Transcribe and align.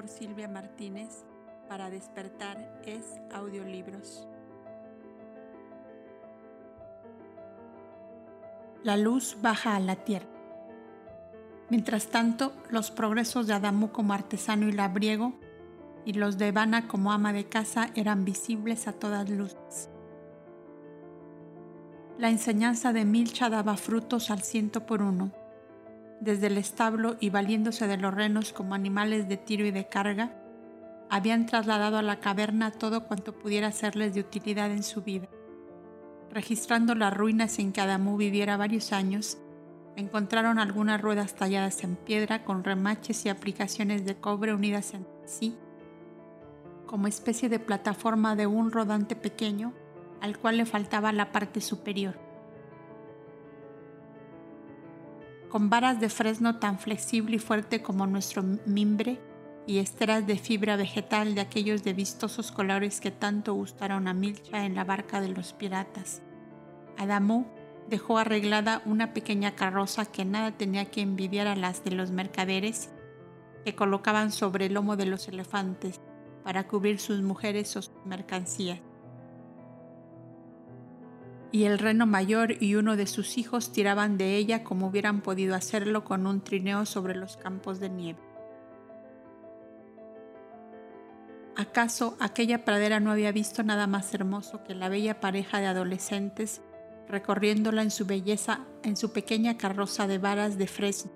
por 0.00 0.08
Silvia 0.08 0.48
Martínez 0.48 1.26
para 1.68 1.90
despertar 1.90 2.80
es 2.86 3.20
audiolibros. 3.34 4.26
La 8.82 8.96
luz 8.96 9.36
baja 9.42 9.76
a 9.76 9.80
la 9.80 9.96
tierra. 9.96 10.24
Mientras 11.68 12.06
tanto, 12.06 12.54
los 12.70 12.90
progresos 12.90 13.46
de 13.46 13.52
Adamu 13.52 13.92
como 13.92 14.14
artesano 14.14 14.70
y 14.70 14.72
labriego 14.72 15.34
y 16.06 16.14
los 16.14 16.38
de 16.38 16.48
Ivana 16.48 16.88
como 16.88 17.12
ama 17.12 17.34
de 17.34 17.50
casa 17.50 17.90
eran 17.94 18.24
visibles 18.24 18.88
a 18.88 18.94
todas 18.94 19.28
luces. 19.28 19.90
La 22.16 22.30
enseñanza 22.30 22.94
de 22.94 23.04
Milcha 23.04 23.50
daba 23.50 23.76
frutos 23.76 24.30
al 24.30 24.40
ciento 24.40 24.86
por 24.86 25.02
uno 25.02 25.30
desde 26.20 26.48
el 26.48 26.58
establo 26.58 27.16
y 27.18 27.30
valiéndose 27.30 27.86
de 27.86 27.96
los 27.96 28.14
renos 28.14 28.52
como 28.52 28.74
animales 28.74 29.28
de 29.28 29.36
tiro 29.36 29.64
y 29.66 29.70
de 29.70 29.88
carga, 29.88 30.36
habían 31.08 31.46
trasladado 31.46 31.98
a 31.98 32.02
la 32.02 32.20
caverna 32.20 32.70
todo 32.70 33.06
cuanto 33.06 33.36
pudiera 33.36 33.72
serles 33.72 34.14
de 34.14 34.20
utilidad 34.20 34.70
en 34.70 34.82
su 34.82 35.02
vida. 35.02 35.28
Registrando 36.30 36.94
las 36.94 37.12
ruinas 37.16 37.58
en 37.58 37.72
que 37.72 37.80
Adamú 37.80 38.16
viviera 38.16 38.56
varios 38.56 38.92
años, 38.92 39.38
encontraron 39.96 40.58
algunas 40.58 41.00
ruedas 41.00 41.34
talladas 41.34 41.82
en 41.82 41.96
piedra 41.96 42.44
con 42.44 42.62
remaches 42.62 43.26
y 43.26 43.28
aplicaciones 43.28 44.04
de 44.04 44.16
cobre 44.16 44.54
unidas 44.54 44.94
entre 44.94 45.26
sí, 45.26 45.56
como 46.86 47.08
especie 47.08 47.48
de 47.48 47.58
plataforma 47.58 48.36
de 48.36 48.46
un 48.46 48.70
rodante 48.70 49.16
pequeño 49.16 49.72
al 50.20 50.38
cual 50.38 50.58
le 50.58 50.66
faltaba 50.66 51.12
la 51.12 51.32
parte 51.32 51.60
superior. 51.60 52.29
Con 55.50 55.68
varas 55.68 56.00
de 56.00 56.08
fresno 56.08 56.58
tan 56.58 56.78
flexible 56.78 57.36
y 57.36 57.38
fuerte 57.38 57.82
como 57.82 58.06
nuestro 58.06 58.42
mimbre 58.64 59.20
y 59.66 59.78
esteras 59.78 60.26
de 60.26 60.38
fibra 60.38 60.76
vegetal 60.76 61.34
de 61.34 61.42
aquellos 61.42 61.82
de 61.82 61.92
vistosos 61.92 62.52
colores 62.52 63.00
que 63.00 63.10
tanto 63.10 63.52
gustaron 63.52 64.08
a 64.08 64.14
Milcha 64.14 64.64
en 64.64 64.74
la 64.74 64.84
barca 64.84 65.20
de 65.20 65.28
los 65.28 65.52
piratas. 65.52 66.22
Adamú 66.96 67.46
dejó 67.88 68.18
arreglada 68.18 68.82
una 68.86 69.12
pequeña 69.12 69.54
carroza 69.56 70.06
que 70.06 70.24
nada 70.24 70.52
tenía 70.52 70.86
que 70.86 71.02
envidiar 71.02 71.48
a 71.48 71.56
las 71.56 71.84
de 71.84 71.90
los 71.90 72.10
mercaderes 72.10 72.90
que 73.64 73.74
colocaban 73.74 74.32
sobre 74.32 74.66
el 74.66 74.74
lomo 74.74 74.96
de 74.96 75.06
los 75.06 75.28
elefantes 75.28 76.00
para 76.44 76.66
cubrir 76.66 76.98
sus 77.00 77.20
mujeres 77.20 77.76
o 77.76 77.82
sus 77.82 77.92
mercancías 78.06 78.80
y 81.52 81.64
el 81.64 81.78
reno 81.78 82.06
mayor 82.06 82.62
y 82.62 82.76
uno 82.76 82.96
de 82.96 83.06
sus 83.06 83.36
hijos 83.38 83.72
tiraban 83.72 84.18
de 84.18 84.36
ella 84.36 84.62
como 84.62 84.86
hubieran 84.86 85.20
podido 85.20 85.54
hacerlo 85.54 86.04
con 86.04 86.26
un 86.26 86.42
trineo 86.42 86.86
sobre 86.86 87.14
los 87.16 87.36
campos 87.36 87.80
de 87.80 87.88
nieve. 87.88 88.20
¿Acaso 91.56 92.16
aquella 92.20 92.64
pradera 92.64 93.00
no 93.00 93.10
había 93.10 93.32
visto 93.32 93.62
nada 93.62 93.86
más 93.86 94.14
hermoso 94.14 94.62
que 94.64 94.74
la 94.74 94.88
bella 94.88 95.20
pareja 95.20 95.60
de 95.60 95.66
adolescentes 95.66 96.62
recorriéndola 97.08 97.82
en 97.82 97.90
su 97.90 98.06
belleza 98.06 98.60
en 98.82 98.96
su 98.96 99.12
pequeña 99.12 99.58
carroza 99.58 100.06
de 100.06 100.18
varas 100.18 100.56
de 100.56 100.68
fresno, 100.68 101.10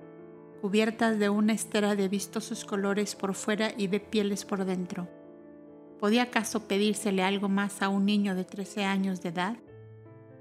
cubiertas 0.61 1.19
de 1.19 1.29
una 1.29 1.53
estera 1.53 1.95
de 1.95 2.09
vistosos 2.09 2.65
colores 2.65 3.15
por 3.15 3.35
fuera 3.35 3.71
y 3.77 3.87
de 3.87 4.01
pieles 4.01 4.45
por 4.45 4.65
dentro? 4.65 5.09
¿Podía 6.01 6.25
acaso 6.25 6.67
pedírsele 6.67 7.23
algo 7.23 7.49
más 7.49 7.81
a 7.81 7.89
un 7.89 8.05
niño 8.05 8.35
de 8.35 8.45
13 8.45 8.85
años 8.85 9.23
de 9.23 9.29
edad? 9.31 9.57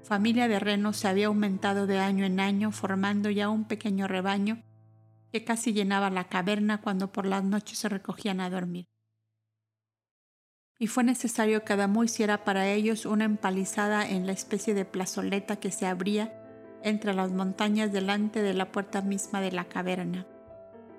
Familia 0.04 0.48
de 0.48 0.60
renos 0.60 0.98
se 0.98 1.08
había 1.08 1.26
aumentado 1.26 1.86
de 1.86 1.98
año 1.98 2.24
en 2.24 2.38
año, 2.38 2.70
formando 2.72 3.30
ya 3.30 3.48
un 3.48 3.64
pequeño 3.64 4.06
rebaño 4.06 4.62
que 5.32 5.44
casi 5.44 5.72
llenaba 5.72 6.10
la 6.10 6.24
caverna 6.24 6.80
cuando 6.80 7.10
por 7.10 7.26
las 7.26 7.42
noches 7.42 7.78
se 7.78 7.88
recogían 7.88 8.40
a 8.40 8.50
dormir. 8.50 8.86
Y 10.78 10.86
fue 10.86 11.04
necesario 11.04 11.64
que 11.64 11.72
Adamo 11.72 12.04
hiciera 12.04 12.44
para 12.44 12.68
ellos 12.68 13.06
una 13.06 13.24
empalizada 13.24 14.08
en 14.08 14.26
la 14.26 14.32
especie 14.32 14.74
de 14.74 14.84
plazoleta 14.84 15.56
que 15.56 15.70
se 15.70 15.86
abría 15.86 16.40
entre 16.82 17.14
las 17.14 17.32
montañas 17.32 17.92
delante 17.92 18.42
de 18.42 18.54
la 18.54 18.70
puerta 18.70 19.00
misma 19.00 19.40
de 19.40 19.52
la 19.52 19.64
caverna. 19.64 20.26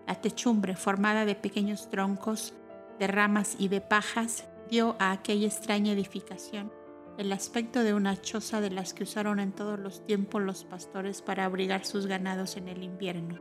La 0.07 0.16
techumbre, 0.16 0.75
formada 0.75 1.25
de 1.25 1.36
pequeños 1.36 1.90
troncos, 1.90 2.54
de 3.00 3.07
ramas 3.07 3.56
y 3.60 3.68
de 3.68 3.81
pajas, 3.81 4.46
dio 4.69 4.96
a 5.00 5.12
aquella 5.12 5.48
extraña 5.48 5.94
edificación 5.94 6.72
el 7.18 7.32
aspecto 7.32 7.84
de 7.84 7.94
una 7.94 8.20
choza 8.22 8.62
de 8.62 8.70
las 8.70 8.94
que 8.94 9.04
usaron 9.04 9.40
en 9.40 9.52
todos 9.52 9.80
los 9.80 10.06
tiempos 10.06 10.42
los 10.42 10.64
pastores 10.66 11.22
para 11.22 11.46
abrigar 11.46 11.86
sus 11.86 12.08
ganados 12.08 12.58
en 12.58 12.68
el 12.68 12.84
invierno. 12.84 13.40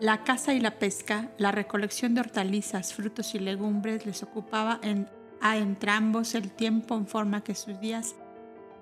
La 0.00 0.24
caza 0.24 0.52
y 0.54 0.60
la 0.60 0.78
pesca, 0.78 1.30
la 1.38 1.52
recolección 1.52 2.14
de 2.14 2.22
hortalizas, 2.22 2.94
frutos 2.94 3.34
y 3.34 3.38
legumbres 3.38 4.04
les 4.04 4.22
ocupaba 4.22 4.80
a 5.40 5.56
entrambos 5.56 6.34
el 6.34 6.50
tiempo 6.50 6.96
en 6.96 7.06
forma 7.06 7.44
que 7.44 7.54
sus 7.54 7.78
días 7.78 8.16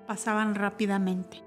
pasaban 0.07 0.55
rápidamente. 0.55 1.43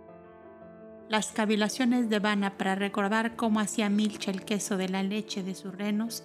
Las 1.09 1.33
cavilaciones 1.33 2.09
de 2.09 2.21
Vana 2.21 2.57
para 2.57 2.75
recordar 2.75 3.37
cómo 3.37 3.61
hacía 3.61 3.89
Milcha 3.91 4.31
el 4.31 4.45
queso 4.45 4.77
de 4.77 4.89
la 4.89 5.03
leche 5.03 5.43
de 5.43 5.55
sus 5.55 5.75
renos 5.75 6.25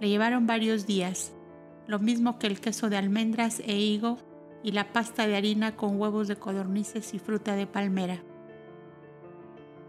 le 0.00 0.08
llevaron 0.08 0.46
varios 0.46 0.86
días 0.86 1.32
lo 1.86 1.98
mismo 1.98 2.38
que 2.38 2.46
el 2.46 2.60
queso 2.60 2.88
de 2.88 2.96
almendras 2.96 3.60
e 3.60 3.76
higo 3.76 4.18
y 4.62 4.72
la 4.72 4.92
pasta 4.92 5.26
de 5.26 5.36
harina 5.36 5.76
con 5.76 6.00
huevos 6.00 6.28
de 6.28 6.36
codornices 6.36 7.14
y 7.14 7.18
fruta 7.18 7.56
de 7.56 7.66
palmera. 7.66 8.22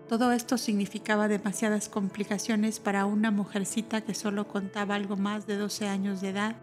Todo 0.07 0.31
esto 0.31 0.57
significaba 0.57 1.27
demasiadas 1.27 1.89
complicaciones 1.89 2.79
para 2.79 3.05
una 3.05 3.31
mujercita 3.31 4.01
que 4.01 4.13
solo 4.13 4.47
contaba 4.47 4.95
algo 4.95 5.15
más 5.15 5.47
de 5.47 5.57
12 5.57 5.87
años 5.87 6.21
de 6.21 6.29
edad. 6.29 6.55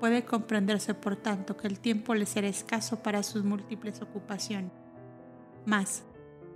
Puede 0.00 0.24
comprenderse, 0.24 0.94
por 0.94 1.16
tanto, 1.16 1.56
que 1.56 1.66
el 1.66 1.78
tiempo 1.80 2.14
le 2.14 2.26
será 2.26 2.48
escaso 2.48 3.02
para 3.02 3.22
sus 3.22 3.44
múltiples 3.44 4.02
ocupaciones. 4.02 4.72
Más, 5.66 6.02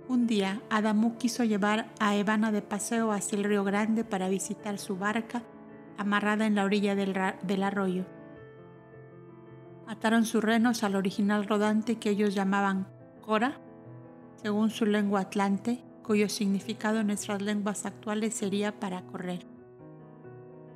un 0.07 0.27
día 0.27 0.61
Adamu 0.69 1.17
quiso 1.17 1.43
llevar 1.43 1.89
a 1.99 2.15
Evana 2.15 2.51
de 2.51 2.61
paseo 2.61 3.11
hacia 3.11 3.37
el 3.37 3.45
río 3.45 3.63
Grande 3.63 4.03
para 4.03 4.27
visitar 4.27 4.77
su 4.79 4.97
barca 4.97 5.43
amarrada 5.97 6.45
en 6.45 6.55
la 6.55 6.63
orilla 6.63 6.95
del, 6.95 7.63
arroyo. 7.63 8.05
Ataron 9.87 10.25
sus 10.25 10.43
renos 10.43 10.83
al 10.83 10.95
original 10.95 11.45
rodante 11.45 11.97
que 11.97 12.09
ellos 12.09 12.33
llamaban 12.33 12.87
Cora, 13.21 13.59
según 14.41 14.69
su 14.69 14.85
lengua 14.85 15.21
atlante, 15.21 15.83
cuyo 16.03 16.29
significado 16.29 16.99
en 16.99 17.07
nuestras 17.07 17.41
lenguas 17.41 17.85
actuales 17.85 18.33
sería 18.33 18.79
para 18.79 19.01
correr. 19.03 19.45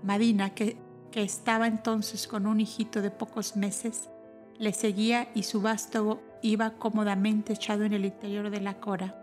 Madina, 0.03 0.51
que, 0.51 0.77
que 1.11 1.23
estaba 1.23 1.67
entonces 1.67 2.27
con 2.27 2.47
un 2.47 2.61
hijito 2.61 3.01
de 3.01 3.11
pocos 3.11 3.57
meses, 3.57 4.09
le 4.57 4.73
seguía 4.73 5.29
y 5.35 5.43
su 5.43 5.61
vástago 5.61 6.21
iba 6.41 6.71
cómodamente 6.71 7.53
echado 7.53 7.83
en 7.83 7.93
el 7.93 8.05
interior 8.05 8.49
de 8.49 8.61
la 8.61 8.79
cora. 8.79 9.15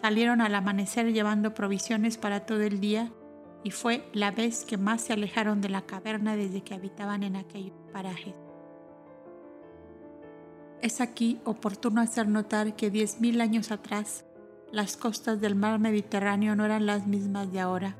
Salieron 0.00 0.40
al 0.40 0.54
amanecer 0.54 1.12
llevando 1.12 1.52
provisiones 1.52 2.16
para 2.16 2.46
todo 2.46 2.62
el 2.62 2.80
día 2.80 3.12
y 3.62 3.70
fue 3.70 4.08
la 4.12 4.30
vez 4.30 4.64
que 4.64 4.76
más 4.76 5.02
se 5.02 5.12
alejaron 5.12 5.60
de 5.60 5.68
la 5.68 5.82
caverna 5.82 6.36
desde 6.36 6.62
que 6.62 6.74
habitaban 6.74 7.22
en 7.22 7.36
aquellos 7.36 7.76
parajes. 7.92 8.34
Es 10.82 11.00
aquí 11.00 11.40
oportuno 11.44 12.00
hacer 12.00 12.26
notar 12.26 12.74
que 12.74 12.90
10.000 12.90 13.42
años 13.42 13.70
atrás 13.70 14.24
las 14.72 14.96
costas 14.96 15.40
del 15.40 15.54
mar 15.54 15.78
Mediterráneo 15.78 16.56
no 16.56 16.64
eran 16.64 16.86
las 16.86 17.06
mismas 17.06 17.52
de 17.52 17.60
ahora, 17.60 17.96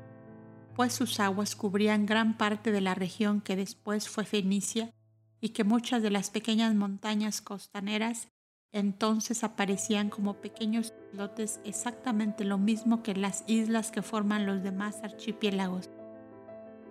pues 0.75 0.93
sus 0.93 1.19
aguas 1.19 1.55
cubrían 1.55 2.05
gran 2.05 2.37
parte 2.37 2.71
de 2.71 2.81
la 2.81 2.95
región 2.95 3.41
que 3.41 3.55
después 3.55 4.09
fue 4.09 4.25
Fenicia 4.25 4.93
y 5.41 5.49
que 5.49 5.63
muchas 5.63 6.01
de 6.01 6.11
las 6.11 6.29
pequeñas 6.29 6.73
montañas 6.73 7.41
costaneras 7.41 8.29
entonces 8.73 9.43
aparecían 9.43 10.09
como 10.09 10.35
pequeños 10.35 10.93
lotes 11.11 11.59
exactamente 11.65 12.45
lo 12.45 12.57
mismo 12.57 13.03
que 13.03 13.15
las 13.15 13.43
islas 13.47 13.91
que 13.91 14.01
forman 14.01 14.45
los 14.45 14.63
demás 14.63 15.03
archipiélagos. 15.03 15.89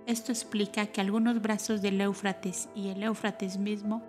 Esto 0.07 0.33
explica 0.33 0.87
que 0.87 1.01
algunos 1.01 1.41
brazos 1.41 1.83
del 1.83 2.01
Éufrates 2.01 2.69
y 2.75 2.89
el 2.89 3.03
Éufrates 3.03 3.59
mismo 3.59 4.03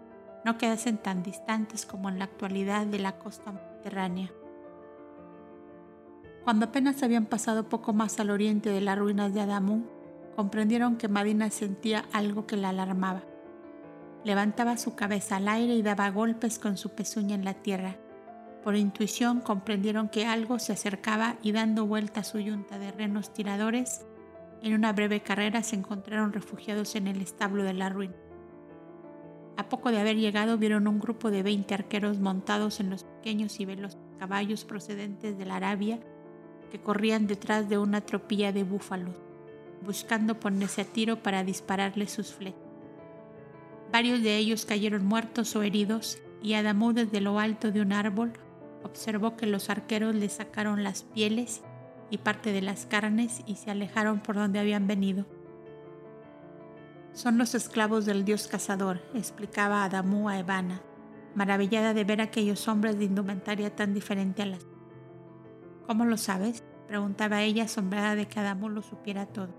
no 0.43 0.57
quedasen 0.57 0.97
tan 0.97 1.23
distantes 1.23 1.85
como 1.85 2.09
en 2.09 2.19
la 2.19 2.25
actualidad 2.25 2.85
de 2.87 2.99
la 2.99 3.17
costa 3.17 3.51
mediterránea. 3.51 4.31
Cuando 6.43 6.65
apenas 6.65 7.03
habían 7.03 7.27
pasado 7.27 7.69
poco 7.69 7.93
más 7.93 8.19
al 8.19 8.31
oriente 8.31 8.71
de 8.71 8.81
las 8.81 8.97
ruinas 8.97 9.33
de 9.33 9.41
Adamú, 9.41 9.85
comprendieron 10.35 10.97
que 10.97 11.07
Madina 11.07 11.51
sentía 11.51 12.05
algo 12.11 12.47
que 12.47 12.57
la 12.57 12.69
alarmaba. 12.69 13.21
Levantaba 14.23 14.77
su 14.77 14.95
cabeza 14.95 15.37
al 15.37 15.47
aire 15.47 15.73
y 15.73 15.81
daba 15.81 16.09
golpes 16.09 16.59
con 16.59 16.77
su 16.77 16.89
pezuña 16.89 17.35
en 17.35 17.45
la 17.45 17.55
tierra. 17.55 17.97
Por 18.63 18.75
intuición 18.75 19.41
comprendieron 19.41 20.09
que 20.09 20.27
algo 20.27 20.59
se 20.59 20.73
acercaba 20.73 21.37
y 21.41 21.51
dando 21.51 21.87
vuelta 21.87 22.19
a 22.19 22.23
su 22.23 22.39
yunta 22.39 22.77
de 22.77 22.91
renos 22.91 23.33
tiradores, 23.33 24.05
en 24.61 24.75
una 24.75 24.93
breve 24.93 25.21
carrera 25.21 25.63
se 25.63 25.75
encontraron 25.75 26.33
refugiados 26.33 26.95
en 26.95 27.07
el 27.07 27.21
establo 27.21 27.63
de 27.63 27.73
la 27.73 27.89
ruina. 27.89 28.13
A 29.57 29.69
poco 29.69 29.91
de 29.91 29.99
haber 29.99 30.17
llegado 30.17 30.57
vieron 30.57 30.87
un 30.87 30.99
grupo 30.99 31.31
de 31.31 31.43
20 31.43 31.73
arqueros 31.73 32.19
montados 32.19 32.79
en 32.79 32.89
los 32.89 33.03
pequeños 33.03 33.59
y 33.59 33.65
veloces 33.65 33.99
caballos 34.19 34.65
procedentes 34.65 35.37
de 35.37 35.45
la 35.45 35.55
Arabia 35.55 35.99
que 36.71 36.79
corrían 36.79 37.27
detrás 37.27 37.67
de 37.67 37.77
una 37.77 38.01
tropilla 38.01 38.51
de 38.51 38.63
búfalos. 38.63 39.15
buscando 39.83 40.39
ponerse 40.39 40.81
a 40.81 40.85
tiro 40.85 41.23
para 41.23 41.43
dispararle 41.43 42.07
sus 42.07 42.31
flechas. 42.33 42.60
Varios 43.91 44.23
de 44.23 44.37
ellos 44.37 44.65
cayeron 44.65 45.05
muertos 45.05 45.55
o 45.55 45.63
heridos 45.63 46.19
y 46.41 46.53
Adamú 46.53 46.93
desde 46.93 47.21
lo 47.21 47.39
alto 47.39 47.71
de 47.71 47.81
un 47.81 47.91
árbol 47.91 48.33
observó 48.83 49.35
que 49.35 49.45
los 49.45 49.69
arqueros 49.69 50.15
le 50.15 50.29
sacaron 50.29 50.83
las 50.83 51.03
pieles 51.03 51.61
y 52.09 52.17
parte 52.17 52.51
de 52.51 52.61
las 52.61 52.85
carnes 52.85 53.41
y 53.45 53.55
se 53.55 53.71
alejaron 53.71 54.19
por 54.19 54.35
donde 54.35 54.59
habían 54.59 54.87
venido. 54.87 55.25
Son 57.13 57.37
los 57.37 57.55
esclavos 57.55 58.05
del 58.05 58.25
dios 58.25 58.47
cazador, 58.47 59.01
explicaba 59.13 59.83
Adamú 59.83 60.29
a 60.29 60.39
Evana, 60.39 60.81
maravillada 61.35 61.93
de 61.93 62.03
ver 62.03 62.21
aquellos 62.21 62.67
hombres 62.67 62.97
de 62.97 63.05
indumentaria 63.05 63.75
tan 63.75 63.93
diferente 63.93 64.41
a 64.41 64.45
las. 64.45 64.65
¿Cómo 65.87 66.05
lo 66.05 66.17
sabes? 66.17 66.63
preguntaba 66.87 67.41
ella 67.41 67.65
asombrada 67.65 68.15
de 68.15 68.27
que 68.27 68.39
Adamú 68.39 68.69
lo 68.69 68.81
supiera 68.81 69.25
todo. 69.25 69.53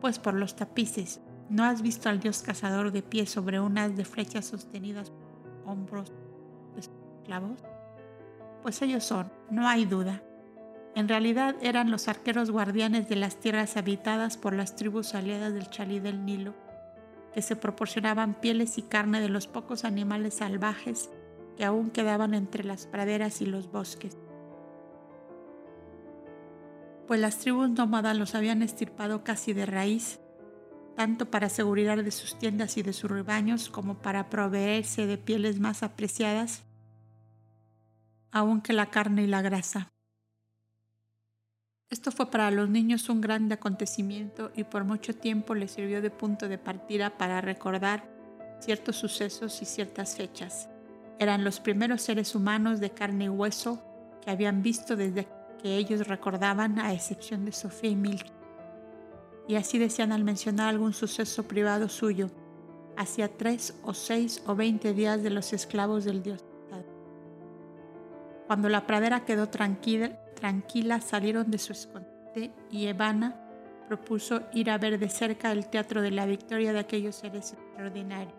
Pues 0.00 0.18
por 0.18 0.34
los 0.34 0.56
tapices. 0.56 1.20
¿No 1.48 1.64
has 1.64 1.82
visto 1.82 2.08
al 2.08 2.20
dios 2.20 2.42
cazador 2.42 2.92
de 2.92 3.02
pie 3.02 3.26
sobre 3.26 3.60
unas 3.60 3.96
de 3.96 4.04
flechas 4.04 4.46
sostenidas 4.46 5.10
por 5.10 5.72
hombros 5.72 6.12
de 6.74 6.80
esclavos? 6.80 7.60
Pues 8.62 8.82
ellos 8.82 9.04
son, 9.04 9.30
no 9.50 9.66
hay 9.66 9.84
duda. 9.84 10.22
En 10.94 11.08
realidad 11.08 11.56
eran 11.62 11.90
los 11.90 12.08
arqueros 12.08 12.50
guardianes 12.50 13.08
de 13.08 13.16
las 13.16 13.36
tierras 13.36 13.76
habitadas 13.76 14.36
por 14.36 14.52
las 14.52 14.76
tribus 14.76 15.14
aliadas 15.14 15.54
del 15.54 15.70
Chalí 15.70 16.00
del 16.00 16.24
Nilo, 16.24 16.54
que 17.32 17.42
se 17.42 17.56
proporcionaban 17.56 18.34
pieles 18.34 18.78
y 18.78 18.82
carne 18.82 19.20
de 19.20 19.28
los 19.28 19.46
pocos 19.46 19.84
animales 19.84 20.34
salvajes 20.34 21.08
que 21.56 21.64
aún 21.64 21.90
quedaban 21.90 22.34
entre 22.34 22.64
las 22.64 22.86
praderas 22.86 23.40
y 23.40 23.46
los 23.46 23.70
bosques 23.70 24.16
pues 27.08 27.18
las 27.18 27.38
tribus 27.38 27.70
nómadas 27.70 28.16
los 28.16 28.34
habían 28.34 28.62
estirpado 28.62 29.24
casi 29.24 29.54
de 29.54 29.64
raíz, 29.64 30.20
tanto 30.98 31.30
para 31.30 31.48
seguridad 31.48 31.96
de 31.96 32.10
sus 32.10 32.36
tiendas 32.36 32.76
y 32.76 32.82
de 32.82 32.92
sus 32.92 33.08
rebaños 33.08 33.68
como 33.68 33.98
para 33.98 34.28
proveerse 34.28 35.06
de 35.06 35.16
pieles 35.16 35.60
más 35.60 35.84
apreciadas, 35.84 36.64
aún 38.32 38.60
que 38.60 38.72
la 38.72 38.86
carne 38.86 39.22
y 39.22 39.28
la 39.28 39.40
grasa. 39.40 39.92
Esto 41.88 42.10
fue 42.10 42.32
para 42.32 42.50
los 42.50 42.68
niños 42.68 43.08
un 43.10 43.20
grande 43.20 43.54
acontecimiento 43.54 44.50
y 44.56 44.64
por 44.64 44.82
mucho 44.82 45.14
tiempo 45.14 45.54
les 45.54 45.70
sirvió 45.70 46.02
de 46.02 46.10
punto 46.10 46.48
de 46.48 46.58
partida 46.58 47.16
para 47.16 47.40
recordar 47.40 48.02
ciertos 48.58 48.96
sucesos 48.96 49.62
y 49.62 49.66
ciertas 49.66 50.16
fechas. 50.16 50.68
Eran 51.20 51.44
los 51.44 51.60
primeros 51.60 52.02
seres 52.02 52.34
humanos 52.34 52.80
de 52.80 52.90
carne 52.90 53.26
y 53.26 53.28
hueso 53.28 53.80
que 54.20 54.32
habían 54.32 54.64
visto 54.64 54.96
desde 54.96 55.28
que 55.62 55.76
ellos 55.76 56.08
recordaban 56.08 56.80
a 56.80 56.92
excepción 56.92 57.44
de 57.44 57.52
Sofía 57.52 57.90
y 57.90 57.94
Milton. 57.94 58.37
Y 59.48 59.56
así 59.56 59.78
decían 59.78 60.12
al 60.12 60.22
mencionar 60.22 60.68
algún 60.68 60.92
suceso 60.92 61.48
privado 61.48 61.88
suyo, 61.88 62.30
hacía 62.96 63.28
tres 63.28 63.74
o 63.82 63.94
seis 63.94 64.42
o 64.46 64.54
veinte 64.54 64.92
días 64.92 65.22
de 65.22 65.30
los 65.30 65.52
esclavos 65.52 66.04
del 66.04 66.22
Dios. 66.22 66.44
Cuando 68.46 68.68
la 68.68 68.86
pradera 68.86 69.24
quedó 69.24 69.48
tranquila, 69.48 70.18
tranquila 70.34 71.00
salieron 71.00 71.50
de 71.50 71.58
su 71.58 71.72
escondite 71.72 72.52
y 72.70 72.86
Evana 72.86 73.36
propuso 73.88 74.42
ir 74.52 74.70
a 74.70 74.78
ver 74.78 74.98
de 74.98 75.08
cerca 75.08 75.52
el 75.52 75.68
teatro 75.68 76.02
de 76.02 76.10
la 76.10 76.26
victoria 76.26 76.72
de 76.72 76.78
aquellos 76.78 77.16
seres 77.16 77.52
extraordinarios. 77.52 78.34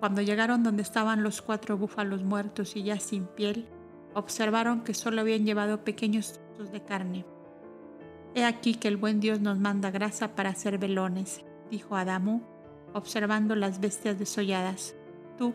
Cuando 0.00 0.20
llegaron 0.22 0.62
donde 0.62 0.82
estaban 0.82 1.22
los 1.22 1.42
cuatro 1.42 1.76
búfalos 1.78 2.22
muertos 2.22 2.76
y 2.76 2.82
ya 2.82 2.98
sin 3.00 3.26
piel, 3.26 3.68
observaron 4.14 4.82
que 4.82 4.94
solo 4.94 5.20
habían 5.20 5.44
llevado 5.44 5.84
pequeños 5.84 6.32
trozos 6.32 6.72
de 6.72 6.82
carne. 6.82 7.24
He 8.36 8.44
aquí 8.44 8.74
que 8.74 8.88
el 8.88 8.98
buen 8.98 9.18
Dios 9.18 9.40
nos 9.40 9.58
manda 9.58 9.90
grasa 9.90 10.34
para 10.34 10.50
hacer 10.50 10.76
velones, 10.76 11.42
dijo 11.70 11.96
Adamu, 11.96 12.42
observando 12.92 13.56
las 13.56 13.80
bestias 13.80 14.18
desolladas. 14.18 14.94
Tú, 15.38 15.54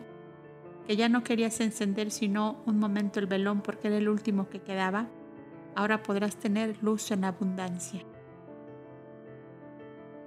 que 0.84 0.96
ya 0.96 1.08
no 1.08 1.22
querías 1.22 1.60
encender 1.60 2.10
sino 2.10 2.60
un 2.66 2.80
momento 2.80 3.20
el 3.20 3.28
velón 3.28 3.60
porque 3.60 3.86
era 3.86 3.98
el 3.98 4.08
último 4.08 4.48
que 4.48 4.62
quedaba, 4.62 5.06
ahora 5.76 6.02
podrás 6.02 6.34
tener 6.34 6.82
luz 6.82 7.12
en 7.12 7.24
abundancia. 7.24 8.02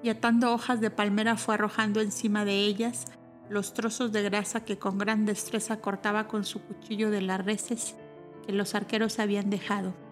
Y 0.01 0.07
atando 0.07 0.53
hojas 0.53 0.79
de 0.79 0.91
palmera 0.91 1.35
fue 1.35 1.55
arrojando 1.55 2.00
encima 2.00 2.45
de 2.45 2.55
ellas 2.63 3.03
los 3.50 3.74
trozos 3.74 4.13
de 4.13 4.24
grasa 4.24 4.63
que 4.63 4.77
con 4.79 4.97
gran 4.97 5.25
destreza 5.25 5.81
cortaba 5.81 6.29
con 6.29 6.45
su 6.45 6.62
cuchillo 6.62 7.12
de 7.12 7.21
las 7.21 7.43
reses 7.43 7.97
que 8.47 8.53
los 8.53 8.75
arqueros 8.75 9.19
habían 9.19 9.50
dejado. 9.50 10.04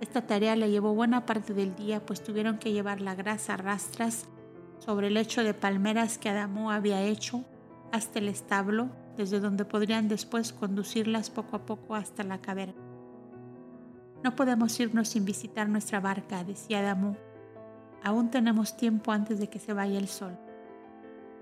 Esta 0.00 0.26
tarea 0.26 0.56
le 0.56 0.70
llevó 0.70 0.94
buena 0.94 1.26
parte 1.26 1.54
del 1.54 1.74
día, 1.74 2.04
pues 2.04 2.22
tuvieron 2.22 2.58
que 2.58 2.72
llevar 2.72 3.00
la 3.00 3.14
grasa 3.14 3.54
a 3.54 3.56
rastras 3.56 4.26
sobre 4.78 5.08
el 5.08 5.14
lecho 5.14 5.42
de 5.42 5.54
palmeras 5.54 6.18
que 6.18 6.28
Adamo 6.28 6.70
había 6.70 7.02
hecho 7.02 7.44
hasta 7.90 8.18
el 8.18 8.28
establo, 8.28 8.90
desde 9.16 9.40
donde 9.40 9.64
podrían 9.64 10.08
después 10.08 10.52
conducirlas 10.52 11.30
poco 11.30 11.56
a 11.56 11.66
poco 11.66 11.94
hasta 11.94 12.22
la 12.22 12.38
caverna. 12.38 12.80
No 14.22 14.36
podemos 14.36 14.78
irnos 14.78 15.08
sin 15.08 15.24
visitar 15.24 15.68
nuestra 15.68 16.00
barca, 16.00 16.44
decía 16.44 16.80
Adamo. 16.80 17.16
Aún 18.04 18.30
tenemos 18.30 18.76
tiempo 18.76 19.10
antes 19.10 19.40
de 19.40 19.48
que 19.48 19.58
se 19.58 19.72
vaya 19.72 19.98
el 19.98 20.08
sol 20.08 20.38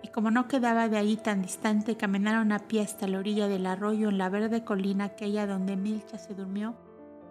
y 0.06 0.08
como 0.08 0.30
no 0.30 0.46
quedaba 0.46 0.88
de 0.88 0.98
allí 0.98 1.16
tan 1.16 1.42
distante, 1.42 1.96
caminaron 1.96 2.52
a 2.52 2.60
pie 2.60 2.82
hasta 2.82 3.08
la 3.08 3.18
orilla 3.18 3.48
del 3.48 3.66
arroyo 3.66 4.08
en 4.08 4.18
la 4.18 4.28
verde 4.28 4.62
colina 4.64 5.04
aquella 5.04 5.48
donde 5.48 5.76
Milcha 5.76 6.16
se 6.16 6.34
durmió 6.34 6.76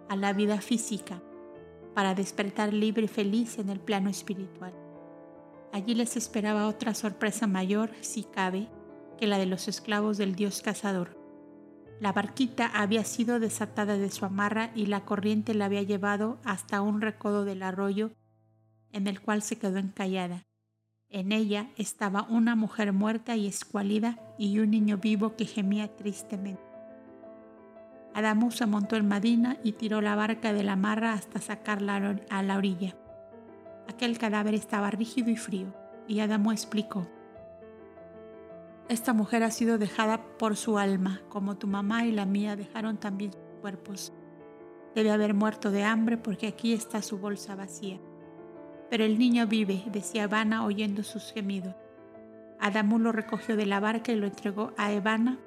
a 0.08 0.16
la 0.16 0.32
vida 0.32 0.60
física, 0.60 1.22
para 1.94 2.14
despertar 2.14 2.72
libre 2.72 3.04
y 3.04 3.08
feliz 3.08 3.58
en 3.58 3.70
el 3.70 3.80
plano 3.80 4.10
espiritual. 4.10 4.74
Allí 5.72 5.94
les 5.94 6.16
esperaba 6.16 6.68
otra 6.68 6.94
sorpresa 6.94 7.46
mayor, 7.46 7.90
si 8.00 8.24
cabe, 8.24 8.68
que 9.18 9.26
la 9.26 9.38
de 9.38 9.46
los 9.46 9.68
esclavos 9.68 10.18
del 10.18 10.34
dios 10.34 10.62
cazador. 10.62 11.16
La 12.00 12.12
barquita 12.12 12.66
había 12.66 13.04
sido 13.04 13.40
desatada 13.40 13.96
de 13.96 14.10
su 14.10 14.24
amarra 14.24 14.70
y 14.74 14.86
la 14.86 15.04
corriente 15.04 15.54
la 15.54 15.64
había 15.64 15.82
llevado 15.82 16.38
hasta 16.44 16.82
un 16.82 17.00
recodo 17.00 17.44
del 17.44 17.62
arroyo 17.62 18.10
en 18.92 19.06
el 19.06 19.20
cual 19.20 19.42
se 19.42 19.58
quedó 19.58 19.78
encallada. 19.78 20.46
En 21.08 21.32
ella 21.32 21.70
estaba 21.76 22.26
una 22.28 22.56
mujer 22.56 22.92
muerta 22.92 23.36
y 23.36 23.46
escuálida 23.46 24.18
y 24.38 24.58
un 24.58 24.70
niño 24.70 24.98
vivo 24.98 25.36
que 25.36 25.46
gemía 25.46 25.94
tristemente. 25.96 26.65
Adamu 28.16 28.50
se 28.50 28.64
montó 28.64 28.96
en 28.96 29.06
Madina 29.06 29.58
y 29.62 29.72
tiró 29.72 30.00
la 30.00 30.16
barca 30.16 30.54
de 30.54 30.62
la 30.62 30.74
marra 30.74 31.12
hasta 31.12 31.38
sacarla 31.38 32.16
a 32.30 32.42
la 32.42 32.56
orilla. 32.56 32.96
Aquel 33.90 34.16
cadáver 34.16 34.54
estaba 34.54 34.90
rígido 34.90 35.28
y 35.30 35.36
frío, 35.36 35.66
y 36.08 36.20
Adamu 36.20 36.50
explicó, 36.50 37.06
Esta 38.88 39.12
mujer 39.12 39.42
ha 39.42 39.50
sido 39.50 39.76
dejada 39.76 40.22
por 40.38 40.56
su 40.56 40.78
alma, 40.78 41.20
como 41.28 41.58
tu 41.58 41.66
mamá 41.66 42.06
y 42.06 42.12
la 42.12 42.24
mía 42.24 42.56
dejaron 42.56 42.96
también 42.96 43.32
sus 43.32 43.60
cuerpos. 43.60 44.14
Debe 44.94 45.10
haber 45.10 45.34
muerto 45.34 45.70
de 45.70 45.84
hambre 45.84 46.16
porque 46.16 46.46
aquí 46.46 46.72
está 46.72 47.02
su 47.02 47.18
bolsa 47.18 47.54
vacía. 47.54 48.00
Pero 48.88 49.04
el 49.04 49.18
niño 49.18 49.46
vive, 49.46 49.82
decía 49.92 50.22
Evana 50.22 50.64
oyendo 50.64 51.02
sus 51.02 51.34
gemidos. 51.34 51.74
Adamu 52.60 52.98
lo 52.98 53.12
recogió 53.12 53.58
de 53.58 53.66
la 53.66 53.78
barca 53.78 54.10
y 54.10 54.16
lo 54.16 54.26
entregó 54.26 54.72
a 54.78 54.90
Evana 54.90 55.38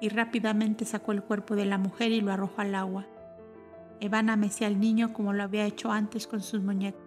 y 0.00 0.08
rápidamente 0.08 0.84
sacó 0.84 1.12
el 1.12 1.22
cuerpo 1.22 1.56
de 1.56 1.66
la 1.66 1.78
mujer 1.78 2.12
y 2.12 2.20
lo 2.20 2.32
arrojó 2.32 2.60
al 2.60 2.74
agua. 2.74 3.06
Evana 4.00 4.36
mecía 4.36 4.66
al 4.68 4.78
niño 4.78 5.12
como 5.12 5.32
lo 5.32 5.42
había 5.42 5.66
hecho 5.66 5.90
antes 5.90 6.26
con 6.26 6.40
sus 6.40 6.62
muñecos. 6.62 7.02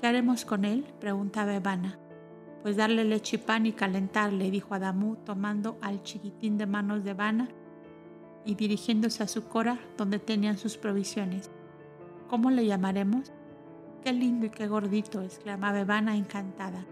¿Qué 0.00 0.06
haremos 0.06 0.44
con 0.44 0.64
él? 0.64 0.84
preguntaba 1.00 1.54
Evana. 1.54 1.98
Pues 2.62 2.76
darle 2.76 3.04
leche 3.04 3.36
y 3.36 3.38
pan 3.40 3.66
y 3.66 3.72
calentarle, 3.72 4.50
dijo 4.50 4.74
Adamu, 4.74 5.16
tomando 5.16 5.78
al 5.80 6.02
chiquitín 6.02 6.58
de 6.58 6.66
manos 6.66 7.02
de 7.02 7.10
Evana 7.10 7.48
y 8.44 8.54
dirigiéndose 8.54 9.22
a 9.22 9.28
su 9.28 9.48
cora 9.48 9.78
donde 9.96 10.18
tenían 10.18 10.58
sus 10.58 10.76
provisiones. 10.76 11.50
¿Cómo 12.28 12.50
le 12.50 12.66
llamaremos? 12.66 13.32
Qué 14.02 14.12
lindo 14.12 14.46
y 14.46 14.50
qué 14.50 14.68
gordito, 14.68 15.22
exclamaba 15.22 15.80
Evana 15.80 16.16
encantada. 16.16 16.84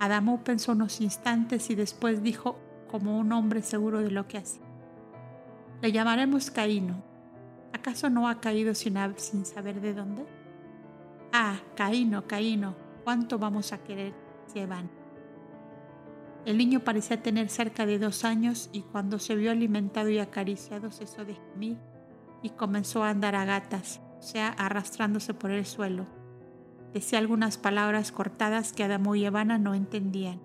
Adamú 0.00 0.42
pensó 0.42 0.72
unos 0.72 1.00
instantes 1.00 1.70
y 1.70 1.74
después 1.74 2.22
dijo 2.22 2.56
como 2.90 3.18
un 3.18 3.32
hombre 3.32 3.62
seguro 3.62 4.00
de 4.00 4.10
lo 4.10 4.26
que 4.26 4.38
hacía. 4.38 4.66
Le 5.80 5.92
llamaremos 5.92 6.50
Caíno. 6.50 7.02
¿Acaso 7.72 8.10
no 8.10 8.28
ha 8.28 8.40
caído 8.40 8.74
sin, 8.74 8.96
saber 9.44 9.80
de 9.80 9.94
dónde? 9.94 10.26
Ah, 11.32 11.60
Caíno, 11.76 12.26
Caíno, 12.26 12.74
¿cuánto 13.04 13.38
vamos 13.38 13.72
a 13.72 13.78
querer? 13.78 14.12
Evana. 14.52 14.90
El 16.44 16.58
niño 16.58 16.80
parecía 16.80 17.22
tener 17.22 17.48
cerca 17.50 17.86
de 17.86 18.00
dos 18.00 18.24
años 18.24 18.68
y 18.72 18.80
cuando 18.82 19.20
se 19.20 19.36
vio 19.36 19.52
alimentado 19.52 20.08
y 20.08 20.18
acariciado 20.18 20.90
cesó 20.90 21.24
de 21.24 21.34
gemir 21.36 21.78
y 22.42 22.50
comenzó 22.50 23.04
a 23.04 23.10
andar 23.10 23.36
a 23.36 23.44
gatas, 23.44 24.00
o 24.18 24.22
sea, 24.22 24.48
arrastrándose 24.48 25.34
por 25.34 25.52
el 25.52 25.66
suelo 25.66 26.06
Decía 26.92 27.20
algunas 27.20 27.56
palabras 27.56 28.10
cortadas 28.10 28.72
que 28.72 28.82
Adamo 28.82 29.14
y 29.14 29.24
Evana 29.24 29.58
no 29.58 29.74
entendían. 29.74 30.40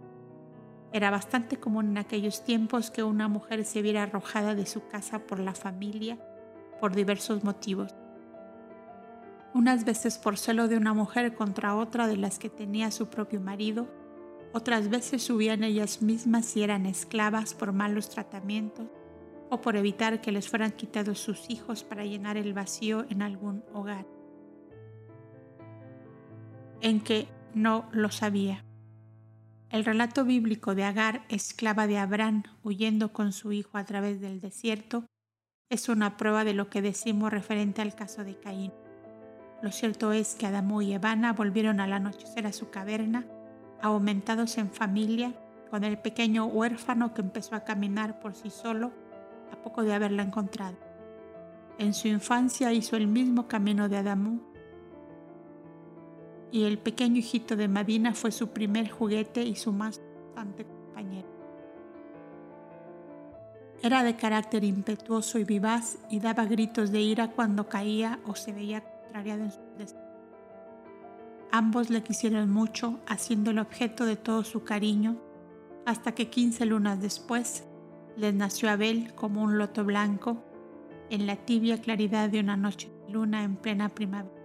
Era 0.96 1.12
bastante 1.12 1.58
común 1.58 1.90
en 1.90 1.98
aquellos 1.98 2.46
tiempos 2.46 2.90
que 2.90 3.04
una 3.04 3.28
mujer 3.28 3.66
se 3.66 3.82
viera 3.82 4.04
arrojada 4.04 4.56
de 4.56 4.66
su 4.66 4.88
casa 4.88 5.20
por 5.20 5.40
la 5.40 5.54
familia 5.54 6.18
por 6.80 6.96
diversos 6.96 7.44
motivos. 7.44 7.94
unas 9.54 9.84
veces 9.84 10.18
por 10.18 10.38
celo 10.38 10.70
de 10.70 10.78
una 10.78 10.94
mujer 10.94 11.36
contra 11.36 11.75
otra 11.75 12.08
de 12.08 12.16
las 12.16 12.40
que 12.40 12.50
tenía 12.50 12.92
su 12.92 13.08
propio 13.10 13.42
marido, 13.42 13.90
otras 14.54 14.90
veces 14.90 15.22
subían 15.22 15.66
ellas 15.66 16.02
mismas 16.02 16.46
si 16.46 16.64
eran 16.64 16.86
esclavas 16.86 17.54
por 17.54 17.74
malos 17.74 18.10
tratamientos 18.10 18.88
o 19.50 19.60
por 19.60 19.75
evitar 19.75 20.22
que 20.22 20.32
les 20.32 20.48
fueran 20.48 20.72
quitados 20.72 21.20
sus 21.20 21.50
hijos 21.50 21.84
para 21.84 22.06
llenar 22.06 22.38
el 22.38 22.54
vacío 22.54 23.06
en 23.10 23.22
algún 23.22 23.66
hogar 23.74 24.06
en 26.80 27.02
que 27.02 27.28
no 27.54 27.90
lo 27.92 28.12
sabía. 28.12 28.65
El 29.72 29.84
relato 29.84 30.26
bíblico 30.26 30.76
de 30.76 30.84
Agar, 30.84 31.24
esclava 31.28 31.88
de 31.88 31.98
Abraham, 31.98 32.44
huyendo 32.64 33.12
con 33.12 33.34
su 33.34 33.52
hijo 33.52 33.78
a 33.78 33.84
través 33.84 34.22
del 34.22 34.40
desierto, 34.40 35.06
es 35.70 35.90
una 35.90 36.18
prueba 36.18 36.44
de 36.44 36.54
lo 36.54 36.70
que 36.70 36.82
decimos 36.82 37.32
referente 37.32 37.82
al 37.82 37.96
caso 37.96 38.24
de 38.24 38.40
Caín. 38.40 38.72
Lo 39.62 39.72
cierto 39.72 40.14
es 40.14 40.36
que 40.36 40.46
Adamo 40.46 40.82
y 40.82 40.94
Evana 40.94 41.34
volvieron 41.34 41.80
al 41.80 41.94
anochecer 41.94 42.46
a 42.46 42.54
su 42.54 42.70
caverna, 42.70 43.26
aumentados 43.82 44.58
en 44.60 44.70
familia, 44.70 45.34
con 45.72 45.84
el 45.84 45.98
pequeño 45.98 46.46
huérfano 46.46 47.14
que 47.14 47.22
empezó 47.22 47.56
a 47.56 47.64
caminar 47.64 48.20
por 48.20 48.36
sí 48.36 48.52
solo 48.52 48.94
a 49.52 49.56
poco 49.64 49.84
de 49.84 49.94
haberla 49.94 50.22
encontrado. 50.22 50.78
En 51.80 51.94
su 51.94 52.08
infancia 52.08 52.72
hizo 52.72 52.96
el 52.96 53.08
mismo 53.08 53.48
camino 53.48 53.90
de 53.90 53.98
Adamo 53.98 54.55
y 56.56 56.64
el 56.64 56.78
pequeño 56.78 57.18
hijito 57.18 57.58
de 57.58 57.68
Madina 57.68 58.14
fue 58.14 58.32
su 58.32 58.48
primer 58.48 58.90
juguete 58.90 59.44
y 59.44 59.58
su 59.58 59.74
más 59.74 60.00
constante 60.00 60.64
compañero. 60.64 61.28
Era 63.84 64.04
de 64.04 64.16
carácter 64.16 64.64
impetuoso 64.64 65.38
y 65.38 65.44
vivaz 65.44 65.98
y 66.10 66.22
daba 66.22 66.46
gritos 66.46 66.94
de 66.94 67.02
ira 67.02 67.32
cuando 67.32 67.68
caía 67.68 68.22
o 68.26 68.36
se 68.36 68.54
veía 68.54 68.86
contrariado 68.86 69.44
en 69.44 69.52
su 69.52 69.60
destino. 69.78 70.06
Ambos 71.52 71.90
le 71.90 72.04
quisieron 72.04 72.50
mucho, 72.50 73.02
haciendo 73.06 73.52
el 73.52 73.60
objeto 73.60 74.06
de 74.06 74.16
todo 74.16 74.46
su 74.46 74.64
cariño, 74.64 75.18
hasta 75.86 76.14
que 76.14 76.30
quince 76.30 76.66
lunas 76.66 77.02
después 77.02 77.66
les 78.16 78.34
nació 78.34 78.70
Abel 78.70 79.14
como 79.14 79.44
un 79.44 79.58
loto 79.58 79.84
blanco 79.84 80.42
en 81.10 81.28
la 81.28 81.36
tibia 81.36 81.82
claridad 81.82 82.30
de 82.30 82.40
una 82.40 82.56
noche 82.56 82.90
de 83.06 83.12
luna 83.12 83.44
en 83.44 83.58
plena 83.58 83.90
primavera 83.90 84.45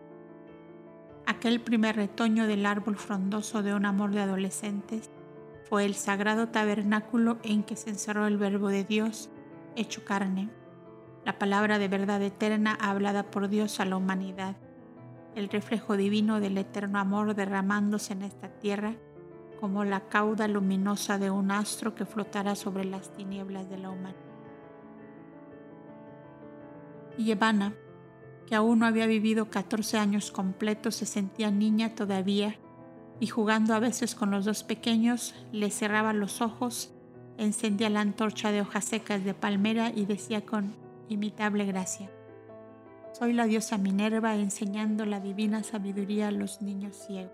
aquel 1.31 1.61
primer 1.61 1.97
retoño 1.97 2.47
del 2.47 2.67
árbol 2.67 2.97
frondoso 2.97 3.63
de 3.63 3.73
un 3.73 3.87
amor 3.87 4.11
de 4.11 4.21
adolescentes, 4.21 5.11
fue 5.69 5.85
el 5.85 5.95
sagrado 5.95 6.49
tabernáculo 6.49 7.39
en 7.45 7.63
que 7.63 7.77
se 7.77 7.91
encerró 7.91 8.27
el 8.27 8.37
verbo 8.37 8.69
de 8.69 8.83
Dios 8.83 9.31
hecho 9.77 10.05
carne, 10.05 10.51
la 11.25 11.39
palabra 11.39 11.79
de 11.79 11.87
verdad 11.87 12.21
eterna 12.23 12.77
hablada 12.81 13.31
por 13.31 13.49
Dios 13.49 13.79
a 13.79 13.85
la 13.85 13.97
humanidad, 13.97 14.57
el 15.37 15.49
reflejo 15.49 15.97
divino 15.97 16.41
del 16.41 16.59
eterno 16.59 16.99
amor 16.99 17.37
derramándose 17.37 18.13
en 18.13 18.23
esta 18.23 18.49
tierra 18.49 18.97
como 19.61 19.85
la 19.85 20.09
cauda 20.09 20.49
luminosa 20.49 21.19
de 21.19 21.31
un 21.31 21.53
astro 21.53 21.95
que 21.95 22.07
flotará 22.07 22.57
sobre 22.57 22.85
las 22.85 23.13
tinieblas 23.13 23.71
de 23.71 23.79
la 23.79 23.91
humanidad. 23.91 24.19
Y 27.17 27.31
Evana, 27.31 27.75
que 28.51 28.57
aún 28.57 28.81
no 28.81 28.87
había 28.87 29.07
vivido 29.07 29.49
14 29.49 29.97
años 29.97 30.33
completos, 30.33 30.97
se 30.97 31.07
sentía 31.07 31.53
niña 31.53 31.95
todavía 31.95 32.57
y 33.21 33.29
jugando 33.29 33.75
a 33.75 33.79
veces 33.79 34.17
con 34.17 34.33
los 34.33 34.45
dos 34.45 34.65
pequeños, 34.65 35.37
le 35.53 35.71
cerraba 35.71 36.13
los 36.13 36.41
ojos, 36.41 36.93
encendía 37.39 37.89
la 37.91 38.01
antorcha 38.01 38.51
de 38.51 38.63
hojas 38.63 38.87
secas 38.87 39.23
de 39.23 39.35
palmera 39.35 39.93
y 39.95 40.05
decía 40.05 40.45
con 40.45 40.75
imitable 41.09 41.65
gracia, 41.65 42.11
soy 43.17 43.35
la 43.35 43.45
diosa 43.45 43.79
Minerva 43.79 44.35
enseñando 44.35 45.07
la 45.07 45.21
divina 45.21 45.63
sabiduría 45.63 46.27
a 46.27 46.33
los 46.33 46.61
niños 46.61 46.97
ciegos. 47.07 47.31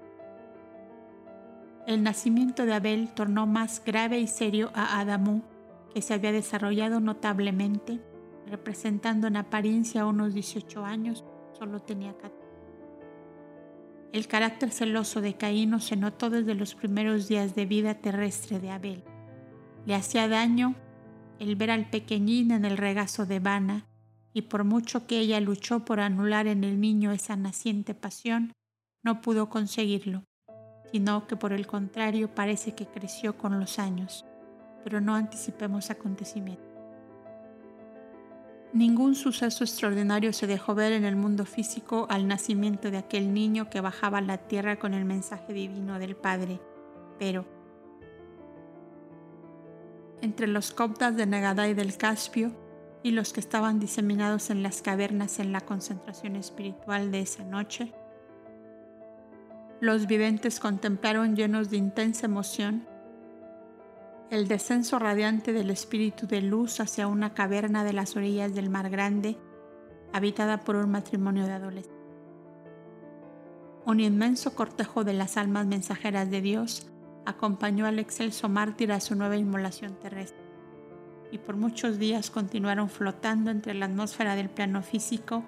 El 1.87 2.03
nacimiento 2.03 2.67
de 2.67 2.75
Abel 2.75 3.09
tornó 3.15 3.47
más 3.47 3.83
grave 3.83 4.19
y 4.19 4.27
serio 4.27 4.71
a 4.75 5.01
Adamú, 5.01 5.43
que 5.95 6.03
se 6.03 6.13
había 6.13 6.33
desarrollado 6.33 7.01
notablemente 7.01 8.03
representando 8.47 9.27
en 9.27 9.37
apariencia 9.37 10.07
unos 10.07 10.35
18 10.35 10.85
años, 10.85 11.25
solo 11.59 11.81
tenía 11.81 12.17
14. 12.17 12.47
El 14.13 14.29
carácter 14.29 14.71
celoso 14.71 15.21
de 15.21 15.35
Caíno 15.35 15.81
se 15.81 15.97
notó 15.97 16.31
desde 16.31 16.55
los 16.55 16.75
primeros 16.75 17.29
días 17.29 17.55
de 17.55 17.67
vida 17.67 17.95
terrestre 17.95 18.61
de 18.61 18.71
Abel. 18.71 19.05
Le 19.85 19.95
hacía 19.95 20.29
daño 20.29 20.75
el 21.39 21.57
ver 21.57 21.71
al 21.71 21.91
pequeñín 21.91 22.51
en 22.51 22.65
el 22.65 22.79
regazo 22.79 23.27
de 23.27 23.41
Vana, 23.41 23.87
y 24.33 24.43
por 24.43 24.65
mucho 24.65 25.07
que 25.07 25.19
ella 25.19 25.41
luchó 25.41 25.85
por 25.85 26.01
anular 26.01 26.47
en 26.47 26.65
el 26.65 26.81
niño 26.81 27.13
esa 27.13 27.37
naciente 27.37 27.95
pasión, 27.95 28.53
no 29.03 29.21
pudo 29.21 29.49
conseguirlo, 29.49 30.25
sino 30.93 31.27
que 31.27 31.37
por 31.37 31.53
el 31.53 31.67
contrario 31.67 32.35
parece 32.35 32.75
que 32.75 32.87
creció 32.87 33.37
con 33.37 33.59
los 33.59 33.79
años. 33.79 34.25
Pero 34.85 35.01
no 35.01 35.15
anticipemos 35.15 35.91
acontecimientos. 35.91 36.66
Ningún 38.73 39.15
suceso 39.15 39.65
extraordinario 39.65 40.33
se 40.33 40.47
dejó 40.47 40.75
ver 40.75 40.93
en 40.93 41.05
el 41.05 41.17
mundo 41.17 41.47
físico 41.47 42.07
al 42.11 42.29
nacimiento 42.29 42.91
de 42.91 42.99
aquel 42.99 43.33
niño 43.33 43.71
que 43.71 43.81
bajaba 43.81 44.19
a 44.19 44.23
la 44.23 44.39
tierra 44.39 44.79
con 44.79 44.93
el 44.93 45.05
mensaje 45.05 45.53
divino 45.53 45.99
del 45.99 46.17
Padre, 46.17 46.61
pero 47.19 47.47
entre 50.21 50.47
los 50.47 50.73
coptas 50.73 51.17
de 51.17 51.27
Negadá 51.27 51.69
y 51.69 51.75
del 51.75 51.97
Caspio 51.97 52.53
y 53.03 53.13
los 53.13 53.33
que 53.33 53.41
estaban 53.41 53.79
diseminados 53.79 54.51
en 54.51 54.63
las 54.63 54.83
cavernas 54.83 55.39
en 55.39 55.53
la 55.53 55.61
concentración 55.61 56.37
espiritual 56.37 57.13
de 57.13 57.21
esa 57.21 57.45
noche, 57.45 57.93
los 59.81 60.07
viventes 60.07 60.59
contemplaron 60.59 61.37
llenos 61.37 61.71
de 61.71 61.77
intensa 61.77 62.27
emoción 62.27 62.87
el 64.31 64.49
descenso 64.49 64.99
radiante 64.99 65.53
del 65.53 65.71
espíritu 65.71 66.27
de 66.27 66.43
luz 66.43 66.81
hacia 66.81 67.07
una 67.07 67.33
caverna 67.33 67.85
de 67.85 67.93
las 67.93 68.17
orillas 68.17 68.55
del 68.55 68.71
mar 68.71 68.91
grande, 68.91 69.39
habitada 70.13 70.65
por 70.65 70.77
un 70.77 70.91
matrimonio 70.91 71.47
de 71.47 71.53
adolescentes. 71.53 71.97
Un 73.85 74.01
inmenso 74.01 74.55
cortejo 74.55 75.05
de 75.05 75.13
las 75.13 75.37
almas 75.37 75.67
mensajeras 75.67 76.29
de 76.29 76.41
Dios 76.41 76.91
acompañó 77.25 77.87
al 77.87 78.01
excelso 78.01 78.49
mártir 78.49 78.91
a 78.91 79.01
su 79.01 79.15
nueva 79.15 79.37
inmolación 79.37 79.95
terrestre, 80.01 80.45
y 81.31 81.39
por 81.39 81.57
muchos 81.57 81.99
días 81.99 82.31
continuaron 82.31 82.89
flotando 82.89 83.53
entre 83.53 83.75
la 83.75 83.87
atmósfera 83.87 84.35
del 84.35 84.51
plano 84.51 84.83
físico 84.83 85.45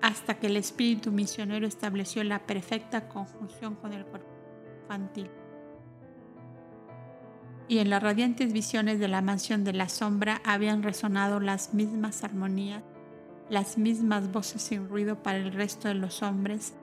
hasta 0.00 0.38
que 0.38 0.46
el 0.46 0.56
espíritu 0.56 1.10
misionero 1.10 1.66
estableció 1.66 2.22
la 2.22 2.46
perfecta 2.46 3.08
conjunción 3.08 3.74
con 3.74 3.92
el 3.92 4.04
cuerpo 4.04 4.28
infantil 4.82 5.30
y 7.68 7.78
en 7.78 7.90
las 7.90 8.02
radiantes 8.02 8.52
visiones 8.52 8.98
de 8.98 9.08
la 9.08 9.22
mansión 9.22 9.64
de 9.64 9.72
la 9.72 9.88
sombra 9.88 10.40
habían 10.44 10.82
resonado 10.82 11.40
las 11.40 11.72
mismas 11.74 12.22
armonías, 12.22 12.82
las 13.48 13.78
mismas 13.78 14.30
voces 14.30 14.62
sin 14.62 14.88
ruido 14.88 15.22
para 15.22 15.38
el 15.38 15.52
resto 15.52 15.88
de 15.88 15.94
los 15.94 16.22
hombres 16.22 16.74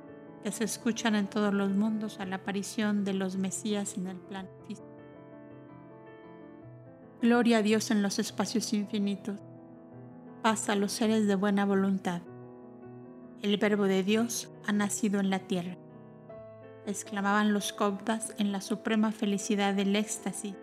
que 0.43 0.51
se 0.51 0.63
escuchan 0.63 1.15
en 1.15 1.27
todos 1.27 1.53
los 1.53 1.69
mundos 1.69 2.19
a 2.19 2.25
la 2.25 2.37
aparición 2.37 3.03
de 3.03 3.13
los 3.13 3.37
Mesías 3.37 3.95
en 3.97 4.07
el 4.07 4.17
plan 4.17 4.47
físico. 4.67 4.87
Gloria 7.21 7.59
a 7.59 7.61
Dios 7.61 7.91
en 7.91 8.01
los 8.01 8.17
espacios 8.17 8.73
infinitos, 8.73 9.39
paz 10.41 10.69
a 10.69 10.75
los 10.75 10.91
seres 10.91 11.27
de 11.27 11.35
buena 11.35 11.65
voluntad. 11.65 12.23
El 13.43 13.57
verbo 13.57 13.83
de 13.83 14.01
Dios 14.01 14.49
ha 14.65 14.71
nacido 14.71 15.19
en 15.19 15.29
la 15.29 15.39
tierra 15.39 15.77
exclamaban 16.85 17.53
los 17.53 17.73
coptas 17.73 18.33
en 18.37 18.51
la 18.51 18.61
suprema 18.61 19.11
felicidad 19.11 19.73
del 19.73 19.95
éxtasis 19.95 20.55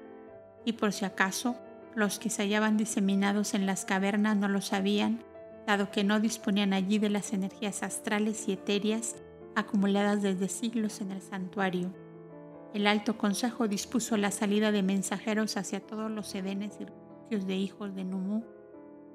y 0.69 0.75
por 0.75 0.93
si 0.93 1.07
acaso 1.07 1.57
los 1.95 2.19
que 2.19 2.29
se 2.29 2.43
hallaban 2.43 2.77
diseminados 2.77 3.55
en 3.55 3.65
las 3.65 3.87
cavernas 3.87 4.37
no 4.37 4.49
lo 4.49 4.61
sabían, 4.61 5.25
dado 5.67 5.91
que 5.91 6.05
no 6.05 6.21
disponían 6.21 6.75
allí 6.75 6.99
de 6.99 7.09
las 7.09 7.33
energías 7.33 7.83
astrales 7.83 8.47
y 8.49 8.53
etéreas 8.53 9.17
acumuladas 9.57 10.21
desde 10.21 10.51
siglos 10.51 11.01
en 11.01 11.13
el 11.13 11.23
santuario. 11.23 11.91
El 12.75 12.87
alto 12.87 13.17
consejo 13.17 13.67
dispuso 13.67 14.19
la 14.19 14.31
salida 14.31 14.71
de 14.71 14.83
mensajeros 14.83 15.57
hacia 15.57 15.81
todos 15.81 16.11
los 16.11 16.35
edenes 16.35 16.75
y 16.81 16.85
refugios 16.85 17.47
de 17.47 17.57
hijos 17.57 17.95
de 17.95 18.05
Numú, 18.05 18.45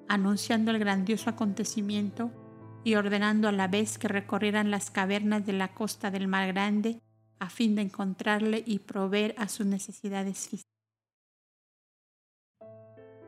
anunciando 0.09 0.71
el 0.71 0.79
grandioso 0.79 1.29
acontecimiento 1.29 2.31
y 2.83 2.95
ordenando 2.95 3.47
a 3.47 3.51
la 3.51 3.67
vez 3.67 3.99
que 3.99 4.07
recorrieran 4.07 4.71
las 4.71 4.89
cavernas 4.89 5.45
de 5.45 5.53
la 5.53 5.75
costa 5.75 6.09
del 6.09 6.27
Mar 6.27 6.47
Grande 6.47 6.99
a 7.37 7.51
fin 7.51 7.75
de 7.75 7.83
encontrarle 7.83 8.63
y 8.65 8.79
proveer 8.79 9.35
a 9.37 9.47
sus 9.47 9.67
necesidades 9.67 10.49
físicas. 10.49 10.72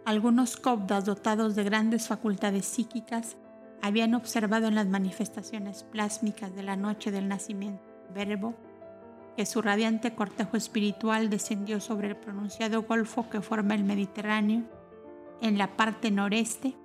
Algunos 0.05 0.55
copdas 0.55 1.03
dotados 1.03 1.55
de 1.55 1.63
grandes 1.63 2.07
facultades 2.07 2.65
psíquicas 2.65 3.37
habían 3.81 4.13
observado 4.13 4.67
en 4.67 4.75
las 4.75 4.87
manifestaciones 4.87 5.83
plásmicas 5.83 6.55
de 6.55 6.61
la 6.61 6.75
noche 6.75 7.09
del 7.09 7.27
nacimiento 7.27 7.83
verbo 8.13 8.53
que 9.35 9.47
su 9.47 9.63
radiante 9.63 10.13
cortejo 10.13 10.57
espiritual 10.57 11.31
descendió 11.31 11.79
sobre 11.79 12.09
el 12.09 12.15
pronunciado 12.15 12.83
golfo 12.83 13.29
que 13.31 13.41
forma 13.41 13.73
el 13.73 13.83
Mediterráneo 13.83 14.63
en 15.41 15.57
la 15.57 15.75
parte 15.75 16.11
noreste 16.11 16.75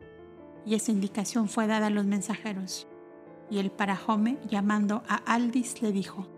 y 0.65 0.75
esa 0.75 0.91
indicación 0.91 1.49
fue 1.49 1.67
dada 1.67 1.89
a 1.89 1.91
los 1.91 2.07
mensajeros. 2.07 2.87
y 3.51 3.59
el 3.59 3.73
parajome, 3.73 4.39
llamando 4.49 5.03
a 5.09 5.17
Aldis, 5.17 5.83
le 5.83 5.91
dijo, 5.91 6.29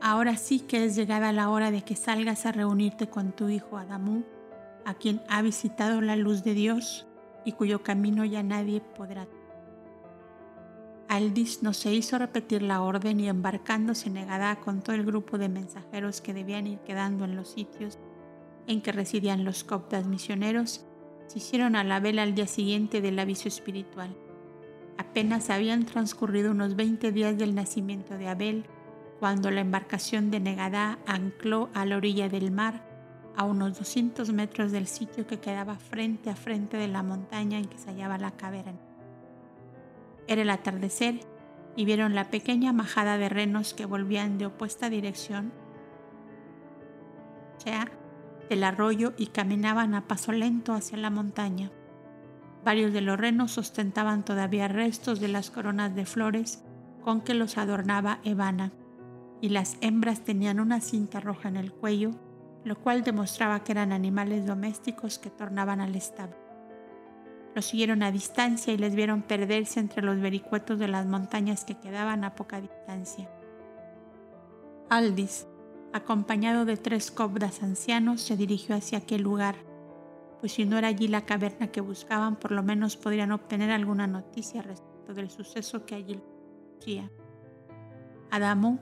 Ahora 0.00 0.38
sí 0.38 0.60
que 0.60 0.86
es 0.86 0.96
llegada 0.96 1.30
la 1.32 1.50
hora 1.50 1.70
de 1.70 1.82
que 1.82 1.94
salgas 1.94 2.46
a 2.46 2.52
reunirte 2.52 3.10
con 3.10 3.32
tu 3.32 3.50
hijo 3.50 3.76
Adamú, 3.76 4.24
a 4.88 4.94
quien 4.94 5.20
ha 5.28 5.42
visitado 5.42 6.00
la 6.00 6.16
luz 6.16 6.44
de 6.44 6.54
Dios 6.54 7.06
y 7.44 7.52
cuyo 7.52 7.82
camino 7.82 8.24
ya 8.24 8.42
nadie 8.42 8.80
podrá. 8.80 9.28
Aldis 11.08 11.62
no 11.62 11.74
se 11.74 11.92
hizo 11.92 12.16
repetir 12.18 12.62
la 12.62 12.80
orden 12.80 13.20
y 13.20 13.28
embarcándose 13.28 14.08
negada 14.08 14.56
con 14.56 14.80
todo 14.80 14.96
el 14.96 15.04
grupo 15.04 15.36
de 15.36 15.50
mensajeros 15.50 16.22
que 16.22 16.32
debían 16.32 16.66
ir 16.66 16.78
quedando 16.78 17.26
en 17.26 17.36
los 17.36 17.50
sitios 17.50 17.98
en 18.66 18.80
que 18.80 18.92
residían 18.92 19.44
los 19.44 19.62
coptas 19.62 20.06
misioneros, 20.06 20.86
se 21.26 21.38
hicieron 21.38 21.76
a 21.76 21.84
la 21.84 22.00
vela 22.00 22.22
al 22.22 22.34
día 22.34 22.46
siguiente 22.46 23.02
del 23.02 23.18
aviso 23.18 23.46
espiritual. 23.46 24.16
Apenas 24.96 25.50
habían 25.50 25.84
transcurrido 25.84 26.52
unos 26.52 26.76
20 26.76 27.12
días 27.12 27.36
del 27.36 27.54
nacimiento 27.54 28.16
de 28.16 28.28
Abel 28.28 28.64
cuando 29.20 29.50
la 29.50 29.60
embarcación 29.60 30.30
de 30.30 30.40
Negadá 30.40 30.98
ancló 31.06 31.68
a 31.74 31.84
la 31.84 31.98
orilla 31.98 32.30
del 32.30 32.50
mar 32.50 32.87
a 33.36 33.44
unos 33.44 33.78
200 33.78 34.32
metros 34.32 34.72
del 34.72 34.86
sitio 34.86 35.26
que 35.26 35.40
quedaba 35.40 35.76
frente 35.76 36.30
a 36.30 36.36
frente 36.36 36.76
de 36.76 36.88
la 36.88 37.02
montaña 37.02 37.58
en 37.58 37.66
que 37.66 37.78
se 37.78 37.90
hallaba 37.90 38.18
la 38.18 38.32
caverna. 38.32 38.78
Era 40.26 40.42
el 40.42 40.50
atardecer 40.50 41.20
y 41.76 41.84
vieron 41.84 42.14
la 42.14 42.30
pequeña 42.30 42.72
majada 42.72 43.18
de 43.18 43.28
renos 43.28 43.74
que 43.74 43.86
volvían 43.86 44.38
de 44.38 44.46
opuesta 44.46 44.90
dirección, 44.90 45.52
o 47.56 47.60
sea, 47.60 47.90
del 48.48 48.64
arroyo 48.64 49.12
y 49.16 49.28
caminaban 49.28 49.94
a 49.94 50.08
paso 50.08 50.32
lento 50.32 50.72
hacia 50.72 50.98
la 50.98 51.10
montaña. 51.10 51.70
Varios 52.64 52.92
de 52.92 53.00
los 53.00 53.18
renos 53.18 53.58
ostentaban 53.58 54.24
todavía 54.24 54.68
restos 54.68 55.20
de 55.20 55.28
las 55.28 55.50
coronas 55.50 55.94
de 55.94 56.04
flores 56.04 56.64
con 57.02 57.20
que 57.20 57.34
los 57.34 57.56
adornaba 57.56 58.18
Evana, 58.24 58.72
y 59.40 59.50
las 59.50 59.76
hembras 59.80 60.24
tenían 60.24 60.60
una 60.60 60.80
cinta 60.80 61.20
roja 61.20 61.48
en 61.48 61.56
el 61.56 61.72
cuello, 61.72 62.10
lo 62.68 62.78
cual 62.80 63.02
demostraba 63.02 63.64
que 63.64 63.72
eran 63.72 63.92
animales 63.92 64.46
domésticos 64.46 65.18
que 65.18 65.30
tornaban 65.30 65.80
al 65.80 65.94
establo. 65.96 66.36
Los 67.54 67.66
siguieron 67.66 68.02
a 68.02 68.12
distancia 68.12 68.72
y 68.72 68.78
les 68.78 68.94
vieron 68.94 69.22
perderse 69.22 69.80
entre 69.80 70.02
los 70.02 70.20
vericuetos 70.20 70.78
de 70.78 70.88
las 70.88 71.06
montañas 71.06 71.64
que 71.64 71.78
quedaban 71.78 72.22
a 72.22 72.34
poca 72.34 72.60
distancia. 72.60 73.28
Aldis, 74.90 75.46
acompañado 75.92 76.64
de 76.64 76.76
tres 76.76 77.10
cobras 77.10 77.62
ancianos, 77.62 78.20
se 78.20 78.36
dirigió 78.36 78.76
hacia 78.76 78.98
aquel 78.98 79.22
lugar 79.22 79.56
pues 80.40 80.52
si 80.52 80.64
no 80.64 80.78
era 80.78 80.88
allí 80.88 81.08
la 81.08 81.24
caverna 81.24 81.68
que 81.68 81.80
buscaban, 81.80 82.36
por 82.36 82.52
lo 82.52 82.62
menos 82.62 82.96
podrían 82.96 83.32
obtener 83.32 83.70
alguna 83.70 84.06
noticia 84.06 84.62
respecto 84.62 85.14
del 85.14 85.30
suceso 85.30 85.84
que 85.84 85.96
allí 85.96 86.20
ocurría. 86.74 87.10
Adamo, 88.30 88.78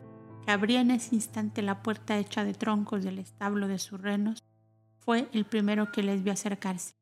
que 0.47 0.53
abría 0.53 0.81
en 0.81 0.93
ese 0.93 1.15
instante 1.15 1.61
la 1.61 1.83
puerta 1.83 2.17
hecha 2.17 2.43
de 2.43 2.55
troncos 2.55 3.05
del 3.05 3.19
establo 3.19 3.69
de 3.69 3.79
sus 3.79 4.01
renos, 4.01 4.43
fue 5.01 5.29
el 5.35 5.45
primero 5.45 5.93
que 5.93 6.03
les 6.03 6.25
vio 6.25 6.33
acercarse. 6.33 6.95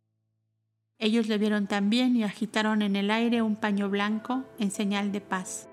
Ellos 0.98 1.28
le 1.28 1.38
vieron 1.38 1.68
también 1.68 2.16
y 2.16 2.24
agitaron 2.24 2.83
en 2.83 2.96
el 2.96 3.12
aire 3.12 3.42
un 3.42 3.54
paño 3.54 3.88
blanco 3.88 4.44
en 4.59 4.72
señal 4.72 5.12
de 5.12 5.20
paz. 5.20 5.68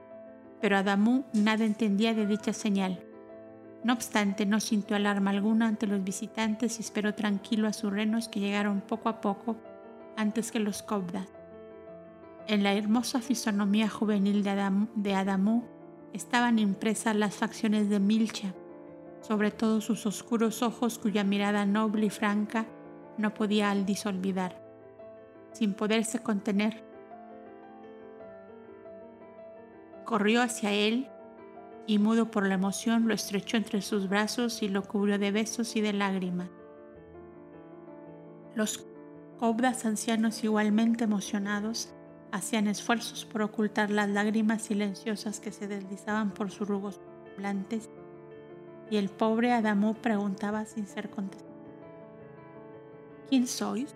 Pero 0.62 0.78
Adamú 0.78 1.26
nada 1.34 1.66
entendía 1.66 2.14
de 2.14 2.28
dicha 2.28 2.54
señal 2.54 3.04
no 3.84 3.94
obstante, 3.94 4.46
no 4.46 4.60
sintió 4.60 4.96
alarma 4.96 5.32
alguna 5.32 5.68
ante 5.68 5.88
los 5.88 6.04
visitantes 6.04 6.78
y 6.78 6.82
esperó 6.82 7.16
tranquilo 7.16 7.68
a 7.68 7.74
sus 7.74 7.92
renos 7.92 8.28
que 8.28 8.40
llegaron 8.40 8.82
poco 8.82 9.10
a 9.10 9.22
poco 9.22 9.58
antes 10.18 10.52
que 10.52 10.60
los 10.60 10.84
cobdas. 10.84 11.28
En 12.48 12.62
la 12.64 12.74
hermosa 12.74 13.22
fisonomía 13.22 13.90
juvenil 13.90 14.44
de, 14.44 15.16
Adamú 15.16 15.64
estaban 16.14 16.60
impresas 16.60 17.16
las 17.16 17.36
facciones 17.36 17.90
de 17.90 18.00
Milcha, 18.00 18.54
sobre 19.22 19.52
todo 19.52 19.82
sus 19.82 20.06
oscuros 20.06 20.62
ojos 20.62 20.98
cuya 20.98 21.24
mirada 21.24 21.66
noble 21.66 22.08
y 22.08 22.10
franca 22.10 22.66
no 23.18 23.34
podía 23.34 23.72
Aldis 23.72 24.06
olvidar. 24.06 24.62
Sin 25.54 25.74
poderse 25.74 26.20
contener, 26.20 26.84
corrió 30.06 30.42
hacia 30.42 30.72
él 30.72 31.10
y 31.88 32.00
mudo 32.00 32.32
por 32.32 32.48
la 32.48 32.56
emoción 32.56 33.08
lo 33.08 33.14
estrechó 33.14 33.58
entre 33.58 33.82
sus 33.82 34.08
brazos 34.08 34.62
y 34.62 34.70
lo 34.70 34.84
cubrió 34.84 35.18
de 35.20 35.32
besos 35.32 35.76
y 35.76 35.82
de 35.82 35.94
lágrimas. 35.94 36.50
Los 38.56 38.86
cobras 39.40 39.86
ancianos 39.86 40.44
igualmente 40.44 41.04
emocionados 41.06 41.94
hacían 42.32 42.68
esfuerzos 42.68 43.26
por 43.26 43.42
ocultar 43.42 43.90
las 43.90 44.10
lágrimas 44.10 44.62
silenciosas 44.62 45.40
que 45.40 45.52
se 45.52 45.68
deslizaban 45.68 46.32
por 46.32 46.52
sus 46.52 46.68
rugos 46.68 47.00
semblantes 47.26 47.90
y 48.90 48.98
el 48.98 49.10
pobre 49.10 49.54
Adamo 49.54 49.94
preguntaba 49.94 50.66
sin 50.66 50.86
ser 50.86 51.10
contestado. 51.10 51.52
¿Quién 53.30 53.48
sois? 53.48 53.96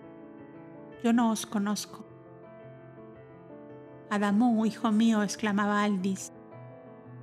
Yo 1.04 1.12
no 1.12 1.30
os 1.30 1.44
conozco. 1.44 2.04
Adamo, 4.08 4.64
hijo 4.64 4.90
mío, 4.92 5.22
exclamaba 5.22 5.82
Aldis, 5.82 6.32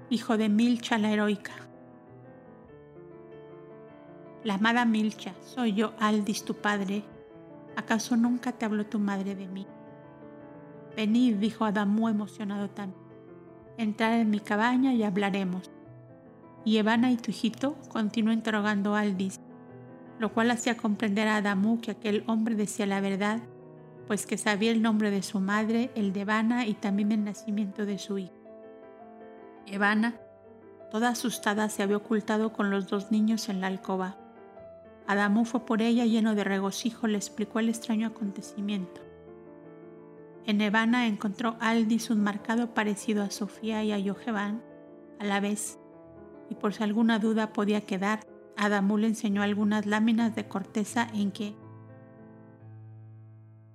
hijo 0.10 0.38
de 0.38 0.50
Milcha 0.50 0.98
la 0.98 1.12
heroica. 1.12 1.54
La 4.44 4.56
amada 4.56 4.86
Milcha, 4.86 5.34
soy 5.42 5.74
yo, 5.74 5.94
Aldis, 6.00 6.44
tu 6.44 6.54
padre. 6.54 7.04
¿Acaso 7.76 8.16
nunca 8.16 8.52
te 8.52 8.66
habló 8.66 8.86
tu 8.86 9.00
madre 9.00 9.34
de 9.34 9.48
mí? 9.48 9.66
Venid, 10.96 11.36
dijo 11.38 11.66
Adamú 11.66 12.08
emocionado 12.08 12.70
también. 12.70 13.02
Entrad 13.78 14.20
en 14.20 14.30
mi 14.30 14.40
cabaña 14.40 14.94
y 14.94 15.04
hablaremos. 15.04 15.72
Y 16.66 16.78
Evana 16.78 17.12
y 17.12 17.18
tu 17.18 17.32
hijito 17.32 17.76
continuó 17.90 18.32
interrogando 18.32 18.96
a 18.96 19.02
Aldis, 19.02 19.40
lo 20.20 20.32
cual 20.34 20.52
hacía 20.52 20.78
comprender 20.78 21.28
a 21.28 21.38
Adamú 21.38 21.82
que 21.82 21.92
aquel 21.92 22.24
hombre 22.28 22.56
decía 22.56 22.86
la 22.86 23.02
verdad, 23.02 23.42
pues 24.08 24.26
que 24.26 24.38
sabía 24.38 24.72
el 24.72 24.82
nombre 24.82 25.12
de 25.12 25.24
su 25.24 25.40
madre, 25.40 25.92
el 25.96 26.14
de 26.14 26.22
Evana 26.22 26.68
y 26.68 26.74
también 26.74 27.12
el 27.12 27.24
nacimiento 27.24 27.86
de 27.86 27.98
su 27.98 28.18
hijo. 28.20 28.34
Evana, 29.66 30.16
toda 30.92 31.10
asustada, 31.10 31.70
se 31.70 31.84
había 31.84 31.98
ocultado 31.98 32.54
con 32.54 32.70
los 32.70 32.88
dos 32.88 33.12
niños 33.12 33.50
en 33.50 33.62
la 33.62 33.68
alcoba. 33.68 34.18
Adamo 35.08 35.44
fue 35.44 35.66
por 35.66 35.82
ella 35.82 36.06
lleno 36.06 36.36
de 36.36 36.44
regocijo, 36.44 37.08
le 37.08 37.18
explicó 37.18 37.60
el 37.60 37.70
extraño 37.70 38.08
acontecimiento. 38.08 39.02
En 40.46 40.60
Evana 40.62 41.08
encontró 41.08 41.56
Aldis 41.60 42.10
un 42.10 42.22
marcado 42.22 42.74
parecido 42.74 43.24
a 43.24 43.32
Sofía 43.32 43.84
y 43.84 43.92
a 43.92 44.00
Yojevan 44.00 44.62
a 45.20 45.26
la 45.26 45.40
vez, 45.40 45.80
y 46.50 46.56
por 46.56 46.74
si 46.74 46.84
alguna 46.84 47.20
duda 47.20 47.54
podía 47.54 47.82
quedar, 47.82 48.20
Adamú 48.58 48.98
le 48.98 49.08
enseñó 49.08 49.42
algunas 49.42 49.86
láminas 49.86 50.36
de 50.36 50.48
corteza 50.48 51.08
en 51.14 51.32
que 51.32 51.56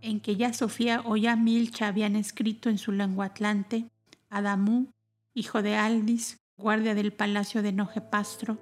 en 0.00 0.20
que 0.20 0.36
ya 0.36 0.52
Sofía 0.52 1.02
o 1.04 1.16
ya 1.16 1.34
Milcha 1.34 1.88
habían 1.88 2.14
escrito 2.14 2.70
en 2.70 2.78
su 2.78 2.92
lengua 2.92 3.26
atlante, 3.26 3.88
Adamú 4.30 4.92
hijo 5.38 5.62
de 5.62 5.76
Aldis, 5.76 6.40
guardia 6.56 6.94
del 6.94 7.12
palacio 7.12 7.62
de 7.62 7.72
Nojepastro, 7.72 8.58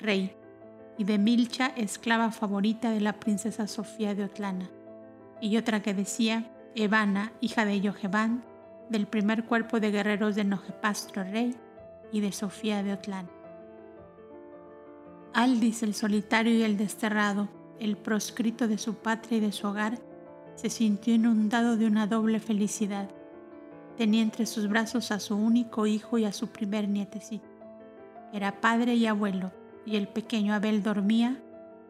rey, 0.00 0.36
y 0.98 1.04
de 1.04 1.18
Milcha, 1.18 1.68
esclava 1.76 2.32
favorita 2.32 2.90
de 2.90 3.00
la 3.00 3.20
princesa 3.20 3.66
Sofía 3.66 4.14
de 4.14 4.24
Otlana, 4.24 4.70
y 5.40 5.56
otra 5.56 5.82
que 5.82 5.94
decía, 5.94 6.50
Evana, 6.74 7.32
hija 7.40 7.64
de 7.64 7.80
Yojeban, 7.80 8.44
del 8.88 9.06
primer 9.06 9.44
cuerpo 9.44 9.80
de 9.80 9.90
guerreros 9.90 10.34
de 10.34 10.44
Nojepastro, 10.44 11.24
rey, 11.24 11.56
y 12.12 12.20
de 12.20 12.32
Sofía 12.32 12.82
de 12.82 12.92
Otlana. 12.92 13.28
Aldis, 15.32 15.82
el 15.82 15.94
solitario 15.94 16.52
y 16.54 16.62
el 16.62 16.76
desterrado, 16.76 17.48
el 17.78 17.96
proscrito 17.96 18.66
de 18.66 18.78
su 18.78 18.94
patria 18.94 19.38
y 19.38 19.40
de 19.40 19.52
su 19.52 19.68
hogar, 19.68 19.98
se 20.56 20.70
sintió 20.70 21.14
inundado 21.14 21.76
de 21.76 21.86
una 21.86 22.06
doble 22.06 22.40
felicidad 22.40 23.08
Tenía 24.00 24.22
entre 24.22 24.46
sus 24.46 24.66
brazos 24.66 25.10
a 25.10 25.20
su 25.20 25.36
único 25.36 25.86
hijo 25.86 26.16
y 26.16 26.24
a 26.24 26.32
su 26.32 26.48
primer 26.48 26.88
nietecito. 26.88 27.44
Era 28.32 28.58
padre 28.58 28.94
y 28.94 29.06
abuelo, 29.06 29.52
y 29.84 29.96
el 29.96 30.08
pequeño 30.08 30.54
Abel 30.54 30.82
dormía 30.82 31.36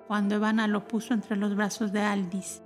cuando 0.09 0.35
Evana 0.35 0.67
lo 0.67 0.89
puso 0.89 1.15
entre 1.15 1.37
los 1.37 1.55
brazos 1.55 1.93
de 1.93 2.01
Aldis. 2.01 2.63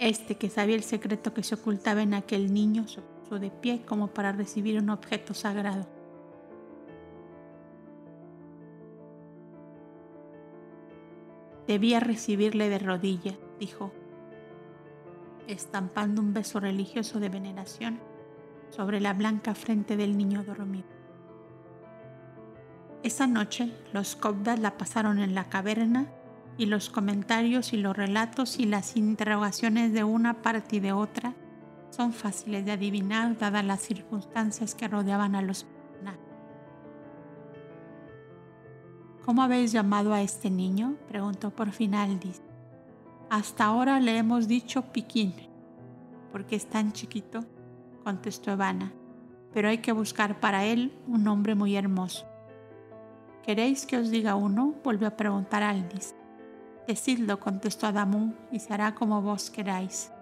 Este, 0.00 0.36
que 0.36 0.48
sabía 0.48 0.76
el 0.76 0.82
secreto 0.82 1.34
que 1.34 1.42
se 1.42 1.56
ocultaba 1.56 2.00
en 2.00 2.14
aquel 2.14 2.54
niño, 2.54 2.88
se 2.88 3.02
puso 3.02 3.38
de 3.38 3.50
pie 3.50 3.82
como 3.84 4.08
para 4.08 4.32
recibir 4.32 4.80
un 4.80 4.88
objeto 4.88 5.34
sagrado. 5.34 5.86
Debía 11.66 12.00
recibirle 12.00 12.70
de 12.70 12.78
rodillas, 12.78 13.36
dijo, 13.58 13.92
estampando 15.46 16.22
un 16.22 16.32
beso 16.32 16.60
religioso 16.60 17.20
de 17.20 17.28
veneración 17.28 18.00
sobre 18.70 19.00
la 19.00 19.12
blanca 19.12 19.54
frente 19.54 19.98
del 19.98 20.16
niño 20.16 20.44
dormido. 20.44 20.88
Esa 23.02 23.26
noche 23.26 23.70
los 23.92 24.16
cobdas 24.16 24.58
la 24.60 24.78
pasaron 24.78 25.18
en 25.18 25.34
la 25.34 25.50
caverna 25.50 26.10
y 26.58 26.66
los 26.66 26.90
comentarios 26.90 27.72
y 27.72 27.78
los 27.78 27.96
relatos 27.96 28.58
y 28.58 28.66
las 28.66 28.96
interrogaciones 28.96 29.92
de 29.92 30.04
una 30.04 30.42
parte 30.42 30.76
y 30.76 30.80
de 30.80 30.92
otra 30.92 31.34
son 31.90 32.12
fáciles 32.12 32.64
de 32.64 32.72
adivinar 32.72 33.36
dadas 33.38 33.64
las 33.64 33.80
circunstancias 33.80 34.74
que 34.74 34.88
rodeaban 34.88 35.34
a 35.34 35.42
los 35.42 35.64
personajes. 35.64 36.20
¿Cómo 39.24 39.42
habéis 39.42 39.72
llamado 39.72 40.12
a 40.12 40.22
este 40.22 40.50
niño? 40.50 40.96
preguntó 41.08 41.50
por 41.50 41.72
fin 41.72 41.94
Aldis. 41.94 42.42
Hasta 43.28 43.64
ahora 43.64 44.00
le 44.00 44.16
hemos 44.16 44.48
dicho 44.48 44.82
Piquín, 44.92 45.34
porque 46.32 46.56
es 46.56 46.66
tan 46.66 46.92
chiquito, 46.92 47.44
contestó 48.02 48.50
Evana, 48.50 48.92
pero 49.52 49.68
hay 49.68 49.78
que 49.78 49.92
buscar 49.92 50.40
para 50.40 50.64
él 50.64 50.92
un 51.06 51.24
nombre 51.24 51.54
muy 51.54 51.76
hermoso. 51.76 52.26
¿Queréis 53.44 53.86
que 53.86 53.98
os 53.98 54.10
diga 54.10 54.34
uno? 54.34 54.74
volvió 54.84 55.08
a 55.08 55.16
preguntar 55.16 55.62
Aldis. 55.62 56.14
Decidlo, 56.86 57.38
contestó 57.40 57.86
Adamu, 57.86 58.32
y 58.50 58.58
se 58.60 58.72
hará 58.72 58.94
como 58.94 59.22
vos 59.22 59.50
queráis. 59.50 60.12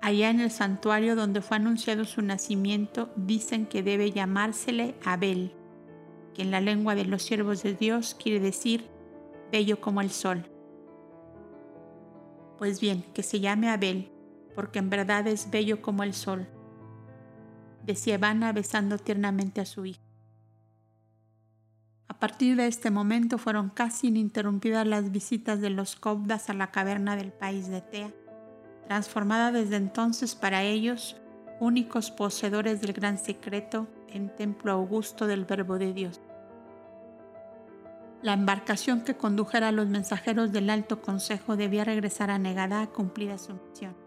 Allá 0.00 0.30
en 0.30 0.40
el 0.40 0.50
santuario 0.50 1.16
donde 1.16 1.40
fue 1.40 1.56
anunciado 1.56 2.04
su 2.04 2.22
nacimiento, 2.22 3.10
dicen 3.16 3.66
que 3.66 3.82
debe 3.82 4.12
llamársele 4.12 4.94
Abel, 5.04 5.52
que 6.34 6.42
en 6.42 6.50
la 6.50 6.60
lengua 6.60 6.94
de 6.94 7.04
los 7.04 7.22
siervos 7.22 7.62
de 7.62 7.74
Dios 7.74 8.14
quiere 8.14 8.40
decir 8.40 8.88
bello 9.50 9.80
como 9.80 10.00
el 10.00 10.10
sol. 10.10 10.44
Pues 12.58 12.80
bien, 12.80 13.04
que 13.14 13.22
se 13.22 13.40
llame 13.40 13.68
Abel, 13.68 14.10
porque 14.54 14.78
en 14.78 14.90
verdad 14.90 15.26
es 15.26 15.50
bello 15.50 15.82
como 15.82 16.02
el 16.02 16.14
sol, 16.14 16.46
decía 17.84 18.14
Ivana 18.14 18.52
besando 18.52 18.98
tiernamente 18.98 19.60
a 19.60 19.66
su 19.66 19.86
hijo. 19.86 20.05
A 22.08 22.18
partir 22.18 22.56
de 22.56 22.66
este 22.66 22.90
momento 22.90 23.38
fueron 23.38 23.68
casi 23.68 24.08
ininterrumpidas 24.08 24.86
las 24.86 25.10
visitas 25.10 25.60
de 25.60 25.70
los 25.70 25.96
Cobdas 25.96 26.48
a 26.48 26.54
la 26.54 26.70
caverna 26.70 27.16
del 27.16 27.32
país 27.32 27.68
de 27.68 27.80
Tea, 27.80 28.10
transformada 28.86 29.52
desde 29.52 29.76
entonces 29.76 30.34
para 30.34 30.62
ellos, 30.62 31.16
únicos 31.60 32.10
poseedores 32.10 32.80
del 32.80 32.92
gran 32.92 33.18
secreto, 33.18 33.88
en 34.08 34.34
templo 34.34 34.72
augusto 34.72 35.26
del 35.26 35.44
Verbo 35.44 35.78
de 35.78 35.92
Dios. 35.92 36.20
La 38.22 38.32
embarcación 38.32 39.02
que 39.02 39.16
condujera 39.16 39.68
a 39.68 39.72
los 39.72 39.88
mensajeros 39.88 40.52
del 40.52 40.70
Alto 40.70 41.02
Consejo 41.02 41.56
debía 41.56 41.84
regresar 41.84 42.30
a 42.30 42.38
Negadá 42.38 42.82
a 42.82 42.86
cumplir 42.86 43.38
su 43.38 43.54
misión. 43.54 44.05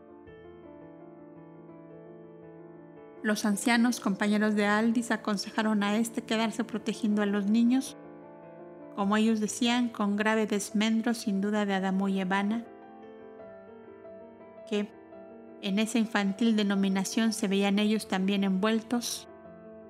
Los 3.21 3.43
ancianos 3.43 3.99
compañeros 3.99 4.55
de 4.55 4.65
Aldis 4.65 5.12
aconsejaron 5.12 5.84
a 5.84 5.97
este 5.97 6.21
quedarse 6.21 6.63
protegiendo 6.63 7.21
a 7.21 7.25
los 7.25 7.47
niños, 7.47 7.97
como 8.95 9.17
ellos 9.17 9.39
decían, 9.39 9.89
con 9.89 10.15
grave 10.15 10.47
desmendro 10.47 11.13
sin 11.13 11.41
duda 11.41 11.65
de 11.65 11.73
Adamu 11.73 12.08
y 12.08 12.21
Evana, 12.21 12.65
que 14.69 14.89
en 15.62 15.79
esa 15.79 15.99
infantil 15.99 16.55
denominación 16.55 17.34
se 17.34 17.49
veían 17.49 17.79
ellos 17.79 18.08
también 18.08 18.45
envueltos, 18.45 19.27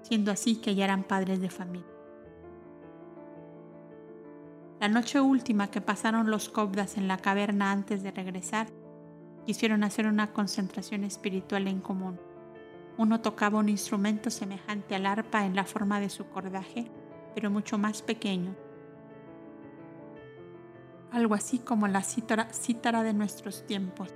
siendo 0.01 0.31
así 0.31 0.55
que 0.55 0.73
ya 0.73 0.85
eran 0.85 1.03
padres 1.03 1.39
de 1.39 1.49
familia. 1.51 1.85
La 4.79 4.87
noche 4.87 5.19
última 5.19 5.69
que 5.69 5.81
pasaron 5.81 6.31
los 6.31 6.49
Cobdas 6.49 6.97
en 6.97 7.07
la 7.07 7.17
caverna 7.17 7.71
antes 7.71 8.01
de 8.01 8.11
regresar, 8.11 8.67
quisieron 9.45 9.83
hacer 9.83 10.07
una 10.07 10.31
concentración 10.33 11.03
espiritual 11.03 11.67
en 11.67 11.81
común. 11.81 12.28
Uno 12.99 13.21
tocaba 13.21 13.59
un 13.59 13.69
instrumento 13.69 14.29
semejante 14.29 14.93
al 14.93 15.05
arpa 15.05 15.45
en 15.45 15.55
la 15.55 15.63
forma 15.63 16.01
de 16.01 16.09
su 16.09 16.27
cordaje, 16.27 16.91
pero 17.33 17.49
mucho 17.49 17.77
más 17.77 18.01
pequeño. 18.01 18.53
Algo 21.09 21.33
así 21.33 21.59
como 21.59 21.87
la 21.87 22.03
cítara, 22.03 23.03
de 23.03 23.13
nuestros 23.13 23.65
tiempos. 23.65 24.13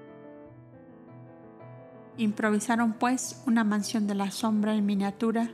Improvisaron 2.18 2.92
pues 2.92 3.42
una 3.48 3.64
mansión 3.64 4.06
de 4.06 4.16
la 4.16 4.32
sombra 4.32 4.76
en 4.76 4.86
miniatura, 4.86 5.52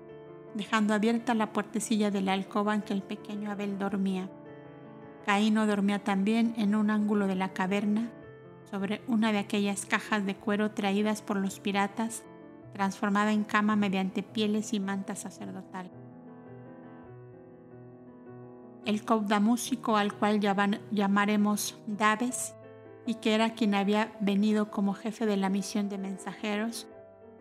dejando 0.56 0.96
abierta 0.96 1.36
la 1.36 1.54
puertecilla 1.54 2.10
de 2.10 2.22
la 2.22 2.34
alcoba 2.34 2.74
en 2.74 2.82
que 2.82 2.94
el 2.94 3.04
pequeño 3.04 3.52
Abel 3.52 3.78
dormía. 3.78 4.28
Caíno 5.28 5.68
dormía 5.68 6.04
también 6.04 6.56
en 6.58 6.74
un 6.74 6.90
ángulo 6.90 7.28
de 7.28 7.36
la 7.36 7.54
caverna, 7.54 8.10
sobre 8.72 9.04
una 9.06 9.32
de 9.32 9.38
aquellas 9.38 9.86
cajas 9.86 10.26
de 10.26 10.34
cuero 10.34 10.72
traídas 10.72 11.22
por 11.22 11.38
los 11.38 11.60
piratas, 11.60 12.24
transformada 12.74 13.32
en 13.32 13.44
cama 13.44 13.76
mediante 13.76 14.24
pieles 14.24 14.74
y 14.74 14.80
mantas 14.80 15.20
sacerdotal. 15.20 15.90
El 18.86 19.04
cobda 19.04 19.40
músico 19.40 19.98
al 19.98 20.14
cual 20.14 20.40
llamaremos 20.92 21.78
Daves, 21.86 22.56
y 23.06 23.16
que 23.16 23.34
era 23.34 23.56
quien 23.56 23.74
había 23.74 24.16
venido 24.20 24.70
como 24.70 24.94
jefe 24.94 25.26
de 25.26 25.38
la 25.38 25.50
misión 25.50 25.90
de 25.90 25.98
mensajeros, 25.98 26.88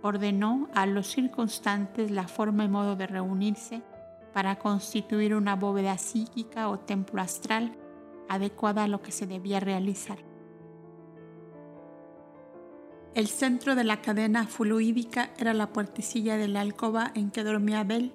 ordenó 0.03 0.69
a 0.75 0.87
los 0.87 1.09
circunstantes 1.09 2.11
la 2.11 2.27
forma 2.27 2.65
y 2.65 2.69
modo 2.69 2.97
de 2.97 3.07
reunirse 3.07 3.83
para 4.33 4.59
constituir 4.59 5.35
una 5.35 5.57
bóveda 5.57 5.99
psíquica 5.99 6.69
o 6.69 6.79
templo 6.79 7.21
astral 7.21 7.77
adecuada 8.29 8.85
a 8.85 8.89
lo 8.89 9.03
que 9.03 9.13
se 9.13 9.27
debía 9.27 9.61
realizar. 9.61 10.28
El 13.15 13.27
centro 13.29 13.75
de 13.75 13.85
la 13.85 14.01
cadena 14.01 14.47
fluídica 14.47 15.31
era 15.39 15.55
la 15.55 15.73
puertecilla 15.73 16.37
de 16.37 16.49
la 16.49 16.61
alcoba 16.61 17.11
en 17.15 17.31
que 17.31 17.43
dormía 17.43 17.81
Abel, 17.81 18.15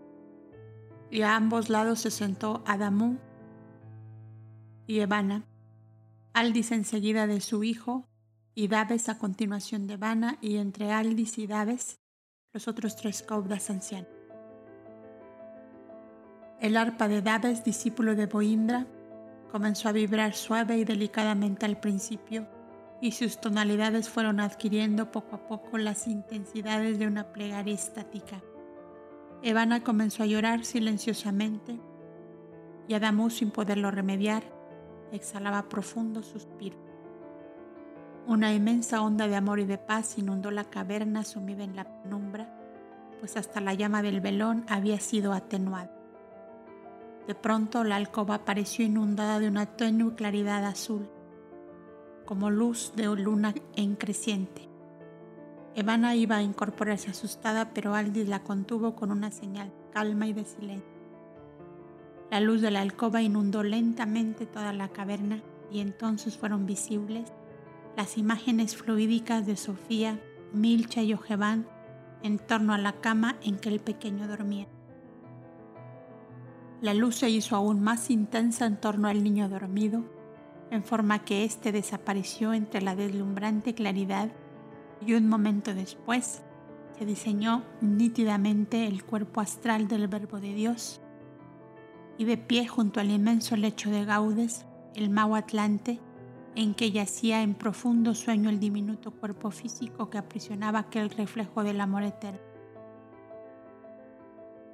y 1.11 1.21
a 1.21 1.35
ambos 1.35 1.69
lados 1.69 1.99
se 1.99 2.11
sentó 2.11 2.63
Adamu 2.65 3.17
y 4.87 4.99
Evana, 4.99 5.45
Aldis 6.33 6.71
enseguida 6.71 7.27
de 7.27 7.41
su 7.41 7.63
hijo, 7.63 8.07
y 8.55 8.67
Daves 8.67 9.09
a 9.09 9.17
continuación 9.17 9.87
de 9.87 9.95
Evana, 9.95 10.37
y 10.41 10.57
entre 10.57 10.91
Aldis 10.91 11.37
y 11.37 11.47
Daves 11.47 11.99
los 12.53 12.67
otros 12.67 12.95
tres 12.95 13.23
cobras 13.23 13.69
ancianos. 13.69 14.09
El 16.61 16.77
arpa 16.77 17.07
de 17.07 17.21
Daves, 17.21 17.63
discípulo 17.63 18.15
de 18.15 18.27
Boindra, 18.27 18.87
comenzó 19.51 19.89
a 19.89 19.91
vibrar 19.91 20.33
suave 20.33 20.77
y 20.77 20.85
delicadamente 20.85 21.65
al 21.65 21.79
principio 21.79 22.47
y 23.03 23.11
sus 23.11 23.41
tonalidades 23.41 24.07
fueron 24.07 24.39
adquiriendo 24.39 25.11
poco 25.11 25.35
a 25.35 25.45
poco 25.45 25.77
las 25.77 26.07
intensidades 26.07 26.97
de 26.97 27.05
una 27.05 27.33
plegaria 27.33 27.73
estática. 27.73 28.41
Evana 29.41 29.83
comenzó 29.83 30.23
a 30.23 30.25
llorar 30.25 30.63
silenciosamente 30.63 31.81
y 32.87 32.93
Adamu, 32.93 33.29
sin 33.29 33.51
poderlo 33.51 33.91
remediar, 33.91 34.43
exhalaba 35.11 35.67
profundo 35.67 36.23
suspiro. 36.23 36.77
Una 38.25 38.53
inmensa 38.53 39.01
onda 39.01 39.27
de 39.27 39.35
amor 39.35 39.59
y 39.59 39.65
de 39.65 39.77
paz 39.77 40.17
inundó 40.17 40.49
la 40.49 40.63
caverna 40.63 41.25
sumida 41.25 41.65
en 41.65 41.75
la 41.75 41.83
penumbra, 42.03 42.57
pues 43.19 43.35
hasta 43.35 43.59
la 43.59 43.73
llama 43.73 44.01
del 44.01 44.21
velón 44.21 44.63
había 44.69 45.01
sido 45.01 45.33
atenuada. 45.33 45.91
De 47.27 47.35
pronto 47.35 47.83
la 47.83 47.97
alcoba 47.97 48.45
pareció 48.45 48.85
inundada 48.85 49.41
de 49.41 49.49
una 49.49 49.65
tenue 49.65 50.15
claridad 50.15 50.63
azul, 50.63 51.09
como 52.25 52.49
luz 52.49 52.93
de 52.95 53.05
luna 53.15 53.53
en 53.75 53.95
creciente. 53.95 54.69
Evana 55.75 56.15
iba 56.15 56.37
a 56.37 56.43
incorporarse 56.43 57.09
asustada, 57.09 57.73
pero 57.73 57.95
Aldis 57.95 58.27
la 58.27 58.43
contuvo 58.43 58.95
con 58.95 59.11
una 59.11 59.31
señal 59.31 59.71
calma 59.91 60.27
y 60.27 60.33
de 60.33 60.45
silencio. 60.45 60.93
La 62.29 62.39
luz 62.39 62.61
de 62.61 62.71
la 62.71 62.81
alcoba 62.81 63.21
inundó 63.21 63.63
lentamente 63.63 64.45
toda 64.45 64.73
la 64.73 64.89
caverna 64.89 65.41
y 65.71 65.79
entonces 65.79 66.37
fueron 66.37 66.65
visibles 66.65 67.31
las 67.95 68.17
imágenes 68.17 68.75
fluídicas 68.75 69.45
de 69.45 69.55
Sofía, 69.55 70.19
Milcha 70.51 71.01
y 71.01 71.13
Ojeván 71.13 71.67
en 72.23 72.39
torno 72.39 72.73
a 72.73 72.77
la 72.77 72.93
cama 72.93 73.35
en 73.43 73.57
que 73.57 73.69
el 73.69 73.79
pequeño 73.79 74.27
dormía. 74.27 74.67
La 76.81 76.93
luz 76.93 77.15
se 77.15 77.29
hizo 77.29 77.55
aún 77.55 77.81
más 77.81 78.09
intensa 78.09 78.65
en 78.65 78.77
torno 78.77 79.07
al 79.07 79.23
niño 79.23 79.47
dormido, 79.47 80.03
en 80.73 80.83
forma 80.83 81.19
que 81.19 81.43
éste 81.43 81.71
desapareció 81.71 82.51
entre 82.53 82.81
la 82.81 82.95
deslumbrante 82.95 83.75
claridad 83.75 84.31
y 85.05 85.13
un 85.13 85.29
momento 85.29 85.75
después 85.75 86.41
se 86.97 87.05
diseñó 87.05 87.63
nítidamente 87.81 88.87
el 88.87 89.03
cuerpo 89.03 89.39
astral 89.39 89.87
del 89.87 90.07
Verbo 90.07 90.39
de 90.39 90.53
Dios. 90.53 90.99
Y 92.17 92.25
de 92.25 92.37
pie 92.37 92.67
junto 92.67 92.99
al 92.99 93.11
inmenso 93.11 93.55
lecho 93.55 93.91
de 93.91 94.03
Gaudes, 94.03 94.65
el 94.95 95.11
mago 95.11 95.35
Atlante, 95.35 95.99
en 96.55 96.73
que 96.73 96.91
yacía 96.91 97.43
en 97.43 97.53
profundo 97.53 98.15
sueño 98.15 98.49
el 98.49 98.59
diminuto 98.59 99.11
cuerpo 99.11 99.51
físico 99.51 100.09
que 100.09 100.17
aprisionaba 100.17 100.79
aquel 100.79 101.09
reflejo 101.11 101.63
del 101.63 101.81
amor 101.81 102.03
eterno. 102.03 102.39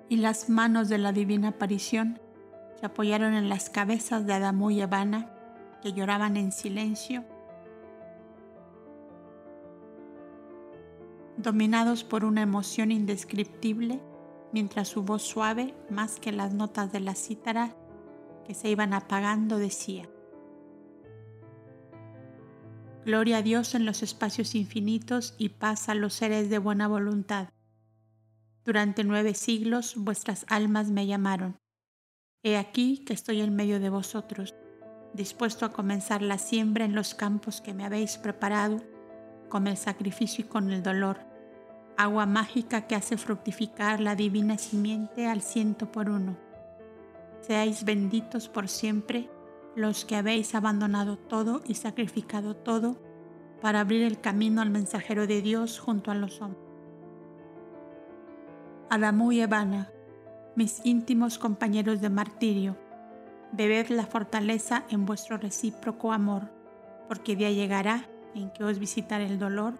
Y 0.07 0.17
las 0.17 0.49
manos 0.49 0.87
de 0.87 0.97
la 0.97 1.11
divina 1.11 1.49
aparición 1.49 2.19
se 2.79 2.85
apoyaron 2.85 3.33
en 3.33 3.49
las 3.49 3.69
cabezas 3.69 4.25
de 4.25 4.33
Adamu 4.33 4.71
y 4.71 4.81
Evana, 4.81 5.33
que 5.81 5.93
lloraban 5.93 6.37
en 6.37 6.51
silencio, 6.51 7.23
dominados 11.37 12.03
por 12.03 12.25
una 12.25 12.41
emoción 12.41 12.91
indescriptible, 12.91 14.01
mientras 14.51 14.89
su 14.89 15.03
voz 15.03 15.23
suave, 15.23 15.73
más 15.89 16.19
que 16.19 16.31
las 16.31 16.53
notas 16.53 16.91
de 16.91 16.99
la 16.99 17.15
cítara 17.15 17.75
que 18.45 18.53
se 18.53 18.69
iban 18.69 18.93
apagando, 18.93 19.57
decía, 19.57 20.09
Gloria 23.05 23.37
a 23.37 23.41
Dios 23.41 23.75
en 23.75 23.85
los 23.85 24.03
espacios 24.03 24.55
infinitos 24.55 25.33
y 25.37 25.49
paz 25.49 25.87
a 25.89 25.95
los 25.95 26.13
seres 26.13 26.49
de 26.49 26.57
buena 26.57 26.87
voluntad. 26.87 27.49
Durante 28.65 29.03
nueve 29.03 29.33
siglos 29.33 29.95
vuestras 29.97 30.45
almas 30.49 30.91
me 30.91 31.07
llamaron. 31.07 31.57
He 32.43 32.57
aquí 32.57 33.03
que 33.05 33.13
estoy 33.13 33.41
en 33.41 33.55
medio 33.55 33.79
de 33.79 33.89
vosotros, 33.89 34.53
dispuesto 35.19 35.65
a 35.65 35.73
comenzar 35.73 36.21
la 36.21 36.37
siembra 36.37 36.85
en 36.85 36.95
los 36.95 37.13
campos 37.13 37.59
que 37.59 37.73
me 37.73 37.83
habéis 37.83 38.17
preparado, 38.17 38.77
con 39.49 39.67
el 39.67 39.75
sacrificio 39.75 40.45
y 40.45 40.47
con 40.47 40.71
el 40.71 40.81
dolor, 40.81 41.17
agua 41.97 42.25
mágica 42.25 42.87
que 42.87 42.95
hace 42.95 43.17
fructificar 43.17 43.99
la 43.99 44.15
divina 44.15 44.57
simiente 44.57 45.27
al 45.27 45.41
ciento 45.41 45.91
por 45.91 46.09
uno. 46.09 46.37
Seáis 47.41 47.83
benditos 47.83 48.47
por 48.47 48.69
siempre 48.69 49.29
los 49.75 50.05
que 50.05 50.15
habéis 50.15 50.55
abandonado 50.55 51.17
todo 51.17 51.63
y 51.67 51.73
sacrificado 51.73 52.55
todo 52.55 52.95
para 53.61 53.81
abrir 53.81 54.03
el 54.03 54.21
camino 54.21 54.61
al 54.61 54.69
mensajero 54.69 55.27
de 55.27 55.41
Dios 55.41 55.79
junto 55.79 56.11
a 56.11 56.15
los 56.15 56.41
hombres. 56.41 56.63
Adamú 58.89 59.33
y 59.33 59.41
Evana, 59.41 59.91
mis 60.55 60.79
íntimos 60.85 61.37
compañeros 61.37 61.99
de 61.99 62.09
martirio, 62.09 62.77
bebed 63.51 63.89
la 63.89 64.05
fortaleza 64.05 64.83
en 64.89 65.05
vuestro 65.05 65.37
recíproco 65.37 66.11
amor, 66.11 66.49
porque 67.07 67.35
día 67.35 67.51
llegará 67.51 68.07
en 68.35 68.51
que 68.51 68.63
os 68.63 68.79
visitará 68.79 69.23
el 69.23 69.39
dolor 69.39 69.73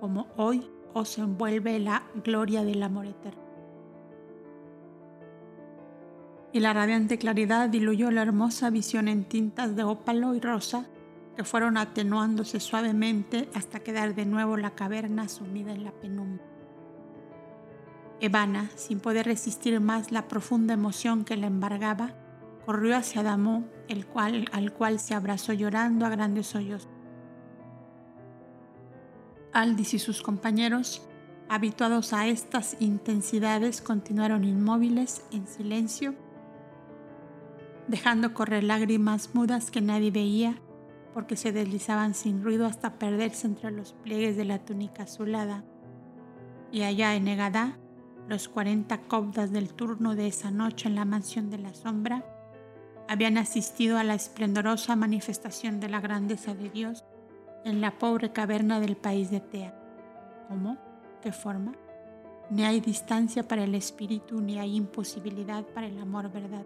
como 0.00 0.28
hoy 0.36 0.70
os 0.94 1.18
envuelve 1.18 1.78
la 1.78 2.02
gloria 2.24 2.64
del 2.64 2.82
amor 2.82 3.06
eterno. 3.06 3.42
Y 6.52 6.60
la 6.60 6.72
radiante 6.72 7.18
claridad 7.18 7.68
diluyó 7.68 8.10
la 8.10 8.22
hermosa 8.22 8.70
visión 8.70 9.08
en 9.08 9.24
tintas 9.24 9.76
de 9.76 9.84
ópalo 9.84 10.34
y 10.34 10.40
rosa 10.40 10.86
que 11.36 11.44
fueron 11.44 11.76
atenuándose 11.76 12.58
suavemente 12.58 13.48
hasta 13.54 13.80
quedar 13.80 14.14
de 14.14 14.26
nuevo 14.26 14.56
la 14.56 14.70
caverna 14.70 15.28
sumida 15.28 15.72
en 15.72 15.84
la 15.84 15.92
penumbra. 15.92 16.44
Evana, 18.20 18.70
sin 18.74 18.98
poder 18.98 19.26
resistir 19.26 19.78
más 19.80 20.10
la 20.10 20.26
profunda 20.26 20.74
emoción 20.74 21.24
que 21.24 21.36
la 21.36 21.46
embargaba, 21.46 22.14
corrió 22.68 22.98
hacia 22.98 23.22
Adamo, 23.22 23.64
el 23.88 24.04
cual, 24.04 24.44
al 24.52 24.74
cual 24.74 25.00
se 25.00 25.14
abrazó 25.14 25.54
llorando 25.54 26.04
a 26.04 26.10
grandes 26.10 26.54
hoyos. 26.54 26.86
Aldis 29.54 29.94
y 29.94 29.98
sus 29.98 30.20
compañeros, 30.20 31.00
habituados 31.48 32.12
a 32.12 32.26
estas 32.26 32.76
intensidades, 32.78 33.80
continuaron 33.80 34.44
inmóviles, 34.44 35.24
en 35.32 35.46
silencio, 35.46 36.14
dejando 37.86 38.34
correr 38.34 38.64
lágrimas 38.64 39.34
mudas 39.34 39.70
que 39.70 39.80
nadie 39.80 40.10
veía 40.10 40.60
porque 41.14 41.36
se 41.36 41.52
deslizaban 41.52 42.12
sin 42.12 42.44
ruido 42.44 42.66
hasta 42.66 42.98
perderse 42.98 43.46
entre 43.46 43.70
los 43.70 43.94
pliegues 43.94 44.36
de 44.36 44.44
la 44.44 44.58
túnica 44.58 45.04
azulada. 45.04 45.64
Y 46.70 46.82
allá 46.82 47.14
en 47.14 47.28
Egadá, 47.28 47.78
los 48.28 48.46
cuarenta 48.46 49.00
cobdas 49.00 49.52
del 49.52 49.72
turno 49.72 50.14
de 50.14 50.26
esa 50.26 50.50
noche 50.50 50.86
en 50.86 50.96
la 50.96 51.06
mansión 51.06 51.48
de 51.48 51.56
la 51.56 51.72
sombra 51.72 52.34
habían 53.08 53.38
asistido 53.38 53.98
a 53.98 54.04
la 54.04 54.14
esplendorosa 54.14 54.94
manifestación 54.94 55.80
de 55.80 55.88
la 55.88 56.00
grandeza 56.00 56.54
de 56.54 56.68
Dios 56.68 57.04
en 57.64 57.80
la 57.80 57.98
pobre 57.98 58.32
caverna 58.32 58.80
del 58.80 58.96
país 58.96 59.30
de 59.30 59.40
Tea. 59.40 59.74
¿Cómo? 60.48 60.76
¿Qué 61.22 61.32
forma? 61.32 61.72
Ni 62.50 62.64
hay 62.64 62.80
distancia 62.80 63.46
para 63.46 63.64
el 63.64 63.74
espíritu, 63.74 64.40
ni 64.40 64.58
hay 64.58 64.76
imposibilidad 64.76 65.64
para 65.64 65.86
el 65.86 65.98
amor 65.98 66.30
verdad. 66.30 66.64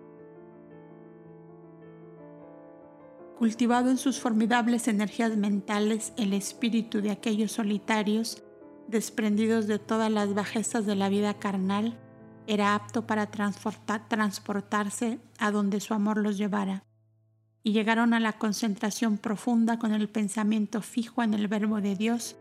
Cultivado 3.38 3.90
en 3.90 3.98
sus 3.98 4.20
formidables 4.20 4.86
energías 4.86 5.36
mentales, 5.36 6.12
el 6.16 6.32
espíritu 6.32 7.00
de 7.00 7.10
aquellos 7.10 7.52
solitarios, 7.52 8.44
desprendidos 8.86 9.66
de 9.66 9.78
todas 9.78 10.10
las 10.10 10.34
bajezas 10.34 10.86
de 10.86 10.94
la 10.94 11.08
vida 11.08 11.34
carnal, 11.34 11.98
era 12.46 12.74
apto 12.74 13.06
para 13.06 13.30
transportarse 13.30 15.20
a 15.38 15.50
donde 15.50 15.80
su 15.80 15.94
amor 15.94 16.18
los 16.18 16.38
llevara 16.38 16.84
y 17.62 17.72
llegaron 17.72 18.14
a 18.14 18.20
la 18.20 18.32
concentración 18.32 19.18
profunda 19.18 19.78
con 19.78 19.92
el 19.92 20.08
pensamiento 20.08 20.82
fijo 20.82 21.22
en 21.22 21.34
el 21.34 21.48
verbo 21.48 21.80
de 21.80 21.94
Dios 21.94 22.36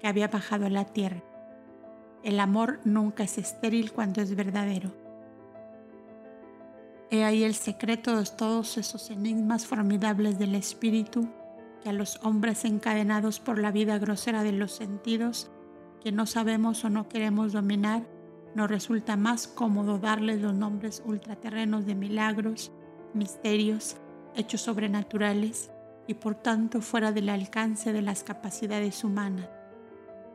que 0.00 0.06
había 0.06 0.28
bajado 0.28 0.66
a 0.66 0.70
la 0.70 0.84
tierra. 0.84 1.22
El 2.22 2.40
amor 2.40 2.80
nunca 2.84 3.22
es 3.24 3.38
estéril 3.38 3.92
cuando 3.92 4.20
es 4.20 4.34
verdadero. 4.34 4.92
He 7.10 7.24
ahí 7.24 7.44
el 7.44 7.54
secreto 7.54 8.16
de 8.16 8.26
todos 8.26 8.76
esos 8.78 9.10
enigmas 9.10 9.64
formidables 9.64 10.38
del 10.38 10.54
espíritu 10.54 11.28
que 11.82 11.90
a 11.90 11.92
los 11.92 12.18
hombres 12.24 12.64
encadenados 12.64 13.38
por 13.38 13.58
la 13.58 13.70
vida 13.70 13.98
grosera 13.98 14.42
de 14.42 14.52
los 14.52 14.72
sentidos, 14.72 15.50
que 16.02 16.10
no 16.10 16.26
sabemos 16.26 16.84
o 16.84 16.90
no 16.90 17.08
queremos 17.08 17.52
dominar, 17.52 18.02
nos 18.56 18.70
resulta 18.70 19.18
más 19.18 19.46
cómodo 19.46 19.98
darles 19.98 20.40
los 20.40 20.54
nombres 20.54 21.02
ultraterrenos 21.04 21.84
de 21.84 21.94
milagros, 21.94 22.72
misterios, 23.12 23.98
hechos 24.34 24.62
sobrenaturales 24.62 25.70
y 26.06 26.14
por 26.14 26.36
tanto 26.36 26.80
fuera 26.80 27.12
del 27.12 27.28
alcance 27.28 27.92
de 27.92 28.00
las 28.00 28.24
capacidades 28.24 29.04
humanas. 29.04 29.46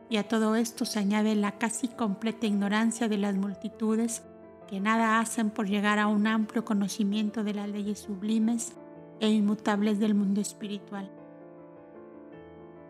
Y 0.08 0.18
a 0.18 0.28
todo 0.28 0.54
esto 0.54 0.84
se 0.84 1.00
añade 1.00 1.34
la 1.34 1.58
casi 1.58 1.88
completa 1.88 2.46
ignorancia 2.46 3.08
de 3.08 3.18
las 3.18 3.34
multitudes 3.34 4.22
que 4.68 4.78
nada 4.78 5.18
hacen 5.18 5.50
por 5.50 5.66
llegar 5.66 5.98
a 5.98 6.06
un 6.06 6.28
amplio 6.28 6.64
conocimiento 6.64 7.42
de 7.42 7.54
las 7.54 7.68
leyes 7.68 7.98
sublimes 7.98 8.74
e 9.18 9.30
inmutables 9.30 9.98
del 9.98 10.14
mundo 10.14 10.40
espiritual. 10.40 11.10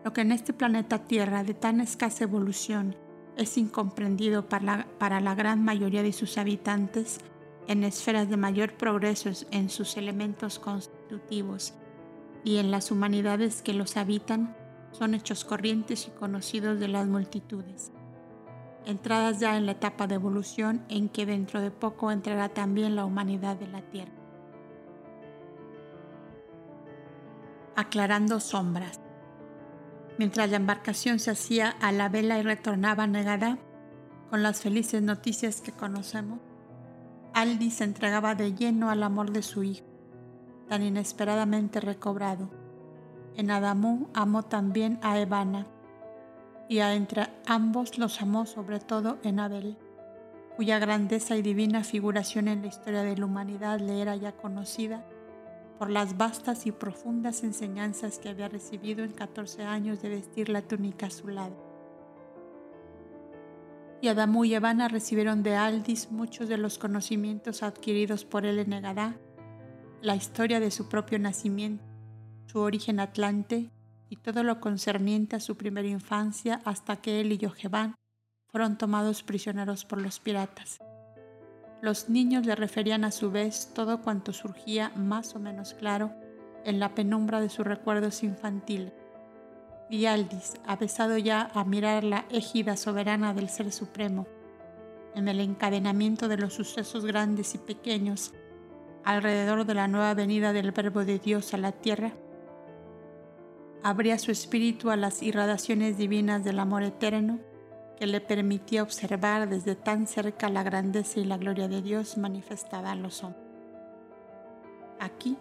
Lo 0.03 0.13
que 0.13 0.21
en 0.21 0.31
este 0.31 0.53
planeta 0.53 0.99
Tierra 0.99 1.43
de 1.43 1.55
tan 1.55 1.81
escasa 1.81 2.25
evolución 2.25 2.95
es 3.37 3.57
incomprendido 3.57 4.47
para 4.47 4.65
la, 4.65 4.87
para 4.99 5.19
la 5.19 5.35
gran 5.35 5.63
mayoría 5.63 6.03
de 6.03 6.13
sus 6.13 6.37
habitantes, 6.37 7.19
en 7.67 7.83
esferas 7.83 8.29
de 8.29 8.37
mayor 8.37 8.73
progreso 8.73 9.29
en 9.51 9.69
sus 9.69 9.97
elementos 9.97 10.59
constitutivos 10.59 11.73
y 12.43 12.57
en 12.57 12.71
las 12.71 12.91
humanidades 12.91 13.61
que 13.61 13.73
los 13.73 13.95
habitan 13.97 14.55
son 14.91 15.13
hechos 15.13 15.45
corrientes 15.45 16.07
y 16.07 16.11
conocidos 16.11 16.79
de 16.79 16.87
las 16.87 17.07
multitudes. 17.07 17.91
Entradas 18.85 19.39
ya 19.39 19.57
en 19.57 19.65
la 19.65 19.71
etapa 19.73 20.07
de 20.07 20.15
evolución 20.15 20.83
en 20.89 21.07
que 21.07 21.25
dentro 21.25 21.61
de 21.61 21.71
poco 21.71 22.11
entrará 22.11 22.49
también 22.49 22.95
la 22.95 23.05
humanidad 23.05 23.55
de 23.55 23.67
la 23.67 23.81
Tierra. 23.81 24.11
Aclarando 27.75 28.39
sombras. 28.39 29.02
Mientras 30.17 30.49
la 30.49 30.57
embarcación 30.57 31.19
se 31.19 31.31
hacía 31.31 31.69
a 31.69 31.91
la 31.91 32.07
vela 32.07 32.37
y 32.37 32.43
retornaba 32.43 33.07
negada, 33.07 33.57
con 34.29 34.43
las 34.43 34.61
felices 34.61 35.01
noticias 35.01 35.61
que 35.61 35.71
conocemos, 35.71 36.39
Aldi 37.33 37.71
se 37.71 37.83
entregaba 37.83 38.35
de 38.35 38.53
lleno 38.53 38.89
al 38.89 39.01
amor 39.01 39.31
de 39.31 39.41
su 39.41 39.63
hijo, 39.63 39.85
tan 40.69 40.83
inesperadamente 40.83 41.79
recobrado. 41.79 42.51
En 43.35 43.49
Adamú 43.49 44.07
amó 44.13 44.43
también 44.43 44.99
a 45.01 45.19
Evana, 45.19 45.65
y 46.69 46.79
a 46.79 46.93
entre 46.93 47.27
ambos 47.47 47.97
los 47.97 48.21
amó 48.21 48.45
sobre 48.45 48.79
todo 48.79 49.17
en 49.23 49.39
Abel, 49.39 49.77
cuya 50.55 50.77
grandeza 50.77 51.35
y 51.35 51.41
divina 51.41 51.83
figuración 51.83 52.47
en 52.47 52.61
la 52.61 52.67
historia 52.67 53.01
de 53.01 53.17
la 53.17 53.25
humanidad 53.25 53.79
le 53.79 53.99
era 53.99 54.15
ya 54.15 54.31
conocida 54.33 55.03
por 55.77 55.89
las 55.89 56.17
vastas 56.17 56.65
y 56.65 56.71
profundas 56.71 57.43
enseñanzas 57.43 58.19
que 58.19 58.29
había 58.29 58.49
recibido 58.49 59.03
en 59.03 59.11
14 59.11 59.63
años 59.63 60.01
de 60.01 60.09
vestir 60.09 60.49
la 60.49 60.61
túnica 60.61 61.07
azulada 61.07 61.55
y 64.03 64.09
Adamú 64.09 64.43
y 64.43 64.53
Evana 64.53 64.89
recibieron 64.89 65.43
de 65.43 65.55
Aldis 65.55 66.11
muchos 66.11 66.49
de 66.49 66.57
los 66.57 66.77
conocimientos 66.77 67.63
adquiridos 67.63 68.25
por 68.25 68.45
él 68.45 68.59
en 68.59 68.73
Egadá, 68.73 69.17
la 70.01 70.17
historia 70.17 70.59
de 70.59 70.71
su 70.71 70.89
propio 70.89 71.19
nacimiento, 71.19 71.85
su 72.47 72.59
origen 72.59 72.99
atlante 72.99 73.71
y 74.09 74.17
todo 74.17 74.43
lo 74.43 74.59
concerniente 74.59 75.37
a 75.37 75.39
su 75.39 75.55
primera 75.55 75.87
infancia 75.87 76.59
hasta 76.65 76.97
que 76.97 77.21
él 77.21 77.31
y 77.31 77.37
Yoheván 77.37 77.95
fueron 78.49 78.77
tomados 78.77 79.23
prisioneros 79.23 79.85
por 79.85 80.01
los 80.01 80.19
piratas. 80.19 80.79
Los 81.83 82.07
niños 82.07 82.45
le 82.45 82.55
referían 82.55 83.03
a 83.03 83.11
su 83.11 83.29
vez 83.29 83.73
todo 83.73 84.01
cuanto 84.01 84.31
surgía 84.31 84.93
más 84.95 85.35
o 85.35 85.39
menos 85.39 85.73
claro 85.73 86.13
en 86.63 86.79
la 86.79 86.95
penumbra 86.95 87.41
de 87.41 87.49
sus 87.49 87.67
recuerdos 87.67 88.23
infantiles. 88.23 88.93
Y 89.89 90.05
Aldis, 90.05 90.53
avesado 90.65 91.17
ya 91.17 91.51
a 91.53 91.65
mirar 91.65 92.05
la 92.05 92.23
égida 92.29 92.77
soberana 92.77 93.33
del 93.33 93.49
Ser 93.49 93.69
Supremo, 93.73 94.27
en 95.13 95.27
el 95.27 95.41
encadenamiento 95.41 96.29
de 96.29 96.37
los 96.37 96.53
sucesos 96.53 97.03
grandes 97.03 97.53
y 97.53 97.57
pequeños 97.57 98.33
alrededor 99.03 99.65
de 99.65 99.73
la 99.73 99.89
nueva 99.89 100.13
venida 100.13 100.53
del 100.53 100.71
Verbo 100.71 101.03
de 101.03 101.19
Dios 101.19 101.53
a 101.53 101.57
la 101.57 101.73
tierra, 101.73 102.13
abría 103.83 104.17
su 104.19 104.31
espíritu 104.31 104.89
a 104.89 104.95
las 104.95 105.21
irradiaciones 105.21 105.97
divinas 105.97 106.45
del 106.45 106.59
amor 106.59 106.83
eterno 106.83 107.39
que 108.03 108.07
le 108.07 108.19
permitía 108.19 108.83
observar 108.83 109.47
desde 109.47 109.75
tan 109.75 110.07
cerca 110.07 110.49
la 110.49 110.61
grandeza 110.61 111.21
y 111.21 111.23
la 111.23 111.37
gloria 111.37 111.69
de 111.69 111.81
Dios 111.81 112.17
manifestada 112.17 112.91
a 112.91 112.95
los 112.95 113.23
hombres. 113.23 113.45
Aquí 114.99 115.37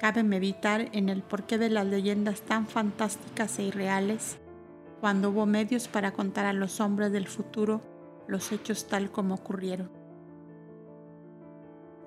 cabe 0.00 0.24
meditar 0.24 0.88
en 0.90 1.08
el 1.08 1.22
porqué 1.22 1.56
de 1.56 1.70
las 1.70 1.86
leyendas 1.86 2.40
tan 2.40 2.66
fantásticas 2.66 3.60
e 3.60 3.62
irreales, 3.62 4.38
cuando 5.00 5.30
hubo 5.30 5.46
medios 5.46 5.86
para 5.86 6.10
contar 6.10 6.46
a 6.46 6.52
los 6.52 6.80
hombres 6.80 7.12
del 7.12 7.28
futuro 7.28 7.80
los 8.26 8.50
hechos 8.50 8.88
tal 8.88 9.12
como 9.12 9.36
ocurrieron. 9.36 9.88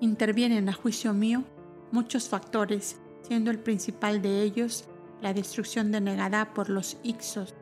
Intervienen, 0.00 0.68
a 0.68 0.74
juicio 0.74 1.14
mío, 1.14 1.44
muchos 1.92 2.28
factores, 2.28 3.00
siendo 3.22 3.50
el 3.50 3.58
principal 3.58 4.20
de 4.20 4.42
ellos 4.42 4.84
la 5.22 5.32
destrucción 5.32 5.92
denegada 5.92 6.52
por 6.52 6.68
los 6.68 6.98
Ixos, 7.02 7.54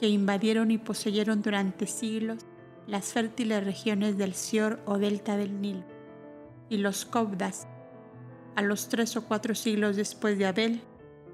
que 0.00 0.08
invadieron 0.08 0.70
y 0.70 0.78
poseyeron 0.78 1.42
durante 1.42 1.86
siglos 1.86 2.46
las 2.86 3.12
fértiles 3.12 3.62
regiones 3.62 4.16
del 4.16 4.32
Sior 4.32 4.80
o 4.86 4.96
delta 4.96 5.36
del 5.36 5.60
Nilo, 5.60 5.84
y 6.70 6.78
los 6.78 7.04
Cobdas, 7.04 7.68
a 8.56 8.62
los 8.62 8.88
tres 8.88 9.14
o 9.18 9.26
cuatro 9.26 9.54
siglos 9.54 9.96
después 9.96 10.38
de 10.38 10.46
Abel, 10.46 10.80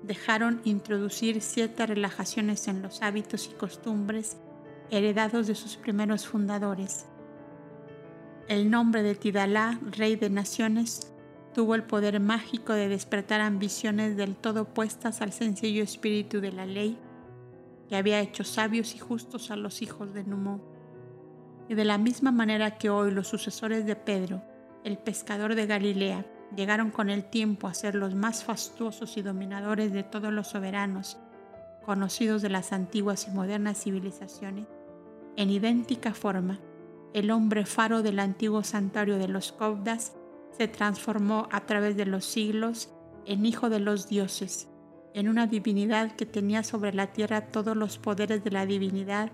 dejaron 0.03 0.63
introducir 0.65 1.43
ciertas 1.43 1.89
relajaciones 1.89 2.67
en 2.67 2.83
los 2.83 3.03
hábitos 3.03 3.49
y 3.53 3.55
costumbres 3.55 4.37
heredados 4.91 5.47
de 5.47 5.55
sus 5.55 5.77
primeros 5.77 6.27
fundadores. 6.27 7.07
El 8.49 8.69
nombre 8.69 9.05
de 9.05 9.15
Tidalá, 9.15 9.79
rey 9.93 10.17
de 10.17 10.29
naciones, 10.29 11.13
tuvo 11.55 11.77
el 11.77 11.85
poder 11.85 12.19
mágico 12.19 12.73
de 12.73 12.89
despertar 12.89 13.41
ambiciones 13.41 14.17
del 14.17 14.35
todo 14.35 14.63
opuestas 14.63 15.23
al 15.23 15.33
sencillo 15.33 15.85
espíritu 15.85 16.41
de 16.41 16.51
la 16.51 16.67
ley 16.67 16.99
que 17.89 17.97
había 17.97 18.21
hecho 18.21 18.45
sabios 18.45 18.95
y 18.95 18.99
justos 18.99 19.51
a 19.51 19.57
los 19.57 19.83
hijos 19.83 20.13
de 20.15 20.25
Numó. 20.25 20.61
Y 21.69 21.75
de 21.75 21.85
la 21.85 21.99
misma 21.99 22.33
manera 22.33 22.79
que 22.79 22.91
hoy 22.91 23.11
los 23.11 23.29
sucesores 23.29 23.87
de 23.87 23.97
Pedro, 23.97 24.43
el 24.85 24.99
pescador 24.99 25.55
de 25.55 25.67
Galilea, 25.67 26.27
llegaron 26.55 26.91
con 26.91 27.11
el 27.11 27.25
tiempo 27.25 27.67
a 27.67 27.75
ser 27.75 27.95
los 27.95 28.15
más 28.15 28.45
fastuosos 28.45 29.17
y 29.17 29.23
dominadores 29.23 29.93
de 29.93 30.05
todos 30.05 30.33
los 30.33 30.49
soberanos 30.49 31.19
conocidos 31.87 32.43
de 32.43 32.49
las 32.49 32.73
antiguas 32.73 33.29
y 33.29 33.31
modernas 33.31 33.83
civilizaciones, 33.85 34.67
en 35.37 35.51
idéntica 35.51 36.13
forma, 36.13 36.59
el 37.15 37.31
hombre 37.31 37.65
faro 37.65 38.03
del 38.03 38.19
antiguo 38.19 38.65
santuario 38.65 39.19
de 39.19 39.29
los 39.29 39.53
Cobdas 39.53 40.17
se 40.51 40.67
transformó 40.67 41.49
a 41.53 41.65
través 41.65 41.97
de 41.97 42.05
los 42.05 42.25
siglos 42.25 42.91
en 43.25 43.47
hijo 43.47 43.71
de 43.71 43.81
los 43.81 44.09
dioses, 44.09 44.69
en 45.17 45.31
una 45.31 45.47
divinidad 45.47 46.15
que 46.15 46.27
tenía 46.27 46.63
sobre 46.63 46.93
la 46.93 47.07
tierra 47.07 47.47
todos 47.47 47.75
los 47.75 47.97
poderes 47.97 48.45
de 48.45 48.51
la 48.51 48.67
divinidad, 48.67 49.33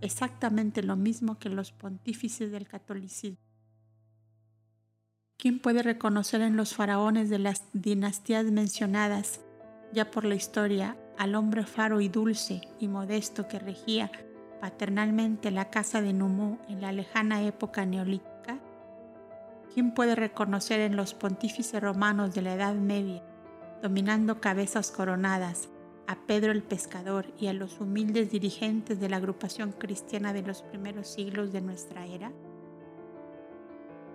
exactamente 0.00 0.80
lo 0.80 0.94
mismo 0.94 1.40
que 1.40 1.48
los 1.48 1.72
pontífices 1.72 2.52
del 2.52 2.68
catolicismo. 2.68 3.38
¿Quién 5.36 5.58
puede 5.58 5.82
reconocer 5.82 6.40
en 6.40 6.56
los 6.56 6.76
faraones 6.76 7.30
de 7.30 7.40
las 7.40 7.64
dinastías 7.72 8.44
mencionadas, 8.44 9.40
ya 9.92 10.08
por 10.08 10.24
la 10.24 10.36
historia, 10.36 10.96
al 11.18 11.34
hombre 11.34 11.66
faro 11.66 12.00
y 12.00 12.08
dulce 12.08 12.60
y 12.78 12.86
modesto 12.86 13.48
que 13.48 13.58
regía 13.58 14.12
paternalmente 14.60 15.50
la 15.50 15.68
casa 15.68 16.00
de 16.00 16.12
Numú 16.12 16.58
en 16.68 16.80
la 16.80 16.92
lejana 16.92 17.42
época 17.42 17.84
neolítica? 17.84 18.60
¿Quién 19.74 19.94
puede 19.94 20.14
reconocer 20.14 20.78
en 20.78 20.94
los 20.94 21.12
pontífices 21.12 21.82
romanos 21.82 22.36
de 22.36 22.42
la 22.42 22.54
Edad 22.54 22.76
Media, 22.76 23.20
dominando 23.84 24.40
cabezas 24.40 24.90
coronadas, 24.90 25.68
a 26.06 26.16
Pedro 26.16 26.52
el 26.52 26.62
pescador 26.62 27.26
y 27.38 27.48
a 27.48 27.52
los 27.52 27.82
humildes 27.82 28.30
dirigentes 28.30 28.98
de 28.98 29.10
la 29.10 29.18
agrupación 29.18 29.72
cristiana 29.72 30.32
de 30.32 30.40
los 30.40 30.62
primeros 30.62 31.06
siglos 31.06 31.52
de 31.52 31.60
nuestra 31.60 32.06
era? 32.06 32.32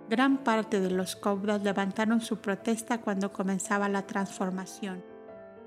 Gran 0.08 0.38
parte 0.38 0.80
de 0.80 0.90
los 0.90 1.14
cobdas 1.14 1.62
levantaron 1.62 2.20
su 2.20 2.38
protesta 2.38 3.00
cuando 3.00 3.32
comenzaba 3.32 3.88
la 3.88 4.08
transformación 4.08 5.04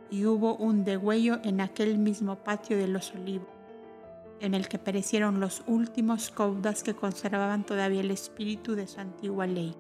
y 0.10 0.26
hubo 0.26 0.58
un 0.58 0.84
degüello 0.84 1.40
en 1.42 1.62
aquel 1.62 1.98
mismo 1.98 2.44
patio 2.44 2.76
de 2.76 2.90
los 2.90 3.16
olivos, 3.16 3.48
en 4.42 4.54
el 4.54 4.68
que 4.68 4.80
perecieron 4.80 5.40
los 5.40 5.64
últimos 5.66 6.30
cobdas 6.30 6.84
que 6.84 6.94
conservaban 6.94 7.66
todavía 7.66 8.02
el 8.02 8.12
espíritu 8.12 8.76
de 8.76 8.86
su 8.86 9.00
antigua 9.00 9.48
ley. 9.48 9.74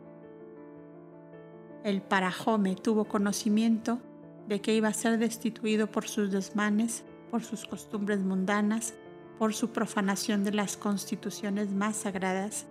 El 1.83 2.01
parajome 2.01 2.77
tuvo 2.77 3.03
conocimiento 3.03 3.99
de 4.47 4.61
que 4.61 4.73
iba 4.73 4.89
a 4.89 4.93
ser 4.93 5.17
destituido 5.17 5.87
por 5.87 6.07
sus 6.07 6.31
desmanes, 6.31 7.03
por 7.31 7.43
sus 7.43 7.65
costumbres 7.65 8.19
mundanas, 8.19 8.93
por 9.39 9.53
su 9.53 9.71
profanación 9.71 10.43
de 10.43 10.51
las 10.51 10.77
constituciones 10.77 11.71
más 11.71 11.95
sagradas 11.97 12.65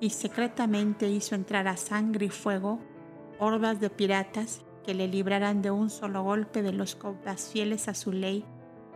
y 0.00 0.10
secretamente 0.10 1.08
hizo 1.08 1.34
entrar 1.34 1.68
a 1.68 1.76
sangre 1.76 2.26
y 2.26 2.30
fuego 2.30 2.80
hordas 3.38 3.80
de 3.80 3.90
piratas 3.90 4.62
que 4.84 4.94
le 4.94 5.08
libraran 5.08 5.62
de 5.62 5.70
un 5.70 5.90
solo 5.90 6.22
golpe 6.22 6.62
de 6.62 6.72
los 6.72 6.94
caudas 6.96 7.50
fieles 7.52 7.88
a 7.88 7.94
su 7.94 8.12
ley 8.12 8.44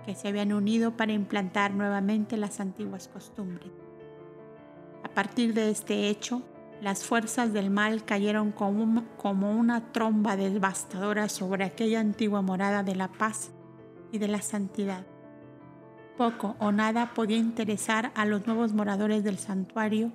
que 0.05 0.15
se 0.15 0.29
habían 0.29 0.53
unido 0.53 0.97
para 0.97 1.13
implantar 1.13 1.73
nuevamente 1.73 2.37
las 2.37 2.61
antiguas 2.61 3.09
costumbres. 3.09 3.71
A 5.05 5.09
partir 5.09 5.55
de 5.55 5.71
este 5.71 6.09
hecho, 6.09 6.43
las 6.83 7.05
fuerzas 7.05 7.53
del 7.53 7.71
mal 7.71 8.05
cayeron 8.05 8.51
como, 8.51 9.53
una 9.53 9.93
tromba 9.93 10.37
devastadora 10.37 11.29
sobre 11.29 11.65
aquella 11.65 12.01
antigua 12.01 12.43
morada 12.43 12.83
de 12.83 12.97
la 12.97 13.07
paz 13.07 13.53
y 14.11 14.19
de 14.19 14.27
la 14.27 14.43
santidad. 14.43 15.07
Poco 16.19 16.57
o 16.59 16.73
nada 16.73 17.15
podía 17.15 17.37
interesar 17.37 18.11
a 18.17 18.27
los 18.27 18.49
nuevos 18.49 18.73
moradores 18.73 19.23
del 19.23 19.39
santuario 19.39 20.11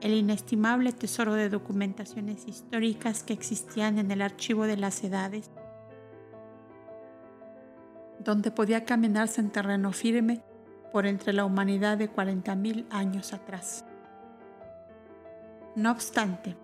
el 0.00 0.12
inestimable 0.12 0.92
tesoro 0.92 1.34
de 1.34 1.48
documentaciones 1.48 2.48
históricas 2.48 3.22
que 3.22 3.32
existían 3.32 3.98
en 3.98 4.10
el 4.10 4.20
archivo 4.20 4.64
de 4.64 4.76
las 4.76 5.02
edades, 5.04 5.52
donde 8.18 8.50
podía 8.50 8.84
caminarse 8.84 9.40
en 9.40 9.50
terreno 9.50 9.92
firme 9.92 10.42
por 10.92 11.06
entre 11.06 11.32
la 11.32 11.44
humanidad 11.44 11.96
de 11.96 12.12
40.000 12.12 12.86
años 12.90 13.32
atrás. 13.32 13.87
No 15.78 15.92
obstante, 15.92 16.56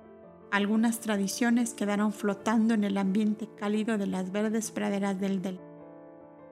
algunas 0.51 0.99
tradiciones 0.99 1.73
quedaron 1.73 2.13
flotando 2.13 2.75
en 2.75 2.83
el 2.83 2.99
ambiente 2.99 3.49
cálido 3.57 3.97
de 3.97 4.09
las 4.09 4.33
verdes 4.33 4.73
praderas 4.73 5.21
del 5.21 5.41
Del, 5.41 5.61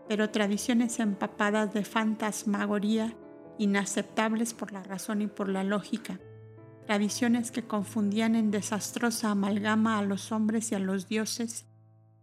pero 0.07 0.31
tradiciones 0.31 1.01
empapadas 1.01 1.75
de 1.75 1.85
fantasmagoría 1.85 3.17
inaceptables 3.59 4.55
por 4.55 4.71
la 4.71 4.85
razón 4.85 5.23
y 5.23 5.27
por 5.27 5.49
la 5.49 5.65
lógica, 5.65 6.21
tradiciones 6.87 7.51
que 7.51 7.67
confundían 7.67 8.37
en 8.37 8.53
desastrosa 8.53 9.33
amalgama 9.33 9.99
a 9.99 10.03
los 10.03 10.31
hombres 10.31 10.71
y 10.71 10.77
a 10.77 10.79
los 10.79 11.09
dioses, 11.09 11.67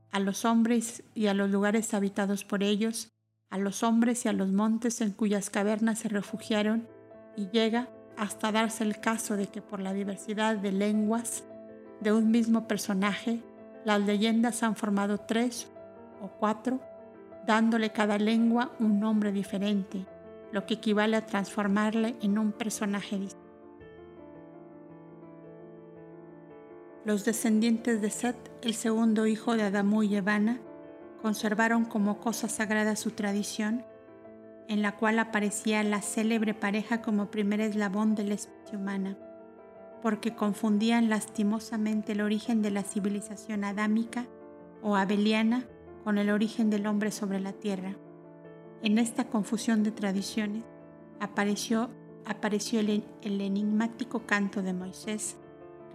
a 0.09 0.21
los 0.21 0.45
hombres 0.45 1.03
y 1.15 1.27
a 1.27 1.33
los 1.33 1.49
lugares 1.49 1.93
habitados 1.93 2.45
por 2.45 2.63
ellos, 2.63 3.11
a 3.49 3.57
los 3.57 3.83
hombres 3.83 4.23
y 4.23 4.29
a 4.29 4.33
los 4.33 4.53
montes 4.53 5.01
en 5.01 5.11
cuyas 5.11 5.49
cavernas 5.49 5.99
se 5.99 6.07
refugiaron, 6.07 6.87
y 7.35 7.49
llega 7.49 7.89
hasta 8.19 8.51
darse 8.51 8.83
el 8.83 8.99
caso 8.99 9.37
de 9.37 9.47
que 9.47 9.61
por 9.61 9.79
la 9.79 9.93
diversidad 9.93 10.57
de 10.57 10.73
lenguas 10.73 11.45
de 12.01 12.11
un 12.11 12.29
mismo 12.29 12.67
personaje, 12.67 13.39
las 13.85 14.01
leyendas 14.01 14.61
han 14.61 14.75
formado 14.75 15.19
tres 15.19 15.67
o 16.21 16.27
cuatro, 16.27 16.81
dándole 17.47 17.91
cada 17.91 18.17
lengua 18.17 18.71
un 18.79 18.99
nombre 18.99 19.31
diferente, 19.31 20.05
lo 20.51 20.65
que 20.65 20.73
equivale 20.73 21.15
a 21.15 21.25
transformarle 21.25 22.17
en 22.21 22.37
un 22.37 22.51
personaje 22.51 23.17
distinto. 23.17 23.47
Los 27.05 27.23
descendientes 27.23 28.01
de 28.01 28.09
Set, 28.09 28.35
el 28.61 28.73
segundo 28.73 29.27
hijo 29.27 29.55
de 29.55 29.63
Adamu 29.63 30.03
y 30.03 30.17
Evana, 30.17 30.59
conservaron 31.21 31.85
como 31.85 32.19
cosa 32.19 32.49
sagrada 32.49 32.97
su 32.97 33.11
tradición, 33.11 33.85
en 34.69 34.83
la 34.83 34.95
cual 34.95 35.17
aparecía 35.17 35.83
la 35.83 36.01
célebre 36.01 36.53
pareja 36.53 37.01
como 37.01 37.31
primer 37.31 37.59
eslabón 37.59 38.13
de 38.13 38.23
la 38.23 38.35
especie 38.35 38.77
humana, 38.77 39.17
porque 40.03 40.35
confundían 40.35 41.09
lastimosamente 41.09 42.11
el 42.11 42.21
origen 42.21 42.61
de 42.61 42.69
la 42.69 42.83
civilización 42.83 43.63
adámica 43.63 44.27
o 44.83 44.95
abeliana 44.95 45.65
con 46.03 46.19
el 46.19 46.29
origen 46.29 46.69
del 46.69 46.85
hombre 46.85 47.09
sobre 47.09 47.39
la 47.39 47.51
tierra. 47.51 47.95
En 48.83 48.99
esta 48.99 49.27
confusión 49.27 49.81
de 49.81 49.91
tradiciones 49.91 50.63
apareció, 51.19 51.89
apareció 52.25 52.79
el, 52.79 53.03
el 53.23 53.41
enigmático 53.41 54.27
canto 54.27 54.61
de 54.61 54.73
Moisés, 54.73 55.35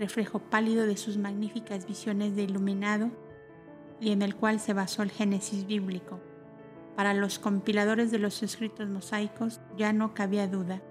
reflejo 0.00 0.40
pálido 0.40 0.84
de 0.84 0.96
sus 0.96 1.16
magníficas 1.16 1.86
visiones 1.86 2.34
de 2.34 2.42
iluminado 2.42 3.12
y 4.00 4.10
en 4.10 4.22
el 4.22 4.34
cual 4.34 4.58
se 4.58 4.72
basó 4.72 5.04
el 5.04 5.12
Génesis 5.12 5.64
bíblico. 5.64 6.20
Para 6.96 7.14
los 7.14 7.38
compiladores 7.38 8.10
de 8.10 8.18
los 8.18 8.42
escritos 8.42 8.88
mosaicos 8.88 9.60
ya 9.76 9.92
no 9.92 10.14
cabía 10.14 10.46
duda. 10.46 10.82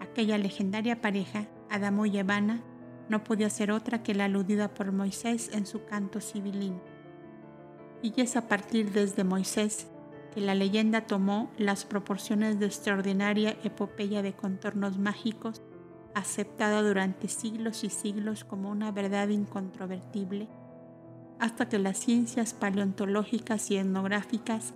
Aquella 0.00 0.38
legendaria 0.38 1.00
pareja, 1.00 1.48
Adamo 1.68 2.06
y 2.06 2.18
Evana, 2.18 2.62
no 3.08 3.24
podía 3.24 3.50
ser 3.50 3.72
otra 3.72 4.02
que 4.02 4.14
la 4.14 4.26
aludida 4.26 4.72
por 4.72 4.92
Moisés 4.92 5.50
en 5.52 5.66
su 5.66 5.84
canto 5.84 6.20
civilino. 6.20 6.80
Y 8.02 8.20
es 8.20 8.36
a 8.36 8.48
partir 8.48 8.92
desde 8.92 9.24
Moisés 9.24 9.88
que 10.32 10.40
la 10.40 10.54
leyenda 10.54 11.06
tomó 11.06 11.50
las 11.58 11.84
proporciones 11.84 12.58
de 12.58 12.66
extraordinaria 12.66 13.56
epopeya 13.64 14.22
de 14.22 14.32
contornos 14.32 14.98
mágicos 14.98 15.62
aceptada 16.14 16.82
durante 16.82 17.28
siglos 17.28 17.84
y 17.84 17.90
siglos 17.90 18.44
como 18.44 18.70
una 18.70 18.92
verdad 18.92 19.28
incontrovertible, 19.28 20.48
hasta 21.38 21.68
que 21.68 21.78
las 21.78 21.98
ciencias 21.98 22.54
paleontológicas 22.54 23.70
y 23.70 23.76
etnográficas 23.76 24.74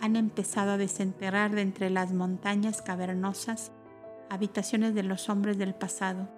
han 0.00 0.16
empezado 0.16 0.72
a 0.72 0.76
desenterrar 0.78 1.54
de 1.54 1.62
entre 1.62 1.90
las 1.90 2.12
montañas 2.12 2.82
cavernosas 2.82 3.72
habitaciones 4.30 4.94
de 4.94 5.02
los 5.02 5.28
hombres 5.28 5.58
del 5.58 5.74
pasado 5.74 6.28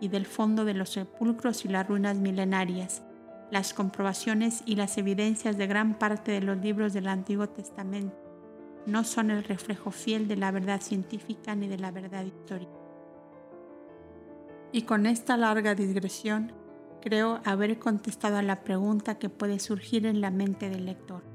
y 0.00 0.08
del 0.08 0.26
fondo 0.26 0.64
de 0.64 0.74
los 0.74 0.90
sepulcros 0.90 1.64
y 1.64 1.68
las 1.68 1.86
ruinas 1.86 2.16
milenarias, 2.18 3.02
las 3.50 3.74
comprobaciones 3.74 4.62
y 4.64 4.76
las 4.76 4.96
evidencias 4.98 5.56
de 5.56 5.66
gran 5.66 5.98
parte 5.98 6.32
de 6.32 6.40
los 6.40 6.58
libros 6.58 6.92
del 6.92 7.08
Antiguo 7.08 7.48
Testamento 7.48 8.16
no 8.86 9.04
son 9.04 9.30
el 9.30 9.44
reflejo 9.44 9.90
fiel 9.90 10.26
de 10.26 10.36
la 10.36 10.50
verdad 10.50 10.80
científica 10.80 11.54
ni 11.54 11.68
de 11.68 11.78
la 11.78 11.90
verdad 11.90 12.24
histórica. 12.24 12.72
Y 14.72 14.82
con 14.82 15.06
esta 15.06 15.36
larga 15.36 15.74
digresión, 15.74 16.52
creo 17.00 17.40
haber 17.44 17.78
contestado 17.78 18.38
a 18.38 18.42
la 18.42 18.64
pregunta 18.64 19.18
que 19.18 19.28
puede 19.28 19.58
surgir 19.58 20.06
en 20.06 20.20
la 20.20 20.30
mente 20.30 20.68
del 20.68 20.86
lector. 20.86 21.31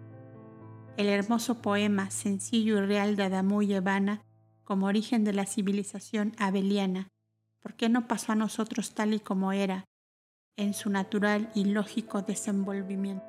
El 0.98 1.10
hermoso 1.10 1.62
poema 1.62 2.10
sencillo 2.10 2.80
y 2.80 2.86
real 2.88 3.16
de 3.16 3.22
Adamú 3.22 3.62
y 3.62 3.72
Evana 3.76 4.24
como 4.64 4.88
origen 4.88 5.24
de 5.24 5.32
la 5.32 5.46
civilización 5.46 6.34
abeliana, 6.40 7.10
¿por 7.62 7.76
qué 7.76 7.88
no 7.88 8.08
pasó 8.08 8.32
a 8.32 8.36
nosotros 8.36 8.96
tal 8.96 9.14
y 9.14 9.20
como 9.20 9.52
era, 9.52 9.86
en 10.56 10.74
su 10.74 10.90
natural 10.90 11.52
y 11.54 11.66
lógico 11.66 12.24
desenvolvimiento? 12.24 13.24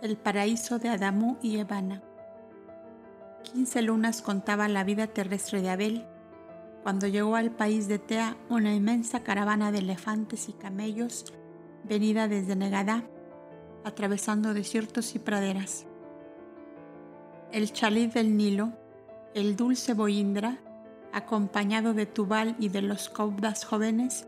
El 0.00 0.16
paraíso 0.16 0.78
de 0.78 0.88
Adamú 0.88 1.36
y 1.42 1.58
Evana. 1.58 2.02
Quince 3.42 3.82
lunas 3.82 4.22
contaban 4.22 4.72
la 4.72 4.84
vida 4.84 5.06
terrestre 5.06 5.60
de 5.60 5.68
Abel. 5.68 6.06
Cuando 6.82 7.06
llegó 7.08 7.36
al 7.36 7.50
país 7.50 7.88
de 7.88 7.98
Tea 7.98 8.38
una 8.48 8.74
inmensa 8.74 9.22
caravana 9.22 9.70
de 9.70 9.80
elefantes 9.80 10.48
y 10.48 10.54
camellos 10.54 11.34
venida 11.84 12.28
desde 12.28 12.56
Negadá, 12.56 13.04
atravesando 13.84 14.54
desiertos 14.54 15.14
y 15.14 15.18
praderas. 15.18 15.86
El 17.52 17.72
chalit 17.72 18.12
del 18.12 18.36
Nilo, 18.36 18.72
el 19.34 19.56
dulce 19.56 19.94
Boindra, 19.94 20.58
acompañado 21.12 21.94
de 21.94 22.06
Tubal 22.06 22.56
y 22.58 22.68
de 22.68 22.82
los 22.82 23.08
Caudas 23.08 23.64
jóvenes, 23.64 24.26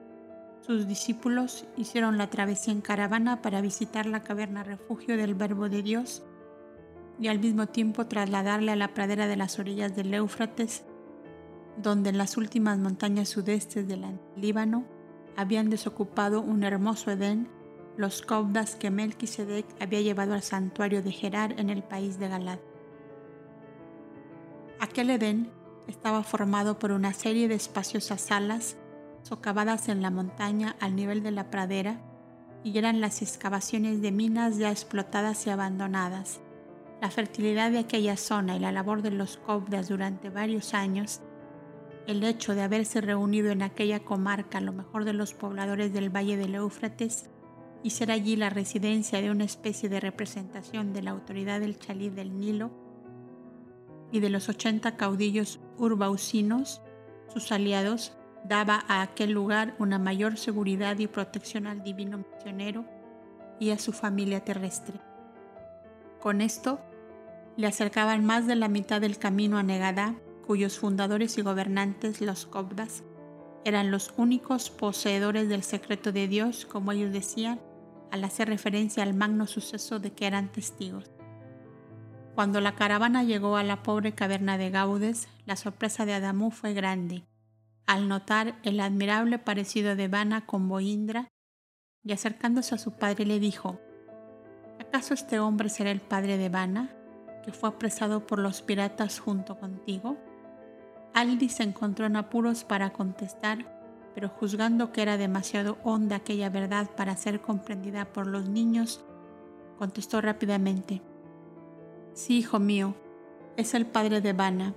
sus 0.66 0.86
discípulos 0.86 1.64
hicieron 1.76 2.18
la 2.18 2.30
travesía 2.30 2.72
en 2.72 2.80
caravana 2.80 3.42
para 3.42 3.60
visitar 3.60 4.06
la 4.06 4.22
caverna 4.22 4.62
refugio 4.62 5.16
del 5.16 5.34
Verbo 5.34 5.68
de 5.68 5.82
Dios 5.82 6.22
y 7.20 7.28
al 7.28 7.40
mismo 7.40 7.66
tiempo 7.66 8.06
trasladarle 8.06 8.70
a 8.70 8.76
la 8.76 8.94
pradera 8.94 9.26
de 9.26 9.36
las 9.36 9.58
orillas 9.58 9.94
del 9.96 10.14
Éufrates, 10.14 10.84
donde 11.76 12.10
en 12.10 12.18
las 12.18 12.36
últimas 12.36 12.78
montañas 12.78 13.28
sudestes 13.28 13.88
del 13.88 14.04
Líbano 14.36 14.84
habían 15.36 15.70
desocupado 15.70 16.40
un 16.40 16.64
hermoso 16.64 17.10
Edén, 17.10 17.48
los 17.96 18.22
caudas 18.22 18.76
que 18.76 18.90
Melquisedec 18.90 19.66
había 19.80 20.00
llevado 20.00 20.34
al 20.34 20.42
santuario 20.42 21.02
de 21.02 21.12
Gerar 21.12 21.58
en 21.58 21.70
el 21.70 21.82
país 21.82 22.18
de 22.18 22.28
Galad. 22.28 22.58
Aquel 24.80 25.10
Edén 25.10 25.50
estaba 25.86 26.22
formado 26.22 26.78
por 26.78 26.92
una 26.92 27.12
serie 27.12 27.48
de 27.48 27.54
espaciosas 27.54 28.20
salas 28.20 28.76
socavadas 29.22 29.88
en 29.88 30.02
la 30.02 30.10
montaña 30.10 30.76
al 30.80 30.96
nivel 30.96 31.22
de 31.22 31.30
la 31.30 31.50
pradera 31.50 32.00
y 32.64 32.78
eran 32.78 33.00
las 33.00 33.22
excavaciones 33.22 34.02
de 34.02 34.12
minas 34.12 34.58
ya 34.58 34.70
explotadas 34.70 35.46
y 35.46 35.50
abandonadas. 35.50 36.40
La 37.00 37.10
fertilidad 37.10 37.70
de 37.72 37.80
aquella 37.80 38.16
zona 38.16 38.56
y 38.56 38.60
la 38.60 38.72
labor 38.72 39.02
de 39.02 39.10
los 39.10 39.36
cobdas 39.36 39.88
durante 39.88 40.30
varios 40.30 40.74
años, 40.74 41.20
el 42.06 42.24
hecho 42.24 42.54
de 42.54 42.62
haberse 42.62 43.00
reunido 43.00 43.50
en 43.50 43.62
aquella 43.62 44.00
comarca 44.00 44.60
lo 44.60 44.72
mejor 44.72 45.04
de 45.04 45.12
los 45.12 45.34
pobladores 45.34 45.92
del 45.92 46.10
valle 46.10 46.36
del 46.36 46.54
Éufrates 46.54 47.30
y 47.82 47.90
ser 47.90 48.10
allí 48.10 48.36
la 48.36 48.50
residencia 48.50 49.20
de 49.20 49.30
una 49.30 49.44
especie 49.44 49.88
de 49.88 50.00
representación 50.00 50.92
de 50.92 51.02
la 51.02 51.10
autoridad 51.10 51.60
del 51.60 51.78
chalí 51.78 52.10
del 52.10 52.38
Nilo 52.38 52.70
y 54.10 54.20
de 54.20 54.30
los 54.30 54.48
80 54.48 54.96
caudillos 54.96 55.58
urbaucinos, 55.78 56.82
sus 57.32 57.50
aliados, 57.50 58.16
daba 58.44 58.84
a 58.88 59.02
aquel 59.02 59.32
lugar 59.32 59.74
una 59.78 59.98
mayor 59.98 60.36
seguridad 60.36 60.98
y 60.98 61.06
protección 61.06 61.66
al 61.66 61.82
divino 61.82 62.18
misionero 62.18 62.84
y 63.58 63.70
a 63.70 63.78
su 63.78 63.92
familia 63.92 64.44
terrestre. 64.44 65.00
Con 66.20 66.40
esto, 66.40 66.80
le 67.56 67.66
acercaban 67.66 68.24
más 68.24 68.46
de 68.46 68.56
la 68.56 68.68
mitad 68.68 69.00
del 69.00 69.18
camino 69.18 69.58
a 69.58 69.62
Negadá, 69.62 70.16
cuyos 70.42 70.78
fundadores 70.78 71.38
y 71.38 71.42
gobernantes, 71.42 72.20
los 72.20 72.46
Cobdas, 72.46 73.02
eran 73.64 73.90
los 73.90 74.12
únicos 74.16 74.70
poseedores 74.70 75.48
del 75.48 75.62
secreto 75.62 76.12
de 76.12 76.28
Dios, 76.28 76.66
como 76.66 76.92
ellos 76.92 77.12
decían, 77.12 77.60
al 78.10 78.24
hacer 78.24 78.48
referencia 78.48 79.02
al 79.02 79.14
magno 79.14 79.46
suceso 79.46 79.98
de 79.98 80.12
que 80.12 80.26
eran 80.26 80.52
testigos. 80.52 81.10
Cuando 82.34 82.60
la 82.60 82.74
caravana 82.74 83.24
llegó 83.24 83.56
a 83.56 83.62
la 83.62 83.82
pobre 83.82 84.14
caverna 84.14 84.58
de 84.58 84.70
Gaudes, 84.70 85.28
la 85.46 85.56
sorpresa 85.56 86.04
de 86.04 86.14
Adamú 86.14 86.50
fue 86.50 86.74
grande 86.74 87.24
al 87.86 88.08
notar 88.08 88.58
el 88.62 88.80
admirable 88.80 89.38
parecido 89.38 89.96
de 89.96 90.08
Vana 90.08 90.46
con 90.46 90.68
Boindra, 90.68 91.28
y 92.04 92.12
acercándose 92.12 92.74
a 92.74 92.78
su 92.78 92.92
padre 92.92 93.26
le 93.26 93.38
dijo, 93.38 93.78
¿acaso 94.80 95.14
este 95.14 95.38
hombre 95.38 95.68
será 95.68 95.90
el 95.90 96.00
padre 96.00 96.36
de 96.36 96.48
Vana, 96.48 96.90
que 97.44 97.52
fue 97.52 97.68
apresado 97.68 98.26
por 98.26 98.38
los 98.38 98.62
piratas 98.62 99.20
junto 99.20 99.58
contigo? 99.58 100.16
Aldi 101.14 101.48
se 101.48 101.62
encontró 101.62 102.06
en 102.06 102.16
apuros 102.16 102.64
para 102.64 102.90
contestar, 102.90 103.66
pero 104.14 104.28
juzgando 104.28 104.92
que 104.92 105.02
era 105.02 105.16
demasiado 105.16 105.78
honda 105.84 106.16
aquella 106.16 106.50
verdad 106.50 106.90
para 106.96 107.16
ser 107.16 107.40
comprendida 107.40 108.06
por 108.06 108.26
los 108.26 108.48
niños, 108.48 109.04
contestó 109.78 110.20
rápidamente, 110.20 111.02
Sí, 112.14 112.38
hijo 112.38 112.58
mío, 112.58 112.94
es 113.56 113.72
el 113.72 113.86
padre 113.86 114.20
de 114.20 114.34
Vana, 114.34 114.74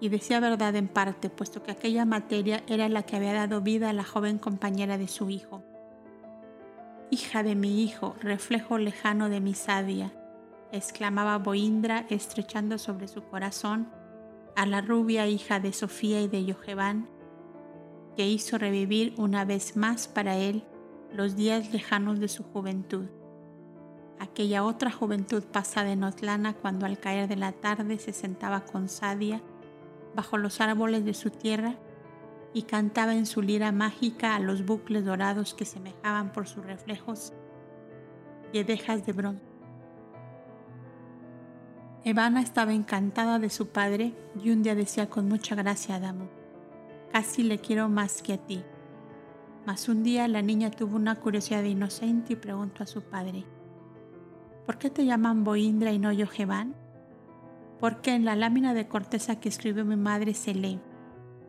y 0.00 0.08
decía 0.08 0.40
verdad 0.40 0.74
en 0.74 0.88
parte, 0.88 1.28
puesto 1.28 1.62
que 1.62 1.70
aquella 1.70 2.06
materia 2.06 2.64
era 2.66 2.88
la 2.88 3.02
que 3.02 3.16
había 3.16 3.34
dado 3.34 3.60
vida 3.60 3.90
a 3.90 3.92
la 3.92 4.04
joven 4.04 4.38
compañera 4.38 4.96
de 4.96 5.06
su 5.06 5.28
hijo. 5.28 5.62
Hija 7.10 7.42
de 7.42 7.54
mi 7.54 7.82
hijo, 7.84 8.16
reflejo 8.20 8.78
lejano 8.78 9.28
de 9.28 9.40
mi 9.40 9.52
sabia, 9.52 10.12
exclamaba 10.72 11.36
Boindra 11.36 12.06
estrechando 12.08 12.78
sobre 12.78 13.06
su 13.06 13.22
corazón 13.22 13.88
a 14.56 14.66
la 14.66 14.80
rubia 14.80 15.26
hija 15.26 15.60
de 15.60 15.72
Sofía 15.72 16.20
y 16.20 16.28
de 16.28 16.44
Yoheván, 16.44 17.08
que 18.16 18.28
hizo 18.28 18.58
revivir 18.58 19.14
una 19.16 19.44
vez 19.44 19.76
más 19.76 20.08
para 20.08 20.36
él 20.36 20.64
los 21.12 21.36
días 21.36 21.72
lejanos 21.72 22.20
de 22.20 22.28
su 22.28 22.42
juventud. 22.42 23.06
Aquella 24.18 24.64
otra 24.64 24.90
juventud 24.90 25.42
pasada 25.42 25.92
en 25.92 26.04
Otlana 26.04 26.54
cuando 26.54 26.86
al 26.86 26.98
caer 26.98 27.28
de 27.28 27.36
la 27.36 27.52
tarde 27.52 27.98
se 27.98 28.12
sentaba 28.12 28.64
con 28.64 28.88
Sadia 28.88 29.42
bajo 30.14 30.38
los 30.38 30.60
árboles 30.60 31.04
de 31.04 31.14
su 31.14 31.30
tierra 31.30 31.76
y 32.54 32.62
cantaba 32.62 33.14
en 33.14 33.26
su 33.26 33.42
lira 33.42 33.72
mágica 33.72 34.36
a 34.36 34.40
los 34.40 34.64
bucles 34.64 35.04
dorados 35.04 35.54
que 35.54 35.64
semejaban 35.64 36.32
por 36.32 36.46
sus 36.46 36.64
reflejos 36.64 37.32
dejas 38.60 39.06
de 39.06 39.12
bronce. 39.12 39.51
Evana 42.04 42.40
estaba 42.40 42.72
encantada 42.72 43.38
de 43.38 43.50
su 43.50 43.68
padre 43.68 44.14
y 44.42 44.50
un 44.50 44.62
día 44.62 44.74
decía 44.74 45.08
con 45.08 45.28
mucha 45.28 45.54
gracia 45.54 45.94
a 45.94 45.98
Adamo, 45.98 46.28
casi 47.12 47.42
le 47.42 47.58
quiero 47.58 47.88
más 47.88 48.22
que 48.22 48.34
a 48.34 48.38
ti. 48.38 48.62
Mas 49.66 49.88
un 49.88 50.02
día 50.02 50.26
la 50.28 50.42
niña 50.42 50.70
tuvo 50.70 50.96
una 50.96 51.14
curiosidad 51.14 51.62
inocente 51.62 52.32
y 52.32 52.36
preguntó 52.36 52.82
a 52.82 52.86
su 52.86 53.02
padre, 53.02 53.44
¿por 54.66 54.78
qué 54.78 54.90
te 54.90 55.04
llaman 55.04 55.44
Boindra 55.44 55.92
y 55.92 55.98
no 55.98 56.12
Yojevan? 56.12 56.82
porque 57.82 58.14
en 58.14 58.24
la 58.24 58.36
lámina 58.36 58.74
de 58.74 58.86
corteza 58.86 59.40
que 59.40 59.48
escribió 59.48 59.84
mi 59.84 59.96
madre 59.96 60.34
se 60.34 60.54
lee, 60.54 60.78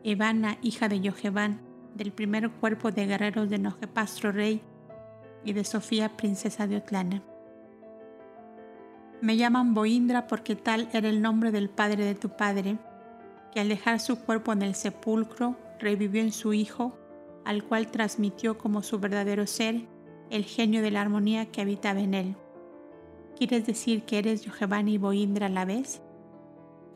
Evana, 0.02 0.58
hija 0.62 0.88
de 0.88 1.00
Yoheván, 1.00 1.60
del 1.94 2.10
primer 2.10 2.50
cuerpo 2.50 2.90
de 2.90 3.06
guerreros 3.06 3.48
de 3.48 3.60
Nojepastro 3.60 4.32
rey 4.32 4.60
y 5.44 5.52
de 5.52 5.62
Sofía, 5.62 6.16
princesa 6.16 6.66
de 6.66 6.78
Otlana. 6.78 7.22
Me 9.24 9.38
llaman 9.38 9.72
Boindra 9.72 10.26
porque 10.26 10.54
tal 10.54 10.90
era 10.92 11.08
el 11.08 11.22
nombre 11.22 11.50
del 11.50 11.70
padre 11.70 12.04
de 12.04 12.14
tu 12.14 12.36
padre, 12.36 12.76
que 13.54 13.60
al 13.60 13.70
dejar 13.70 13.98
su 13.98 14.18
cuerpo 14.18 14.52
en 14.52 14.60
el 14.60 14.74
sepulcro 14.74 15.56
revivió 15.80 16.20
en 16.20 16.30
su 16.30 16.52
hijo, 16.52 16.98
al 17.46 17.64
cual 17.64 17.90
transmitió 17.90 18.58
como 18.58 18.82
su 18.82 18.98
verdadero 18.98 19.46
ser 19.46 19.88
el 20.28 20.44
genio 20.44 20.82
de 20.82 20.90
la 20.90 21.00
armonía 21.00 21.46
que 21.46 21.62
habitaba 21.62 22.00
en 22.00 22.12
él. 22.12 22.36
¿Quieres 23.38 23.66
decir 23.66 24.02
que 24.02 24.18
eres 24.18 24.42
Yoheván 24.42 24.88
y 24.88 24.98
Boindra 24.98 25.46
a 25.46 25.48
la 25.48 25.64
vez? 25.64 26.02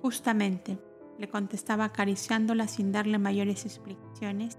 Justamente, 0.03 0.79
le 1.19 1.31
contestaba 1.31 1.87
acariciándola 1.87 2.69
sin 2.69 2.93
darle 2.93 3.17
mayores 3.17 3.65
explicaciones, 3.65 4.59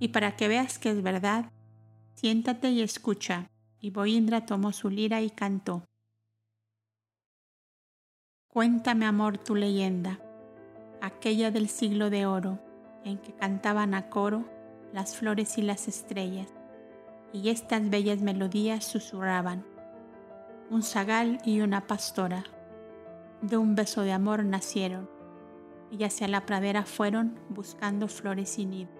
y 0.00 0.08
para 0.08 0.34
que 0.34 0.48
veas 0.48 0.80
que 0.80 0.90
es 0.90 1.00
verdad, 1.00 1.52
siéntate 2.14 2.70
y 2.70 2.82
escucha. 2.82 3.48
Y 3.78 3.90
Boindra 3.90 4.46
tomó 4.46 4.72
su 4.72 4.90
lira 4.90 5.20
y 5.20 5.30
cantó. 5.30 5.87
Cuéntame, 8.50 9.04
amor, 9.04 9.36
tu 9.36 9.54
leyenda, 9.54 10.18
aquella 11.02 11.50
del 11.50 11.68
siglo 11.68 12.08
de 12.08 12.24
oro, 12.24 12.58
en 13.04 13.18
que 13.18 13.34
cantaban 13.34 13.92
a 13.92 14.08
coro 14.08 14.46
las 14.94 15.16
flores 15.16 15.58
y 15.58 15.62
las 15.62 15.86
estrellas, 15.86 16.48
y 17.34 17.50
estas 17.50 17.90
bellas 17.90 18.22
melodías 18.22 18.86
susurraban. 18.86 19.66
Un 20.70 20.82
zagal 20.82 21.40
y 21.44 21.60
una 21.60 21.86
pastora, 21.86 22.44
de 23.42 23.58
un 23.58 23.74
beso 23.74 24.00
de 24.00 24.12
amor 24.12 24.42
nacieron, 24.46 25.10
y 25.90 26.04
hacia 26.04 26.26
la 26.26 26.46
pradera 26.46 26.86
fueron 26.86 27.38
buscando 27.50 28.08
flores 28.08 28.58
y 28.58 28.64
nido, 28.64 28.90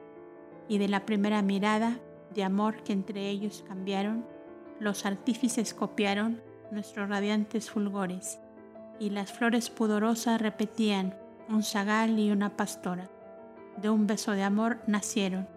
y 0.68 0.76
de 0.76 0.88
la 0.88 1.06
primera 1.06 1.40
mirada 1.40 1.98
de 2.34 2.44
amor 2.44 2.82
que 2.82 2.92
entre 2.92 3.30
ellos 3.30 3.64
cambiaron, 3.66 4.26
los 4.78 5.06
artífices 5.06 5.72
copiaron 5.72 6.42
nuestros 6.70 7.08
radiantes 7.08 7.70
fulgores, 7.70 8.38
y 8.98 9.10
las 9.10 9.32
flores 9.32 9.70
pudorosas 9.70 10.40
repetían 10.40 11.14
un 11.48 11.62
zagal 11.62 12.18
y 12.18 12.30
una 12.30 12.56
pastora. 12.56 13.08
De 13.76 13.90
un 13.90 14.06
beso 14.06 14.32
de 14.32 14.42
amor 14.42 14.78
nacieron, 14.86 15.48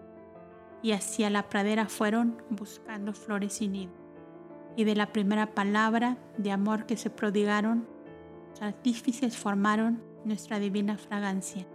y 0.82 0.92
hacia 0.92 1.30
la 1.30 1.48
pradera 1.48 1.86
fueron 1.86 2.42
buscando 2.50 3.12
flores 3.12 3.60
y 3.62 3.68
nido. 3.68 3.92
Y 4.76 4.84
de 4.84 4.94
la 4.94 5.12
primera 5.12 5.54
palabra 5.54 6.16
de 6.38 6.50
amor 6.50 6.86
que 6.86 6.96
se 6.96 7.10
prodigaron, 7.10 7.86
los 8.50 8.62
artífices 8.62 9.36
formaron 9.36 10.02
nuestra 10.24 10.58
divina 10.58 10.96
fragancia. 10.96 11.66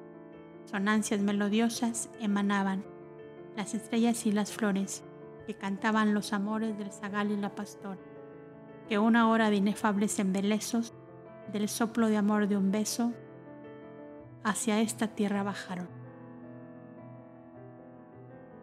Sonancias 0.66 1.22
melodiosas 1.22 2.10
emanaban, 2.20 2.84
las 3.56 3.74
estrellas 3.74 4.26
y 4.26 4.32
las 4.32 4.52
flores, 4.52 5.04
que 5.46 5.54
cantaban 5.54 6.14
los 6.14 6.34
amores 6.34 6.78
del 6.78 6.92
zagal 6.92 7.32
y 7.32 7.38
la 7.38 7.56
pastora, 7.56 8.00
que 8.90 9.00
una 9.00 9.30
hora 9.30 9.50
de 9.50 9.58
inefables 9.58 10.20
embelezos, 10.20 10.94
del 11.52 11.70
soplo 11.70 12.08
de 12.08 12.18
amor 12.18 12.48
de 12.48 12.58
un 12.58 12.72
beso, 12.72 13.14
hacia 14.44 14.80
esta 14.80 15.08
tierra 15.08 15.44
bajaron. 15.44 15.88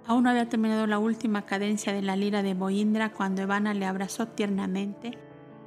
Aún 0.06 0.24
no 0.24 0.30
había 0.30 0.48
terminado 0.48 0.86
la 0.86 0.98
última 0.98 1.46
cadencia 1.46 1.92
de 1.92 2.02
la 2.02 2.14
lira 2.14 2.42
de 2.42 2.54
Boindra 2.54 3.12
cuando 3.12 3.42
Evana 3.42 3.72
le 3.72 3.86
abrazó 3.86 4.28
tiernamente, 4.28 5.18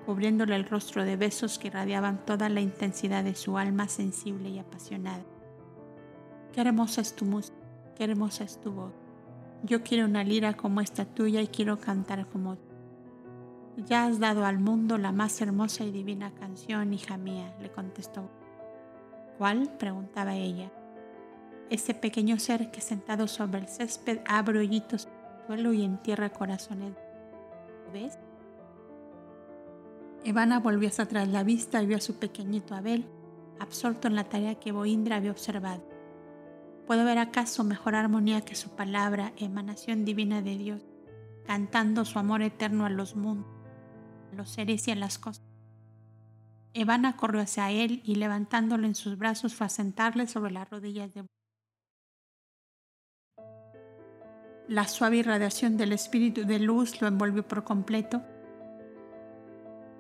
cubriéndole 0.05 0.55
el 0.55 0.65
rostro 0.65 1.03
de 1.03 1.17
besos 1.17 1.57
que 1.57 1.67
irradiaban 1.67 2.23
toda 2.23 2.47
la 2.49 2.61
intensidad 2.61 3.23
de 3.23 3.35
su 3.35 3.57
alma 3.57 3.87
sensible 3.87 4.49
y 4.49 4.59
apasionada. 4.59 5.23
Qué 6.53 6.61
hermosa 6.61 7.01
es 7.01 7.15
tu 7.15 7.25
música, 7.25 7.57
qué 7.95 8.03
hermosa 8.03 8.43
es 8.43 8.61
tu 8.61 8.71
voz. 8.71 8.93
Yo 9.63 9.81
quiero 9.81 10.05
una 10.05 10.23
lira 10.23 10.53
como 10.53 10.81
esta 10.81 11.05
tuya 11.05 11.41
y 11.41 11.47
quiero 11.47 11.79
cantar 11.79 12.27
como 12.27 12.57
tú. 12.57 12.66
Ya 13.85 14.05
has 14.05 14.19
dado 14.19 14.43
al 14.43 14.57
mundo 14.57 14.97
la 14.97 15.11
más 15.11 15.39
hermosa 15.39 15.83
y 15.83 15.91
divina 15.91 16.33
canción, 16.33 16.93
hija 16.93 17.15
mía, 17.17 17.55
le 17.61 17.71
contestó. 17.71 18.27
¿Cuál? 19.37 19.69
preguntaba 19.77 20.35
ella. 20.35 20.71
Ese 21.69 21.93
pequeño 21.93 22.39
ser 22.39 22.71
que 22.71 22.81
sentado 22.81 23.27
sobre 23.27 23.59
el 23.59 23.67
césped 23.67 24.19
abre 24.27 24.57
hoyitos 24.57 25.05
en 25.05 25.11
el 25.11 25.45
suelo 25.45 25.73
y 25.73 25.83
entierra 25.83 26.29
corazones. 26.29 26.93
¿Ves? 27.93 28.17
Ivana 30.23 30.59
volvió 30.59 30.89
hacia 30.89 31.03
atrás 31.03 31.27
la 31.27 31.43
vista 31.43 31.81
y 31.83 31.85
vio 31.85 31.97
a 31.97 32.01
su 32.01 32.15
pequeñito 32.15 32.73
Abel, 32.73 33.05
absorto 33.59 34.07
en 34.07 34.15
la 34.15 34.23
tarea 34.23 34.55
que 34.55 34.71
Boindra 34.71 35.17
había 35.17 35.31
observado. 35.31 35.83
¿Puede 36.87 37.01
haber 37.01 37.19
acaso 37.19 37.63
mejor 37.63 37.93
armonía 37.93 38.41
que 38.41 38.55
su 38.55 38.71
palabra, 38.71 39.33
emanación 39.37 40.03
divina 40.03 40.41
de 40.41 40.57
Dios, 40.57 40.87
cantando 41.45 42.05
su 42.05 42.17
amor 42.17 42.41
eterno 42.41 42.85
a 42.85 42.89
los 42.89 43.15
mundos, 43.15 43.56
los 44.33 44.49
seres 44.49 44.87
y 44.87 44.91
a 44.91 44.95
las 44.95 45.17
cosas? 45.17 45.43
Evana 46.73 47.17
corrió 47.17 47.41
hacia 47.41 47.71
él 47.71 48.01
y 48.03 48.15
levantándolo 48.15 48.85
en 48.85 48.95
sus 48.95 49.17
brazos 49.17 49.55
fue 49.55 49.67
a 49.67 49.69
sentarle 49.69 50.27
sobre 50.27 50.51
las 50.51 50.69
rodillas 50.69 51.13
de 51.13 51.25
La 54.67 54.87
suave 54.87 55.17
irradiación 55.17 55.77
del 55.77 55.93
espíritu 55.93 56.45
de 56.45 56.59
luz 56.59 57.01
lo 57.01 57.07
envolvió 57.07 57.47
por 57.47 57.63
completo 57.63 58.21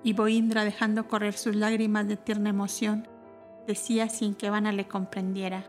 y 0.03 0.13
Boindra, 0.13 0.63
dejando 0.63 1.07
correr 1.07 1.33
sus 1.33 1.55
lágrimas 1.55 2.07
de 2.07 2.15
tierna 2.15 2.49
emoción, 2.49 3.07
decía 3.65 4.07
sin 4.07 4.35
que 4.35 4.45
Ivana 4.45 4.71
le 4.71 4.87
comprendiera. 4.87 5.65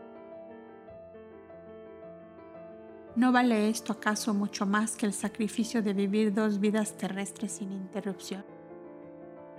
¿No 3.15 3.31
vale 3.31 3.69
esto 3.69 3.93
acaso 3.93 4.33
mucho 4.33 4.65
más 4.65 4.95
que 4.95 5.05
el 5.05 5.13
sacrificio 5.13 5.81
de 5.81 5.93
vivir 5.93 6.33
dos 6.33 6.59
vidas 6.59 6.95
terrestres 6.95 7.53
sin 7.53 7.71
interrupción? 7.71 8.45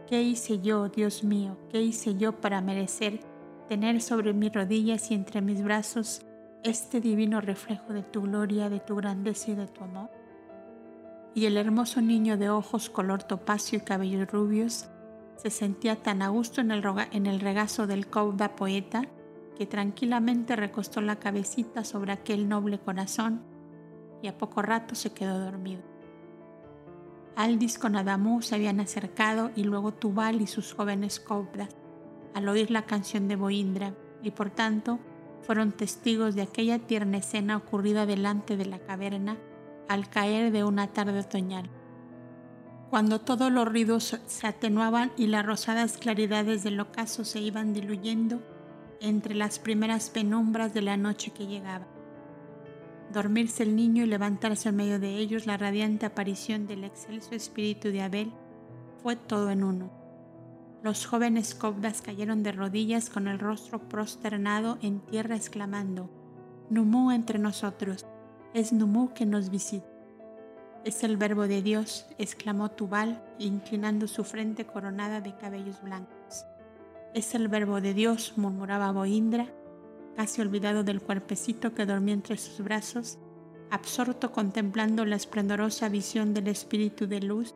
¿Qué 0.09 0.23
hice 0.23 0.61
yo, 0.61 0.89
Dios 0.89 1.25
mío? 1.25 1.57
¿Qué 1.71 1.83
hice 1.83 2.17
yo 2.17 2.41
para 2.41 2.61
merecer 2.61 3.21
tener 3.69 4.03
sobre 4.03 4.33
mis 4.33 4.53
rodillas 4.53 5.11
y 5.11 5.15
entre 5.15 5.41
mis 5.41 5.63
brazos 5.63 6.23
este 6.63 7.01
divino 7.01 7.41
reflejo 7.41 7.93
de 7.93 8.03
tu 8.03 8.23
gloria, 8.23 8.71
de 8.71 8.81
tu 8.81 8.97
grandeza 8.97 9.51
y 9.51 9.55
de 9.57 9.67
tu 9.67 9.83
amor? 9.83 10.11
Y 11.35 11.47
el 11.47 11.57
hermoso 11.57 12.01
niño 12.01 12.37
de 12.37 12.51
ojos 12.51 12.89
color 12.89 13.25
topacio 13.25 13.79
y 13.79 13.83
cabellos 13.83 14.31
rubios 14.31 14.89
se 15.37 15.51
sentía 15.51 15.97
tan 15.97 16.23
a 16.23 16.29
gusto 16.29 16.61
en 16.61 16.71
el, 16.71 16.85
en 17.13 17.27
el 17.27 17.41
regazo 17.41 17.87
del 17.87 18.09
cauda 18.09 18.55
poeta 18.55 19.09
que 19.61 19.67
tranquilamente 19.67 20.57
recostó 20.57 21.03
la 21.03 21.17
cabecita 21.17 21.85
sobre 21.85 22.13
aquel 22.13 22.49
noble 22.49 22.79
corazón 22.79 23.43
y 24.23 24.29
a 24.29 24.39
poco 24.39 24.63
rato 24.63 24.95
se 24.95 25.13
quedó 25.13 25.39
dormido. 25.39 25.83
Aldis 27.37 27.79
con 27.79 27.95
Adamú 27.95 28.41
se 28.41 28.55
habían 28.55 28.81
acercado 28.81 29.51
y 29.55 29.65
luego 29.65 29.93
Tubal 29.93 30.41
y 30.41 30.47
sus 30.47 30.73
jóvenes 30.73 31.21
cobras 31.21 31.77
al 32.33 32.49
oír 32.49 32.71
la 32.71 32.87
canción 32.87 33.29
de 33.29 33.37
Boindra 33.37 33.93
y 34.23 34.31
por 34.31 34.49
tanto 34.49 34.99
fueron 35.43 35.73
testigos 35.73 36.35
de 36.35 36.41
aquella 36.41 36.79
tierna 36.79 37.19
escena 37.19 37.59
ocurrida 37.59 38.07
delante 38.07 38.57
de 38.57 38.65
la 38.65 38.79
caverna 38.79 39.37
al 39.91 40.09
caer 40.09 40.53
de 40.53 40.65
una 40.65 40.87
tarde 40.87 41.21
otoñal. 41.21 41.69
Cuando 42.89 43.21
todos 43.21 43.53
los 43.53 43.69
ruidos 43.69 44.19
se 44.25 44.47
atenuaban 44.47 45.13
y 45.19 45.27
las 45.27 45.45
rosadas 45.45 45.99
claridades 45.99 46.63
del 46.63 46.81
ocaso 46.81 47.27
se 47.27 47.41
iban 47.41 47.75
diluyendo 47.75 48.41
entre 49.01 49.35
las 49.35 49.59
primeras 49.59 50.11
penumbras 50.11 50.75
de 50.75 50.83
la 50.83 50.97
noche 50.97 51.33
que 51.33 51.47
llegaba. 51.47 51.87
Dormirse 53.13 53.65
el 53.65 53.75
niño 53.75 54.05
y 54.05 54.07
levantarse 54.07 54.69
en 54.69 54.77
medio 54.77 55.01
de 55.01 55.17
ellos 55.17 55.47
la 55.47 55.57
radiante 55.57 56.07
aparición 56.07 56.67
del 56.67 56.85
excelso 56.85 57.35
espíritu 57.35 57.89
de 57.89 58.03
Abel 58.03 58.33
fue 59.03 59.17
todo 59.17 59.51
en 59.51 59.65
uno. 59.65 59.91
Los 60.83 61.07
jóvenes 61.07 61.55
cobdas 61.55 62.03
cayeron 62.03 62.43
de 62.43 62.53
rodillas 62.53 63.11
con 63.11 63.29
el 63.29 63.39
rostro 63.39 63.81
prosternado 63.89 64.79
en 64.81 65.01
tierra 65.01 65.37
exclamando, 65.37 66.09
Numú 66.71 67.11
entre 67.11 67.39
nosotros, 67.39 68.07
es 68.55 68.73
Numú 68.73 69.13
que 69.13 69.27
nos 69.27 69.51
visita. 69.51 69.87
Es 70.85 71.03
el 71.03 71.17
verbo 71.17 71.49
de 71.49 71.63
Dios, 71.63 72.07
exclamó 72.17 72.71
Tubal, 72.71 73.23
inclinando 73.39 74.07
su 74.07 74.25
frente 74.25 74.65
coronada 74.65 75.21
de 75.21 75.37
cabellos 75.37 75.83
blancos. 75.83 76.20
Es 77.15 77.35
el 77.35 77.49
verbo 77.49 77.81
de 77.81 77.95
Dios, 77.95 78.35
murmuraba 78.37 78.93
Boindra, 78.93 79.53
casi 80.17 80.41
olvidado 80.41 80.85
del 80.85 81.01
cuerpecito 81.01 81.75
que 81.75 81.87
dormía 81.87 82.15
entre 82.15 82.37
sus 82.37 82.65
brazos, 82.65 83.19
absorto 83.71 84.33
contemplando 84.33 85.05
la 85.05 85.17
esplendorosa 85.17 85.89
visión 85.89 86.35
del 86.35 86.49
espíritu 86.49 87.07
de 87.07 87.21
luz 87.21 87.55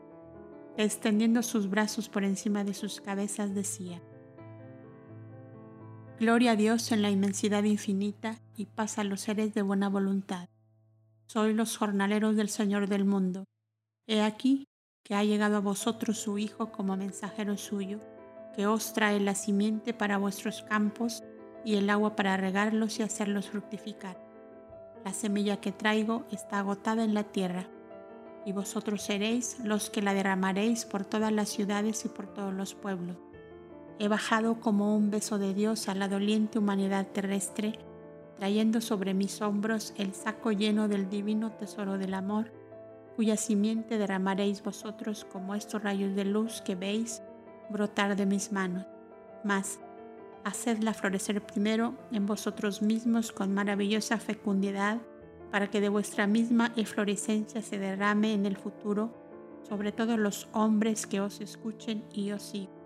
extendiendo 0.77 1.43
sus 1.43 1.71
brazos 1.71 2.09
por 2.09 2.25
encima 2.25 2.65
de 2.65 2.75
sus 2.75 3.01
cabezas, 3.01 3.55
decía, 3.55 4.03
Gloria 6.19 6.53
a 6.53 6.57
Dios 6.57 6.93
en 6.93 7.03
la 7.03 7.11
inmensidad 7.11 7.65
infinita 7.65 8.41
y 8.57 8.67
paz 8.67 8.99
a 8.99 9.05
los 9.05 9.21
seres 9.21 9.53
de 9.55 9.63
buena 9.63 9.89
voluntad. 9.89 10.49
Soy 11.27 11.55
los 11.55 11.77
jornaleros 11.77 12.37
del 12.37 12.49
Señor 12.49 12.89
del 12.89 13.05
mundo. 13.05 13.45
He 14.07 14.23
aquí 14.23 14.69
que 15.03 15.15
ha 15.15 15.25
llegado 15.25 15.57
a 15.57 15.61
vosotros 15.61 16.19
su 16.19 16.39
Hijo 16.39 16.71
como 16.71 16.97
mensajero 16.97 17.57
suyo, 17.57 18.01
que 18.55 18.67
os 18.67 18.93
trae 18.93 19.21
la 19.21 19.35
simiente 19.35 19.93
para 19.95 20.19
vuestros 20.19 20.63
campos 20.63 21.23
y 21.65 21.77
el 21.77 21.91
agua 21.91 22.17
para 22.17 22.37
regarlos 22.37 22.99
y 22.99 23.03
hacerlos 23.03 23.51
fructificar. 23.51 24.17
La 25.05 25.13
semilla 25.13 25.61
que 25.61 25.73
traigo 25.73 26.25
está 26.31 26.61
agotada 26.61 27.05
en 27.05 27.15
la 27.15 27.25
tierra 27.25 27.67
y 28.47 28.53
vosotros 28.53 29.03
seréis 29.03 29.59
los 29.65 29.91
que 29.91 30.03
la 30.03 30.15
derramaréis 30.15 30.85
por 30.85 31.05
todas 31.05 31.33
las 31.33 31.49
ciudades 31.49 32.05
y 32.05 32.09
por 32.09 32.27
todos 32.27 32.53
los 32.53 32.75
pueblos. 32.75 33.17
He 33.99 34.09
bajado 34.09 34.61
como 34.61 34.97
un 34.97 35.11
beso 35.11 35.39
de 35.39 35.55
Dios 35.55 35.89
a 35.89 35.95
la 35.95 36.09
doliente 36.09 36.59
humanidad 36.59 37.07
terrestre, 37.07 37.79
trayendo 38.37 38.81
sobre 38.81 39.15
mis 39.15 39.41
hombros 39.41 39.95
el 39.97 40.15
saco 40.15 40.53
lleno 40.53 40.89
del 40.89 41.09
divino 41.09 41.53
tesoro 41.53 41.97
del 41.97 42.15
amor, 42.15 42.53
cuya 43.17 43.37
simiente 43.37 43.97
derramaréis 43.97 44.63
vosotros 44.63 45.25
como 45.31 45.55
estos 45.55 45.83
rayos 45.83 46.15
de 46.17 46.25
luz 46.25 46.61
que 46.61 46.75
veis 46.75 47.23
brotar 47.71 48.17
de 48.17 48.27
mis 48.27 48.53
manos. 48.53 48.87
Mas, 49.45 49.81
hacedla 50.45 50.95
florecer 50.95 51.41
primero 51.45 51.95
en 52.12 52.27
vosotros 52.27 52.83
mismos 52.83 53.33
con 53.33 53.55
maravillosa 53.55 54.19
fecundidad, 54.19 54.99
para 55.51 55.69
que 55.69 55.81
de 55.81 55.89
vuestra 55.89 56.27
misma 56.27 56.73
eflorescencia 56.77 57.62
se 57.62 57.79
derrame 57.79 58.33
en 58.33 58.47
el 58.47 58.57
futuro 58.57 59.12
sobre 59.69 59.93
todos 59.93 60.19
los 60.19 60.49
hombres 60.53 61.07
que 61.07 61.21
os 61.21 61.41
escuchen 61.41 62.05
y 62.12 62.33
os 62.33 62.43
sigan. 62.43 62.85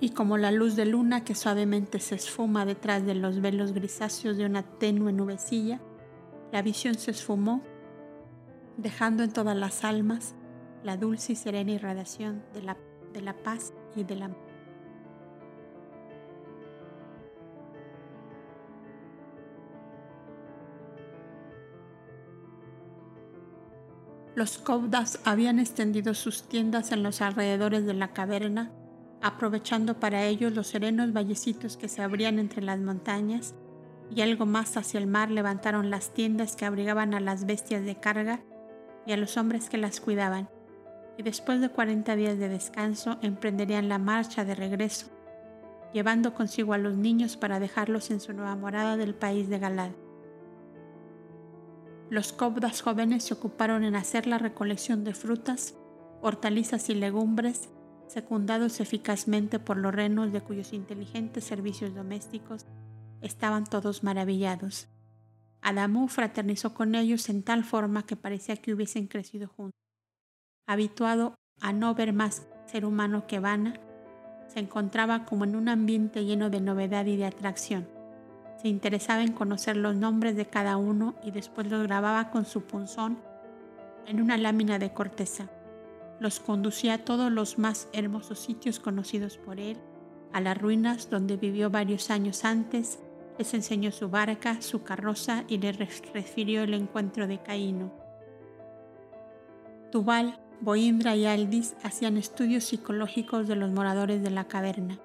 y 0.00 0.10
como 0.10 0.36
la 0.36 0.52
luz 0.52 0.76
de 0.76 0.84
luna 0.84 1.24
que 1.24 1.34
suavemente 1.34 2.00
se 2.00 2.16
esfuma 2.16 2.66
detrás 2.66 3.04
de 3.06 3.14
los 3.14 3.40
velos 3.40 3.72
grisáceos 3.72 4.36
de 4.36 4.44
una 4.44 4.62
tenue 4.62 5.12
nubecilla, 5.12 5.80
la 6.52 6.62
visión 6.62 6.94
se 6.94 7.10
esfumó, 7.10 7.62
dejando 8.76 9.22
en 9.22 9.32
todas 9.32 9.56
las 9.56 9.84
almas 9.84 10.34
la 10.82 10.96
dulce 10.96 11.32
y 11.32 11.36
serena 11.36 11.72
irradiación 11.72 12.42
de 12.54 12.62
la, 12.62 12.76
de 13.12 13.22
la 13.22 13.34
paz 13.34 13.72
y 13.94 14.04
del 14.04 14.22
amor. 14.22 14.46
Los 24.34 24.58
Kovdas 24.58 25.18
habían 25.24 25.58
extendido 25.58 26.12
sus 26.12 26.42
tiendas 26.42 26.92
en 26.92 27.02
los 27.02 27.22
alrededores 27.22 27.86
de 27.86 27.94
la 27.94 28.12
caverna, 28.12 28.70
aprovechando 29.22 29.98
para 29.98 30.26
ellos 30.26 30.52
los 30.52 30.66
serenos 30.66 31.14
vallecitos 31.14 31.78
que 31.78 31.88
se 31.88 32.02
abrían 32.02 32.38
entre 32.38 32.60
las 32.60 32.78
montañas, 32.78 33.54
y 34.14 34.20
algo 34.20 34.44
más 34.44 34.76
hacia 34.76 35.00
el 35.00 35.06
mar 35.06 35.30
levantaron 35.30 35.88
las 35.88 36.12
tiendas 36.12 36.54
que 36.54 36.66
abrigaban 36.66 37.14
a 37.14 37.20
las 37.20 37.46
bestias 37.46 37.82
de 37.84 37.98
carga 37.98 38.42
y 39.06 39.12
a 39.12 39.16
los 39.16 39.36
hombres 39.36 39.70
que 39.70 39.78
las 39.78 40.00
cuidaban, 40.00 40.48
y 41.16 41.22
después 41.22 41.60
de 41.60 41.70
40 41.70 42.16
días 42.16 42.38
de 42.38 42.48
descanso 42.48 43.18
emprenderían 43.22 43.88
la 43.88 43.98
marcha 43.98 44.44
de 44.44 44.54
regreso, 44.54 45.06
llevando 45.92 46.34
consigo 46.34 46.74
a 46.74 46.78
los 46.78 46.96
niños 46.96 47.36
para 47.36 47.60
dejarlos 47.60 48.10
en 48.10 48.20
su 48.20 48.32
nueva 48.32 48.56
morada 48.56 48.96
del 48.96 49.14
país 49.14 49.48
de 49.48 49.58
Galad. 49.58 49.92
Los 52.10 52.32
cobdas 52.32 52.82
jóvenes 52.82 53.24
se 53.24 53.34
ocuparon 53.34 53.82
en 53.82 53.96
hacer 53.96 54.26
la 54.26 54.38
recolección 54.38 55.04
de 55.04 55.14
frutas, 55.14 55.74
hortalizas 56.20 56.88
y 56.88 56.94
legumbres, 56.94 57.68
secundados 58.06 58.80
eficazmente 58.80 59.58
por 59.58 59.76
los 59.76 59.94
renos 59.94 60.32
de 60.32 60.40
cuyos 60.40 60.72
inteligentes 60.72 61.44
servicios 61.44 61.94
domésticos 61.94 62.66
estaban 63.22 63.64
todos 63.64 64.04
maravillados. 64.04 64.88
Adamú 65.66 66.06
fraternizó 66.06 66.74
con 66.74 66.94
ellos 66.94 67.28
en 67.28 67.42
tal 67.42 67.64
forma 67.64 68.06
que 68.06 68.14
parecía 68.14 68.56
que 68.56 68.72
hubiesen 68.72 69.08
crecido 69.08 69.48
juntos. 69.48 69.80
Habituado 70.64 71.34
a 71.60 71.72
no 71.72 71.92
ver 71.92 72.12
más 72.12 72.46
ser 72.66 72.84
humano 72.84 73.26
que 73.26 73.40
Vana, 73.40 73.74
se 74.46 74.60
encontraba 74.60 75.24
como 75.24 75.42
en 75.42 75.56
un 75.56 75.68
ambiente 75.68 76.24
lleno 76.24 76.50
de 76.50 76.60
novedad 76.60 77.06
y 77.06 77.16
de 77.16 77.26
atracción. 77.26 77.88
Se 78.62 78.68
interesaba 78.68 79.24
en 79.24 79.32
conocer 79.32 79.76
los 79.76 79.96
nombres 79.96 80.36
de 80.36 80.46
cada 80.46 80.76
uno 80.76 81.16
y 81.24 81.32
después 81.32 81.68
los 81.68 81.82
grababa 81.82 82.30
con 82.30 82.44
su 82.44 82.62
punzón 82.62 83.18
en 84.06 84.22
una 84.22 84.36
lámina 84.36 84.78
de 84.78 84.92
corteza. 84.92 85.50
Los 86.20 86.38
conducía 86.38 86.94
a 86.94 87.04
todos 87.04 87.32
los 87.32 87.58
más 87.58 87.88
hermosos 87.92 88.38
sitios 88.38 88.78
conocidos 88.78 89.36
por 89.36 89.58
él, 89.58 89.78
a 90.32 90.40
las 90.40 90.56
ruinas 90.56 91.10
donde 91.10 91.36
vivió 91.36 91.70
varios 91.70 92.10
años 92.10 92.44
antes, 92.44 93.00
les 93.38 93.54
enseñó 93.54 93.92
su 93.92 94.08
barca, 94.08 94.60
su 94.62 94.82
carroza 94.82 95.44
y 95.48 95.58
les 95.58 95.78
refirió 96.12 96.62
el 96.62 96.74
encuentro 96.74 97.26
de 97.26 97.42
Caíno. 97.42 97.92
Tubal, 99.90 100.38
Boindra 100.60 101.16
y 101.16 101.26
Aldis 101.26 101.76
hacían 101.82 102.16
estudios 102.16 102.64
psicológicos 102.64 103.46
de 103.46 103.56
los 103.56 103.70
moradores 103.70 104.22
de 104.22 104.30
la 104.30 104.44
caverna. 104.44 104.98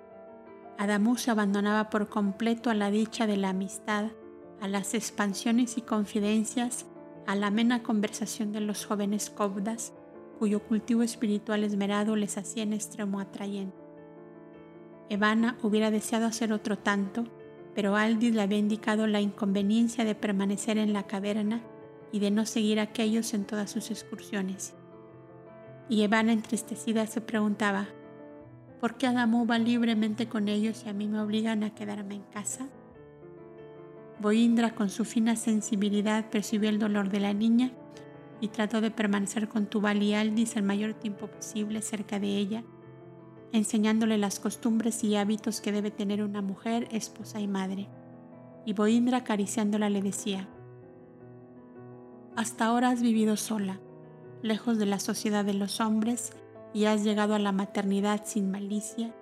Adamu 0.78 1.18
se 1.18 1.30
abandonaba 1.30 1.90
por 1.90 2.10
completo 2.10 2.70
a 2.70 2.74
la 2.74 2.90
dicha 2.90 3.28
de 3.28 3.38
la 3.38 3.50
amistad, 3.50 4.06
a 4.62 4.68
las 4.68 4.94
expansiones 4.94 5.78
y 5.78 5.82
confidencias, 5.82 6.86
a 7.28 7.36
la 7.36 7.48
amena 7.48 7.84
conversación 7.84 8.52
de 8.52 8.62
los 8.62 8.86
jóvenes 8.86 9.30
cobdas, 9.30 9.94
cuyo 10.40 10.64
cultivo 10.64 11.04
espiritual 11.04 11.64
esmerado 11.64 12.16
les 12.16 12.38
hacía 12.38 12.64
en 12.64 12.74
extremo 12.74 13.20
atrayente. 13.20 13.78
Evana 15.10 15.58
hubiera 15.62 15.92
deseado 15.92 16.26
hacer 16.26 16.54
otro 16.54 16.78
tanto, 16.80 17.26
pero 17.74 17.96
Aldis 17.96 18.34
le 18.34 18.42
había 18.42 18.58
indicado 18.58 19.08
la 19.08 19.22
inconveniencia 19.22 20.06
de 20.06 20.16
permanecer 20.16 20.78
en 20.78 20.94
la 20.94 21.04
caverna 21.04 21.62
y 22.12 22.20
de 22.20 22.32
no 22.32 22.46
seguir 22.46 22.80
a 22.80 22.84
aquellos 22.84 23.34
en 23.34 23.46
todas 23.46 23.72
sus 23.72 23.92
excursiones. 23.92 24.74
Y 25.90 26.04
Evana 26.04 26.34
entristecida 26.34 27.08
se 27.08 27.22
preguntaba, 27.22 27.88
¿Por 28.82 28.96
qué 28.96 29.06
Adamu 29.06 29.46
va 29.46 29.60
libremente 29.60 30.28
con 30.28 30.48
ellos 30.48 30.84
y 30.86 30.90
a 30.90 30.94
mí 30.94 31.08
me 31.08 31.20
obligan 31.20 31.64
a 31.64 31.76
quedarme 31.76 32.16
en 32.16 32.24
casa? 32.24 32.68
Boindra, 34.20 34.74
con 34.74 34.90
su 34.90 35.06
fina 35.06 35.36
sensibilidad, 35.36 36.30
percibió 36.32 36.70
el 36.70 36.80
dolor 36.80 37.10
de 37.10 37.20
la 37.20 37.34
niña 37.34 37.72
y 38.40 38.48
trató 38.48 38.82
de 38.82 38.90
permanecer 38.90 39.48
con 39.48 39.68
Tubal 39.68 40.02
y 40.02 40.16
Aldis 40.16 40.56
el 40.56 40.64
mayor 40.64 40.96
tiempo 40.96 41.28
posible 41.28 41.84
cerca 41.84 42.20
de 42.20 42.38
ella, 42.38 42.64
enseñándole 43.54 44.18
las 44.18 44.40
costumbres 44.40 45.04
y 45.04 45.16
hábitos 45.16 45.62
que 45.62 45.72
debe 45.72 45.92
tener 45.92 46.24
una 46.24 46.42
mujer, 46.42 46.88
esposa 46.92 47.40
y 47.40 47.48
madre. 47.48 47.90
Y 48.66 48.74
Boindra, 48.74 49.20
acariciándola, 49.20 49.90
le 49.90 50.02
decía, 50.02 50.48
Hasta 52.36 52.66
ahora 52.66 52.90
has 52.90 53.02
vivido 53.02 53.38
sola, 53.38 53.80
lejos 54.42 54.78
de 54.78 54.86
la 54.86 55.00
sociedad 55.00 55.44
de 55.44 55.54
los 55.54 55.82
hombres 55.82 56.34
y 56.74 56.86
has 56.86 57.04
llegado 57.04 57.36
a 57.36 57.40
la 57.40 57.52
maternidad 57.52 58.22
sin 58.26 58.50
malicia 58.52 59.14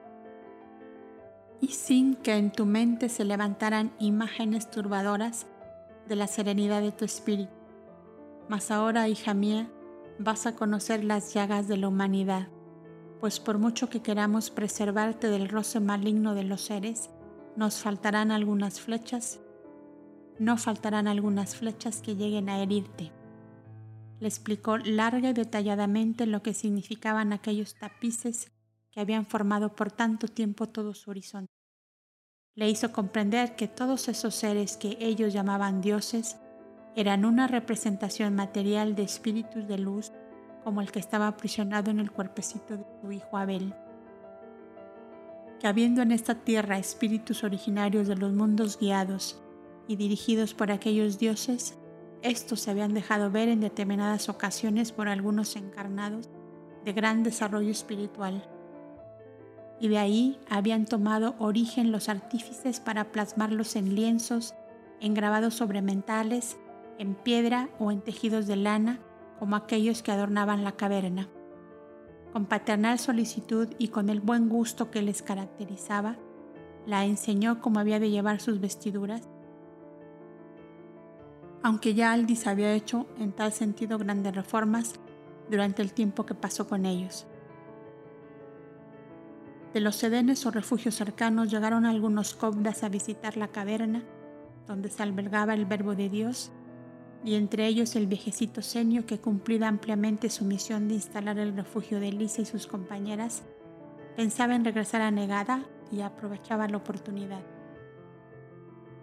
y 1.62 1.70
sin 1.70 2.16
que 2.16 2.36
en 2.36 2.52
tu 2.52 2.66
mente 2.66 3.10
se 3.10 3.26
levantaran 3.26 3.92
imágenes 4.00 4.70
turbadoras 4.72 5.48
de 6.08 6.16
la 6.16 6.28
serenidad 6.28 6.82
de 6.82 6.92
tu 6.92 7.06
espíritu. 7.06 7.52
Mas 8.48 8.72
ahora, 8.72 9.08
hija 9.08 9.34
mía, 9.34 9.70
vas 10.18 10.46
a 10.46 10.56
conocer 10.56 11.04
las 11.04 11.34
llagas 11.34 11.68
de 11.68 11.78
la 11.78 11.88
humanidad, 11.88 12.48
pues 13.20 13.40
por 13.40 13.58
mucho 13.58 13.90
que 13.90 14.02
queramos 14.02 14.50
preservarte 14.50 15.28
del 15.28 15.50
roce 15.50 15.80
maligno 15.80 16.36
de 16.36 16.44
los 16.44 16.62
seres, 16.62 17.10
nos 17.56 17.82
faltarán 17.82 18.32
algunas 18.32 18.80
flechas, 18.80 19.40
no 20.40 20.58
faltarán 20.58 21.08
algunas 21.08 21.56
flechas 21.56 22.02
que 22.02 22.16
lleguen 22.16 22.50
a 22.50 22.62
herirte. 22.62 23.12
Le 24.20 24.28
explicó 24.28 24.78
larga 24.78 25.30
y 25.30 25.34
detalladamente 25.34 26.26
lo 26.26 26.42
que 26.42 26.54
significaban 26.54 27.34
aquellos 27.34 27.76
tapices 27.76 28.52
que 28.92 29.02
habían 29.02 29.26
formado 29.26 29.76
por 29.76 29.92
tanto 29.92 30.28
tiempo 30.28 30.68
todo 30.68 30.94
su 30.94 31.10
horizonte. 31.10 31.52
Le 32.56 32.70
hizo 32.70 32.92
comprender 32.92 33.56
que 33.56 33.68
todos 33.68 34.08
esos 34.08 34.36
seres 34.36 34.78
que 34.78 34.98
ellos 35.00 35.34
llamaban 35.34 35.82
dioses 35.82 36.38
eran 36.96 37.24
una 37.24 37.48
representación 37.48 38.36
material 38.36 38.96
de 38.96 39.04
espíritus 39.04 39.68
de 39.68 39.78
luz 39.78 40.12
como 40.70 40.82
el 40.82 40.92
que 40.92 41.00
estaba 41.00 41.28
aprisionado 41.28 41.90
en 41.90 42.00
el 42.00 42.12
cuerpecito 42.12 42.78
de 42.78 42.86
su 43.02 43.12
hijo 43.12 43.38
Abel. 43.40 43.74
Que 45.60 45.66
habiendo 45.66 46.04
en 46.04 46.12
esta 46.12 46.36
tierra 46.36 46.78
espíritus 46.78 47.44
originarios 47.44 48.08
de 48.08 48.16
los 48.16 48.34
mundos 48.34 48.78
guiados 48.78 49.42
y 49.88 49.96
dirigidos 49.96 50.54
por 50.54 50.70
aquellos 50.70 51.18
dioses, 51.18 51.76
estos 52.22 52.60
se 52.60 52.70
habían 52.70 52.94
dejado 52.94 53.32
ver 53.32 53.50
en 53.50 53.62
determinadas 53.62 54.30
ocasiones 54.30 54.92
por 54.92 55.08
algunos 55.08 55.56
encarnados 55.56 56.30
de 56.86 56.94
gran 56.94 57.24
desarrollo 57.24 57.72
espiritual. 57.72 58.48
Y 59.80 59.88
de 59.88 59.98
ahí 59.98 60.40
habían 60.52 60.86
tomado 60.86 61.34
origen 61.40 61.92
los 61.92 62.10
artífices 62.10 62.80
para 62.80 63.12
plasmarlos 63.12 63.76
en 63.76 63.96
lienzos, 63.96 64.54
en 65.02 65.16
grabados 65.16 65.56
sobre 65.56 65.82
mentales, 65.82 66.60
en 67.00 67.16
piedra 67.16 67.72
o 67.80 67.92
en 67.92 68.02
tejidos 68.02 68.46
de 68.46 68.58
lana, 68.58 69.00
como 69.40 69.56
aquellos 69.56 70.04
que 70.04 70.12
adornaban 70.12 70.64
la 70.64 70.74
caverna. 70.74 71.30
Con 72.34 72.46
paternal 72.46 73.00
solicitud 73.00 73.70
y 73.80 73.88
con 73.88 74.10
el 74.10 74.22
buen 74.22 74.50
gusto 74.50 74.92
que 74.92 75.02
les 75.02 75.22
caracterizaba, 75.22 76.18
la 76.86 77.06
enseñó 77.06 77.62
cómo 77.62 77.80
había 77.80 78.00
de 78.00 78.12
llevar 78.12 78.40
sus 78.40 78.60
vestiduras 78.60 79.28
aunque 81.64 81.94
ya 81.94 82.14
Aldis 82.14 82.48
había 82.48 82.74
hecho 82.74 83.08
en 83.18 83.32
tal 83.32 83.52
sentido 83.52 83.98
grandes 83.98 84.36
reformas 84.36 84.94
durante 85.50 85.82
el 85.82 85.94
tiempo 85.94 86.26
que 86.26 86.36
pasó 86.36 86.68
con 86.68 86.86
ellos. 86.86 87.28
De 89.74 89.82
los 89.82 89.96
sedenes 89.96 90.46
o 90.46 90.52
refugios 90.52 90.96
cercanos 90.96 91.52
llegaron 91.52 91.86
algunos 91.86 92.34
cobdas 92.34 92.84
a 92.84 92.90
visitar 92.90 93.38
la 93.38 93.50
caverna 93.50 94.04
donde 94.68 94.90
se 94.90 95.04
albergaba 95.04 95.54
el 95.54 95.66
verbo 95.66 95.96
de 95.96 96.10
Dios 96.10 96.52
y 97.24 97.36
entre 97.36 97.68
ellos 97.68 97.96
el 97.96 98.08
viejecito 98.08 98.62
Senio 98.62 99.06
que 99.06 99.20
cumplida 99.20 99.68
ampliamente 99.68 100.30
su 100.30 100.46
misión 100.46 100.88
de 100.88 100.96
instalar 100.96 101.38
el 101.38 101.56
refugio 101.56 102.00
de 102.00 102.10
Elisa 102.10 102.42
y 102.42 102.46
sus 102.46 102.68
compañeras, 102.68 103.44
pensaba 104.16 104.56
en 104.56 104.66
regresar 104.66 105.02
a 105.02 105.12
Negada 105.12 105.66
y 105.92 106.02
aprovechaba 106.02 106.68
la 106.68 106.78
oportunidad. 106.78 107.42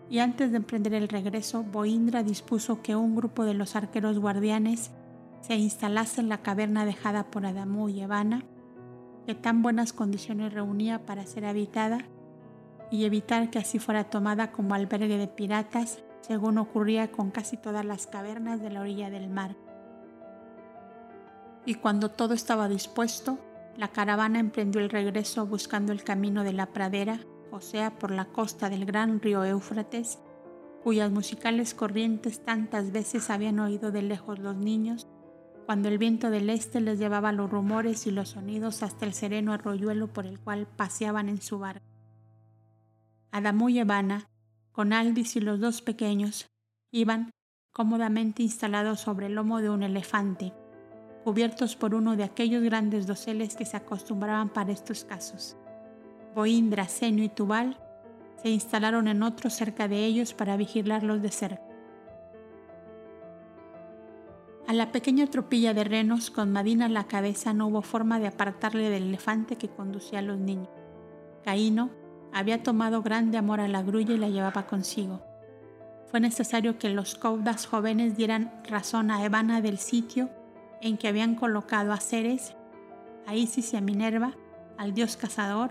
Y 0.09 0.21
antes 0.21 0.51
de 0.51 0.59
emprender 0.59 0.95
el 0.95 1.09
regreso, 1.09 1.65
Boindra 1.65 2.23
dispuso 2.23 2.81
que 2.81 2.95
un 2.95 3.17
grupo 3.17 3.45
de 3.45 3.55
los 3.55 3.75
arqueros 3.77 4.19
guardianes 4.19 4.93
se 5.41 5.57
instalase 5.57 6.21
en 6.21 6.29
la 6.29 6.43
caverna 6.43 6.85
dejada 6.85 7.31
por 7.31 7.45
Adamu 7.45 7.89
y 7.89 8.01
Evana, 8.01 8.45
que 9.27 9.35
tan 9.35 9.63
buenas 9.63 9.93
condiciones 9.93 10.53
reunía 10.53 11.05
para 11.05 11.27
ser 11.27 11.45
habitada 11.45 12.07
y 12.91 13.05
evitar 13.05 13.51
que 13.51 13.59
así 13.59 13.81
fuera 13.81 14.05
tomada 14.05 14.53
como 14.53 14.75
albergue 14.75 15.19
de 15.19 15.27
piratas, 15.27 16.03
según 16.27 16.59
ocurría 16.59 17.13
con 17.13 17.31
casi 17.31 17.57
todas 17.57 17.85
las 17.85 18.09
cavernas 18.09 18.61
de 18.61 18.71
la 18.71 18.81
orilla 18.81 19.11
del 19.11 19.29
mar. 19.29 19.55
Y 21.65 21.75
cuando 21.75 22.11
todo 22.11 22.35
estaba 22.35 22.69
dispuesto, 22.69 23.39
la 23.77 23.89
caravana 23.89 24.41
emprendió 24.41 24.81
el 24.81 24.91
regreso 24.91 25.47
buscando 25.47 25.93
el 25.93 26.03
camino 26.03 26.43
de 26.43 26.53
la 26.53 26.67
pradera, 26.67 27.21
o 27.53 27.61
sea, 27.61 27.97
por 27.97 28.11
la 28.11 28.25
costa 28.25 28.69
del 28.71 28.87
gran 28.87 29.21
río 29.21 29.45
Éufrates, 29.45 30.19
cuyas 30.83 31.13
musicales 31.13 31.75
corrientes 31.75 32.45
tantas 32.45 32.91
veces 32.91 33.31
habían 33.31 33.61
oído 33.61 33.93
de 33.93 34.03
lejos 34.03 34.41
los 34.41 34.57
niños, 34.57 35.07
cuando 35.65 35.89
el 35.89 35.99
viento 35.99 36.31
del 36.31 36.51
este 36.51 36.81
les 36.81 36.99
llevaba 36.99 37.33
los 37.33 37.51
rumores 37.51 38.07
y 38.07 38.11
los 38.11 38.31
sonidos 38.31 38.83
hasta 38.83 39.05
el 39.05 39.13
sereno 39.13 39.53
arroyuelo 39.53 40.13
por 40.13 40.27
el 40.27 40.41
cual 40.41 40.67
paseaban 40.67 41.29
en 41.29 41.41
su 41.41 41.59
barco. 41.59 41.87
Adamú 43.33 43.69
y 43.69 43.81
Evana, 43.81 44.29
con 44.77 44.93
Aldis 44.93 45.37
y 45.37 45.41
los 45.41 45.59
dos 45.59 45.81
pequeños, 45.81 46.51
iban 46.93 47.31
cómodamente 47.73 48.43
instalados 48.43 49.01
sobre 49.01 49.25
el 49.25 49.35
lomo 49.35 49.63
de 49.63 49.71
un 49.71 49.83
elefante, 49.83 50.53
cubiertos 51.25 51.77
por 51.77 51.95
uno 51.95 52.15
de 52.15 52.25
aquellos 52.25 52.63
grandes 52.63 53.07
doseles 53.07 53.57
que 53.57 53.65
se 53.65 53.79
acostumbraban 53.79 54.51
para 54.51 54.73
estos 54.73 55.05
casos. 55.05 55.57
Boindra, 56.35 56.89
Senio 56.89 57.25
y 57.25 57.31
Tubal 57.31 57.79
se 58.43 58.51
instalaron 58.51 59.09
en 59.09 59.23
otro 59.23 59.49
cerca 59.49 59.89
de 59.89 60.05
ellos 60.05 60.35
para 60.35 60.59
vigilarlos 60.59 61.23
de 61.23 61.31
cerca. 61.31 61.63
A 64.69 64.75
la 64.75 64.93
pequeña 64.93 65.27
tropilla 65.29 65.73
de 65.73 65.85
renos 65.85 66.31
con 66.31 66.53
Madina 66.53 66.85
a 66.85 66.91
la 66.91 67.05
cabeza 67.05 67.55
no 67.55 67.69
hubo 67.69 67.81
forma 67.81 68.21
de 68.21 68.27
apartarle 68.27 68.91
del 68.91 69.05
elefante 69.05 69.57
que 69.57 69.71
conducía 69.71 70.19
a 70.19 70.23
los 70.23 70.37
niños. 70.37 70.69
Caíno 71.45 71.89
había 72.37 72.63
tomado 72.63 73.01
grande 73.01 73.39
amor 73.39 73.61
a 73.61 73.69
la 73.69 73.83
grulla 73.83 74.13
y 74.13 74.19
la 74.19 74.29
llevaba 74.29 74.67
consigo. 74.67 75.23
Fue 76.11 76.21
necesario 76.21 76.79
que 76.79 76.91
los 76.91 77.15
caudas 77.15 77.65
jóvenes 77.65 78.15
dieran 78.15 78.53
razón 78.69 79.11
a 79.11 79.25
Evana 79.25 79.63
del 79.63 79.79
sitio 79.79 80.29
en 80.83 80.99
que 80.99 81.09
habían 81.09 81.35
colocado 81.35 81.95
a 81.95 81.97
Ceres, 81.97 82.55
a 83.27 83.35
Isis 83.35 83.73
y 83.73 83.79
a 83.79 83.81
Minerva, 83.81 84.35
al 84.77 84.93
dios 84.93 85.17
cazador, 85.17 85.71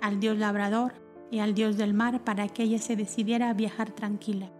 al 0.00 0.18
dios 0.18 0.36
labrador 0.36 0.94
y 1.30 1.38
al 1.38 1.54
dios 1.54 1.76
del 1.76 1.94
mar 1.94 2.24
para 2.24 2.48
que 2.48 2.64
ella 2.64 2.80
se 2.80 2.96
decidiera 2.96 3.48
a 3.48 3.54
viajar 3.54 3.92
tranquila. 3.92 4.50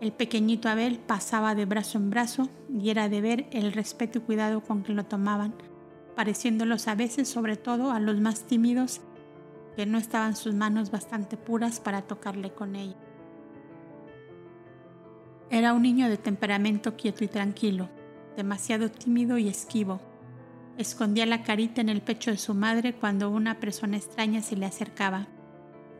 El 0.00 0.12
pequeñito 0.12 0.68
Abel 0.68 1.00
pasaba 1.00 1.56
de 1.56 1.64
brazo 1.64 1.98
en 1.98 2.10
brazo 2.10 2.48
y 2.72 2.90
era 2.90 3.08
de 3.08 3.20
ver 3.20 3.46
el 3.50 3.72
respeto 3.72 4.20
y 4.20 4.22
cuidado 4.22 4.60
con 4.60 4.84
que 4.84 4.92
lo 4.92 5.04
tomaban, 5.04 5.52
pareciéndolos 6.14 6.86
a 6.86 6.94
veces, 6.94 7.28
sobre 7.28 7.56
todo 7.56 7.90
a 7.90 7.98
los 7.98 8.20
más 8.20 8.44
tímidos, 8.44 9.00
que 9.76 9.86
no 9.86 9.98
estaban 9.98 10.36
sus 10.36 10.54
manos 10.54 10.90
bastante 10.90 11.36
puras 11.36 11.80
para 11.80 12.02
tocarle 12.02 12.52
con 12.52 12.76
ella. 12.76 12.96
Era 15.50 15.74
un 15.74 15.82
niño 15.82 16.08
de 16.08 16.16
temperamento 16.16 16.96
quieto 16.96 17.24
y 17.24 17.28
tranquilo, 17.28 17.90
demasiado 18.36 18.90
tímido 18.90 19.36
y 19.38 19.48
esquivo. 19.48 20.00
Escondía 20.78 21.26
la 21.26 21.42
carita 21.42 21.80
en 21.80 21.90
el 21.90 22.00
pecho 22.00 22.30
de 22.30 22.38
su 22.38 22.54
madre 22.54 22.94
cuando 22.94 23.30
una 23.30 23.60
persona 23.60 23.98
extraña 23.98 24.40
se 24.40 24.56
le 24.56 24.64
acercaba, 24.64 25.26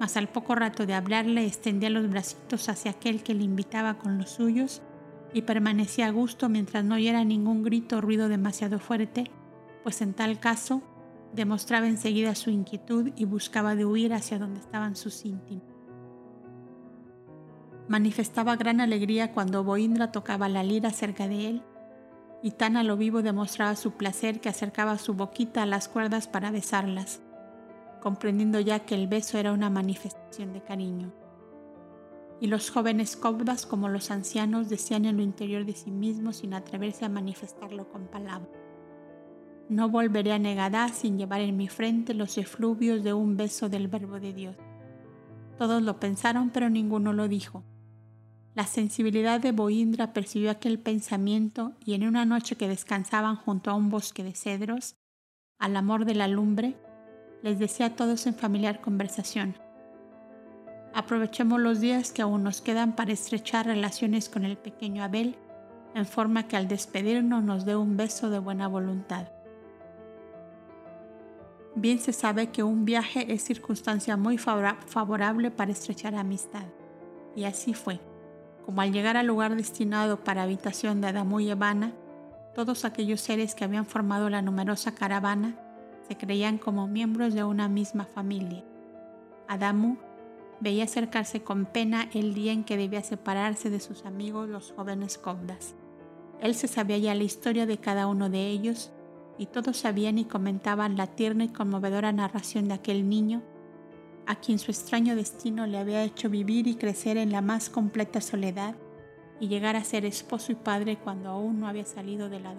mas 0.00 0.16
al 0.16 0.28
poco 0.28 0.54
rato 0.54 0.86
de 0.86 0.94
hablarle 0.94 1.44
extendía 1.44 1.90
los 1.90 2.08
bracitos 2.08 2.68
hacia 2.68 2.92
aquel 2.92 3.22
que 3.22 3.34
le 3.34 3.44
invitaba 3.44 3.98
con 3.98 4.18
los 4.18 4.30
suyos 4.30 4.80
y 5.34 5.42
permanecía 5.42 6.06
a 6.06 6.12
gusto 6.12 6.48
mientras 6.48 6.84
no 6.84 6.94
oyera 6.94 7.24
ningún 7.24 7.62
grito 7.62 7.98
o 7.98 8.00
ruido 8.00 8.28
demasiado 8.28 8.78
fuerte, 8.78 9.30
pues 9.82 10.00
en 10.00 10.14
tal 10.14 10.40
caso 10.40 10.82
demostraba 11.32 11.86
enseguida 11.86 12.34
su 12.34 12.50
inquietud 12.50 13.10
y 13.16 13.24
buscaba 13.24 13.74
de 13.74 13.84
huir 13.84 14.12
hacia 14.12 14.38
donde 14.38 14.60
estaban 14.60 14.96
sus 14.96 15.24
íntimos. 15.24 15.64
Manifestaba 17.88 18.56
gran 18.56 18.80
alegría 18.80 19.32
cuando 19.32 19.64
Boindra 19.64 20.12
tocaba 20.12 20.48
la 20.48 20.62
lira 20.62 20.90
cerca 20.90 21.28
de 21.28 21.48
él 21.48 21.62
y 22.42 22.52
tan 22.52 22.76
a 22.76 22.82
lo 22.82 22.96
vivo 22.96 23.22
demostraba 23.22 23.76
su 23.76 23.92
placer 23.92 24.40
que 24.40 24.48
acercaba 24.48 24.98
su 24.98 25.14
boquita 25.14 25.62
a 25.62 25.66
las 25.66 25.88
cuerdas 25.88 26.26
para 26.26 26.50
besarlas, 26.50 27.20
comprendiendo 28.00 28.60
ya 28.60 28.80
que 28.80 28.94
el 28.94 29.06
beso 29.06 29.38
era 29.38 29.52
una 29.52 29.70
manifestación 29.70 30.52
de 30.52 30.62
cariño. 30.62 31.12
Y 32.40 32.48
los 32.48 32.70
jóvenes 32.70 33.16
cobdas 33.16 33.66
como 33.66 33.88
los 33.88 34.10
ancianos 34.10 34.68
decían 34.68 35.04
en 35.04 35.16
lo 35.18 35.22
interior 35.22 35.64
de 35.64 35.74
sí 35.74 35.92
mismos 35.92 36.38
sin 36.38 36.54
atreverse 36.54 37.04
a 37.04 37.08
manifestarlo 37.08 37.88
con 37.88 38.08
palabras. 38.08 38.61
No 39.72 39.88
volveré 39.88 40.32
a 40.32 40.38
Negadá 40.38 40.88
sin 40.88 41.16
llevar 41.16 41.40
en 41.40 41.56
mi 41.56 41.66
frente 41.66 42.12
los 42.12 42.36
efluvios 42.36 43.02
de 43.02 43.14
un 43.14 43.38
beso 43.38 43.70
del 43.70 43.88
verbo 43.88 44.20
de 44.20 44.34
Dios. 44.34 44.54
Todos 45.56 45.82
lo 45.82 45.98
pensaron, 45.98 46.50
pero 46.50 46.68
ninguno 46.68 47.14
lo 47.14 47.26
dijo. 47.26 47.64
La 48.54 48.66
sensibilidad 48.66 49.40
de 49.40 49.50
Boindra 49.52 50.12
percibió 50.12 50.50
aquel 50.50 50.78
pensamiento 50.78 51.72
y 51.86 51.94
en 51.94 52.06
una 52.06 52.26
noche 52.26 52.56
que 52.56 52.68
descansaban 52.68 53.36
junto 53.36 53.70
a 53.70 53.74
un 53.74 53.88
bosque 53.88 54.22
de 54.22 54.34
cedros, 54.34 54.96
al 55.58 55.74
amor 55.74 56.04
de 56.04 56.16
la 56.16 56.28
lumbre, 56.28 56.76
les 57.42 57.58
decía 57.58 57.86
a 57.86 57.96
todos 57.96 58.26
en 58.26 58.34
familiar 58.34 58.82
conversación. 58.82 59.54
Aprovechemos 60.92 61.60
los 61.60 61.80
días 61.80 62.12
que 62.12 62.20
aún 62.20 62.42
nos 62.42 62.60
quedan 62.60 62.94
para 62.94 63.12
estrechar 63.12 63.64
relaciones 63.64 64.28
con 64.28 64.44
el 64.44 64.58
pequeño 64.58 65.02
Abel, 65.02 65.34
en 65.94 66.04
forma 66.04 66.46
que 66.46 66.58
al 66.58 66.68
despedirnos 66.68 67.42
nos 67.42 67.64
dé 67.64 67.74
un 67.74 67.96
beso 67.96 68.28
de 68.28 68.38
buena 68.38 68.68
voluntad. 68.68 69.28
Bien 71.74 71.98
se 71.98 72.12
sabe 72.12 72.50
que 72.50 72.62
un 72.62 72.84
viaje 72.84 73.32
es 73.32 73.44
circunstancia 73.44 74.16
muy 74.16 74.38
favorable 74.38 75.50
para 75.50 75.72
estrechar 75.72 76.14
amistad, 76.14 76.64
y 77.34 77.44
así 77.44 77.72
fue 77.74 78.00
como 78.64 78.80
al 78.80 78.92
llegar 78.92 79.16
al 79.16 79.26
lugar 79.26 79.56
destinado 79.56 80.22
para 80.22 80.44
habitación 80.44 81.00
de 81.00 81.08
Adamu 81.08 81.40
y 81.40 81.50
Evana, 81.50 81.92
todos 82.54 82.84
aquellos 82.84 83.20
seres 83.20 83.54
que 83.54 83.64
habían 83.64 83.86
formado 83.86 84.30
la 84.30 84.42
numerosa 84.42 84.94
caravana 84.94 85.56
se 86.08 86.16
creían 86.16 86.58
como 86.58 86.86
miembros 86.86 87.34
de 87.34 87.44
una 87.44 87.68
misma 87.68 88.04
familia. 88.04 88.62
Adamu 89.48 89.96
veía 90.60 90.84
acercarse 90.84 91.42
con 91.42 91.66
pena 91.66 92.08
el 92.12 92.34
día 92.34 92.52
en 92.52 92.64
que 92.64 92.76
debía 92.76 93.02
separarse 93.02 93.70
de 93.70 93.80
sus 93.80 94.04
amigos 94.04 94.48
los 94.48 94.72
jóvenes 94.72 95.18
cobdas. 95.18 95.74
Él 96.40 96.54
se 96.54 96.68
sabía 96.68 96.98
ya 96.98 97.14
la 97.14 97.24
historia 97.24 97.66
de 97.66 97.78
cada 97.78 98.06
uno 98.06 98.28
de 98.28 98.48
ellos 98.48 98.92
y 99.38 99.46
todos 99.46 99.78
sabían 99.78 100.18
y 100.18 100.24
comentaban 100.24 100.96
la 100.96 101.06
tierna 101.06 101.44
y 101.44 101.48
conmovedora 101.48 102.12
narración 102.12 102.68
de 102.68 102.74
aquel 102.74 103.08
niño 103.08 103.42
a 104.26 104.36
quien 104.36 104.58
su 104.58 104.70
extraño 104.70 105.16
destino 105.16 105.66
le 105.66 105.78
había 105.78 106.04
hecho 106.04 106.30
vivir 106.30 106.66
y 106.66 106.76
crecer 106.76 107.16
en 107.16 107.32
la 107.32 107.40
más 107.40 107.70
completa 107.70 108.20
soledad 108.20 108.76
y 109.40 109.48
llegar 109.48 109.76
a 109.76 109.84
ser 109.84 110.04
esposo 110.04 110.52
y 110.52 110.54
padre 110.54 110.96
cuando 110.96 111.30
aún 111.30 111.60
no 111.60 111.66
había 111.66 111.84
salido 111.84 112.28
de 112.28 112.40
la... 112.40 112.54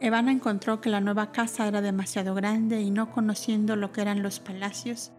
Evana 0.00 0.30
encontró 0.30 0.82
que 0.82 0.90
la 0.90 1.00
nueva 1.00 1.32
casa 1.32 1.66
era 1.66 1.80
demasiado 1.80 2.34
grande 2.34 2.82
y 2.82 2.90
no 2.90 3.10
conociendo 3.10 3.76
lo 3.76 3.92
que 3.92 4.02
eran 4.02 4.22
los 4.22 4.40
palacios, 4.40 5.12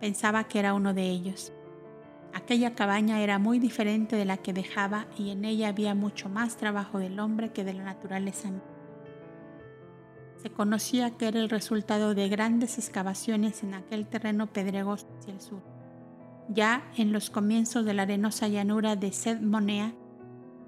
pensaba 0.00 0.44
que 0.44 0.58
era 0.58 0.72
uno 0.72 0.94
de 0.94 1.10
ellos. 1.10 1.52
Aquella 2.34 2.74
cabaña 2.74 3.20
era 3.20 3.38
muy 3.38 3.58
diferente 3.58 4.16
de 4.16 4.24
la 4.24 4.38
que 4.38 4.52
dejaba 4.52 5.06
y 5.18 5.30
en 5.30 5.44
ella 5.44 5.68
había 5.68 5.94
mucho 5.94 6.28
más 6.28 6.56
trabajo 6.56 6.98
del 6.98 7.20
hombre 7.20 7.52
que 7.52 7.64
de 7.64 7.74
la 7.74 7.84
naturaleza 7.84 8.50
se 10.42 10.50
conocía 10.50 11.12
que 11.12 11.28
era 11.28 11.38
el 11.38 11.48
resultado 11.48 12.16
de 12.16 12.28
grandes 12.28 12.76
excavaciones 12.76 13.62
en 13.62 13.74
aquel 13.74 14.08
terreno 14.08 14.48
pedregoso 14.48 15.06
hacia 15.16 15.34
el 15.34 15.40
sur. 15.40 15.62
Ya 16.48 16.90
en 16.96 17.12
los 17.12 17.30
comienzos 17.30 17.84
de 17.84 17.94
la 17.94 18.02
arenosa 18.02 18.48
llanura 18.48 18.96
de 18.96 19.12
Sed 19.12 19.40
Monea, 19.40 19.94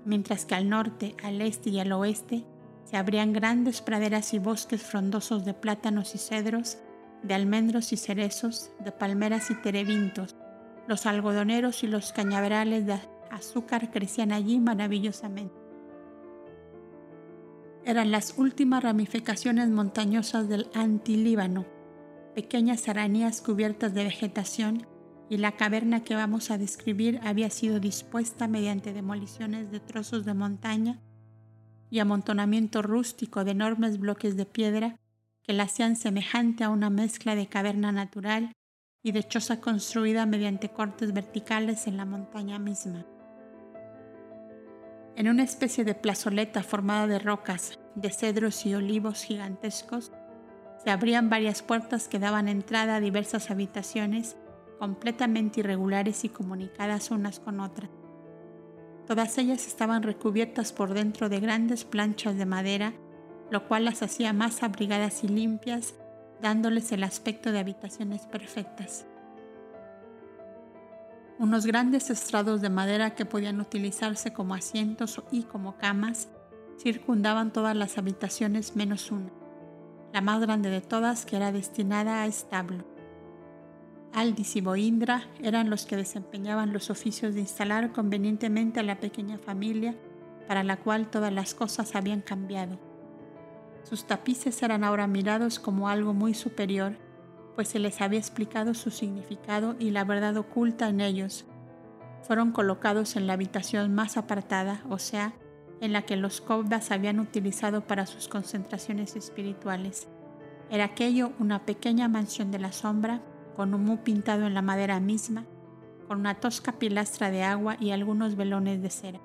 mientras 0.04 0.44
que 0.44 0.54
al 0.54 0.68
norte, 0.68 1.16
al 1.24 1.40
este 1.40 1.70
y 1.70 1.80
al 1.80 1.90
oeste 1.90 2.44
se 2.84 2.96
abrían 2.96 3.32
grandes 3.32 3.82
praderas 3.82 4.32
y 4.32 4.38
bosques 4.38 4.80
frondosos 4.80 5.44
de 5.44 5.54
plátanos 5.54 6.14
y 6.14 6.18
cedros, 6.18 6.78
de 7.24 7.34
almendros 7.34 7.92
y 7.92 7.96
cerezos, 7.96 8.70
de 8.78 8.92
palmeras 8.92 9.50
y 9.50 9.56
terebintos. 9.56 10.36
Los 10.86 11.06
algodoneros 11.06 11.82
y 11.82 11.86
los 11.86 12.12
cañaverales 12.12 12.86
de 12.86 12.98
azúcar 13.30 13.90
crecían 13.90 14.32
allí 14.32 14.60
maravillosamente. 14.60 15.54
Eran 17.84 18.10
las 18.10 18.38
últimas 18.38 18.82
ramificaciones 18.82 19.68
montañosas 19.68 20.48
del 20.48 20.68
antilíbano, 20.74 21.66
pequeñas 22.34 22.80
serranías 22.80 23.42
cubiertas 23.42 23.94
de 23.94 24.04
vegetación, 24.04 24.86
y 25.28 25.38
la 25.38 25.52
caverna 25.52 26.04
que 26.04 26.14
vamos 26.14 26.50
a 26.50 26.58
describir 26.58 27.18
había 27.24 27.48
sido 27.50 27.80
dispuesta 27.80 28.46
mediante 28.46 28.92
demoliciones 28.92 29.70
de 29.70 29.80
trozos 29.80 30.24
de 30.24 30.34
montaña 30.34 31.00
y 31.90 31.98
amontonamiento 31.98 32.82
rústico 32.82 33.44
de 33.44 33.52
enormes 33.52 33.98
bloques 33.98 34.36
de 34.36 34.46
piedra 34.46 34.98
que 35.42 35.52
la 35.52 35.64
hacían 35.64 35.96
semejante 35.96 36.64
a 36.64 36.70
una 36.70 36.90
mezcla 36.90 37.34
de 37.34 37.46
caverna 37.46 37.92
natural 37.92 38.52
y 39.04 39.12
de 39.12 39.22
choza 39.22 39.60
construida 39.60 40.26
mediante 40.26 40.70
cortes 40.70 41.12
verticales 41.12 41.86
en 41.86 41.96
la 41.96 42.04
montaña 42.04 42.58
misma. 42.58 43.06
En 45.14 45.28
una 45.28 45.44
especie 45.44 45.84
de 45.84 45.94
plazoleta 45.94 46.64
formada 46.64 47.06
de 47.06 47.20
rocas, 47.20 47.78
de 47.94 48.10
cedros 48.10 48.66
y 48.66 48.74
olivos 48.74 49.22
gigantescos, 49.22 50.10
se 50.82 50.90
abrían 50.90 51.30
varias 51.30 51.62
puertas 51.62 52.08
que 52.08 52.18
daban 52.18 52.48
entrada 52.48 52.96
a 52.96 53.00
diversas 53.00 53.52
habitaciones 53.52 54.36
completamente 54.80 55.60
irregulares 55.60 56.24
y 56.24 56.28
comunicadas 56.28 57.12
unas 57.12 57.38
con 57.38 57.60
otras. 57.60 57.90
Todas 59.06 59.38
ellas 59.38 59.68
estaban 59.68 60.02
recubiertas 60.02 60.72
por 60.72 60.94
dentro 60.94 61.28
de 61.28 61.38
grandes 61.38 61.84
planchas 61.84 62.36
de 62.36 62.46
madera 62.46 62.94
lo 63.50 63.68
cual 63.68 63.84
las 63.84 64.02
hacía 64.02 64.32
más 64.32 64.62
abrigadas 64.62 65.24
y 65.24 65.28
limpias, 65.28 65.94
dándoles 66.44 66.92
el 66.92 67.04
aspecto 67.04 67.52
de 67.52 67.58
habitaciones 67.58 68.26
perfectas. 68.26 69.06
Unos 71.38 71.64
grandes 71.64 72.10
estrados 72.10 72.60
de 72.60 72.68
madera 72.68 73.14
que 73.14 73.24
podían 73.24 73.62
utilizarse 73.62 74.34
como 74.34 74.54
asientos 74.54 75.22
y 75.30 75.44
como 75.44 75.78
camas 75.78 76.28
circundaban 76.78 77.50
todas 77.50 77.74
las 77.74 77.96
habitaciones 77.96 78.76
menos 78.76 79.10
una, 79.10 79.30
la 80.12 80.20
más 80.20 80.38
grande 80.42 80.68
de 80.68 80.82
todas 80.82 81.24
que 81.24 81.36
era 81.36 81.50
destinada 81.50 82.20
a 82.20 82.26
establo. 82.26 82.84
Aldis 84.12 84.56
y 84.56 84.60
Boindra 84.60 85.22
eran 85.42 85.70
los 85.70 85.86
que 85.86 85.96
desempeñaban 85.96 86.74
los 86.74 86.90
oficios 86.90 87.32
de 87.32 87.40
instalar 87.40 87.90
convenientemente 87.90 88.80
a 88.80 88.82
la 88.82 89.00
pequeña 89.00 89.38
familia 89.38 89.94
para 90.46 90.62
la 90.62 90.76
cual 90.76 91.10
todas 91.10 91.32
las 91.32 91.54
cosas 91.54 91.96
habían 91.96 92.20
cambiado. 92.20 92.93
Sus 93.84 94.04
tapices 94.06 94.62
eran 94.62 94.82
ahora 94.82 95.06
mirados 95.06 95.58
como 95.60 95.88
algo 95.88 96.14
muy 96.14 96.34
superior, 96.34 96.96
pues 97.54 97.68
se 97.68 97.78
les 97.78 98.00
había 98.00 98.18
explicado 98.18 98.74
su 98.74 98.90
significado 98.90 99.76
y 99.78 99.90
la 99.90 100.04
verdad 100.04 100.36
oculta 100.36 100.88
en 100.88 101.00
ellos. 101.00 101.44
Fueron 102.22 102.52
colocados 102.52 103.16
en 103.16 103.26
la 103.26 103.34
habitación 103.34 103.94
más 103.94 104.16
apartada, 104.16 104.82
o 104.88 104.98
sea, 104.98 105.34
en 105.80 105.92
la 105.92 106.02
que 106.02 106.16
los 106.16 106.40
Kovdas 106.40 106.90
habían 106.90 107.20
utilizado 107.20 107.86
para 107.86 108.06
sus 108.06 108.26
concentraciones 108.26 109.16
espirituales. 109.16 110.08
Era 110.70 110.84
aquello 110.84 111.32
una 111.38 111.66
pequeña 111.66 112.08
mansión 112.08 112.50
de 112.50 112.58
la 112.58 112.72
sombra, 112.72 113.20
con 113.54 113.74
un 113.74 113.84
mu 113.84 113.98
pintado 113.98 114.46
en 114.46 114.54
la 114.54 114.62
madera 114.62 114.98
misma, 114.98 115.44
con 116.08 116.20
una 116.20 116.40
tosca 116.40 116.72
pilastra 116.72 117.30
de 117.30 117.42
agua 117.42 117.76
y 117.78 117.90
algunos 117.90 118.34
velones 118.34 118.82
de 118.82 118.90
cera. 118.90 119.20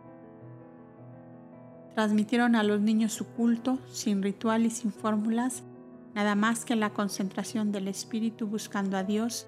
Transmitieron 1.96 2.56
a 2.56 2.64
los 2.64 2.82
niños 2.82 3.14
su 3.14 3.26
culto, 3.26 3.80
sin 3.92 4.22
ritual 4.22 4.66
y 4.66 4.70
sin 4.70 4.92
fórmulas, 4.92 5.64
nada 6.14 6.36
más 6.36 6.66
que 6.66 6.76
la 6.76 6.92
concentración 6.92 7.72
del 7.72 7.88
espíritu 7.88 8.48
buscando 8.48 8.98
a 8.98 9.04
Dios, 9.04 9.48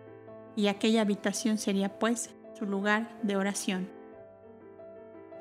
y 0.56 0.68
aquella 0.68 1.02
habitación 1.02 1.58
sería 1.58 1.98
pues 2.00 2.32
su 2.58 2.66
lugar 2.66 3.18
de 3.24 3.36
oración. 3.38 3.89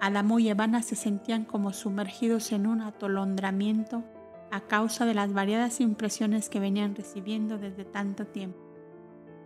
Adamo 0.01 0.39
y 0.39 0.49
Evana 0.49 0.83
se 0.83 0.97
sentían 0.97 1.45
como 1.45 1.73
sumergidos 1.73 2.53
en 2.53 2.67
un 2.67 2.81
atolondramiento 2.81 4.03
a 4.51 4.63
causa 4.63 5.05
de 5.05 5.15
las 5.15 5.33
variadas 5.33 5.81
impresiones 5.81 6.49
que 6.49 6.61
venían 6.61 6.95
recibiendo 6.95 7.59
desde 7.59 7.85
tanto 7.85 8.27
tiempo. 8.27 8.59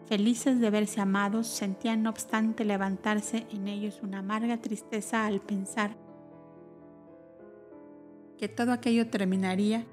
Felices 0.06 0.60
de 0.60 0.70
verse 0.70 1.00
amados, 1.00 1.46
sentían 1.46 2.02
no 2.02 2.10
obstante 2.10 2.64
levantarse 2.64 3.46
en 3.50 3.68
ellos 3.68 4.00
una 4.02 4.18
amarga 4.18 4.58
tristeza 4.58 5.26
al 5.26 5.40
pensar 5.40 5.96
que 8.38 8.48
todo 8.48 8.72
aquello 8.72 9.08
terminaría 9.08 9.86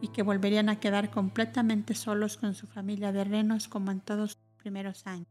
y 0.00 0.08
que 0.08 0.22
volverían 0.22 0.68
a 0.68 0.80
quedar 0.80 1.10
completamente 1.10 1.94
solos 1.94 2.36
con 2.36 2.54
su 2.54 2.66
familia 2.66 3.12
de 3.12 3.24
renos 3.24 3.68
como 3.68 3.90
en 3.90 4.00
todos 4.00 4.32
sus 4.32 4.56
primeros 4.58 5.06
años. 5.06 5.28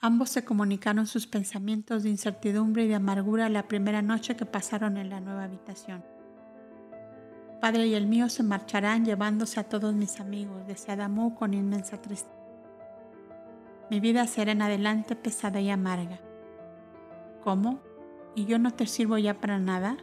Ambos 0.00 0.30
se 0.30 0.44
comunicaron 0.44 1.06
sus 1.06 1.26
pensamientos 1.26 2.02
de 2.02 2.10
incertidumbre 2.10 2.84
y 2.84 2.88
de 2.88 2.96
amargura 2.96 3.48
la 3.48 3.66
primera 3.66 4.02
noche 4.02 4.36
que 4.36 4.44
pasaron 4.44 4.96
en 4.98 5.10
la 5.10 5.20
nueva 5.20 5.44
habitación. 5.44 6.04
Padre 7.60 7.86
y 7.86 7.94
el 7.94 8.06
mío 8.06 8.28
se 8.28 8.42
marcharán 8.42 9.04
llevándose 9.04 9.58
a 9.58 9.64
todos 9.64 9.94
mis 9.94 10.20
amigos, 10.20 10.66
decía 10.66 10.94
Adamú 10.94 11.34
con 11.34 11.54
inmensa 11.54 12.00
tristeza. 12.02 12.34
Mi 13.90 14.00
vida 14.00 14.26
será 14.26 14.52
en 14.52 14.62
adelante 14.62 15.16
pesada 15.16 15.60
y 15.60 15.70
amarga. 15.70 16.20
¿Cómo? 17.42 17.80
¿Y 18.36 18.44
yo 18.44 18.58
no 18.58 18.70
te 18.70 18.86
sirvo 18.86 19.16
ya 19.16 19.40
para 19.40 19.58
nada? 19.58 19.96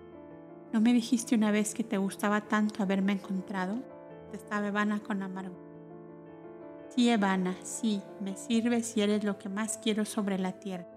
¿No 0.73 0.81
me 0.81 0.91
dijiste 0.91 1.35
una 1.35 1.51
vez 1.51 1.75
que 1.75 1.83
te 1.83 1.99
gustaba 1.99 2.41
tanto 2.41 2.81
haberme 2.81 3.13
encontrado? 3.13 3.75
Estaba 4.33 4.69
Evana 4.69 5.01
con 5.01 5.21
amargura. 5.21 5.61
Sí, 6.89 7.11
Evana, 7.11 7.55
sí, 7.61 8.01
me 8.19 8.35
sirves 8.35 8.97
y 8.97 9.01
eres 9.01 9.23
lo 9.23 9.37
que 9.37 9.49
más 9.49 9.77
quiero 9.77 10.03
sobre 10.03 10.39
la 10.39 10.53
tierra. 10.53 10.87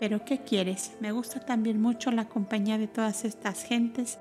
Pero 0.00 0.24
¿qué 0.24 0.38
quieres? 0.38 0.96
Me 1.00 1.12
gusta 1.12 1.38
también 1.38 1.80
mucho 1.80 2.10
la 2.10 2.28
compañía 2.28 2.76
de 2.76 2.88
todas 2.88 3.24
estas 3.24 3.62
gentes 3.62 4.18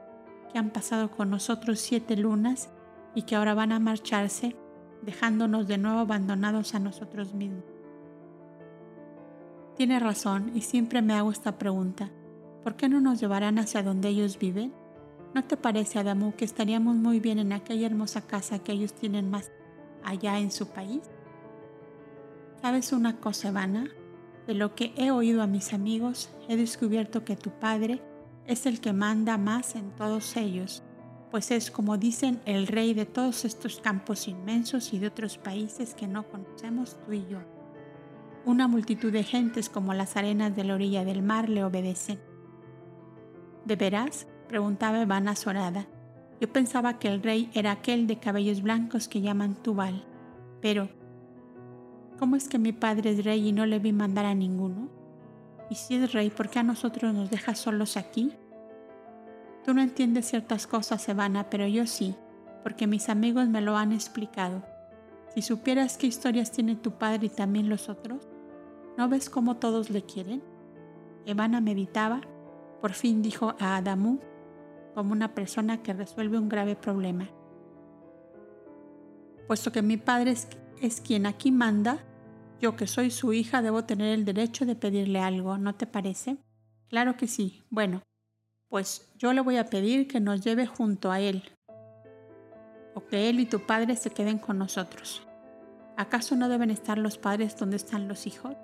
que 0.52 0.60
han 0.60 0.70
pasado 0.70 1.10
con 1.10 1.32
nosotros 1.32 1.80
siete 1.80 2.16
lunas 2.16 2.70
y 3.16 3.24
que 3.24 3.36
ahora 3.36 3.56
van 3.56 3.72
a 3.72 3.80
marcharse, 3.80 4.56
dejándonos 5.02 5.68
de 5.68 5.80
nuevo 5.80 5.98
abandonados 6.02 6.76
a 6.76 6.80
nosotros 6.80 7.34
mismos. 7.34 7.64
Tiene 9.76 10.00
razón 10.00 10.52
y 10.54 10.62
siempre 10.62 11.02
me 11.02 11.16
hago 11.16 11.32
esta 11.32 11.58
pregunta. 11.58 12.12
¿Por 12.64 12.76
qué 12.76 12.88
no 12.88 13.02
nos 13.02 13.20
llevarán 13.20 13.60
hacia 13.60 13.84
donde 13.84 14.10
ellos 14.10 14.40
viven? 14.40 14.74
¿No 15.34 15.44
te 15.44 15.58
parece, 15.58 16.00
Adamu, 16.00 16.34
que 16.36 16.46
estaríamos 16.46 16.96
muy 16.96 17.20
bien 17.20 17.40
en 17.40 17.52
aquella 17.52 17.88
hermosa 17.88 18.22
casa 18.22 18.60
que 18.60 18.72
ellos 18.72 18.94
tienen 18.94 19.30
más 19.30 19.52
allá 20.04 20.40
en 20.40 20.52
su 20.52 20.68
país? 20.68 21.02
¿Sabes 22.62 22.94
una 22.94 23.18
cosa, 23.20 23.50
Ivana? 23.50 23.90
De 24.48 24.54
lo 24.54 24.76
que 24.76 24.94
he 24.96 25.12
oído 25.12 25.42
a 25.42 25.48
mis 25.48 25.74
amigos, 25.74 26.30
he 26.48 26.56
descubierto 26.56 27.26
que 27.26 27.36
tu 27.36 27.50
padre 27.50 28.02
es 28.48 28.66
el 28.66 28.80
que 28.80 28.94
manda 28.94 29.38
más 29.38 29.76
en 29.76 29.92
todos 29.92 30.38
ellos, 30.38 30.84
pues 31.32 31.52
es, 31.52 31.72
como 31.72 31.98
dicen, 31.98 32.42
el 32.46 32.68
rey 32.68 32.94
de 32.94 33.06
todos 33.06 33.44
estos 33.44 33.80
campos 33.82 34.28
inmensos 34.28 34.94
y 34.94 35.00
de 35.00 35.08
otros 35.08 35.38
países 35.38 35.96
que 35.96 36.08
no 36.08 36.30
conocemos 36.30 36.98
tú 37.06 37.14
y 37.14 37.26
yo. 37.28 37.40
Una 38.46 38.68
multitud 38.68 39.12
de 39.12 39.24
gentes 39.24 39.68
como 39.70 39.94
las 39.94 40.16
arenas 40.16 40.56
de 40.56 40.64
la 40.64 40.76
orilla 40.76 41.04
del 41.04 41.24
mar 41.24 41.50
le 41.50 41.64
obedecen. 41.64 42.20
¿De 43.66 43.76
veras? 43.76 44.28
preguntaba 44.48 45.02
Ivana 45.02 45.32
azorada. 45.32 45.88
Yo 46.42 46.52
pensaba 46.52 47.00
que 47.00 47.08
el 47.08 47.24
rey 47.24 47.50
era 47.54 47.72
aquel 47.72 48.08
de 48.08 48.20
cabellos 48.20 48.62
blancos 48.62 49.08
que 49.08 49.22
llaman 49.22 49.56
Tubal. 49.56 50.04
Pero, 50.62 50.90
¿cómo 52.20 52.36
es 52.36 52.50
que 52.50 52.60
mi 52.60 52.74
padre 52.74 53.12
es 53.12 53.24
rey 53.24 53.48
y 53.48 53.52
no 53.54 53.66
le 53.66 53.80
vi 53.80 53.94
mandar 53.94 54.26
a 54.26 54.36
ninguno? 54.36 54.90
Y 55.70 55.76
si 55.76 55.96
es 55.96 56.12
rey, 56.12 56.30
¿por 56.30 56.50
qué 56.50 56.60
a 56.60 56.64
nosotros 56.64 57.14
nos 57.14 57.30
deja 57.30 57.56
solos 57.56 57.96
aquí? 57.96 58.34
Tú 59.66 59.74
no 59.74 59.82
entiendes 59.82 60.28
ciertas 60.28 60.68
cosas, 60.68 61.08
Evana, 61.08 61.50
pero 61.50 61.66
yo 61.66 61.88
sí, 61.88 62.16
porque 62.64 62.88
mis 62.88 63.08
amigos 63.08 63.48
me 63.48 63.62
lo 63.62 63.78
han 63.78 63.94
explicado. 63.94 64.64
Si 65.34 65.42
supieras 65.42 65.98
qué 65.98 66.08
historias 66.08 66.52
tiene 66.52 66.76
tu 66.76 66.92
padre 66.92 67.28
y 67.28 67.30
también 67.30 67.70
los 67.70 67.88
otros, 67.88 68.28
¿no 68.98 69.08
ves 69.08 69.30
cómo 69.30 69.56
todos 69.56 69.90
le 69.90 70.04
quieren? 70.04 70.44
Evana 71.26 71.62
meditaba, 71.62 72.22
por 72.84 72.92
fin 72.92 73.22
dijo 73.22 73.56
a 73.62 73.78
Adamu 73.78 74.20
como 74.94 75.14
una 75.14 75.34
persona 75.34 75.82
que 75.82 75.94
resuelve 75.94 76.38
un 76.38 76.50
grave 76.50 76.76
problema. 76.76 77.30
Puesto 79.48 79.72
que 79.72 79.82
mi 79.82 79.96
padre 79.96 80.32
es, 80.32 80.50
es 80.82 81.00
quien 81.00 81.26
aquí 81.26 81.50
manda, 81.50 82.04
yo 82.60 82.76
que 82.76 82.86
soy 82.86 83.10
su 83.10 83.32
hija 83.32 83.62
debo 83.62 83.86
tener 83.86 84.14
el 84.14 84.26
derecho 84.26 84.66
de 84.66 84.76
pedirle 84.76 85.20
algo, 85.20 85.58
¿no 85.58 85.76
te 85.76 85.88
parece? 85.88 86.36
Claro 86.90 87.16
que 87.16 87.28
sí. 87.28 87.64
Bueno, 87.70 88.02
pues 88.68 89.14
yo 89.16 89.32
le 89.32 89.40
voy 89.40 89.56
a 89.56 89.68
pedir 89.68 90.10
que 90.10 90.20
nos 90.20 90.42
lleve 90.44 90.68
junto 90.68 91.10
a 91.10 91.22
él, 91.22 91.42
o 92.96 93.08
que 93.08 93.30
él 93.30 93.40
y 93.40 93.46
tu 93.46 93.66
padre 93.66 93.96
se 93.96 94.10
queden 94.10 94.40
con 94.40 94.58
nosotros. 94.58 95.26
¿Acaso 95.96 96.36
no 96.36 96.50
deben 96.50 96.70
estar 96.70 96.98
los 96.98 97.18
padres 97.18 97.56
donde 97.56 97.78
están 97.78 98.10
los 98.10 98.28
hijos? 98.28 98.58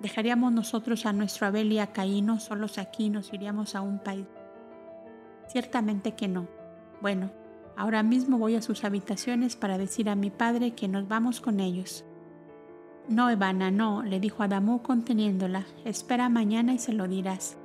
¿Dejaríamos 0.00 0.52
nosotros 0.52 1.04
a 1.04 1.12
nuestro 1.12 1.46
Abel 1.46 1.72
y 1.72 1.78
a 1.78 1.88
Caíno 1.88 2.40
solos 2.40 2.78
aquí 2.78 3.10
nos 3.10 3.32
iríamos 3.34 3.74
a 3.74 3.82
un 3.82 3.98
país? 3.98 4.26
Ciertamente 5.48 6.12
que 6.12 6.26
no. 6.26 6.48
Bueno, 7.02 7.30
ahora 7.76 8.02
mismo 8.02 8.38
voy 8.38 8.54
a 8.54 8.62
sus 8.62 8.84
habitaciones 8.84 9.56
para 9.56 9.76
decir 9.76 10.08
a 10.08 10.14
mi 10.14 10.30
padre 10.30 10.72
que 10.72 10.88
nos 10.88 11.06
vamos 11.06 11.40
con 11.40 11.60
ellos. 11.60 12.04
No, 13.08 13.28
Evana, 13.28 13.70
no, 13.70 14.02
le 14.02 14.20
dijo 14.20 14.42
Adamú 14.42 14.82
conteniéndola. 14.82 15.66
Espera 15.84 16.28
mañana 16.28 16.72
y 16.72 16.78
se 16.78 16.92
lo 16.92 17.08
dirás. 17.08 17.58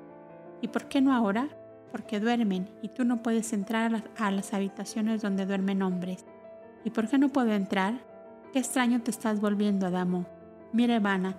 ¿Y 0.62 0.68
por 0.68 0.90
qué 0.90 1.02
no 1.02 1.14
ahora? 1.14 1.50
Porque 1.92 2.20
duermen 2.20 2.70
y 2.82 2.90
tú 2.90 3.06
no 3.06 3.22
puedes 3.22 3.54
entrar 3.54 4.04
a 4.18 4.32
las, 4.32 4.54
habitaciones 4.54 5.22
donde 5.22 5.46
duermen 5.46 5.84
hombres. 5.84 6.26
¿Y 6.84 6.90
por 6.90 7.08
qué 7.08 7.18
no 7.18 7.30
puedo 7.30 7.54
entrar? 7.54 8.04
Qué 8.52 8.60
extraño 8.60 9.02
te 9.02 9.12
estás 9.12 9.40
volviendo, 9.40 9.86
Adamo. 9.86 10.26
Mira, 10.74 10.96
Evana, 10.96 11.38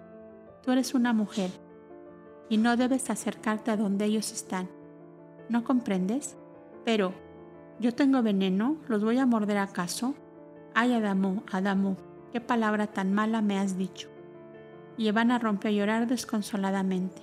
tú 0.66 0.72
eres 0.72 0.94
una 0.94 1.12
mujer 1.12 1.50
y 2.48 2.56
no 2.58 2.76
debes 2.76 3.08
acercarte 3.08 3.70
a 3.70 3.76
donde 3.76 4.04
ellos 4.04 4.32
están. 4.32 4.68
¿No 5.48 5.62
comprendes? 5.62 6.36
Pero, 6.84 7.14
¿yo 7.78 7.94
tengo 7.94 8.20
veneno? 8.20 8.76
¿Los 8.88 9.04
voy 9.04 9.18
a 9.18 9.26
morder 9.26 9.58
acaso? 9.58 10.16
Ay, 10.74 10.92
Adamo, 10.92 11.44
Adamo, 11.52 11.96
qué 12.32 12.40
palabra 12.40 12.88
tan 12.88 13.14
mala 13.14 13.42
me 13.42 13.60
has 13.60 13.78
dicho. 13.78 14.08
Y 14.98 15.06
Evana 15.06 15.38
rompió 15.38 15.70
a 15.70 15.72
llorar 15.72 16.08
desconsoladamente. 16.08 17.22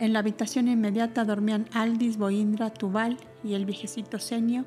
En 0.00 0.12
la 0.12 0.18
habitación 0.18 0.66
inmediata 0.66 1.24
dormían 1.24 1.68
Aldis, 1.72 2.18
Boindra, 2.18 2.70
Tubal 2.70 3.18
y 3.44 3.54
el 3.54 3.66
viejecito 3.66 4.18
Senio, 4.18 4.64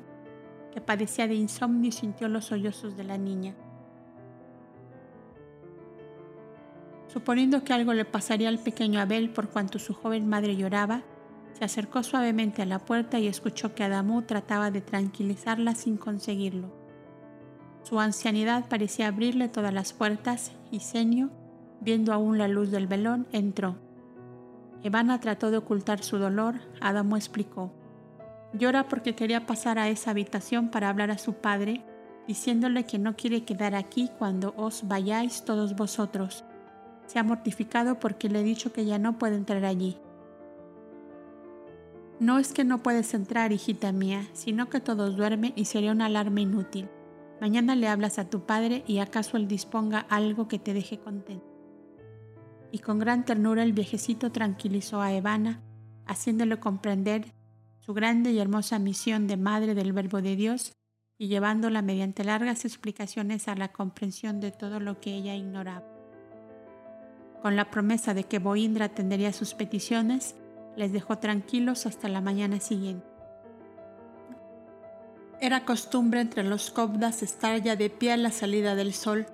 que 0.72 0.80
padecía 0.80 1.28
de 1.28 1.34
insomnio 1.34 1.90
y 1.90 1.92
sintió 1.92 2.26
los 2.28 2.46
sollozos 2.46 2.96
de 2.96 3.04
la 3.04 3.18
niña. 3.18 3.54
Suponiendo 7.08 7.64
que 7.64 7.72
algo 7.72 7.94
le 7.94 8.04
pasaría 8.04 8.48
al 8.48 8.58
pequeño 8.58 9.00
Abel 9.00 9.30
por 9.30 9.48
cuanto 9.48 9.78
su 9.78 9.94
joven 9.94 10.28
madre 10.28 10.56
lloraba, 10.56 11.02
Se 11.58 11.64
acercó 11.64 12.04
suavemente 12.04 12.62
a 12.62 12.66
la 12.66 12.78
puerta 12.78 13.18
y 13.18 13.26
escuchó 13.26 13.74
que 13.74 13.82
Adamú 13.82 14.22
trataba 14.22 14.70
de 14.70 14.80
tranquilizarla 14.80 15.74
sin 15.74 15.96
conseguirlo. 15.96 16.70
Su 17.82 17.98
ancianidad 17.98 18.68
parecía 18.68 19.08
abrirle 19.08 19.48
todas 19.48 19.74
las 19.74 19.92
puertas 19.92 20.52
y 20.70 20.80
Senio, 20.80 21.30
viendo 21.80 22.12
aún 22.12 22.38
la 22.38 22.46
luz 22.46 22.70
del 22.70 22.86
velón, 22.86 23.26
entró. 23.32 23.76
Evana 24.84 25.20
trató 25.20 25.50
de 25.50 25.56
ocultar 25.56 26.02
su 26.04 26.18
dolor. 26.18 26.56
Adamo 26.80 27.16
explicó. 27.16 27.72
Llora 28.52 28.88
porque 28.88 29.14
quería 29.14 29.46
pasar 29.46 29.78
a 29.78 29.88
esa 29.88 30.12
habitación 30.12 30.68
para 30.68 30.88
hablar 30.88 31.10
a 31.10 31.18
su 31.18 31.34
padre, 31.34 31.84
diciéndole 32.26 32.84
que 32.84 32.98
no 32.98 33.16
quiere 33.16 33.44
quedar 33.44 33.74
aquí 33.74 34.10
cuando 34.18 34.54
os 34.56 34.86
vayáis 34.86 35.44
todos 35.44 35.74
vosotros. 35.74 36.44
Se 37.08 37.18
ha 37.18 37.22
mortificado 37.22 37.98
porque 37.98 38.28
le 38.28 38.40
he 38.40 38.44
dicho 38.44 38.70
que 38.70 38.84
ya 38.84 38.98
no 38.98 39.18
puede 39.18 39.36
entrar 39.36 39.64
allí. 39.64 39.96
No 42.20 42.38
es 42.38 42.52
que 42.52 42.64
no 42.64 42.82
puedes 42.82 43.14
entrar, 43.14 43.50
hijita 43.50 43.92
mía, 43.92 44.28
sino 44.34 44.68
que 44.68 44.80
todos 44.80 45.16
duermen 45.16 45.54
y 45.56 45.64
sería 45.64 45.92
una 45.92 46.04
alarma 46.04 46.42
inútil. 46.42 46.90
Mañana 47.40 47.76
le 47.76 47.88
hablas 47.88 48.18
a 48.18 48.28
tu 48.28 48.44
padre 48.44 48.84
y 48.86 48.98
acaso 48.98 49.38
él 49.38 49.48
disponga 49.48 50.00
algo 50.10 50.48
que 50.48 50.58
te 50.58 50.74
deje 50.74 50.98
contento. 50.98 51.46
Y 52.72 52.80
con 52.80 52.98
gran 52.98 53.24
ternura 53.24 53.62
el 53.62 53.72
viejecito 53.72 54.30
tranquilizó 54.30 55.00
a 55.00 55.14
Evana, 55.14 55.62
haciéndole 56.06 56.60
comprender 56.60 57.32
su 57.78 57.94
grande 57.94 58.32
y 58.32 58.38
hermosa 58.38 58.78
misión 58.78 59.26
de 59.26 59.38
madre 59.38 59.74
del 59.74 59.94
Verbo 59.94 60.20
de 60.20 60.36
Dios 60.36 60.72
y 61.16 61.28
llevándola 61.28 61.80
mediante 61.80 62.22
largas 62.22 62.66
explicaciones 62.66 63.48
a 63.48 63.54
la 63.54 63.68
comprensión 63.68 64.40
de 64.40 64.50
todo 64.50 64.78
lo 64.78 65.00
que 65.00 65.14
ella 65.14 65.34
ignoraba. 65.34 65.97
Con 67.42 67.56
la 67.56 67.70
promesa 67.70 68.14
de 68.14 68.24
que 68.24 68.38
Boindra 68.38 68.86
atendería 68.86 69.32
sus 69.32 69.54
peticiones, 69.54 70.34
les 70.76 70.92
dejó 70.92 71.18
tranquilos 71.18 71.86
hasta 71.86 72.08
la 72.08 72.20
mañana 72.20 72.60
siguiente. 72.60 73.06
Era 75.40 75.64
costumbre 75.64 76.20
entre 76.20 76.42
los 76.42 76.70
Kobdas 76.70 77.22
estar 77.22 77.62
ya 77.62 77.76
de 77.76 77.90
pie 77.90 78.12
a 78.12 78.16
la 78.16 78.32
salida 78.32 78.74
del 78.74 78.92
sol, 78.92 79.26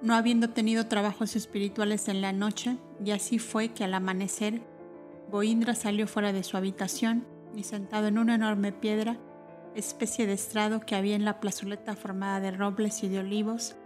no 0.00 0.14
habiendo 0.14 0.50
tenido 0.50 0.86
trabajos 0.86 1.36
espirituales 1.36 2.08
en 2.08 2.20
la 2.20 2.32
noche, 2.32 2.78
y 3.04 3.10
así 3.10 3.38
fue 3.38 3.68
que 3.70 3.84
al 3.84 3.94
amanecer, 3.94 4.62
Boindra 5.30 5.74
salió 5.74 6.06
fuera 6.06 6.32
de 6.32 6.42
su 6.42 6.56
habitación 6.56 7.26
y 7.54 7.64
sentado 7.64 8.06
en 8.06 8.16
una 8.16 8.36
enorme 8.36 8.72
piedra, 8.72 9.18
especie 9.74 10.26
de 10.26 10.32
estrado 10.32 10.80
que 10.80 10.94
había 10.94 11.16
en 11.16 11.24
la 11.24 11.40
plazoleta 11.40 11.94
formada 11.94 12.40
de 12.40 12.50
robles 12.50 13.02
y 13.02 13.08
de 13.08 13.18
olivos, 13.18 13.76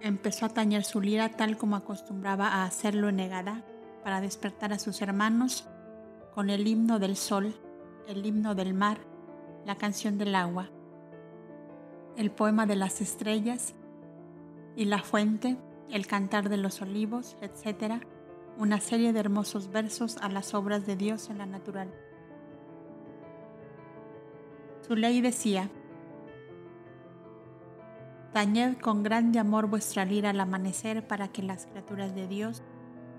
empezó 0.00 0.46
a 0.46 0.50
tañer 0.50 0.84
su 0.84 1.00
lira 1.00 1.30
tal 1.30 1.56
como 1.56 1.76
acostumbraba 1.76 2.48
a 2.48 2.64
hacerlo 2.64 3.08
en 3.08 3.16
Negada 3.16 3.64
para 4.02 4.20
despertar 4.20 4.72
a 4.72 4.78
sus 4.78 5.00
hermanos 5.02 5.66
con 6.34 6.50
el 6.50 6.66
himno 6.66 6.98
del 6.98 7.16
sol, 7.16 7.54
el 8.06 8.26
himno 8.26 8.54
del 8.54 8.74
mar, 8.74 8.98
la 9.64 9.76
canción 9.76 10.18
del 10.18 10.34
agua, 10.34 10.70
el 12.16 12.30
poema 12.30 12.66
de 12.66 12.76
las 12.76 13.00
estrellas 13.00 13.74
y 14.76 14.84
la 14.84 14.98
fuente, 14.98 15.56
el 15.90 16.06
cantar 16.06 16.48
de 16.48 16.56
los 16.56 16.82
olivos, 16.82 17.36
etc., 17.40 18.04
una 18.58 18.80
serie 18.80 19.12
de 19.12 19.20
hermosos 19.20 19.70
versos 19.70 20.16
a 20.18 20.28
las 20.28 20.54
obras 20.54 20.86
de 20.86 20.96
Dios 20.96 21.28
en 21.30 21.38
la 21.38 21.46
naturaleza. 21.46 21.98
Su 24.86 24.96
ley 24.96 25.20
decía, 25.20 25.70
Tañed 28.34 28.78
con 28.78 29.04
grande 29.04 29.38
amor 29.38 29.68
vuestra 29.68 30.04
lira 30.04 30.30
al 30.30 30.40
amanecer 30.40 31.06
para 31.06 31.28
que 31.28 31.40
las 31.40 31.66
criaturas 31.66 32.16
de 32.16 32.26
Dios 32.26 32.64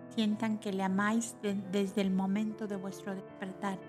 sientan 0.09 0.57
que 0.57 0.73
le 0.73 0.83
amáis 0.83 1.37
desde 1.71 2.01
el 2.01 2.11
momento 2.11 2.67
de 2.67 2.75
vuestro 2.75 3.15
despertar. 3.15 3.79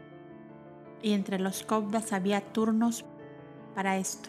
Y 1.03 1.15
entre 1.15 1.41
los 1.41 1.65
cobdas 1.65 2.13
había 2.13 2.53
turnos 2.53 3.05
para 3.75 3.97
esto. 3.97 4.29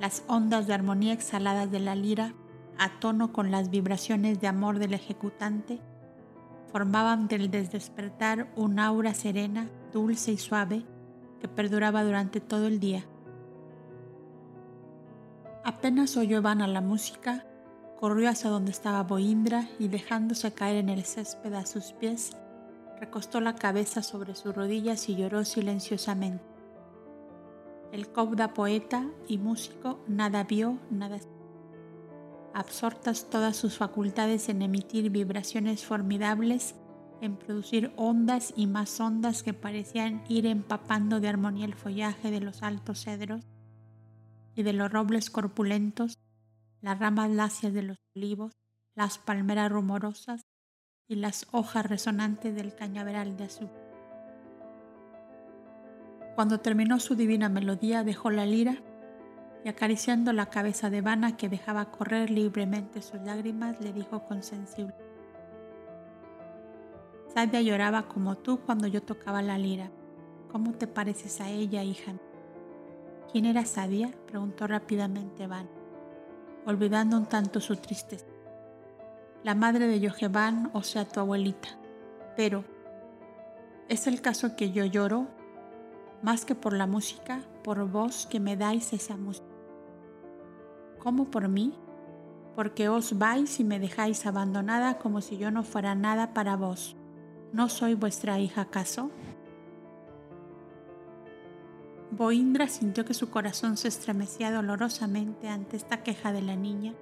Las 0.00 0.24
ondas 0.26 0.66
de 0.66 0.72
armonía 0.72 1.12
exhaladas 1.12 1.70
de 1.70 1.80
la 1.80 1.94
lira, 1.94 2.32
a 2.78 2.98
tono 2.98 3.34
con 3.34 3.50
las 3.50 3.68
vibraciones 3.68 4.40
de 4.40 4.46
amor 4.46 4.78
del 4.78 4.94
ejecutante, 4.94 5.82
formaban 6.72 7.28
del 7.28 7.50
desdespertar 7.50 8.50
un 8.56 8.78
aura 8.78 9.12
serena, 9.12 9.68
dulce 9.92 10.32
y 10.32 10.38
suave 10.38 10.86
que 11.40 11.48
perduraba 11.48 12.04
durante 12.04 12.40
todo 12.40 12.68
el 12.68 12.80
día. 12.80 13.04
Apenas 15.68 16.16
oyó 16.16 16.38
Ivana 16.38 16.66
la 16.66 16.80
música, 16.80 17.44
Corrió 18.00 18.30
hacia 18.30 18.48
donde 18.48 18.70
estaba 18.70 19.02
Boindra 19.02 19.68
y 19.78 19.88
dejándose 19.88 20.54
caer 20.54 20.76
en 20.76 20.88
el 20.88 21.04
césped 21.04 21.52
a 21.52 21.66
sus 21.66 21.92
pies, 21.92 22.30
recostó 22.98 23.42
la 23.42 23.54
cabeza 23.54 24.02
sobre 24.02 24.34
sus 24.34 24.54
rodillas 24.54 25.10
y 25.10 25.16
lloró 25.16 25.44
silenciosamente. 25.44 26.42
El 27.92 28.08
Kobda 28.08 28.54
poeta 28.54 29.04
y 29.28 29.36
músico 29.36 29.98
nada 30.08 30.42
vio, 30.44 30.78
nada 30.90 31.18
absortas 32.54 33.28
todas 33.28 33.54
sus 33.54 33.76
facultades 33.76 34.48
en 34.48 34.62
emitir 34.62 35.10
vibraciones 35.10 35.84
formidables, 35.84 36.76
en 37.20 37.36
producir 37.36 37.92
ondas 37.96 38.54
y 38.56 38.66
más 38.68 38.98
ondas 39.00 39.42
que 39.42 39.52
parecían 39.52 40.24
ir 40.30 40.46
empapando 40.46 41.20
de 41.20 41.28
armonía 41.28 41.66
el 41.66 41.74
follaje 41.74 42.30
de 42.30 42.40
los 42.40 42.62
altos 42.62 43.04
cedros 43.04 43.44
y 44.58 44.64
de 44.64 44.72
los 44.72 44.90
robles 44.90 45.30
corpulentos, 45.30 46.18
las 46.80 46.98
ramas 46.98 47.30
lacias 47.30 47.72
de 47.72 47.82
los 47.82 47.96
olivos, 48.16 48.56
las 48.96 49.16
palmeras 49.16 49.70
rumorosas 49.70 50.40
y 51.06 51.14
las 51.14 51.46
hojas 51.52 51.86
resonantes 51.86 52.56
del 52.56 52.74
cañaveral 52.74 53.36
de 53.36 53.44
azúcar. 53.44 53.88
Cuando 56.34 56.58
terminó 56.58 56.98
su 56.98 57.14
divina 57.14 57.48
melodía, 57.48 58.02
dejó 58.02 58.30
la 58.32 58.46
lira 58.46 58.82
y 59.64 59.68
acariciando 59.68 60.32
la 60.32 60.46
cabeza 60.46 60.90
de 60.90 61.02
Vana 61.02 61.36
que 61.36 61.48
dejaba 61.48 61.92
correr 61.92 62.28
libremente 62.28 63.00
sus 63.00 63.20
lágrimas, 63.20 63.80
le 63.80 63.92
dijo 63.92 64.24
con 64.24 64.42
sensible: 64.42 64.96
Sadia 67.32 67.62
lloraba 67.62 68.08
como 68.08 68.38
tú 68.38 68.58
cuando 68.58 68.88
yo 68.88 69.04
tocaba 69.04 69.40
la 69.40 69.56
lira. 69.56 69.92
¿Cómo 70.50 70.72
te 70.72 70.88
pareces 70.88 71.40
a 71.40 71.48
ella, 71.48 71.84
hija? 71.84 72.14
¿Quién 73.30 73.46
era 73.46 73.64
Sadia? 73.64 74.12
preguntó 74.26 74.66
rápidamente 74.66 75.46
Vana 75.46 75.68
olvidando 76.68 77.16
un 77.16 77.24
tanto 77.24 77.62
su 77.62 77.76
tristeza. 77.76 78.26
La 79.42 79.54
madre 79.54 79.86
de 79.86 80.00
Yojeban, 80.00 80.70
o 80.74 80.82
sea, 80.82 81.08
tu 81.08 81.18
abuelita. 81.18 81.70
Pero, 82.36 82.62
¿es 83.88 84.06
el 84.06 84.20
caso 84.20 84.54
que 84.54 84.70
yo 84.70 84.84
lloro 84.84 85.28
más 86.20 86.44
que 86.44 86.54
por 86.54 86.74
la 86.74 86.86
música, 86.86 87.40
por 87.64 87.88
vos 87.90 88.26
que 88.26 88.38
me 88.38 88.54
dais 88.54 88.92
esa 88.92 89.16
música? 89.16 89.46
¿Cómo 90.98 91.30
por 91.30 91.48
mí? 91.48 91.72
Porque 92.54 92.90
os 92.90 93.16
vais 93.18 93.60
y 93.60 93.64
me 93.64 93.80
dejáis 93.80 94.26
abandonada 94.26 94.98
como 94.98 95.22
si 95.22 95.38
yo 95.38 95.50
no 95.50 95.62
fuera 95.62 95.94
nada 95.94 96.34
para 96.34 96.56
vos. 96.56 96.96
¿No 97.54 97.70
soy 97.70 97.94
vuestra 97.94 98.40
hija 98.40 98.60
acaso? 98.60 99.10
Boindra 102.18 102.66
sintió 102.66 103.04
que 103.04 103.14
su 103.14 103.30
corazón 103.30 103.76
se 103.76 103.86
estremecía 103.86 104.50
dolorosamente 104.50 105.48
ante 105.48 105.76
esta 105.76 106.02
queja 106.02 106.32
de 106.32 106.42
la 106.42 106.56
niña, 106.56 106.94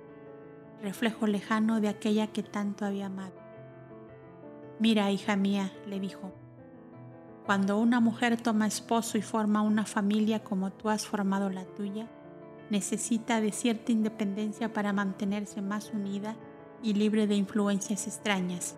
reflejo 0.83 1.27
lejano 1.27 1.81
de 1.81 1.89
aquella 1.89 2.27
que 2.27 2.43
tanto 2.43 2.85
había 2.85 3.07
amado. 3.07 3.33
Mira, 4.79 5.11
hija 5.11 5.35
mía, 5.35 5.73
le 5.87 6.01
dijo, 6.01 6.35
cuando 7.47 7.79
una 7.79 7.99
mujer 7.99 8.39
toma 8.39 8.67
esposo 8.67 9.17
y 9.17 9.23
forma 9.23 9.63
una 9.63 9.87
familia 9.87 10.45
como 10.45 10.71
tú 10.71 10.91
has 10.91 11.07
formado 11.07 11.49
la 11.49 11.65
tuya, 11.65 12.09
necesita 12.69 13.41
de 13.41 13.53
cierta 13.53 13.93
independencia 13.93 14.75
para 14.75 14.93
mantenerse 14.93 15.63
más 15.63 15.93
unida 15.95 16.37
y 16.83 16.93
libre 16.93 17.27
de 17.27 17.37
influencias 17.37 18.07
extrañas. 18.07 18.77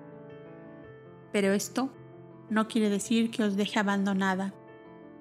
Pero 1.33 1.53
esto 1.53 1.91
no 2.49 2.69
quiere 2.69 2.91
decir 2.91 3.33
que 3.33 3.43
os 3.43 3.57
deje 3.57 3.81
abandonada 3.81 4.55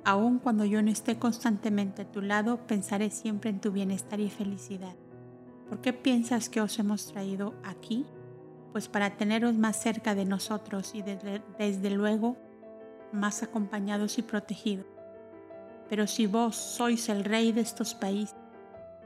Aun 0.08 0.40
cuando 0.40 0.64
yo 0.64 0.82
no 0.82 0.90
esté 0.90 1.20
constantemente 1.20 2.04
a 2.04 2.10
tu 2.10 2.22
lado, 2.22 2.66
pensaré 2.66 3.10
siempre 3.10 3.50
en 3.50 3.60
tu 3.60 3.74
bienestar 3.74 4.22
y 4.22 4.30
felicidad. 4.30 4.96
¿Por 5.68 5.82
qué 5.82 5.92
piensas 5.92 6.48
que 6.48 6.62
os 6.62 6.80
hemos 6.80 7.08
traído 7.08 7.56
aquí? 7.66 8.06
Pues 8.72 8.88
para 8.88 9.18
teneros 9.18 9.56
más 9.56 9.76
cerca 9.82 10.16
de 10.16 10.24
nosotros 10.24 10.96
y 10.96 11.02
desde, 11.02 11.42
desde 11.60 11.90
luego 11.90 12.38
más 13.12 13.44
acompañados 13.44 14.18
y 14.18 14.22
protegidos. 14.22 14.86
Pero 15.90 16.08
si 16.08 16.26
vos 16.26 16.56
sois 16.56 17.10
el 17.10 17.26
rey 17.26 17.52
de 17.52 17.60
estos 17.60 17.94
países, 17.94 18.38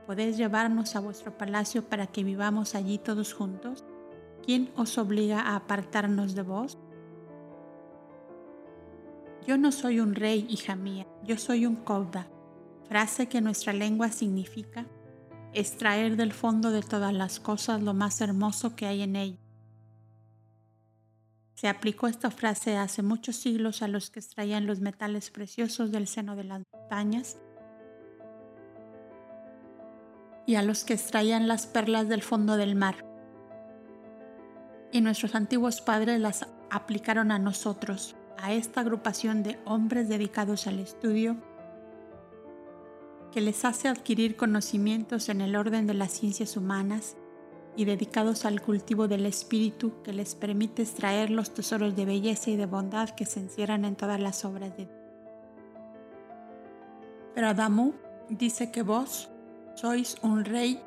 ¿podéis 0.06 0.38
llevarnos 0.38 0.95
a 0.95 0.99
vuestro 0.99 1.36
palacio 1.36 1.84
para 1.84 2.06
que 2.06 2.24
vivamos 2.24 2.76
allí 2.76 2.99
todos 2.99 3.34
juntos? 3.34 3.84
¿Quién 4.45 4.70
os 4.76 4.99
obliga 4.99 5.41
a 5.41 5.56
apartarnos 5.56 6.36
de 6.36 6.43
vos? 6.43 6.78
Yo 9.48 9.58
no 9.58 9.72
soy 9.72 10.00
un 10.00 10.14
rey, 10.14 10.46
hija 10.50 10.76
mía, 10.76 11.08
yo 11.24 11.38
soy 11.38 11.66
un 11.66 11.76
Kobda, 11.76 12.28
frase 12.88 13.28
que 13.28 13.42
nuestra 13.42 13.74
lengua 13.74 14.10
significa 14.10 14.86
extraer 15.54 16.16
del 16.16 16.32
fondo 16.32 16.72
de 16.72 16.82
todas 16.82 17.14
las 17.14 17.39
cosas 17.39 17.82
lo 17.82 17.94
más 17.94 18.22
hermoso 18.22 18.76
que 18.76 18.86
hay 18.86 19.02
en 19.02 19.16
ella. 19.16 19.38
Se 21.56 21.68
aplicó 21.68 22.08
esta 22.08 22.32
frase 22.32 22.78
hace 22.78 23.04
muchos 23.04 23.36
siglos 23.36 23.82
a 23.82 23.88
los 23.88 24.10
que 24.10 24.20
extraían 24.20 24.66
los 24.66 24.80
metales 24.80 25.30
preciosos 25.30 25.92
del 25.92 26.08
seno 26.08 26.36
de 26.36 26.44
las 26.44 26.64
montañas 26.72 27.38
y 30.48 30.56
a 30.56 30.64
los 30.64 30.84
que 30.84 30.94
extraían 30.94 31.48
las 31.48 31.68
perlas 31.68 32.10
del 32.10 32.24
fondo 32.24 32.58
del 32.58 32.76
mar. 32.76 33.06
Y 34.92 35.02
nuestros 35.02 35.36
antiguos 35.36 35.82
padres 35.82 36.20
las 36.20 36.48
aplicaron 36.70 37.32
a 37.32 37.39
nosotros, 37.39 38.16
a 38.42 38.54
esta 38.54 38.82
agrupación 38.82 39.44
de 39.44 39.60
hombres 39.66 40.10
dedicados 40.10 40.68
al 40.68 40.80
estudio, 40.80 41.38
que 43.32 43.42
les 43.42 43.64
hace 43.64 43.88
adquirir 43.88 44.36
conocimientos 44.36 45.30
en 45.30 45.42
el 45.42 45.56
orden 45.56 45.88
de 45.88 45.94
las 45.94 46.12
ciencias 46.12 46.58
humanas 46.58 47.16
y 47.78 47.86
dedicados 47.86 48.46
al 48.46 48.62
cultivo 48.62 49.08
del 49.08 49.26
espíritu 49.26 50.02
que 50.03 50.11
les 50.11 50.36
permite 50.36 50.82
extraer 50.82 51.30
los 51.30 51.53
tesoros 51.53 51.95
de 51.95 52.06
belleza 52.06 52.49
y 52.49 52.57
de 52.57 52.65
bondad 52.65 53.10
que 53.11 53.26
se 53.26 53.40
encierran 53.40 53.86
en 53.86 53.95
todas 53.95 54.20
las 54.20 54.44
obras 54.44 54.76
de 54.76 54.86
Dios. 54.86 54.98
Pero 57.34 57.48
Adamu 57.48 57.94
dice 58.30 58.72
que 58.72 58.82
vos 58.82 59.30
sois 59.76 60.18
un 60.22 60.44
rey 60.44 60.82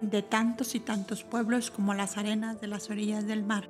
de 0.00 0.22
tantos 0.22 0.74
y 0.74 0.80
tantos 0.80 1.22
pueblos 1.22 1.70
como 1.70 1.94
las 1.94 2.18
arenas 2.18 2.60
de 2.60 2.66
las 2.66 2.90
orillas 2.90 3.26
del 3.26 3.44
mar. 3.44 3.68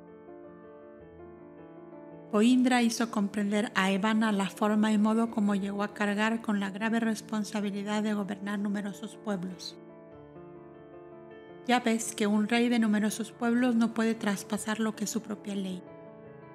Poindra 2.31 2.81
hizo 2.81 3.09
comprender 3.09 3.71
a 3.73 3.91
Evana 3.91 4.31
la 4.31 4.49
forma 4.49 4.91
y 4.91 4.97
modo 4.97 5.31
como 5.31 5.55
llegó 5.55 5.83
a 5.83 5.93
cargar 5.93 6.41
con 6.41 6.59
la 6.59 6.69
grave 6.69 6.99
responsabilidad 6.99 8.03
de 8.03 8.13
gobernar 8.13 8.59
numerosos 8.59 9.17
pueblos. 9.23 9.77
Ya 11.67 11.79
ves 11.79 12.15
que 12.15 12.27
un 12.27 12.47
rey 12.47 12.69
de 12.69 12.79
numerosos 12.79 13.31
pueblos 13.31 13.75
no 13.75 13.93
puede 13.93 14.15
traspasar 14.15 14.79
lo 14.79 14.95
que 14.95 15.05
es 15.05 15.09
su 15.09 15.21
propia 15.21 15.55
ley. 15.55 15.81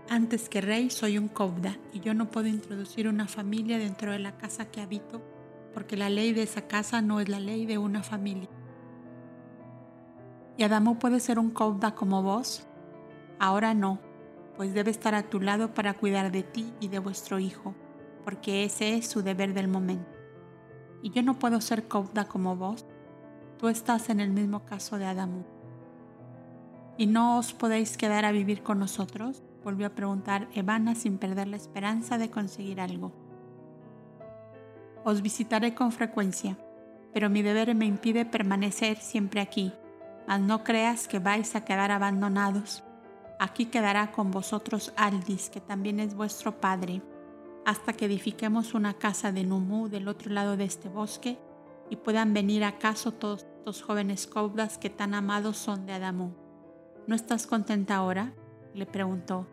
Antes 0.08 0.48
que 0.48 0.60
rey 0.60 0.90
soy 0.90 1.16
un 1.16 1.28
Kobda 1.28 1.78
y 1.92 2.00
yo 2.00 2.12
no 2.12 2.30
puedo 2.30 2.48
introducir 2.48 3.08
una 3.08 3.26
familia 3.26 3.78
dentro 3.78 4.12
de 4.12 4.18
la 4.18 4.36
casa 4.36 4.70
que 4.70 4.80
habito 4.80 5.22
porque 5.72 5.96
la 5.96 6.10
ley 6.10 6.32
de 6.32 6.42
esa 6.42 6.62
casa 6.62 7.02
no 7.02 7.20
es 7.20 7.28
la 7.28 7.40
ley 7.40 7.66
de 7.66 7.78
una 7.78 8.02
familia. 8.02 8.48
¿Y 10.56 10.64
Adamo 10.64 10.98
puede 10.98 11.18
ser 11.18 11.38
un 11.38 11.50
Kobda 11.50 11.94
como 11.94 12.22
vos? 12.22 12.66
Ahora 13.38 13.74
no, 13.74 13.98
pues 14.56 14.74
debe 14.74 14.90
estar 14.90 15.14
a 15.14 15.24
tu 15.24 15.40
lado 15.40 15.74
para 15.74 15.94
cuidar 15.94 16.32
de 16.32 16.42
ti 16.42 16.72
y 16.80 16.88
de 16.88 16.98
vuestro 16.98 17.38
hijo, 17.38 17.74
porque 18.24 18.64
ese 18.64 18.96
es 18.96 19.08
su 19.08 19.22
deber 19.22 19.54
del 19.54 19.68
momento. 19.68 20.18
¿Y 21.02 21.10
yo 21.10 21.22
no 21.22 21.38
puedo 21.38 21.60
ser 21.60 21.88
Kobda 21.88 22.26
como 22.26 22.56
vos? 22.56 22.86
tú 23.62 23.68
estás 23.68 24.10
en 24.10 24.18
el 24.18 24.30
mismo 24.30 24.64
caso 24.64 24.98
de 24.98 25.06
Adamu. 25.06 25.44
¿Y 26.98 27.06
no 27.06 27.38
os 27.38 27.52
podéis 27.52 27.96
quedar 27.96 28.24
a 28.24 28.32
vivir 28.32 28.64
con 28.64 28.80
nosotros? 28.80 29.40
Volvió 29.62 29.86
a 29.86 29.90
preguntar 29.90 30.48
Evana 30.52 30.96
sin 30.96 31.16
perder 31.16 31.46
la 31.46 31.58
esperanza 31.58 32.18
de 32.18 32.28
conseguir 32.28 32.80
algo. 32.80 33.12
Os 35.04 35.22
visitaré 35.22 35.76
con 35.76 35.92
frecuencia, 35.92 36.58
pero 37.14 37.30
mi 37.30 37.42
deber 37.42 37.72
me 37.76 37.86
impide 37.86 38.24
permanecer 38.24 38.96
siempre 38.96 39.40
aquí. 39.40 39.72
Mas 40.26 40.40
no 40.40 40.64
creas 40.64 41.06
que 41.06 41.20
vais 41.20 41.54
a 41.54 41.64
quedar 41.64 41.92
abandonados. 41.92 42.82
Aquí 43.43 43.66
quedará 43.66 44.12
con 44.12 44.31
vosotros 44.31 44.93
Aldis, 44.97 45.51
que 45.51 45.60
también 45.60 45.98
es 45.98 46.14
vuestro 46.14 46.60
padre, 46.60 47.02
hasta 47.64 47.93
que 47.93 48.05
edifiquemos 48.05 48.73
una 48.73 48.94
casa 48.94 49.32
de 49.32 49.43
Numu 49.43 49.89
del 49.89 50.06
otro 50.06 50.31
lado 50.31 50.56
de 50.56 50.62
este 50.62 50.89
bosque 50.89 51.40
y 51.90 51.97
puedan 51.97 52.35
venir 52.35 52.62
acaso 52.62 53.10
todos 53.10 53.48
los 53.66 53.82
jóvenes 53.82 54.28
cobdas 54.28 54.78
que 54.78 54.90
tan 54.90 55.12
amados 55.12 55.56
son 55.56 55.86
de 55.86 55.93
Adamo. 55.93 56.36
¿No 57.09 57.16
estás 57.16 57.48
contenta 57.48 57.97
ahora? 57.97 58.32
le 58.74 58.86
preguntó. 58.86 59.48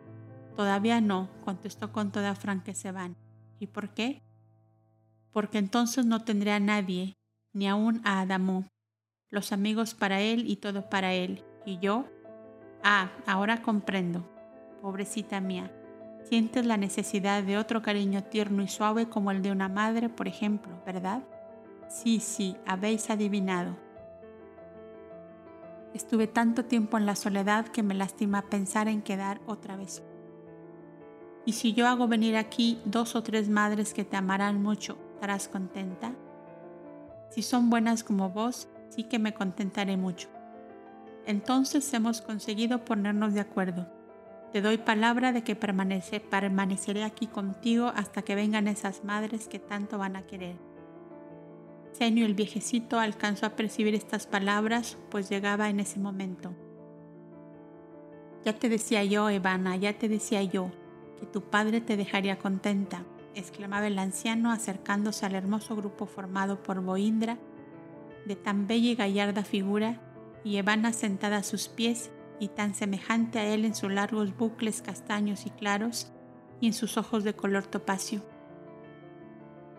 Todavía 0.54 1.00
no, 1.00 1.28
contestó 1.44 1.90
con 1.90 2.12
toda 2.12 2.36
franqueza 2.36 2.92
van. 2.92 3.16
¿Y 3.58 3.66
por 3.66 3.92
qué? 3.92 4.22
Porque 5.32 5.58
entonces 5.58 6.06
no 6.06 6.22
tendré 6.22 6.52
a 6.52 6.60
nadie, 6.60 7.16
ni 7.52 7.66
aún 7.66 8.02
a 8.04 8.20
Adamo. 8.20 8.66
Los 9.30 9.50
amigos 9.50 9.94
para 9.94 10.20
él 10.20 10.48
y 10.48 10.54
todo 10.58 10.88
para 10.88 11.12
él. 11.12 11.42
¿Y 11.66 11.80
yo? 11.80 12.06
Ah, 12.82 13.10
ahora 13.26 13.60
comprendo. 13.62 14.24
Pobrecita 14.80 15.40
mía, 15.40 15.70
sientes 16.24 16.64
la 16.64 16.78
necesidad 16.78 17.42
de 17.42 17.58
otro 17.58 17.82
cariño 17.82 18.24
tierno 18.24 18.62
y 18.62 18.68
suave 18.68 19.08
como 19.08 19.30
el 19.30 19.42
de 19.42 19.52
una 19.52 19.68
madre, 19.68 20.08
por 20.08 20.28
ejemplo, 20.28 20.72
¿verdad? 20.86 21.22
Sí, 21.88 22.20
sí, 22.20 22.56
habéis 22.66 23.10
adivinado. 23.10 23.76
Estuve 25.92 26.26
tanto 26.26 26.64
tiempo 26.64 26.96
en 26.96 27.04
la 27.04 27.16
soledad 27.16 27.66
que 27.66 27.82
me 27.82 27.94
lastima 27.94 28.42
pensar 28.42 28.88
en 28.88 29.02
quedar 29.02 29.40
otra 29.46 29.76
vez. 29.76 30.02
Y 31.44 31.52
si 31.54 31.72
yo 31.74 31.88
hago 31.88 32.06
venir 32.06 32.36
aquí 32.36 32.80
dos 32.84 33.16
o 33.16 33.22
tres 33.22 33.48
madres 33.48 33.92
que 33.92 34.04
te 34.04 34.16
amarán 34.16 34.62
mucho, 34.62 34.96
¿estarás 35.14 35.48
contenta? 35.48 36.14
Si 37.30 37.42
son 37.42 37.70
buenas 37.70 38.04
como 38.04 38.30
vos, 38.30 38.68
sí 38.88 39.04
que 39.04 39.18
me 39.18 39.34
contentaré 39.34 39.96
mucho. 39.96 40.28
Entonces 41.26 41.92
hemos 41.94 42.22
conseguido 42.22 42.84
ponernos 42.84 43.34
de 43.34 43.40
acuerdo. 43.40 43.86
Te 44.52 44.62
doy 44.62 44.78
palabra 44.78 45.32
de 45.32 45.44
que 45.44 45.54
permaneceré 45.54 47.04
aquí 47.04 47.28
contigo 47.28 47.92
hasta 47.94 48.22
que 48.22 48.34
vengan 48.34 48.66
esas 48.66 49.04
madres 49.04 49.46
que 49.46 49.60
tanto 49.60 49.96
van 49.98 50.16
a 50.16 50.26
querer. 50.26 50.56
Senio 51.92 52.26
el 52.26 52.34
viejecito 52.34 52.98
alcanzó 52.98 53.46
a 53.46 53.56
percibir 53.56 53.94
estas 53.94 54.26
palabras, 54.26 54.96
pues 55.10 55.28
llegaba 55.28 55.68
en 55.68 55.80
ese 55.80 56.00
momento. 56.00 56.54
Ya 58.44 58.54
te 58.54 58.68
decía 58.68 59.04
yo, 59.04 59.28
Evana, 59.28 59.76
ya 59.76 59.92
te 59.92 60.08
decía 60.08 60.42
yo, 60.42 60.70
que 61.20 61.26
tu 61.26 61.42
padre 61.42 61.80
te 61.80 61.96
dejaría 61.96 62.38
contenta, 62.38 63.04
exclamaba 63.34 63.86
el 63.86 63.98
anciano 63.98 64.50
acercándose 64.50 65.26
al 65.26 65.34
hermoso 65.34 65.76
grupo 65.76 66.06
formado 66.06 66.62
por 66.62 66.80
Boindra, 66.80 67.38
de 68.24 68.36
tan 68.36 68.66
bella 68.66 68.90
y 68.90 68.94
gallarda 68.94 69.44
figura, 69.44 70.00
y 70.44 70.56
Evana 70.56 70.92
sentada 70.92 71.38
a 71.38 71.42
sus 71.42 71.68
pies 71.68 72.10
y 72.38 72.48
tan 72.48 72.74
semejante 72.74 73.38
a 73.38 73.46
él 73.46 73.64
en 73.64 73.74
sus 73.74 73.92
largos 73.92 74.36
bucles 74.36 74.82
castaños 74.82 75.46
y 75.46 75.50
claros 75.50 76.12
y 76.60 76.66
en 76.66 76.72
sus 76.72 76.96
ojos 76.96 77.24
de 77.24 77.34
color 77.34 77.66
topacio. 77.66 78.22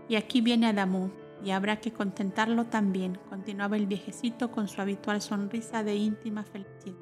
Y 0.07 0.15
aquí 0.15 0.41
viene 0.41 0.67
Adamu, 0.67 1.09
y 1.43 1.51
habrá 1.51 1.79
que 1.79 1.91
contentarlo 1.91 2.65
también, 2.65 3.17
continuaba 3.29 3.77
el 3.77 3.87
viejecito 3.87 4.51
con 4.51 4.67
su 4.67 4.81
habitual 4.81 5.21
sonrisa 5.21 5.83
de 5.83 5.95
íntima 5.95 6.43
felicidad. 6.43 6.97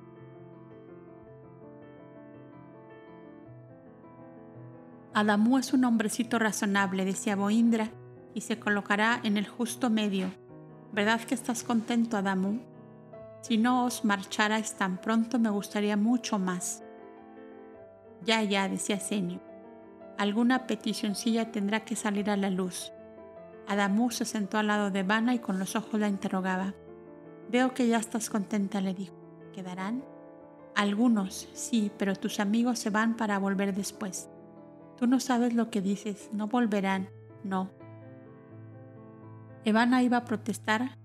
Adamu 5.14 5.58
es 5.58 5.74
un 5.74 5.84
hombrecito 5.84 6.40
razonable, 6.40 7.04
decía 7.04 7.36
Boindra, 7.36 7.90
y 8.34 8.42
se 8.42 8.60
colocará 8.60 9.20
en 9.24 9.38
el 9.38 9.48
justo 9.48 9.90
medio. 9.90 10.32
¿Verdad 10.94 11.20
que 11.22 11.36
estás 11.36 11.64
contento, 11.64 12.16
Adamu? 12.16 12.60
Si 13.42 13.58
no 13.58 13.86
os 13.86 14.04
marcharais 14.04 14.76
tan 14.76 14.98
pronto 14.98 15.40
me 15.40 15.50
gustaría 15.50 15.98
mucho 15.98 16.40
más. 16.40 16.84
Ya, 18.24 18.44
ya, 18.44 18.68
decía 18.68 19.00
Senio. 19.00 19.40
Alguna 20.18 20.68
peticioncilla 20.68 21.52
tendrá 21.52 21.86
que 21.86 21.96
salir 21.96 22.30
a 22.30 22.36
la 22.36 22.50
luz. 22.50 22.92
Adamu 23.68 24.12
se 24.12 24.26
sentó 24.26 24.58
al 24.58 24.68
lado 24.68 24.92
de 24.92 25.04
Vana 25.04 25.34
y 25.34 25.40
con 25.40 25.60
los 25.60 25.76
ojos 25.76 26.00
la 26.00 26.10
interrogaba. 26.10 26.74
Veo 27.50 27.74
que 27.74 27.88
ya 27.88 27.98
estás 27.98 28.30
contenta, 28.30 28.82
le 28.82 28.94
dijo. 28.94 29.16
¿Quedarán? 29.54 30.04
Algunos, 30.76 31.50
sí, 31.54 31.92
pero 31.98 32.16
tus 32.16 32.40
amigos 32.40 32.80
se 32.80 32.90
van 32.90 33.16
para 33.16 33.40
volver 33.40 33.74
después. 33.74 34.30
Tú 34.98 35.08
no 35.08 35.20
sabes 35.20 35.54
lo 35.54 35.70
que 35.70 35.82
dices, 35.82 36.30
no 36.34 36.48
volverán, 36.48 37.10
no. 37.44 37.70
Evana 39.64 40.04
iba 40.04 40.18
a 40.18 40.26
protestar 40.26 40.98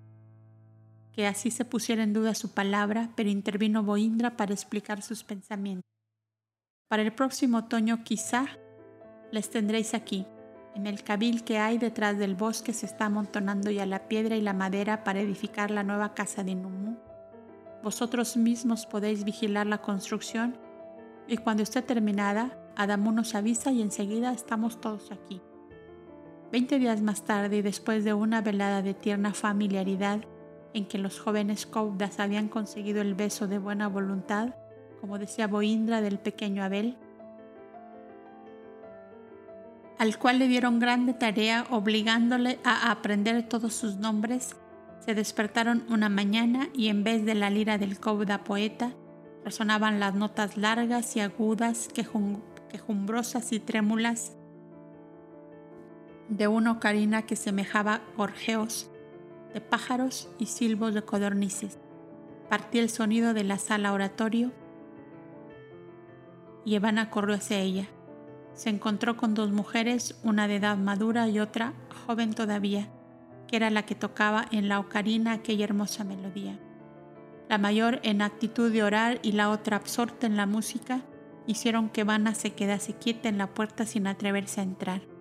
que 1.15 1.27
así 1.27 1.51
se 1.51 1.65
pusiera 1.65 2.03
en 2.03 2.13
duda 2.13 2.35
su 2.35 2.53
palabra, 2.53 3.11
pero 3.15 3.31
intervino 3.31 3.85
Boindra 3.85 4.37
para 4.37 4.53
explicar 4.53 5.01
sus 5.01 5.23
pensamientos. 5.23 5.89
Para 6.89 7.03
el 7.03 7.13
próximo 7.13 7.59
otoño 7.59 8.03
quizá 8.03 8.47
les 9.31 9.49
tendréis 9.49 9.95
aquí, 9.95 10.27
en 10.75 10.87
el 10.89 11.05
cabil 11.05 11.45
que 11.45 11.59
hay 11.59 11.79
detrás 11.79 12.19
del 12.19 12.35
bosque 12.35 12.73
se 12.73 12.87
está 12.87 13.07
amontonando 13.07 13.71
ya 13.71 13.87
la 13.87 14.09
piedra 14.09 14.37
y 14.37 14.41
la 14.41 14.53
madera 14.53 15.05
para 15.05 15.21
edificar 15.21 15.71
la 15.71 15.85
nueva 15.85 16.15
casa 16.15 16.43
de 16.43 16.57
Numu. 16.57 16.97
Vosotros 17.85 18.37
mismos 18.37 18.87
podéis 18.87 19.23
vigilar 19.23 19.69
la 19.69 19.79
construcción 19.79 20.59
y 21.29 21.37
cuando 21.37 21.63
esté 21.63 21.81
terminada, 21.81 22.59
Adamu 22.77 23.13
nos 23.13 23.37
avisa 23.37 23.71
y 23.71 23.83
enseguida 23.83 24.33
estamos 24.33 24.81
todos 24.81 25.13
aquí. 25.13 25.41
Veinte 26.51 26.81
días 26.81 27.03
más 27.03 27.25
tarde 27.25 27.59
y 27.59 27.63
después 27.63 28.05
de 28.05 28.15
una 28.15 28.41
velada 28.41 28.83
de 28.83 28.95
tierna 28.95 29.33
familiaridad 29.33 30.21
en 30.75 30.87
que 30.87 30.99
los 30.99 31.19
jóvenes 31.19 31.65
Koudas 31.65 32.21
habían 32.21 32.49
conseguido 32.49 33.01
el 33.01 33.15
beso 33.15 33.47
de 33.47 33.59
buena 33.59 33.89
voluntad, 33.89 34.55
como 35.01 35.19
decía 35.19 35.47
Boindra 35.47 36.01
del 36.01 36.19
pequeño 36.19 36.63
Abel, 36.63 36.97
al 39.99 40.19
cual 40.19 40.39
le 40.39 40.49
dieron 40.49 40.81
grande 40.81 41.15
tarea 41.15 41.67
obligándole 41.71 42.59
a 42.65 42.91
aprender 42.91 43.49
todos 43.49 43.73
sus 43.75 43.97
nombres, 43.97 44.57
se 45.01 45.15
despertaron 45.15 45.85
una 45.89 46.09
mañana 46.09 46.69
y 46.75 46.89
en 46.89 47.05
vez 47.05 47.25
de 47.25 47.35
la 47.35 47.49
lira 47.49 47.79
del 47.79 47.99
Cobda 47.99 48.45
poeta, 48.45 48.93
Resonaban 49.45 50.01
las 50.01 50.15
notas 50.15 50.57
largas 50.57 51.17
y 51.17 51.21
agudas, 51.21 51.91
quejumbrosas 52.71 53.53
y 53.53 53.61
trémulas 53.61 54.33
de 56.31 56.49
una 56.49 56.73
ocarina 56.73 57.23
que 57.23 57.37
semejaba 57.37 58.01
gorjeos 58.17 58.91
de 59.55 59.61
pájaros 59.61 60.29
y 60.39 60.47
silbos 60.47 60.93
de 60.93 61.03
codornices. 61.03 61.79
Partía 62.51 62.83
el 62.83 62.91
sonido 62.91 63.33
de 63.33 63.45
la 63.45 63.59
sala 63.59 63.93
oratorio 63.93 64.53
y 66.65 66.75
Evana 66.75 67.09
corrió 67.09 67.37
hacia 67.37 67.59
ella. 67.61 67.87
Se 68.55 68.69
encontró 68.69 69.17
con 69.17 69.35
dos 69.35 69.51
mujeres, 69.51 70.19
una 70.23 70.49
de 70.49 70.57
edad 70.57 70.77
madura 70.77 71.29
y 71.29 71.39
otra 71.41 71.73
joven 72.07 72.35
todavía, 72.35 72.89
que 73.49 73.57
era 73.57 73.71
la 73.71 73.85
que 73.85 73.95
tocaba 73.95 74.47
en 74.51 74.69
la 74.69 74.79
ocarina 74.81 75.33
aquella 75.33 75.65
hermosa 75.65 76.05
melodía. 76.05 76.59
La 77.49 77.59
mayor 77.59 78.01
en 78.03 78.23
actitud 78.23 78.73
de 78.73 78.83
orar 78.83 79.21
y 79.23 79.33
la 79.33 79.51
otra 79.51 79.77
absorta 79.77 80.27
en 80.27 80.37
la 80.37 80.47
música 80.47 81.03
hicieron 81.47 81.91
que 81.91 82.03
Evana 82.03 82.35
se 82.35 82.55
quedase 82.55 82.95
quieta 82.95 83.29
en 83.29 83.39
la 83.39 83.53
puerta 83.53 83.87
sin 83.87 84.07
atreverse 84.07 84.61
a 84.61 84.65
entrar. 84.65 85.14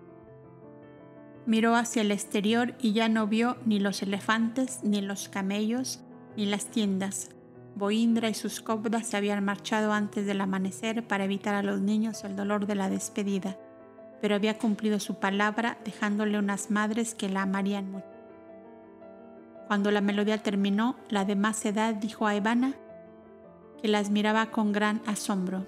Miró 1.46 1.74
hacia 1.76 2.02
el 2.02 2.10
exterior 2.10 2.74
y 2.80 2.92
ya 2.92 3.08
no 3.08 3.26
vio 3.26 3.56
ni 3.66 3.78
los 3.78 4.02
elefantes, 4.02 4.80
ni 4.82 5.02
los 5.02 5.28
camellos, 5.28 6.00
ni 6.36 6.46
las 6.46 6.66
tiendas. 6.66 7.30
Boindra 7.76 8.28
y 8.28 8.34
sus 8.34 8.60
cobdas 8.60 9.08
se 9.08 9.16
habían 9.16 9.44
marchado 9.44 9.92
antes 9.92 10.26
del 10.26 10.40
amanecer 10.40 11.06
para 11.06 11.24
evitar 11.24 11.54
a 11.54 11.62
los 11.62 11.80
niños 11.80 12.24
el 12.24 12.36
dolor 12.36 12.66
de 12.66 12.76
la 12.76 12.88
despedida, 12.88 13.58
pero 14.22 14.36
había 14.36 14.58
cumplido 14.58 15.00
su 15.00 15.16
palabra 15.16 15.76
dejándole 15.84 16.38
unas 16.38 16.70
madres 16.70 17.14
que 17.14 17.28
la 17.28 17.42
amarían 17.42 17.90
mucho. 17.90 18.06
Cuando 19.66 19.90
la 19.90 20.00
melodía 20.00 20.42
terminó, 20.42 20.96
la 21.08 21.24
de 21.24 21.36
más 21.36 21.64
edad 21.66 21.94
dijo 21.94 22.26
a 22.26 22.34
Evana, 22.34 22.74
que 23.82 23.88
las 23.88 24.10
miraba 24.10 24.46
con 24.46 24.72
gran 24.72 25.02
asombro, 25.06 25.66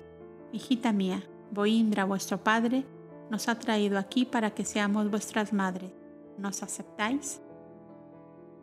Hijita 0.53 0.93
mía, 0.93 1.23
Boindra, 1.51 2.05
vuestro 2.05 2.43
padre, 2.43 2.87
nos 3.31 3.49
ha 3.49 3.59
traído 3.59 3.99
aquí 3.99 4.25
para 4.25 4.51
que 4.51 4.65
seamos 4.65 5.11
vuestras 5.11 5.53
madres. 5.53 5.93
¿Nos 6.39 6.63
aceptáis? 6.63 7.41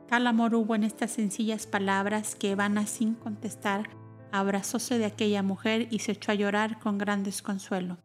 Tal 0.07 0.27
amor 0.27 0.55
hubo 0.55 0.75
en 0.75 0.83
estas 0.83 1.11
sencillas 1.11 1.65
palabras 1.65 2.35
que 2.35 2.51
Evana 2.51 2.85
sin 2.85 3.15
contestar 3.15 3.89
abrazóse 4.31 4.97
de 4.97 5.05
aquella 5.05 5.43
mujer 5.43 5.87
y 5.91 5.99
se 5.99 6.13
echó 6.13 6.31
a 6.31 6.35
llorar 6.35 6.79
con 6.79 6.97
gran 6.97 7.23
desconsuelo. 7.23 7.99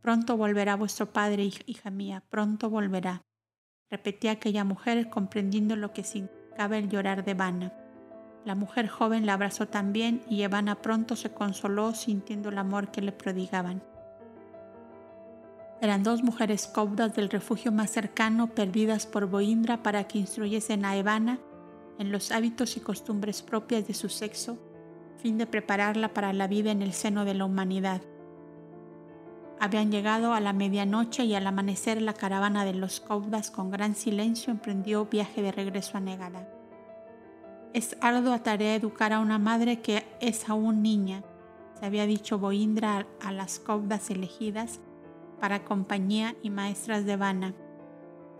Pronto 0.00 0.36
volverá 0.36 0.74
vuestro 0.74 1.12
padre, 1.12 1.48
hija 1.66 1.90
mía, 1.90 2.24
pronto 2.28 2.68
volverá, 2.68 3.24
repetía 3.88 4.32
aquella 4.32 4.64
mujer 4.64 5.08
comprendiendo 5.08 5.76
lo 5.76 5.92
que 5.92 6.02
significaba 6.02 6.78
el 6.78 6.88
llorar 6.88 7.24
de 7.24 7.30
Evana. 7.30 7.72
La 8.44 8.56
mujer 8.56 8.88
joven 8.88 9.24
la 9.24 9.34
abrazó 9.34 9.68
también 9.68 10.22
y 10.28 10.42
Evana 10.42 10.82
pronto 10.82 11.14
se 11.14 11.32
consoló 11.32 11.94
sintiendo 11.94 12.48
el 12.48 12.58
amor 12.58 12.90
que 12.90 13.02
le 13.02 13.12
prodigaban. 13.12 13.82
Eran 15.80 16.02
dos 16.02 16.22
mujeres 16.22 16.66
cobdas 16.66 17.14
del 17.14 17.28
refugio 17.28 17.70
más 17.70 17.90
cercano 17.90 18.48
perdidas 18.48 19.06
por 19.06 19.28
Boindra 19.28 19.82
para 19.82 20.04
que 20.04 20.18
instruyesen 20.18 20.84
a 20.84 20.96
Evana 20.96 21.38
en 21.98 22.12
los 22.12 22.32
hábitos 22.32 22.76
y 22.76 22.80
costumbres 22.80 23.42
propias 23.42 23.86
de 23.86 23.94
su 23.94 24.08
sexo, 24.08 24.58
fin 25.18 25.36
de 25.36 25.46
prepararla 25.46 26.14
para 26.14 26.32
la 26.32 26.46
vida 26.46 26.70
en 26.70 26.82
el 26.82 26.92
seno 26.92 27.24
de 27.24 27.34
la 27.34 27.44
humanidad. 27.44 28.00
Habían 29.58 29.90
llegado 29.90 30.34
a 30.34 30.40
la 30.40 30.52
medianoche 30.52 31.24
y 31.24 31.34
al 31.34 31.46
amanecer 31.46 32.00
la 32.02 32.12
caravana 32.12 32.64
de 32.64 32.74
los 32.74 33.00
cobdas 33.00 33.50
con 33.50 33.70
gran 33.70 33.94
silencio 33.94 34.52
emprendió 34.52 35.06
viaje 35.06 35.40
de 35.40 35.52
regreso 35.52 35.96
a 35.96 36.00
Negada. 36.00 36.48
Es 37.72 37.96
ardua 38.00 38.42
tarea 38.42 38.74
educar 38.74 39.12
a 39.12 39.20
una 39.20 39.38
madre 39.38 39.80
que 39.80 40.04
es 40.20 40.48
aún 40.48 40.82
niña, 40.82 41.22
se 41.78 41.84
había 41.84 42.06
dicho 42.06 42.38
Boindra 42.38 43.06
a 43.22 43.32
las 43.32 43.58
cobdas 43.58 44.08
elegidas 44.10 44.80
para 45.40 45.64
compañía 45.64 46.34
y 46.42 46.50
maestras 46.50 47.04
de 47.04 47.16
vana. 47.16 47.54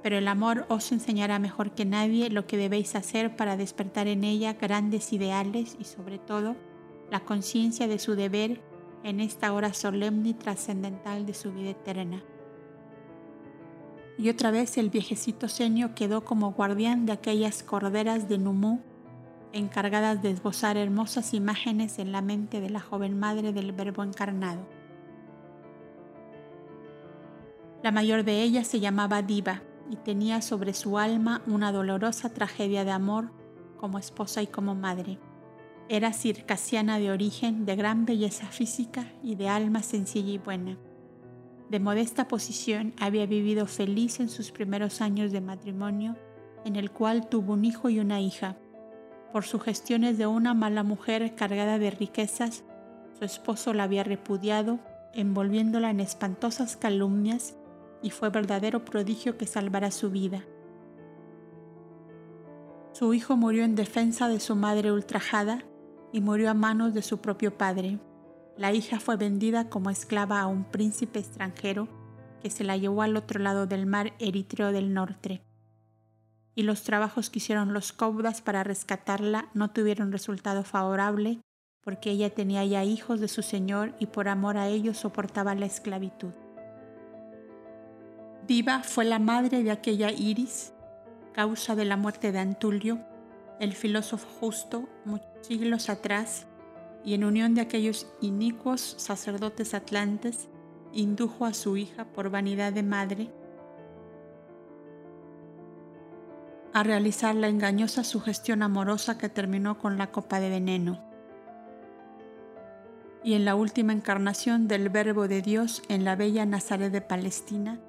Pero 0.03 0.19
el 0.19 0.29
amor 0.29 0.67
os 0.69 0.93
enseñará 0.93 1.39
mejor 1.39 1.73
que 1.73 1.85
nadie 1.85 2.31
lo 2.31 2.47
que 2.47 2.57
debéis 2.57 2.95
hacer 2.95 3.37
para 3.37 3.57
despertar 3.57 4.07
en 4.07 4.25
ella 4.25 4.55
grandes 4.55 5.13
ideales 5.13 5.77
y 5.81 5.85
sobre 5.85 6.19
todo 6.19 6.57
la 7.11 7.21
conciencia 7.21 7.89
de 7.89 7.99
su 7.99 8.15
deber 8.15 8.61
en 9.05 9.21
esta 9.21 9.53
hora 9.53 9.73
solemne 9.73 10.31
y 10.31 10.35
trascendental 10.35 11.27
de 11.27 11.35
su 11.35 11.53
vida 11.53 11.71
eterna. 11.71 12.23
Y 14.19 14.31
otra 14.31 14.51
vez 14.51 14.79
el 14.79 14.91
viejecito 14.91 15.49
senio 15.49 15.95
quedó 15.95 16.25
como 16.25 16.53
guardián 16.53 17.07
de 17.07 17.13
aquellas 17.13 17.63
corderas 17.63 18.29
de 18.29 18.39
Numú, 18.39 18.81
encargadas 19.53 20.23
de 20.23 20.31
esbozar 20.31 20.77
hermosas 20.77 21.35
imágenes 21.35 21.99
en 21.99 22.13
la 22.13 22.23
mente 22.23 22.61
de 22.61 22.71
la 22.71 22.81
joven 22.81 23.19
madre 23.19 23.53
del 23.53 23.73
Verbo 23.73 24.03
encarnado. 24.03 24.67
La 27.83 27.93
mayor 27.93 28.25
de 28.25 28.43
ellas 28.43 28.67
se 28.67 28.81
llamaba 28.81 29.23
Diva 29.23 29.63
y 29.91 29.97
tenía 29.97 30.43
sobre 30.43 30.75
su 30.75 30.99
alma 30.99 31.43
una 31.47 31.73
dolorosa 31.73 32.33
tragedia 32.33 32.85
de 32.85 32.91
amor 32.91 33.31
como 33.77 33.99
esposa 33.99 34.43
y 34.43 34.47
como 34.47 34.75
madre. 34.75 35.19
Era 35.89 36.13
circasiana 36.13 36.99
de 36.99 37.13
origen, 37.13 37.65
de 37.65 37.77
gran 37.77 38.07
belleza 38.07 38.47
física 38.47 39.13
y 39.23 39.37
de 39.37 39.49
alma 39.49 39.83
sencilla 39.83 40.33
y 40.33 40.39
buena. 40.39 40.77
De 41.71 41.79
modesta 41.79 42.27
posición 42.29 42.95
había 42.99 43.27
vivido 43.27 43.67
feliz 43.67 44.19
en 44.21 44.29
sus 44.29 44.51
primeros 44.51 45.01
años 45.01 45.31
de 45.31 45.41
matrimonio, 45.41 46.17
en 46.65 46.77
el 46.77 46.91
cual 46.91 47.29
tuvo 47.29 47.53
un 47.53 47.65
hijo 47.65 47.89
y 47.89 48.01
una 48.01 48.21
hija. 48.21 48.57
Por 49.33 49.45
sugestiones 49.45 50.19
de 50.19 50.27
una 50.27 50.55
mala 50.55 50.83
mujer 50.83 51.35
cargada 51.35 51.79
de 51.79 51.91
riquezas, 51.91 52.65
su 53.19 53.25
esposo 53.25 53.73
la 53.73 53.85
había 53.85 54.03
repudiado, 54.03 54.81
envolviéndola 55.13 55.91
en 55.91 56.01
espantosas 56.01 56.77
calumnias 56.77 57.57
y 58.07 58.11
fue 58.11 58.31
verdadero 58.31 58.85
prodigio 58.85 59.37
que 59.37 59.49
salvara 59.49 59.91
su 59.91 60.13
vida. 60.13 60.45
Su 62.93 63.13
hijo 63.15 63.37
murió 63.37 63.65
en 63.65 63.75
defensa 63.75 64.29
de 64.29 64.39
su 64.39 64.55
madre 64.55 64.93
ultrajada 64.93 65.65
y 66.13 66.21
murió 66.21 66.51
a 66.51 66.55
manos 66.55 66.95
de 66.95 67.03
su 67.03 67.19
propio 67.19 67.59
padre. 67.59 67.99
La 68.57 68.73
hija 68.73 69.01
fue 69.01 69.17
vendida 69.17 69.69
como 69.69 69.91
esclava 69.91 70.41
a 70.41 70.47
un 70.47 70.63
príncipe 70.63 71.19
extranjero 71.19 71.89
que 72.41 72.49
se 72.49 72.63
la 72.63 72.77
llevó 72.77 73.03
al 73.03 73.17
otro 73.17 73.41
lado 73.41 73.67
del 73.67 73.87
mar 73.87 74.13
Eritreo 74.21 74.71
del 74.71 74.95
Norte. 74.95 75.43
Y 76.55 76.63
los 76.63 76.85
trabajos 76.85 77.29
que 77.29 77.41
hicieron 77.41 77.73
los 77.73 77.93
cobdas 77.93 78.41
para 78.41 78.63
rescatarla 78.63 79.51
no 79.53 79.73
tuvieron 79.73 80.13
resultado 80.13 80.63
favorable 80.63 81.41
porque 81.83 82.13
ella 82.13 82.31
tenía 82.31 82.65
ya 82.65 82.85
hijos 82.85 83.19
de 83.19 83.27
su 83.27 83.43
señor 83.43 83.97
y 83.99 84.07
por 84.07 84.29
amor 84.29 84.59
a 84.59 84.69
ellos 84.69 84.97
soportaba 84.97 85.57
la 85.57 85.67
esclavitud. 85.67 86.46
Viva 88.47 88.85
fue 88.85 89.05
la 89.05 89.19
madre 89.19 89.65
de 89.65 89.73
aquella 89.73 90.13
Iris, 90.13 90.73
causa 91.33 91.75
de 91.75 91.85
la 91.85 91.97
muerte 91.97 92.31
de 92.31 92.39
Antulio, 92.39 93.01
el 93.59 93.73
filósofo 93.73 94.29
justo, 94.39 94.89
muchos 95.05 95.27
siglos 95.43 95.89
atrás, 95.89 96.47
y 97.05 97.15
en 97.15 97.25
unión 97.25 97.55
de 97.55 97.63
aquellos 97.63 98.07
inicuos 98.21 98.95
sacerdotes 98.99 99.75
atlantes, 99.75 100.49
indujo 100.93 101.45
a 101.45 101.55
su 101.55 101.77
hija 101.77 102.05
por 102.05 102.31
vanidad 102.31 102.73
de 102.73 102.85
madre 102.85 103.31
a 106.73 106.85
realizar 106.85 107.35
la 107.35 107.49
engañosa 107.49 108.05
sugestión 108.05 108.63
amorosa 108.63 109.19
que 109.19 109.29
terminó 109.29 109.79
con 109.79 109.99
la 109.99 110.13
copa 110.13 110.39
de 110.39 110.51
veneno. 110.51 111.03
Y 113.25 113.35
en 113.35 113.45
la 113.45 113.57
última 113.57 113.93
encarnación 113.93 114.69
del 114.69 114.89
Verbo 114.89 115.27
de 115.27 115.43
Dios 115.43 115.83
en 115.89 116.05
la 116.05 116.15
bella 116.15 116.47
Nazaret 116.47 116.93
de 116.93 117.01
Palestina, 117.01 117.81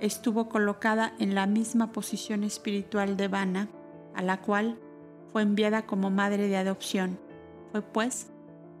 estuvo 0.00 0.48
colocada 0.48 1.14
en 1.18 1.34
la 1.34 1.46
misma 1.46 1.92
posición 1.92 2.44
espiritual 2.44 3.16
de 3.16 3.28
Vana, 3.28 3.68
a 4.14 4.22
la 4.22 4.40
cual 4.40 4.78
fue 5.32 5.42
enviada 5.42 5.86
como 5.86 6.10
madre 6.10 6.48
de 6.48 6.56
adopción. 6.56 7.18
Fue 7.72 7.82
pues, 7.82 8.30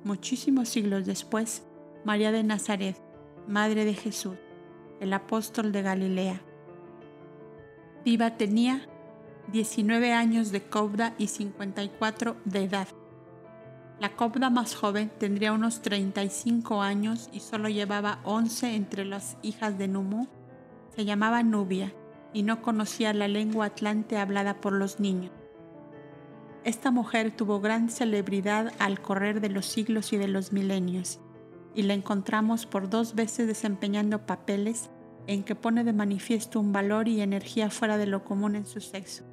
muchísimos 0.04 0.68
siglos 0.68 1.06
después, 1.06 1.64
María 2.04 2.32
de 2.32 2.42
Nazaret, 2.42 2.96
madre 3.46 3.84
de 3.84 3.94
Jesús, 3.94 4.36
el 5.00 5.12
apóstol 5.12 5.72
de 5.72 5.82
Galilea. 5.82 6.40
Viva 8.04 8.36
tenía 8.36 8.86
19 9.52 10.12
años 10.12 10.52
de 10.52 10.62
cobda 10.62 11.14
y 11.18 11.26
54 11.26 12.36
de 12.44 12.64
edad. 12.64 12.88
La 13.98 14.14
cobda 14.14 14.50
más 14.50 14.74
joven 14.74 15.10
tendría 15.18 15.52
unos 15.52 15.80
35 15.82 16.82
años 16.82 17.30
y 17.32 17.40
solo 17.40 17.68
llevaba 17.68 18.20
11 18.24 18.74
entre 18.74 19.04
las 19.04 19.38
hijas 19.42 19.78
de 19.78 19.88
Numu 19.88 20.26
se 20.96 21.04
llamaba 21.04 21.42
Nubia 21.42 21.92
y 22.32 22.42
no 22.42 22.62
conocía 22.62 23.12
la 23.12 23.28
lengua 23.28 23.66
atlante 23.66 24.16
hablada 24.16 24.62
por 24.62 24.72
los 24.72 24.98
niños. 24.98 25.30
Esta 26.64 26.90
mujer 26.90 27.30
tuvo 27.30 27.60
gran 27.60 27.90
celebridad 27.90 28.72
al 28.78 29.00
correr 29.00 29.42
de 29.42 29.50
los 29.50 29.66
siglos 29.66 30.14
y 30.14 30.16
de 30.16 30.26
los 30.26 30.52
milenios, 30.52 31.20
y 31.74 31.82
la 31.82 31.92
encontramos 31.92 32.64
por 32.64 32.88
dos 32.88 33.14
veces 33.14 33.46
desempeñando 33.46 34.24
papeles 34.24 34.90
en 35.26 35.44
que 35.44 35.54
pone 35.54 35.84
de 35.84 35.92
manifiesto 35.92 36.60
un 36.60 36.72
valor 36.72 37.08
y 37.08 37.20
energía 37.20 37.68
fuera 37.68 37.98
de 37.98 38.06
lo 38.06 38.24
común 38.24 38.56
en 38.56 38.64
su 38.64 38.80
sexo. 38.80 39.24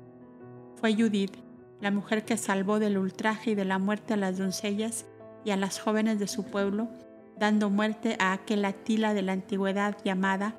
Fue 0.76 0.94
Judith, 0.94 1.38
la 1.80 1.92
mujer 1.92 2.26
que 2.26 2.36
salvó 2.36 2.80
del 2.80 2.98
ultraje 2.98 3.52
y 3.52 3.56
de 3.56 3.66
la 3.66 3.80
muerte 3.80 4.16
a 4.16 4.18
las 4.18 4.38
doncellas 4.38 5.06
y 5.46 5.52
a 5.52 5.58
las 5.58 5.80
jóvenes 5.80 6.20
de 6.20 6.28
su 6.28 6.44
pueblo, 6.44 6.90
dando 7.40 7.70
muerte 7.70 8.18
a 8.20 8.34
aquel 8.34 8.66
Atila 8.66 9.14
de 9.14 9.22
la 9.22 9.32
antigüedad 9.32 9.98
llamada 10.04 10.56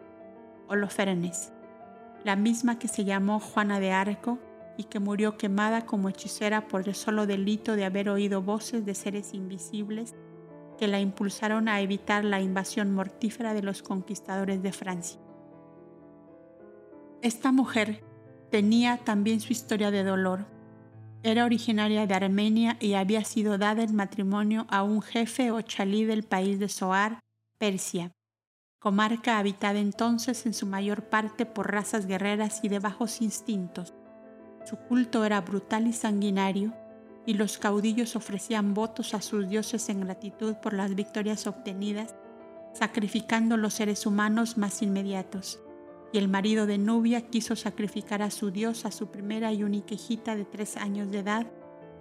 Holofernes, 0.69 1.53
la 2.25 2.37
misma 2.37 2.79
que 2.79 2.89
se 2.89 3.05
llamó 3.05 3.41
Juana 3.41 3.81
de 3.81 3.93
Arco 3.93 4.39
y 4.77 4.85
que 4.85 4.99
murió 4.99 5.37
quemada 5.37 5.87
como 5.87 6.09
hechicera 6.09 6.67
por 6.69 6.89
el 6.89 6.95
solo 6.95 7.27
delito 7.27 7.77
de 7.77 7.85
haber 7.85 8.09
oído 8.09 8.43
voces 8.43 8.85
de 8.85 8.95
seres 8.95 9.35
invisibles 9.35 10.15
que 10.79 10.89
la 10.89 11.01
impulsaron 11.01 11.69
a 11.69 11.81
evitar 11.81 12.25
la 12.25 12.41
invasión 12.41 12.93
mortífera 12.93 13.55
de 13.55 13.63
los 13.63 13.83
conquistadores 13.83 14.63
de 14.63 14.73
Francia. 14.73 15.21
Esta 17.23 17.53
mujer 17.53 18.03
tenía 18.51 18.99
también 18.99 19.41
su 19.41 19.53
historia 19.53 19.91
de 19.91 20.05
dolor. 20.05 20.47
Era 21.23 21.45
originaria 21.45 22.07
de 22.07 22.15
Armenia 22.15 22.77
y 22.81 22.95
había 22.95 23.25
sido 23.25 23.57
dada 23.57 23.83
en 23.83 23.95
matrimonio 23.95 24.67
a 24.69 24.83
un 24.83 25.01
jefe 25.01 25.51
o 25.51 25.63
chalí 25.63 26.05
del 26.05 26.23
país 26.23 26.59
de 26.59 26.69
Soar, 26.69 27.21
Persia, 27.57 28.13
comarca 28.85 29.39
habitada 29.39 29.79
entonces 29.79 30.45
en 30.45 30.53
su 30.53 30.67
mayor 30.67 31.05
parte 31.05 31.47
por 31.47 31.73
razas 31.73 32.05
guerreras 32.05 32.61
y 32.63 32.69
de 32.69 32.81
bajos 32.81 33.23
instintos. 33.23 33.95
Su 34.67 34.77
culto 34.77 35.25
era 35.25 35.41
brutal 35.41 35.87
y 35.87 35.95
sanguinario, 35.95 36.75
y 37.25 37.33
los 37.33 37.57
caudillos 37.57 38.15
ofrecían 38.15 38.75
votos 38.75 39.15
a 39.15 39.23
sus 39.23 39.49
dioses 39.49 39.89
en 39.89 40.01
gratitud 40.01 40.57
por 40.57 40.75
las 40.75 40.95
victorias 40.95 41.47
obtenidas, 41.47 42.15
sacrificando 42.75 43.57
los 43.57 43.73
seres 43.73 44.05
humanos 44.05 44.59
más 44.59 44.83
inmediatos 44.83 45.61
y 46.13 46.19
el 46.19 46.29
marido 46.29 46.67
de 46.67 46.77
Nubia 46.77 47.23
quiso 47.23 47.57
sacrificar 47.57 48.21
a 48.21 48.31
su 48.31 48.51
dios 48.51 48.85
a 48.85 48.91
su 48.91 49.07
primera 49.07 49.51
y 49.55 49.65
única 49.65 49.95
hijita 49.95 50.37
de 50.37 50.45
tres 50.45 50.77
años 50.77 51.11
de 51.11 51.21
edad 51.21 51.47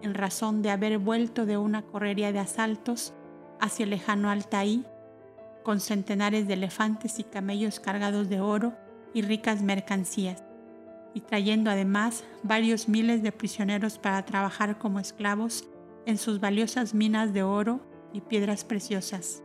en 0.02 0.14
razón 0.14 0.62
de 0.62 0.70
haber 0.70 0.98
vuelto 0.98 1.46
de 1.46 1.56
una 1.56 1.82
correría 1.84 2.34
de 2.34 2.40
asaltos 2.40 3.14
hacia 3.62 3.86
el 3.86 3.92
lejano 3.92 4.30
Altaí 4.30 4.86
con 5.64 5.80
centenares 5.80 6.48
de 6.48 6.54
elefantes 6.54 7.20
y 7.20 7.24
camellos 7.24 7.80
cargados 7.80 8.30
de 8.30 8.40
oro 8.40 8.74
y 9.14 9.22
ricas 9.22 9.62
mercancías, 9.62 10.44
y 11.14 11.22
trayendo 11.22 11.72
además 11.72 12.24
varios 12.44 12.90
miles 12.90 13.24
de 13.24 13.32
prisioneros 13.32 13.98
para 13.98 14.24
trabajar 14.26 14.78
como 14.78 15.00
esclavos 15.00 15.66
en 16.06 16.18
sus 16.18 16.40
valiosas 16.40 16.94
minas 16.94 17.34
de 17.34 17.44
oro 17.44 17.80
y 18.12 18.22
piedras 18.22 18.64
preciosas. 18.64 19.42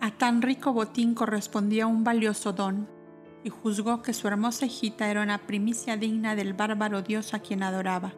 A 0.00 0.10
tan 0.10 0.42
rico 0.42 0.72
botín 0.72 1.14
correspondía 1.14 1.86
un 1.86 2.04
valioso 2.04 2.52
don, 2.52 2.88
y 3.44 3.50
juzgó 3.50 4.02
que 4.02 4.14
su 4.14 4.26
hermosa 4.26 4.64
hijita 4.66 5.10
era 5.10 5.22
una 5.22 5.46
primicia 5.46 5.96
digna 5.96 6.34
del 6.34 6.54
bárbaro 6.54 7.02
dios 7.02 7.34
a 7.34 7.40
quien 7.40 7.62
adoraba. 7.62 8.14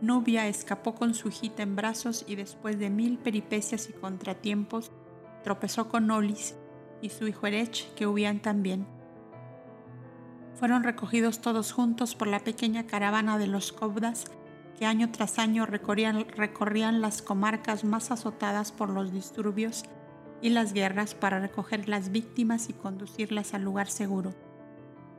Nubia 0.00 0.48
escapó 0.48 0.94
con 0.94 1.14
su 1.14 1.28
hijita 1.28 1.62
en 1.62 1.76
brazos 1.76 2.24
y 2.26 2.36
después 2.36 2.78
de 2.78 2.88
mil 2.88 3.18
peripecias 3.18 3.88
y 3.90 3.92
contratiempos, 3.92 4.90
tropezó 5.44 5.88
con 5.88 6.10
Olis 6.10 6.54
y 7.02 7.10
su 7.10 7.26
hijo 7.26 7.46
Erech, 7.46 7.92
que 7.94 8.06
huían 8.06 8.40
también. 8.40 8.86
Fueron 10.54 10.82
recogidos 10.82 11.40
todos 11.40 11.72
juntos 11.72 12.14
por 12.14 12.28
la 12.28 12.40
pequeña 12.40 12.86
caravana 12.86 13.38
de 13.38 13.46
los 13.46 13.72
Cobdas, 13.72 14.26
que 14.78 14.86
año 14.86 15.10
tras 15.10 15.38
año 15.38 15.66
recorrían, 15.66 16.26
recorrían 16.28 17.00
las 17.00 17.22
comarcas 17.22 17.84
más 17.84 18.10
azotadas 18.10 18.72
por 18.72 18.88
los 18.90 19.12
disturbios 19.12 19.84
y 20.42 20.50
las 20.50 20.72
guerras 20.72 21.14
para 21.14 21.40
recoger 21.40 21.88
las 21.88 22.10
víctimas 22.10 22.70
y 22.70 22.72
conducirlas 22.72 23.52
al 23.52 23.62
lugar 23.62 23.90
seguro. 23.90 24.34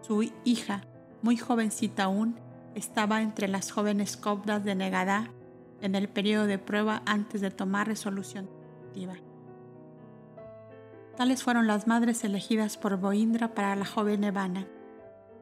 Su 0.01 0.23
hija, 0.43 0.81
muy 1.21 1.37
jovencita 1.37 2.05
aún, 2.05 2.39
estaba 2.75 3.21
entre 3.21 3.47
las 3.47 3.71
jóvenes 3.71 4.17
cobras 4.17 4.63
de 4.63 4.75
Negadá 4.75 5.29
en 5.81 5.95
el 5.95 6.07
periodo 6.09 6.45
de 6.45 6.57
prueba 6.57 7.01
antes 7.05 7.41
de 7.41 7.51
tomar 7.51 7.87
resolución 7.87 8.49
definitiva. 8.91 9.15
Tales 11.17 11.43
fueron 11.43 11.67
las 11.67 11.87
madres 11.87 12.23
elegidas 12.23 12.77
por 12.77 12.97
Boindra 12.97 13.53
para 13.53 13.75
la 13.75 13.85
joven 13.85 14.23
Evana, 14.23 14.67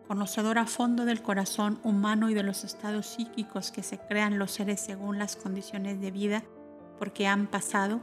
conocedora 0.07 0.61
a 0.61 0.68
fondo 0.68 1.06
del 1.06 1.22
corazón 1.22 1.80
humano 1.84 2.30
y 2.30 2.34
de 2.34 2.43
los 2.43 2.64
estados 2.64 3.06
psíquicos 3.06 3.72
que 3.72 3.84
se 3.84 3.99
crean 3.99 4.39
los 4.39 4.51
seres 4.51 4.80
según 4.80 5.19
las 5.19 5.35
condiciones 5.35 6.01
de 6.01 6.11
vida 6.11 6.43
porque 6.97 7.27
han 7.27 7.47
pasado 7.47 8.01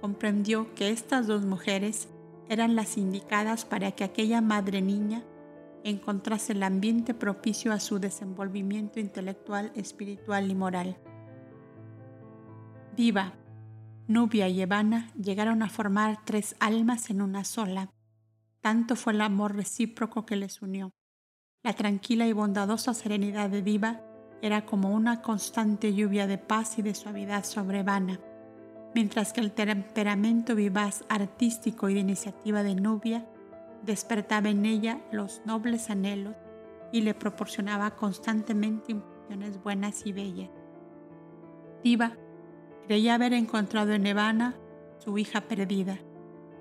comprendió 0.00 0.74
que 0.74 0.90
estas 0.90 1.26
dos 1.26 1.44
mujeres 1.44 2.08
eran 2.48 2.74
las 2.74 2.98
indicadas 2.98 3.64
para 3.64 3.92
que 3.92 4.02
aquella 4.04 4.40
madre 4.40 4.82
niña 4.82 5.22
encontrase 5.84 6.52
el 6.52 6.62
ambiente 6.62 7.14
propicio 7.14 7.72
a 7.72 7.80
su 7.80 7.98
desenvolvimiento 7.98 9.00
intelectual, 9.00 9.72
espiritual 9.74 10.50
y 10.50 10.54
moral. 10.54 10.98
Diva, 12.96 13.34
Nubia 14.06 14.48
y 14.48 14.60
Evana 14.60 15.10
llegaron 15.14 15.62
a 15.62 15.68
formar 15.68 16.24
tres 16.24 16.56
almas 16.60 17.10
en 17.10 17.22
una 17.22 17.44
sola. 17.44 17.90
Tanto 18.60 18.96
fue 18.96 19.12
el 19.12 19.20
amor 19.20 19.54
recíproco 19.56 20.26
que 20.26 20.36
les 20.36 20.62
unió. 20.62 20.92
La 21.62 21.72
tranquila 21.72 22.26
y 22.26 22.32
bondadosa 22.32 22.94
serenidad 22.94 23.50
de 23.50 23.62
Diva 23.62 24.00
era 24.42 24.66
como 24.66 24.90
una 24.90 25.22
constante 25.22 25.94
lluvia 25.94 26.26
de 26.26 26.38
paz 26.38 26.78
y 26.78 26.82
de 26.82 26.94
suavidad 26.94 27.44
sobre 27.44 27.80
Evana 27.80 28.20
mientras 28.94 29.32
que 29.32 29.40
el 29.40 29.52
temperamento 29.52 30.54
vivaz, 30.54 31.04
artístico 31.08 31.88
y 31.88 31.94
de 31.94 32.00
iniciativa 32.00 32.62
de 32.62 32.74
Nubia 32.74 33.26
despertaba 33.82 34.48
en 34.48 34.64
ella 34.64 35.00
los 35.12 35.42
nobles 35.44 35.90
anhelos 35.90 36.36
y 36.92 37.02
le 37.02 37.14
proporcionaba 37.14 37.96
constantemente 37.96 38.92
impresiones 38.92 39.62
buenas 39.62 40.06
y 40.06 40.12
bellas. 40.12 40.50
Diva 41.82 42.16
creía 42.86 43.14
haber 43.14 43.32
encontrado 43.32 43.92
en 43.92 44.06
Evana 44.06 44.54
su 44.98 45.18
hija 45.18 45.42
perdida 45.42 45.98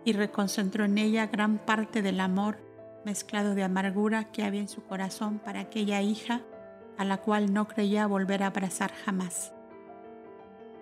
y 0.03 0.13
reconcentró 0.13 0.85
en 0.85 0.97
ella 0.97 1.27
gran 1.27 1.59
parte 1.59 2.01
del 2.01 2.19
amor 2.19 2.57
mezclado 3.05 3.55
de 3.55 3.63
amargura 3.63 4.31
que 4.31 4.43
había 4.43 4.61
en 4.61 4.69
su 4.69 4.83
corazón 4.83 5.39
para 5.39 5.61
aquella 5.61 6.01
hija 6.01 6.41
a 6.97 7.05
la 7.05 7.17
cual 7.17 7.53
no 7.53 7.67
creía 7.67 8.07
volver 8.07 8.43
a 8.43 8.47
abrazar 8.47 8.91
jamás. 8.91 9.53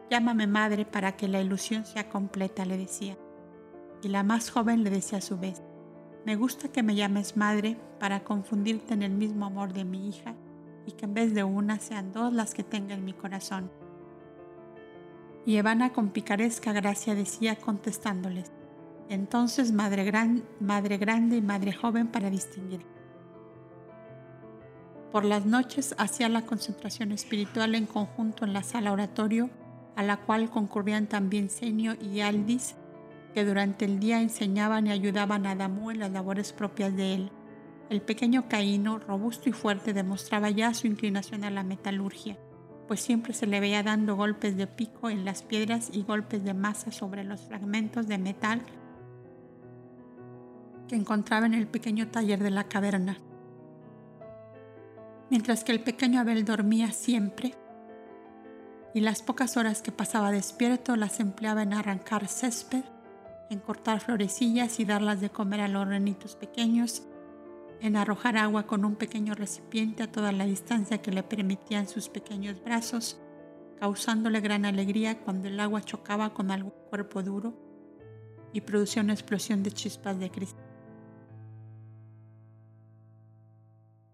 Llámame 0.09 0.47
madre 0.47 0.85
para 0.85 1.15
que 1.15 1.27
la 1.27 1.39
ilusión 1.39 1.85
sea 1.85 2.09
completa, 2.09 2.65
le 2.65 2.77
decía. 2.77 3.17
Y 4.01 4.07
la 4.07 4.23
más 4.23 4.49
joven 4.49 4.83
le 4.83 4.89
decía 4.89 5.19
a 5.19 5.21
su 5.21 5.37
vez, 5.37 5.61
me 6.25 6.35
gusta 6.35 6.67
que 6.67 6.83
me 6.83 6.95
llames 6.95 7.37
madre 7.37 7.77
para 7.99 8.23
confundirte 8.23 8.93
en 8.93 9.03
el 9.03 9.11
mismo 9.11 9.45
amor 9.45 9.73
de 9.73 9.85
mi 9.85 10.09
hija 10.09 10.35
y 10.85 10.91
que 10.93 11.05
en 11.05 11.13
vez 11.13 11.33
de 11.33 11.43
una 11.43 11.79
sean 11.79 12.11
dos 12.11 12.33
las 12.33 12.53
que 12.53 12.63
tenga 12.63 12.93
en 12.93 13.05
mi 13.05 13.13
corazón. 13.13 13.71
Y 15.45 15.57
Evana 15.57 15.93
con 15.93 16.09
picaresca 16.09 16.73
gracia 16.73 17.15
decía 17.15 17.55
contestándoles, 17.55 18.51
entonces 19.09 19.71
madre, 19.71 20.03
gran, 20.03 20.43
madre 20.59 20.97
grande 20.97 21.37
y 21.37 21.41
madre 21.41 21.73
joven 21.73 22.07
para 22.07 22.29
distinguir. 22.29 22.85
Por 25.11 25.25
las 25.25 25.45
noches 25.45 25.95
hacía 25.97 26.29
la 26.29 26.45
concentración 26.45 27.11
espiritual 27.11 27.73
en 27.73 27.87
conjunto 27.87 28.45
en 28.45 28.53
la 28.53 28.61
sala 28.61 28.91
oratorio 28.91 29.49
a 29.95 30.03
la 30.03 30.15
cual 30.15 30.49
concurrían 30.49 31.07
también 31.07 31.49
Senio 31.49 31.93
y 31.99 32.21
Aldis, 32.21 32.75
que 33.33 33.45
durante 33.45 33.85
el 33.85 33.99
día 33.99 34.21
enseñaban 34.21 34.87
y 34.87 34.91
ayudaban 34.91 35.45
a 35.45 35.55
Damu 35.55 35.91
en 35.91 35.99
las 35.99 36.11
labores 36.11 36.53
propias 36.53 36.95
de 36.95 37.13
él. 37.15 37.31
El 37.89 38.01
pequeño 38.01 38.47
Caíno, 38.47 38.99
robusto 38.99 39.49
y 39.49 39.51
fuerte, 39.51 39.93
demostraba 39.93 40.49
ya 40.49 40.73
su 40.73 40.87
inclinación 40.87 41.43
a 41.43 41.49
la 41.49 41.63
metalurgia, 41.63 42.37
pues 42.87 42.99
siempre 42.99 43.33
se 43.33 43.47
le 43.47 43.59
veía 43.59 43.83
dando 43.83 44.15
golpes 44.15 44.57
de 44.57 44.67
pico 44.67 45.09
en 45.09 45.25
las 45.25 45.43
piedras 45.43 45.89
y 45.93 46.03
golpes 46.03 46.43
de 46.43 46.53
masa 46.53 46.91
sobre 46.91 47.23
los 47.23 47.41
fragmentos 47.41 48.07
de 48.07 48.17
metal 48.17 48.61
que 50.87 50.95
encontraba 50.95 51.45
en 51.45 51.53
el 51.53 51.67
pequeño 51.67 52.07
taller 52.07 52.39
de 52.39 52.49
la 52.49 52.65
caverna. 52.65 53.19
Mientras 55.29 55.63
que 55.63 55.71
el 55.71 55.81
pequeño 55.81 56.19
Abel 56.19 56.45
dormía 56.45 56.91
siempre, 56.91 57.53
y 58.93 59.01
las 59.01 59.21
pocas 59.21 59.55
horas 59.55 59.81
que 59.83 59.91
pasaba 59.91 60.31
despierto 60.31 60.95
las 60.95 61.19
empleaba 61.19 61.61
en 61.61 61.73
arrancar 61.73 62.27
césped, 62.27 62.83
en 63.49 63.59
cortar 63.59 63.99
florecillas 63.99 64.79
y 64.79 64.85
darlas 64.85 65.21
de 65.21 65.29
comer 65.29 65.61
a 65.61 65.67
los 65.67 65.87
renitos 65.87 66.35
pequeños, 66.35 67.03
en 67.81 67.95
arrojar 67.95 68.37
agua 68.37 68.67
con 68.67 68.85
un 68.85 68.95
pequeño 68.95 69.33
recipiente 69.33 70.03
a 70.03 70.11
toda 70.11 70.31
la 70.31 70.45
distancia 70.45 71.01
que 71.01 71.11
le 71.11 71.23
permitían 71.23 71.87
sus 71.87 72.09
pequeños 72.09 72.61
brazos, 72.63 73.19
causándole 73.79 74.41
gran 74.41 74.65
alegría 74.65 75.19
cuando 75.19 75.47
el 75.47 75.59
agua 75.59 75.81
chocaba 75.81 76.33
con 76.33 76.51
algún 76.51 76.73
cuerpo 76.89 77.23
duro 77.23 77.53
y 78.53 78.61
producía 78.61 79.01
una 79.01 79.13
explosión 79.13 79.63
de 79.63 79.71
chispas 79.71 80.19
de 80.19 80.29
cristal. 80.29 80.65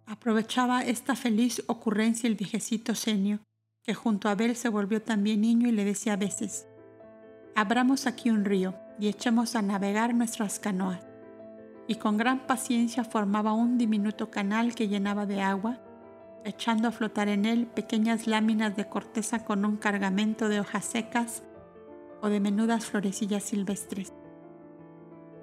Aprovechaba 0.06 0.84
esta 0.84 1.16
feliz 1.16 1.64
ocurrencia 1.68 2.28
el 2.28 2.36
viejecito 2.36 2.94
senio 2.94 3.40
que 3.84 3.96
junto 3.96 4.28
a 4.28 4.32
Abel 4.32 4.56
se 4.56 4.70
volvió 4.70 5.02
también 5.02 5.42
niño 5.42 5.68
y 5.68 5.72
le 5.72 5.84
decía 5.84 6.14
a 6.14 6.18
veces, 6.18 6.68
abramos 7.56 8.06
aquí 8.06 8.30
un 8.30 8.46
río 8.46 8.76
y 9.00 9.08
echemos 9.08 9.56
a 9.56 9.62
navegar 9.62 10.14
nuestras 10.14 10.60
canoas. 10.60 11.06
Y 11.88 11.96
con 11.96 12.18
gran 12.18 12.48
paciencia 12.48 13.04
formaba 13.04 13.54
un 13.54 13.78
diminuto 13.78 14.32
canal 14.32 14.74
que 14.74 14.88
llenaba 14.88 15.26
de 15.26 15.42
agua 15.42 15.80
echando 16.46 16.88
a 16.88 16.92
flotar 16.92 17.28
en 17.28 17.46
él 17.46 17.66
pequeñas 17.66 18.28
láminas 18.28 18.76
de 18.76 18.88
corteza 18.88 19.44
con 19.44 19.66
un 19.66 19.78
cargamento 19.78 20.48
de 20.48 20.60
hojas 20.60 20.86
secas 20.86 21.42
o 22.22 22.30
de 22.30 22.40
menudas 22.40 22.86
florecillas 22.86 23.44
silvestres. 23.44 24.14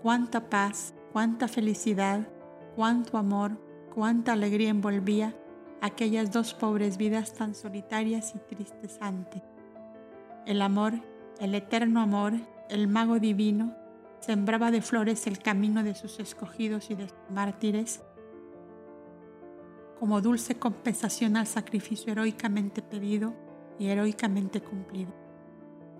Cuánta 0.01 0.49
paz, 0.49 0.95
cuánta 1.13 1.49
felicidad, 1.49 2.29
cuánto 2.77 3.19
amor, 3.19 3.59
cuánta 3.93 4.33
alegría 4.33 4.71
envolvía 4.71 5.35
aquellas 5.81 6.31
dos 6.31 6.55
pobres 6.55 6.97
vidas 6.97 7.35
tan 7.35 7.57
solitarias 7.57 8.35
y 8.37 8.55
tristes 8.55 8.99
antes. 9.01 9.43
El 10.47 10.63
amor, 10.63 10.95
el 11.41 11.57
eterno 11.57 12.01
amor, 12.01 12.35
el 12.69 12.89
mago 12.89 13.19
divino, 13.19 13.77
sembraba 14.21 14.71
de 14.71 14.83
flores 14.83 15.27
el 15.27 15.39
camino 15.39 15.83
de 15.83 15.95
sus 15.95 16.21
escogidos 16.21 16.91
y 16.91 16.95
de 16.95 17.09
sus 17.09 17.19
mártires, 17.31 18.03
como 19.99 20.21
dulce 20.21 20.59
compensación 20.59 21.37
al 21.37 21.47
sacrificio 21.47 22.13
heroicamente 22.13 22.83
pedido 22.83 23.35
y 23.79 23.89
heroicamente 23.89 24.61
cumplido. 24.61 25.13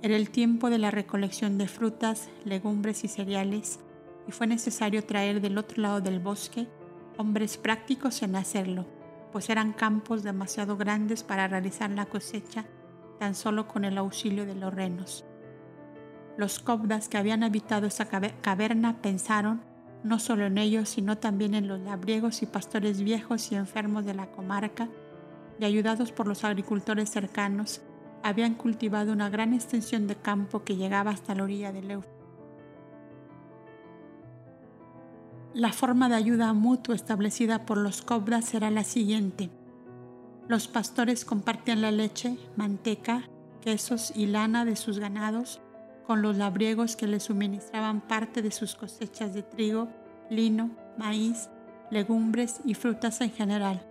Era 0.03 0.17
el 0.17 0.31
tiempo 0.31 0.71
de 0.71 0.79
la 0.79 0.91
recolección 0.91 1.59
de 1.59 1.69
frutas, 1.69 2.29
legumbres 2.45 3.05
y 3.05 3.09
cereales, 3.09 3.79
y 4.27 4.33
fue 4.33 4.47
necesario 4.47 5.05
traer 5.05 5.41
del 5.41 5.59
otro 5.59 5.83
lado 5.83 6.01
del 6.01 6.19
bosque 6.19 6.69
hombres 7.17 7.57
prácticos 7.57 8.23
en 8.23 8.37
hacerlo, 8.37 8.87
pues 9.33 9.51
eran 9.51 9.73
campos 9.73 10.23
demasiado 10.23 10.77
grandes 10.77 11.23
para 11.23 11.49
realizar 11.49 11.91
la 11.91 12.07
cosecha 12.07 12.65
tan 13.19 13.35
solo 13.35 13.69
con 13.69 13.85
el 13.85 13.99
auxilio 13.99 14.47
de 14.47 14.55
los 14.55 14.75
renos. 14.75 15.25
Los 16.37 16.59
cobdas 16.61 17.09
que 17.09 17.19
habían 17.19 17.43
habitado 17.43 17.87
esa 17.87 18.07
caverna 18.07 19.03
pensaron 19.03 19.61
no 20.03 20.19
solo 20.19 20.47
en 20.47 20.59
ellos, 20.59 20.89
sino 20.89 21.19
también 21.19 21.55
en 21.55 21.69
los 21.69 21.81
labriegos 21.81 22.43
y 22.43 22.47
pastores 22.47 23.03
viejos 23.03 23.53
y 23.53 23.55
enfermos 23.55 24.05
de 24.05 24.15
la 24.15 24.31
comarca, 24.31 24.89
y 25.61 25.65
ayudados 25.65 26.11
por 26.11 26.27
los 26.27 26.45
agricultores 26.45 27.11
cercanos, 27.11 27.83
habían 28.23 28.55
cultivado 28.55 29.13
una 29.13 29.31
gran 29.31 29.55
extensión 29.55 30.07
de 30.07 30.17
campo 30.17 30.65
que 30.65 30.77
llegaba 30.77 31.11
hasta 31.11 31.35
la 31.35 31.45
orilla 31.45 31.73
del 31.73 31.91
Éufrates. 31.91 32.23
La 35.55 35.73
forma 35.73 36.09
de 36.09 36.15
ayuda 36.15 36.53
mutua 36.53 36.95
establecida 36.95 37.67
por 37.67 37.77
los 37.77 38.03
cobras 38.03 38.55
era 38.55 38.71
la 38.71 38.85
siguiente. 38.85 39.51
Los 40.49 40.67
pastores 40.67 41.25
compartían 41.25 41.83
la 41.83 41.91
leche, 41.91 42.39
manteca, 42.57 43.29
quesos 43.61 44.13
y 44.17 44.27
lana 44.27 44.65
de 44.65 44.77
sus 44.77 44.99
ganados 44.99 45.61
con 46.07 46.23
los 46.23 46.37
labriegos 46.37 46.97
que 46.97 47.07
les 47.07 47.25
suministraban 47.25 48.01
parte 48.01 48.43
de 48.43 48.51
sus 48.51 48.75
cosechas 48.75 49.35
de 49.35 49.43
trigo, 49.43 49.89
lino, 50.31 50.71
maíz, 50.99 51.49
legumbres 51.91 52.61
y 52.65 52.75
frutas 52.75 53.21
en 53.21 53.31
general. 53.31 53.87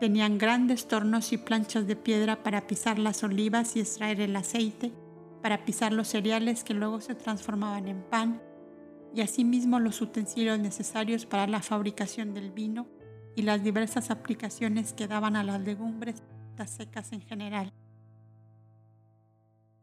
Tenían 0.00 0.38
grandes 0.38 0.88
tornos 0.88 1.32
y 1.32 1.38
planchas 1.38 1.86
de 1.86 1.96
piedra 1.96 2.42
para 2.42 2.66
pisar 2.66 2.98
las 2.98 3.22
olivas 3.22 3.76
y 3.76 3.80
extraer 3.80 4.20
el 4.20 4.36
aceite, 4.36 4.92
para 5.42 5.64
pisar 5.64 5.92
los 5.92 6.08
cereales 6.08 6.64
que 6.64 6.74
luego 6.74 7.00
se 7.00 7.14
transformaban 7.14 7.88
en 7.88 8.02
pan, 8.02 8.40
y 9.14 9.20
asimismo 9.20 9.78
los 9.78 10.00
utensilios 10.00 10.58
necesarios 10.58 11.24
para 11.26 11.46
la 11.46 11.62
fabricación 11.62 12.34
del 12.34 12.50
vino 12.50 12.86
y 13.36 13.42
las 13.42 13.62
diversas 13.62 14.10
aplicaciones 14.10 14.92
que 14.92 15.06
daban 15.06 15.36
a 15.36 15.44
las 15.44 15.60
legumbres 15.60 16.22
secas 16.66 17.12
en 17.12 17.20
general. 17.20 17.72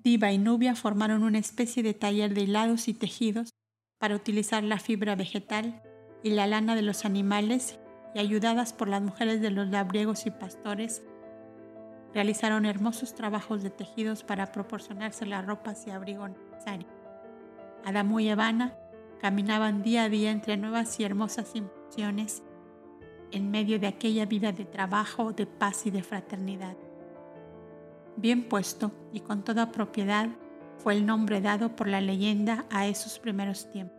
Diva 0.03 0.31
y 0.31 0.39
Nubia 0.39 0.75
formaron 0.75 1.23
una 1.23 1.37
especie 1.37 1.83
de 1.83 1.93
taller 1.93 2.33
de 2.33 2.41
hilados 2.41 2.87
y 2.87 2.93
tejidos 2.93 3.53
para 3.99 4.15
utilizar 4.15 4.63
la 4.63 4.79
fibra 4.79 5.15
vegetal 5.15 5.83
y 6.23 6.31
la 6.31 6.47
lana 6.47 6.75
de 6.75 6.81
los 6.81 7.05
animales 7.05 7.79
y 8.15 8.19
ayudadas 8.19 8.73
por 8.73 8.87
las 8.87 9.01
mujeres 9.01 9.41
de 9.41 9.51
los 9.51 9.69
labriegos 9.69 10.25
y 10.25 10.31
pastores, 10.31 11.03
realizaron 12.15 12.65
hermosos 12.65 13.13
trabajos 13.13 13.61
de 13.61 13.69
tejidos 13.69 14.23
para 14.23 14.51
proporcionarse 14.51 15.27
las 15.27 15.45
ropas 15.45 15.85
y 15.85 15.91
abrigo 15.91 16.27
necesarios. 16.27 16.91
Adamu 17.85 18.19
y 18.21 18.29
Evana 18.29 18.75
caminaban 19.19 19.83
día 19.83 20.05
a 20.05 20.09
día 20.09 20.31
entre 20.31 20.57
nuevas 20.57 20.99
y 20.99 21.03
hermosas 21.03 21.55
impresiones 21.55 22.41
en 23.31 23.51
medio 23.51 23.79
de 23.79 23.87
aquella 23.87 24.25
vida 24.25 24.51
de 24.51 24.65
trabajo, 24.65 25.31
de 25.31 25.45
paz 25.45 25.85
y 25.85 25.91
de 25.91 26.01
fraternidad 26.01 26.75
bien 28.17 28.47
puesto 28.47 28.91
y 29.13 29.21
con 29.21 29.43
toda 29.43 29.71
propiedad 29.71 30.29
fue 30.77 30.93
el 30.93 31.05
nombre 31.05 31.41
dado 31.41 31.75
por 31.75 31.87
la 31.87 32.01
leyenda 32.01 32.65
a 32.69 32.87
esos 32.87 33.19
primeros 33.19 33.69
tiempos, 33.71 33.97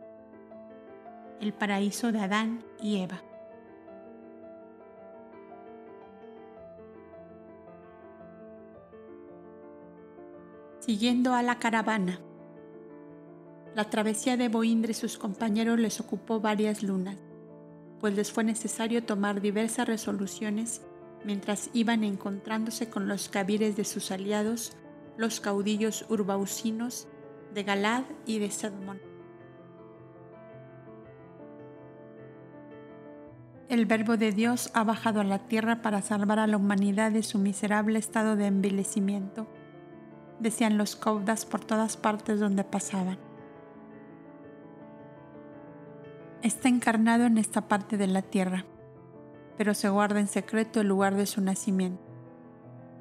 el 1.40 1.52
paraíso 1.52 2.10
de 2.12 2.20
Adán 2.20 2.64
y 2.80 2.98
Eva. 2.98 3.22
Siguiendo 10.80 11.34
a 11.34 11.42
la 11.42 11.60
caravana. 11.60 12.18
La 13.76 13.88
travesía 13.88 14.36
de 14.36 14.48
Boindre 14.48 14.90
y 14.90 14.94
sus 14.94 15.16
compañeros 15.16 15.78
les 15.78 16.00
ocupó 16.00 16.40
varias 16.40 16.82
lunas, 16.82 17.16
pues 18.00 18.14
les 18.14 18.32
fue 18.32 18.44
necesario 18.44 19.04
tomar 19.04 19.40
diversas 19.40 19.86
resoluciones 19.86 20.82
mientras 21.24 21.70
iban 21.72 22.04
encontrándose 22.04 22.88
con 22.88 23.08
los 23.08 23.28
cabires 23.28 23.76
de 23.76 23.84
sus 23.84 24.10
aliados, 24.10 24.76
los 25.16 25.40
caudillos 25.40 26.06
urbausinos 26.08 27.06
de 27.54 27.62
Galad 27.62 28.04
y 28.26 28.38
de 28.38 28.50
Sedmon. 28.50 29.00
El 33.68 33.86
Verbo 33.86 34.16
de 34.16 34.32
Dios 34.32 34.70
ha 34.74 34.84
bajado 34.84 35.20
a 35.20 35.24
la 35.24 35.38
tierra 35.46 35.80
para 35.80 36.02
salvar 36.02 36.38
a 36.38 36.46
la 36.46 36.58
humanidad 36.58 37.10
de 37.10 37.22
su 37.22 37.38
miserable 37.38 37.98
estado 37.98 38.36
de 38.36 38.46
envilecimiento, 38.46 39.46
decían 40.40 40.76
los 40.76 40.96
caudas 40.96 41.46
por 41.46 41.64
todas 41.64 41.96
partes 41.96 42.38
donde 42.38 42.64
pasaban. 42.64 43.18
Está 46.42 46.68
encarnado 46.68 47.24
en 47.24 47.38
esta 47.38 47.68
parte 47.68 47.96
de 47.96 48.08
la 48.08 48.20
tierra 48.20 48.66
pero 49.56 49.74
se 49.74 49.88
guarda 49.88 50.20
en 50.20 50.28
secreto 50.28 50.80
el 50.80 50.88
lugar 50.88 51.14
de 51.14 51.26
su 51.26 51.40
nacimiento. 51.40 52.02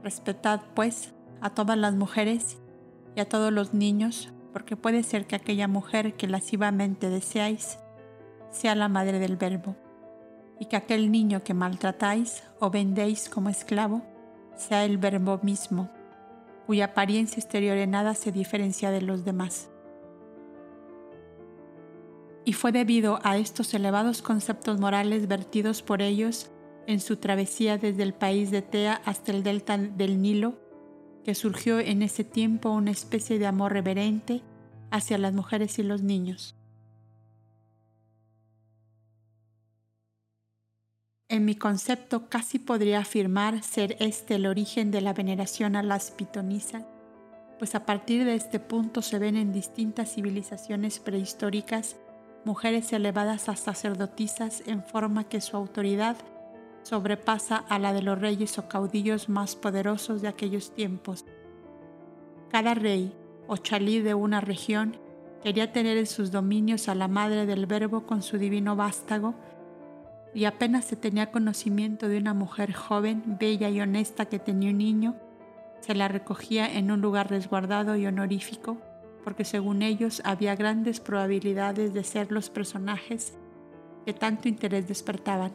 Respetad, 0.03 0.61
pues, 0.73 1.14
a 1.41 1.49
todas 1.52 1.78
las 1.78 1.95
mujeres 1.95 2.57
y 3.15 3.22
a 3.22 3.30
todos 3.30 3.52
los 3.52 3.73
niños, 3.73 4.32
porque 4.53 4.76
puede 4.76 5.03
ser 5.03 5.26
que 5.26 5.36
aquella 5.36 5.68
mujer 5.68 6.15
que 6.15 6.28
lascivamente 6.28 7.10
deseáis 7.10 7.80
sea 8.52 8.76
la 8.76 8.90
madre 8.90 9.19
del 9.19 9.38
Verbo, 9.38 9.76
y 10.60 10.65
que 10.65 10.76
aquel 10.76 11.11
niño 11.11 11.44
que 11.44 11.56
maltratáis 11.56 12.44
o 12.60 12.69
vendéis 12.69 13.30
como 13.30 13.49
esclavo 13.49 14.03
sea 14.56 14.86
el 14.86 14.99
Verbo 14.99 15.40
mismo, 15.41 15.90
cuya 16.68 16.86
apariencia 16.86 17.40
exterior 17.40 17.78
en 17.78 17.91
nada 17.91 18.14
se 18.14 18.32
diferencia 18.32 18.91
de 18.91 19.02
los 19.02 19.26
demás. 19.26 19.70
Y 22.43 22.53
fue 22.53 22.72
debido 22.72 23.19
a 23.23 23.38
estos 23.38 23.73
elevados 23.73 24.22
conceptos 24.22 24.80
morales 24.80 25.27
vertidos 25.27 25.81
por 25.81 26.01
ellos 26.01 26.49
en 26.88 26.99
su 26.99 27.18
travesía 27.18 27.77
desde 27.77 28.03
el 28.03 28.13
país 28.13 28.51
de 28.51 28.61
Tea 28.61 29.01
hasta 29.05 29.31
el 29.31 29.43
delta 29.43 29.77
del 29.77 30.22
Nilo, 30.22 30.59
que 31.23 31.35
surgió 31.35 31.80
en 31.80 32.01
ese 32.01 32.23
tiempo 32.23 32.72
una 32.72 32.91
especie 32.91 33.38
de 33.38 33.45
amor 33.45 33.73
reverente 33.73 34.41
hacia 34.89 35.18
las 35.18 35.34
mujeres 35.34 35.77
y 35.77 35.84
los 35.84 36.01
niños. 36.01 36.55
En 41.30 41.45
mi 41.45 41.55
concepto 41.55 42.27
casi 42.27 42.59
podría 42.59 42.99
afirmar 42.99 43.63
ser 43.63 43.95
este 44.01 44.35
el 44.35 44.45
origen 44.47 44.91
de 44.91 44.99
la 44.99 45.13
veneración 45.13 45.77
a 45.77 45.84
las 45.84 46.11
pitonisas, 46.11 46.84
pues 47.57 47.73
a 47.73 47.85
partir 47.85 48.26
de 48.26 48.35
este 48.35 48.59
punto 48.59 49.01
se 49.01 49.18
ven 49.18 49.38
en 49.38 49.53
distintas 49.53 50.13
civilizaciones 50.13 50.99
prehistóricas 50.99 51.95
mujeres 52.45 52.91
elevadas 52.93 53.49
a 53.49 53.55
sacerdotisas 53.55 54.63
en 54.68 54.84
forma 54.84 55.26
que 55.26 55.41
su 55.41 55.57
autoridad 55.57 56.18
sobrepasa 56.84 57.57
a 57.57 57.80
la 57.80 57.93
de 57.93 58.01
los 58.01 58.19
reyes 58.19 58.57
o 58.57 58.68
caudillos 58.68 59.30
más 59.30 59.55
poderosos 59.55 60.22
de 60.22 60.27
aquellos 60.27 60.73
tiempos. 60.73 61.26
Cada 62.49 62.73
rey 62.73 63.13
o 63.47 63.57
chalí 63.57 63.99
de 63.99 64.13
una 64.13 64.41
región 64.41 64.97
quería 65.43 65.72
tener 65.72 65.97
en 65.97 66.07
sus 66.07 66.31
dominios 66.31 66.88
a 66.88 66.95
la 66.95 67.07
madre 67.07 67.45
del 67.45 67.65
verbo 67.65 68.05
con 68.05 68.22
su 68.22 68.38
divino 68.38 68.76
vástago, 68.76 69.35
y 70.34 70.45
apenas 70.45 70.85
se 70.85 70.95
tenía 70.95 71.31
conocimiento 71.31 72.07
de 72.07 72.18
una 72.18 72.34
mujer 72.34 72.72
joven, 72.72 73.38
bella 73.39 73.69
y 73.69 73.81
honesta 73.81 74.26
que 74.26 74.39
tenía 74.39 74.72
un 74.72 74.77
niño, 74.77 75.15
se 75.81 75.93
la 75.93 76.07
recogía 76.07 76.72
en 76.72 76.91
un 76.91 77.01
lugar 77.01 77.30
resguardado 77.30 77.97
y 77.97 78.05
honorífico 78.05 78.77
porque 79.23 79.45
según 79.45 79.81
ellos 79.81 80.22
había 80.26 80.56
grandes 80.56 80.99
probabilidades 80.99 81.93
de 81.93 82.03
ser 82.03 82.31
los 82.31 82.49
personajes 82.49 83.38
que 84.06 84.14
tanto 84.14 84.48
interés 84.48 84.88
despertaban. 84.88 85.53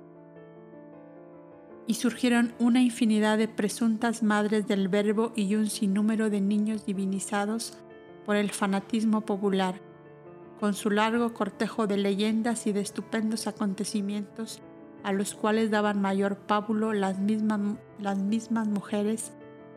Y 1.87 1.95
surgieron 1.95 2.55
una 2.59 2.81
infinidad 2.81 3.39
de 3.39 3.49
presuntas 3.49 4.23
madres 4.23 4.67
del 4.67 4.89
verbo 4.89 5.33
y 5.37 5.55
un 5.55 5.69
sinnúmero 5.69 6.31
de 6.31 6.41
niños 6.41 6.85
divinizados 6.85 7.79
por 8.25 8.37
el 8.37 8.51
fanatismo 8.51 9.21
popular, 9.21 9.81
con 10.59 10.75
su 10.75 10.91
largo 10.91 11.33
cortejo 11.33 11.87
de 11.87 11.97
leyendas 11.97 12.67
y 12.67 12.73
de 12.73 12.81
estupendos 12.81 13.47
acontecimientos 13.47 14.63
a 15.07 15.13
los 15.13 15.35
cuales 15.35 15.71
daban 15.71 16.01
mayor 16.01 16.37
pábulo 16.37 16.93
las 16.93 17.21
mismas, 17.21 17.61
las 18.01 18.19
mismas 18.19 18.67
mujeres, 18.67 19.33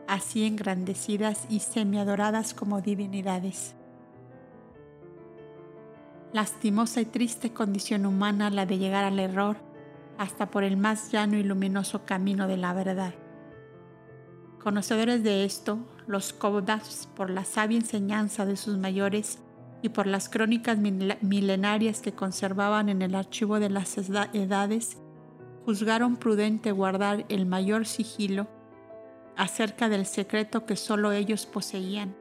así 0.08 0.44
engrandecidas 0.44 1.46
y 1.48 1.60
semiadoradas 1.60 2.52
como 2.52 2.80
divinidades. 2.80 3.76
Lastimosa 6.32 7.00
y 7.00 7.06
triste 7.06 7.52
condición 7.52 8.06
humana 8.06 8.50
la 8.50 8.64
de 8.64 8.78
llegar 8.78 9.04
al 9.04 9.18
error, 9.18 9.56
hasta 10.16 10.50
por 10.50 10.62
el 10.62 10.76
más 10.76 11.10
llano 11.10 11.36
y 11.36 11.42
luminoso 11.42 12.04
camino 12.04 12.46
de 12.46 12.56
la 12.56 12.72
verdad. 12.72 13.14
Conocedores 14.62 15.24
de 15.24 15.44
esto, 15.44 15.78
los 16.06 16.32
Kobdas, 16.32 17.08
por 17.16 17.30
la 17.30 17.44
sabia 17.44 17.78
enseñanza 17.78 18.44
de 18.44 18.56
sus 18.56 18.76
mayores 18.76 19.38
y 19.82 19.88
por 19.88 20.06
las 20.06 20.28
crónicas 20.28 20.78
milenarias 20.78 22.00
que 22.00 22.12
conservaban 22.12 22.90
en 22.90 23.02
el 23.02 23.14
archivo 23.14 23.58
de 23.58 23.70
las 23.70 23.96
edades, 23.98 24.98
juzgaron 25.64 26.16
prudente 26.16 26.72
guardar 26.72 27.24
el 27.28 27.46
mayor 27.46 27.86
sigilo 27.86 28.46
acerca 29.36 29.88
del 29.88 30.04
secreto 30.04 30.66
que 30.66 30.76
solo 30.76 31.12
ellos 31.12 31.46
poseían, 31.46 32.14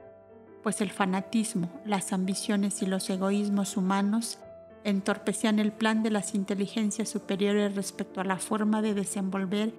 pues 0.63 0.81
el 0.81 0.91
fanatismo, 0.91 1.69
las 1.85 2.13
ambiciones 2.13 2.81
y 2.81 2.85
los 2.85 3.09
egoísmos 3.09 3.77
humanos 3.77 4.39
entorpecían 4.83 5.59
el 5.59 5.71
plan 5.71 6.03
de 6.03 6.11
las 6.11 6.35
inteligencias 6.35 7.09
superiores 7.09 7.75
respecto 7.75 8.21
a 8.21 8.25
la 8.25 8.37
forma 8.37 8.81
de 8.81 8.93
desenvolver 8.93 9.73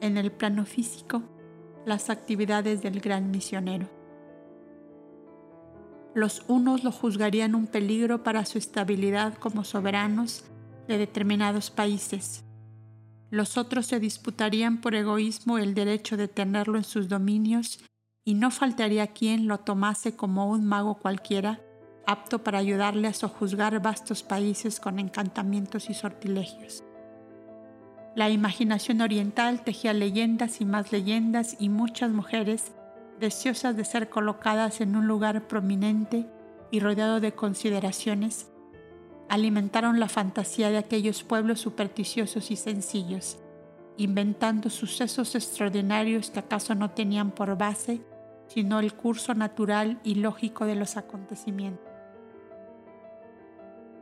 en 0.00 0.16
el 0.16 0.30
plano 0.32 0.64
físico 0.64 1.22
las 1.84 2.10
actividades 2.10 2.82
del 2.82 3.00
gran 3.00 3.30
misionero. 3.30 3.88
Los 6.14 6.44
unos 6.46 6.84
lo 6.84 6.92
juzgarían 6.92 7.54
un 7.54 7.66
peligro 7.66 8.22
para 8.22 8.44
su 8.44 8.58
estabilidad 8.58 9.34
como 9.34 9.64
soberanos 9.64 10.44
de 10.86 10.98
determinados 10.98 11.70
países. 11.70 12.44
Los 13.30 13.56
otros 13.56 13.86
se 13.86 13.98
disputarían 13.98 14.82
por 14.82 14.94
egoísmo 14.94 15.56
el 15.56 15.72
derecho 15.72 16.18
de 16.18 16.28
tenerlo 16.28 16.76
en 16.76 16.84
sus 16.84 17.08
dominios 17.08 17.82
y 18.24 18.34
no 18.34 18.50
faltaría 18.50 19.08
quien 19.08 19.48
lo 19.48 19.58
tomase 19.58 20.14
como 20.14 20.48
un 20.48 20.64
mago 20.64 20.94
cualquiera, 20.96 21.60
apto 22.06 22.42
para 22.42 22.58
ayudarle 22.58 23.08
a 23.08 23.14
sojuzgar 23.14 23.80
vastos 23.80 24.22
países 24.22 24.80
con 24.80 24.98
encantamientos 24.98 25.90
y 25.90 25.94
sortilegios. 25.94 26.84
La 28.14 28.30
imaginación 28.30 29.00
oriental 29.00 29.64
tejía 29.64 29.92
leyendas 29.92 30.60
y 30.60 30.64
más 30.64 30.92
leyendas 30.92 31.56
y 31.58 31.68
muchas 31.68 32.10
mujeres, 32.10 32.72
deseosas 33.18 33.76
de 33.76 33.84
ser 33.84 34.08
colocadas 34.08 34.80
en 34.80 34.96
un 34.96 35.06
lugar 35.06 35.48
prominente 35.48 36.28
y 36.70 36.80
rodeado 36.80 37.20
de 37.20 37.32
consideraciones, 37.32 38.50
alimentaron 39.28 39.98
la 39.98 40.08
fantasía 40.08 40.70
de 40.70 40.78
aquellos 40.78 41.22
pueblos 41.22 41.60
supersticiosos 41.60 42.50
y 42.50 42.56
sencillos, 42.56 43.38
inventando 43.96 44.68
sucesos 44.68 45.34
extraordinarios 45.34 46.30
que 46.30 46.40
acaso 46.40 46.74
no 46.74 46.90
tenían 46.90 47.30
por 47.30 47.56
base 47.56 48.02
sino 48.52 48.80
el 48.80 48.94
curso 48.94 49.34
natural 49.34 50.00
y 50.04 50.16
lógico 50.16 50.66
de 50.66 50.74
los 50.74 50.96
acontecimientos. 50.96 51.92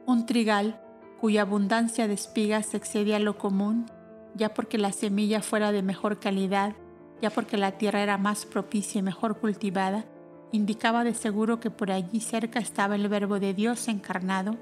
Un 0.06 0.26
trigal 0.26 0.80
cuya 1.20 1.42
abundancia 1.42 2.08
de 2.08 2.14
espigas 2.14 2.74
excedía 2.74 3.18
lo 3.18 3.36
común 3.36 3.86
ya 4.34 4.54
porque 4.54 4.78
la 4.78 4.92
semilla 4.92 5.42
fuera 5.42 5.72
de 5.72 5.82
mejor 5.82 6.18
calidad, 6.20 6.74
ya 7.20 7.30
porque 7.30 7.56
la 7.56 7.72
tierra 7.72 8.02
era 8.02 8.18
más 8.18 8.46
propicia 8.46 8.98
y 8.98 9.02
mejor 9.02 9.38
cultivada, 9.38 10.04
indicaba 10.52 11.04
de 11.04 11.14
seguro 11.14 11.60
que 11.60 11.70
por 11.70 11.90
allí 11.90 12.20
cerca 12.20 12.58
estaba 12.58 12.96
el 12.96 13.08
Verbo 13.08 13.38
de 13.38 13.54
Dios 13.54 13.88
encarnado, 13.88 14.56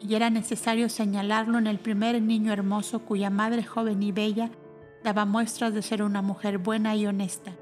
y 0.00 0.14
era 0.14 0.28
necesario 0.28 0.88
señalarlo 0.88 1.58
en 1.58 1.66
el 1.66 1.78
primer 1.78 2.20
niño 2.20 2.52
hermoso 2.52 3.00
cuya 3.00 3.30
madre 3.30 3.64
joven 3.64 4.02
y 4.02 4.12
bella 4.12 4.50
daba 5.02 5.24
muestras 5.24 5.72
de 5.72 5.82
ser 5.82 6.02
una 6.02 6.20
mujer 6.20 6.58
buena 6.58 6.96
y 6.96 7.06
honesta. 7.06 7.52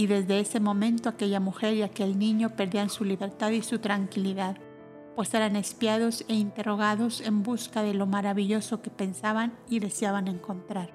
Y 0.00 0.06
desde 0.06 0.40
ese 0.40 0.60
momento 0.60 1.10
aquella 1.10 1.40
mujer 1.40 1.74
y 1.74 1.82
aquel 1.82 2.18
niño 2.18 2.56
perdían 2.56 2.88
su 2.88 3.04
libertad 3.04 3.50
y 3.50 3.60
su 3.60 3.80
tranquilidad 3.80 4.56
pues 5.14 5.34
eran 5.34 5.56
espiados 5.56 6.24
e 6.26 6.32
interrogados 6.32 7.20
en 7.20 7.42
busca 7.42 7.82
de 7.82 7.92
lo 7.92 8.06
maravilloso 8.06 8.80
que 8.80 8.88
pensaban 8.88 9.52
y 9.68 9.78
deseaban 9.78 10.26
encontrar. 10.26 10.88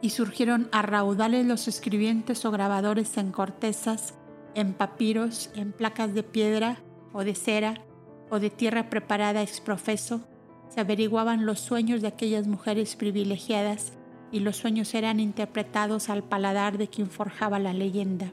Y 0.00 0.08
surgieron 0.08 0.70
a 0.72 0.80
raudales 0.80 1.44
los 1.44 1.68
escribientes 1.68 2.42
o 2.46 2.50
grabadores 2.50 3.18
en 3.18 3.32
cortezas, 3.32 4.14
en 4.54 4.72
papiros, 4.72 5.50
en 5.54 5.72
placas 5.72 6.14
de 6.14 6.22
piedra 6.22 6.78
o 7.12 7.22
de 7.22 7.34
cera 7.34 7.84
o 8.30 8.40
de 8.40 8.48
tierra 8.48 8.88
preparada 8.88 9.42
ex 9.42 9.60
profeso, 9.60 10.22
se 10.70 10.80
averiguaban 10.80 11.44
los 11.44 11.60
sueños 11.60 12.00
de 12.00 12.08
aquellas 12.08 12.46
mujeres 12.46 12.96
privilegiadas 12.96 13.92
y 14.34 14.40
los 14.40 14.56
sueños 14.56 14.92
eran 14.94 15.20
interpretados 15.20 16.10
al 16.10 16.24
paladar 16.24 16.76
de 16.76 16.88
quien 16.88 17.08
forjaba 17.08 17.60
la 17.60 17.72
leyenda. 17.72 18.32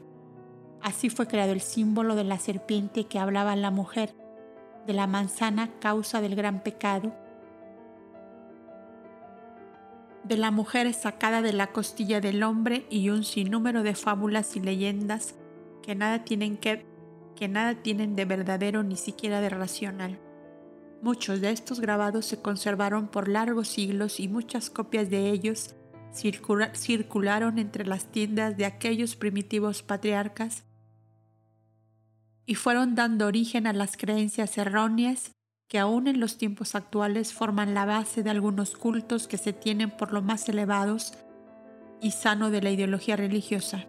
Así 0.80 1.10
fue 1.10 1.28
creado 1.28 1.52
el 1.52 1.60
símbolo 1.60 2.16
de 2.16 2.24
la 2.24 2.40
serpiente 2.40 3.04
que 3.04 3.20
hablaba 3.20 3.54
la 3.54 3.70
mujer, 3.70 4.12
de 4.84 4.94
la 4.94 5.06
manzana 5.06 5.70
causa 5.78 6.20
del 6.20 6.34
gran 6.34 6.64
pecado, 6.64 7.14
de 10.24 10.36
la 10.36 10.50
mujer 10.50 10.92
sacada 10.92 11.40
de 11.40 11.52
la 11.52 11.68
costilla 11.68 12.20
del 12.20 12.42
hombre 12.42 12.84
y 12.90 13.10
un 13.10 13.22
sinnúmero 13.22 13.84
de 13.84 13.94
fábulas 13.94 14.56
y 14.56 14.60
leyendas 14.60 15.36
que 15.84 15.94
nada 15.94 16.24
tienen 16.24 16.56
que, 16.56 16.84
que 17.36 17.46
nada 17.46 17.76
tienen 17.76 18.16
de 18.16 18.24
verdadero 18.24 18.82
ni 18.82 18.96
siquiera 18.96 19.40
de 19.40 19.50
racional. 19.50 20.18
Muchos 21.00 21.40
de 21.40 21.50
estos 21.50 21.78
grabados 21.78 22.26
se 22.26 22.42
conservaron 22.42 23.06
por 23.06 23.28
largos 23.28 23.68
siglos 23.68 24.18
y 24.18 24.26
muchas 24.26 24.68
copias 24.68 25.08
de 25.08 25.30
ellos 25.30 25.76
circularon 26.12 27.58
entre 27.58 27.86
las 27.86 28.06
tiendas 28.06 28.56
de 28.56 28.66
aquellos 28.66 29.16
primitivos 29.16 29.82
patriarcas 29.82 30.64
y 32.46 32.54
fueron 32.54 32.94
dando 32.94 33.26
origen 33.26 33.66
a 33.66 33.72
las 33.72 33.96
creencias 33.96 34.58
erróneas 34.58 35.32
que 35.68 35.78
aún 35.78 36.06
en 36.06 36.20
los 36.20 36.36
tiempos 36.36 36.74
actuales 36.74 37.32
forman 37.32 37.72
la 37.72 37.86
base 37.86 38.22
de 38.22 38.30
algunos 38.30 38.76
cultos 38.76 39.26
que 39.26 39.38
se 39.38 39.52
tienen 39.52 39.90
por 39.90 40.12
lo 40.12 40.20
más 40.20 40.48
elevados 40.48 41.14
y 42.02 42.10
sano 42.10 42.50
de 42.50 42.60
la 42.60 42.70
ideología 42.70 43.16
religiosa. 43.16 43.86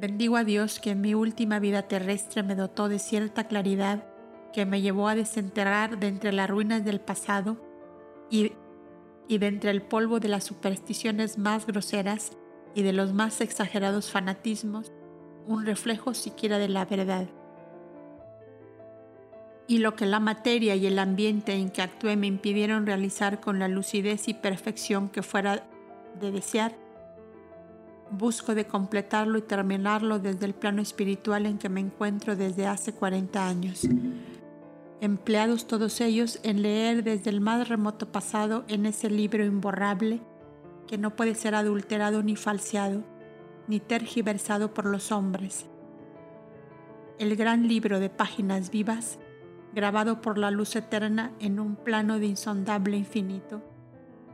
Bendigo 0.00 0.36
a 0.36 0.44
Dios 0.44 0.80
que 0.80 0.90
en 0.92 1.02
mi 1.02 1.14
última 1.14 1.58
vida 1.58 1.82
terrestre 1.82 2.42
me 2.42 2.54
dotó 2.54 2.88
de 2.88 2.98
cierta 2.98 3.44
claridad 3.44 4.04
que 4.52 4.64
me 4.64 4.80
llevó 4.80 5.08
a 5.08 5.14
desenterrar 5.14 5.98
de 5.98 6.08
entre 6.08 6.32
las 6.32 6.48
ruinas 6.48 6.84
del 6.84 7.00
pasado 7.00 7.60
y, 8.30 8.52
y 9.28 9.38
de 9.38 9.46
entre 9.46 9.70
el 9.70 9.82
polvo 9.82 10.20
de 10.20 10.28
las 10.28 10.44
supersticiones 10.44 11.38
más 11.38 11.66
groseras 11.66 12.32
y 12.74 12.82
de 12.82 12.92
los 12.92 13.12
más 13.12 13.40
exagerados 13.40 14.10
fanatismos 14.10 14.92
un 15.46 15.66
reflejo 15.66 16.14
siquiera 16.14 16.58
de 16.58 16.68
la 16.68 16.84
verdad. 16.84 17.28
Y 19.66 19.78
lo 19.78 19.96
que 19.96 20.06
la 20.06 20.20
materia 20.20 20.74
y 20.76 20.86
el 20.86 20.98
ambiente 20.98 21.54
en 21.54 21.70
que 21.70 21.82
actué 21.82 22.16
me 22.16 22.26
impidieron 22.26 22.86
realizar 22.86 23.40
con 23.40 23.58
la 23.58 23.68
lucidez 23.68 24.28
y 24.28 24.34
perfección 24.34 25.08
que 25.08 25.22
fuera 25.22 25.66
de 26.20 26.30
desear, 26.30 26.76
busco 28.10 28.54
de 28.54 28.66
completarlo 28.66 29.38
y 29.38 29.42
terminarlo 29.42 30.18
desde 30.18 30.44
el 30.46 30.54
plano 30.54 30.82
espiritual 30.82 31.46
en 31.46 31.58
que 31.58 31.70
me 31.70 31.80
encuentro 31.80 32.36
desde 32.36 32.66
hace 32.66 32.92
40 32.92 33.48
años. 33.48 33.88
Empleados 35.04 35.66
todos 35.66 36.00
ellos 36.00 36.40
en 36.44 36.62
leer 36.62 37.04
desde 37.04 37.28
el 37.28 37.42
más 37.42 37.68
remoto 37.68 38.10
pasado 38.10 38.64
en 38.68 38.86
ese 38.86 39.10
libro 39.10 39.44
imborrable 39.44 40.22
que 40.86 40.96
no 40.96 41.14
puede 41.14 41.34
ser 41.34 41.54
adulterado 41.54 42.22
ni 42.22 42.36
falseado, 42.36 43.04
ni 43.68 43.80
tergiversado 43.80 44.72
por 44.72 44.86
los 44.86 45.12
hombres. 45.12 45.66
El 47.18 47.36
gran 47.36 47.68
libro 47.68 48.00
de 48.00 48.08
páginas 48.08 48.70
vivas, 48.70 49.18
grabado 49.74 50.22
por 50.22 50.38
la 50.38 50.50
luz 50.50 50.74
eterna 50.74 51.32
en 51.38 51.60
un 51.60 51.76
plano 51.76 52.18
de 52.18 52.24
insondable 52.24 52.96
infinito, 52.96 53.62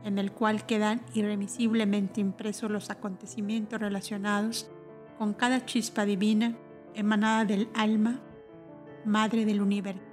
en 0.05 0.19
el 0.19 0.31
cual 0.31 0.65
quedan 0.65 1.01
irremisiblemente 1.13 2.21
impresos 2.21 2.71
los 2.71 2.89
acontecimientos 2.89 3.81
relacionados 3.81 4.71
con 5.17 5.33
cada 5.33 5.65
chispa 5.65 6.05
divina 6.05 6.55
emanada 6.93 7.43
del 7.43 7.67
alma, 7.73 8.21
madre 9.03 9.43
del 9.43 9.61
universo. 9.61 10.10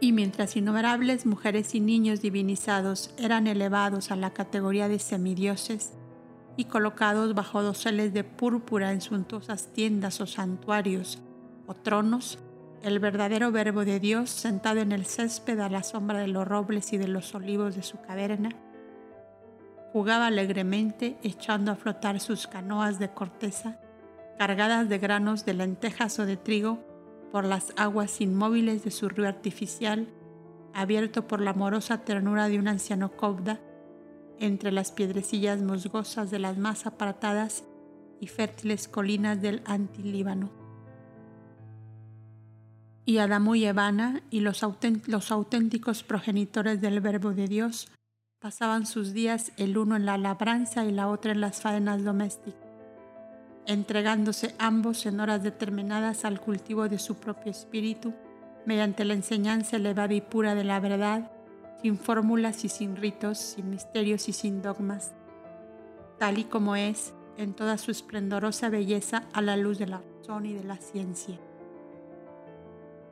Y 0.00 0.12
mientras 0.12 0.56
innumerables 0.56 1.26
mujeres 1.26 1.74
y 1.74 1.80
niños 1.80 2.22
divinizados 2.22 3.14
eran 3.18 3.46
elevados 3.46 4.10
a 4.10 4.16
la 4.16 4.30
categoría 4.30 4.88
de 4.88 4.98
semidioses, 4.98 5.92
y 6.56 6.64
colocados 6.64 7.34
bajo 7.34 7.62
doseles 7.62 8.12
de 8.12 8.24
púrpura 8.24 8.92
en 8.92 9.00
suntuosas 9.00 9.68
tiendas 9.72 10.20
o 10.20 10.26
santuarios 10.26 11.18
o 11.66 11.74
tronos, 11.74 12.38
el 12.82 12.98
verdadero 12.98 13.52
verbo 13.52 13.84
de 13.84 14.00
Dios 14.00 14.30
sentado 14.30 14.80
en 14.80 14.92
el 14.92 15.06
césped 15.06 15.58
a 15.60 15.68
la 15.68 15.82
sombra 15.82 16.18
de 16.18 16.28
los 16.28 16.46
robles 16.46 16.92
y 16.92 16.98
de 16.98 17.08
los 17.08 17.34
olivos 17.34 17.76
de 17.76 17.82
su 17.82 18.00
caverna, 18.00 18.50
jugaba 19.92 20.26
alegremente 20.26 21.18
echando 21.22 21.72
a 21.72 21.76
flotar 21.76 22.20
sus 22.20 22.46
canoas 22.46 22.98
de 22.98 23.10
corteza 23.10 23.78
cargadas 24.40 24.88
de 24.88 24.98
granos 24.98 25.44
de 25.44 25.52
lentejas 25.52 26.18
o 26.18 26.24
de 26.24 26.38
trigo 26.38 26.78
por 27.32 27.44
las 27.44 27.72
aguas 27.76 28.20
inmóviles 28.20 28.84
de 28.84 28.90
su 28.90 29.08
río 29.08 29.28
artificial 29.28 30.08
abierto 30.74 31.26
por 31.26 31.40
la 31.40 31.50
amorosa 31.50 31.98
ternura 32.04 32.48
de 32.48 32.58
un 32.58 32.68
anciano 32.68 33.16
cobda, 33.16 33.60
entre 34.38 34.72
las 34.72 34.92
piedrecillas 34.92 35.60
musgosas 35.60 36.30
de 36.30 36.38
las 36.38 36.56
más 36.56 36.86
apartadas 36.86 37.64
y 38.20 38.26
fértiles 38.26 38.88
colinas 38.88 39.42
del 39.42 39.62
Antilíbano. 39.66 40.50
Y 43.04 43.18
Adamú 43.18 43.54
y 43.54 43.64
Evana 43.64 44.22
y 44.30 44.40
los, 44.40 44.64
los 45.06 45.30
auténticos 45.30 46.02
progenitores 46.02 46.80
del 46.80 47.00
Verbo 47.00 47.32
de 47.32 47.48
Dios 47.48 47.90
pasaban 48.38 48.86
sus 48.86 49.12
días 49.12 49.52
el 49.56 49.76
uno 49.76 49.96
en 49.96 50.06
la 50.06 50.16
labranza 50.16 50.84
y 50.84 50.92
la 50.92 51.08
otra 51.08 51.32
en 51.32 51.40
las 51.40 51.60
faenas 51.60 52.04
domésticas, 52.04 52.69
entregándose 53.70 54.52
ambos 54.58 55.06
en 55.06 55.20
horas 55.20 55.44
determinadas 55.44 56.24
al 56.24 56.40
cultivo 56.40 56.88
de 56.88 56.98
su 56.98 57.14
propio 57.14 57.52
espíritu, 57.52 58.12
mediante 58.66 59.04
la 59.04 59.14
enseñanza 59.14 59.76
elevada 59.76 60.12
y 60.12 60.20
pura 60.20 60.56
de 60.56 60.64
la 60.64 60.80
verdad, 60.80 61.30
sin 61.80 61.96
fórmulas 61.96 62.64
y 62.64 62.68
sin 62.68 62.96
ritos, 62.96 63.38
sin 63.38 63.70
misterios 63.70 64.28
y 64.28 64.32
sin 64.32 64.60
dogmas, 64.60 65.12
tal 66.18 66.38
y 66.38 66.44
como 66.44 66.74
es 66.74 67.14
en 67.36 67.54
toda 67.54 67.78
su 67.78 67.92
esplendorosa 67.92 68.70
belleza 68.70 69.22
a 69.32 69.40
la 69.40 69.56
luz 69.56 69.78
de 69.78 69.86
la 69.86 70.02
razón 70.18 70.46
y 70.46 70.52
de 70.52 70.64
la 70.64 70.76
ciencia. 70.76 71.38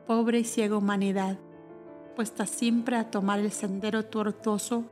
Pobre 0.07 0.39
y 0.39 0.43
ciega 0.43 0.75
humanidad, 0.75 1.37
puesta 2.17 2.45
siempre 2.45 2.97
a 2.97 3.09
tomar 3.09 3.39
el 3.39 3.51
sendero 3.51 4.03
tortuoso 4.03 4.83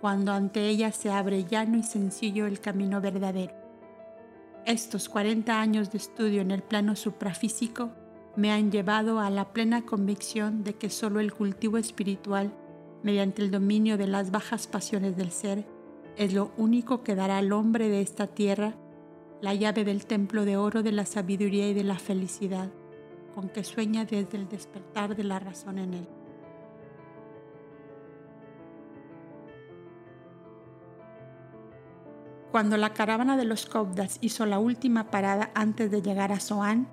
cuando 0.00 0.30
ante 0.30 0.68
ella 0.68 0.92
se 0.92 1.10
abre 1.10 1.44
llano 1.44 1.78
y 1.78 1.82
sencillo 1.82 2.46
el 2.46 2.60
camino 2.60 3.00
verdadero. 3.00 3.65
Estos 4.66 5.08
40 5.08 5.60
años 5.60 5.92
de 5.92 5.98
estudio 5.98 6.42
en 6.42 6.50
el 6.50 6.60
plano 6.60 6.96
suprafísico 6.96 7.92
me 8.34 8.50
han 8.50 8.72
llevado 8.72 9.20
a 9.20 9.30
la 9.30 9.52
plena 9.52 9.86
convicción 9.86 10.64
de 10.64 10.74
que 10.74 10.90
solo 10.90 11.20
el 11.20 11.32
cultivo 11.32 11.78
espiritual, 11.78 12.52
mediante 13.04 13.42
el 13.42 13.52
dominio 13.52 13.96
de 13.96 14.08
las 14.08 14.32
bajas 14.32 14.66
pasiones 14.66 15.16
del 15.16 15.30
ser, 15.30 15.64
es 16.16 16.34
lo 16.34 16.50
único 16.56 17.04
que 17.04 17.14
dará 17.14 17.38
al 17.38 17.52
hombre 17.52 17.88
de 17.88 18.00
esta 18.00 18.26
tierra 18.26 18.74
la 19.40 19.54
llave 19.54 19.84
del 19.84 20.04
templo 20.04 20.44
de 20.44 20.56
oro 20.56 20.82
de 20.82 20.90
la 20.90 21.06
sabiduría 21.06 21.68
y 21.68 21.72
de 21.72 21.84
la 21.84 22.00
felicidad, 22.00 22.68
con 23.36 23.48
que 23.48 23.62
sueña 23.62 24.04
desde 24.04 24.36
el 24.36 24.48
despertar 24.48 25.14
de 25.14 25.22
la 25.22 25.38
razón 25.38 25.78
en 25.78 25.94
él. 25.94 26.08
Cuando 32.56 32.78
la 32.78 32.94
caravana 32.94 33.36
de 33.36 33.44
los 33.44 33.66
Cobdas 33.66 34.16
hizo 34.22 34.46
la 34.46 34.58
última 34.58 35.10
parada 35.10 35.50
antes 35.54 35.90
de 35.90 36.00
llegar 36.00 36.32
a 36.32 36.40
Zoán, 36.40 36.88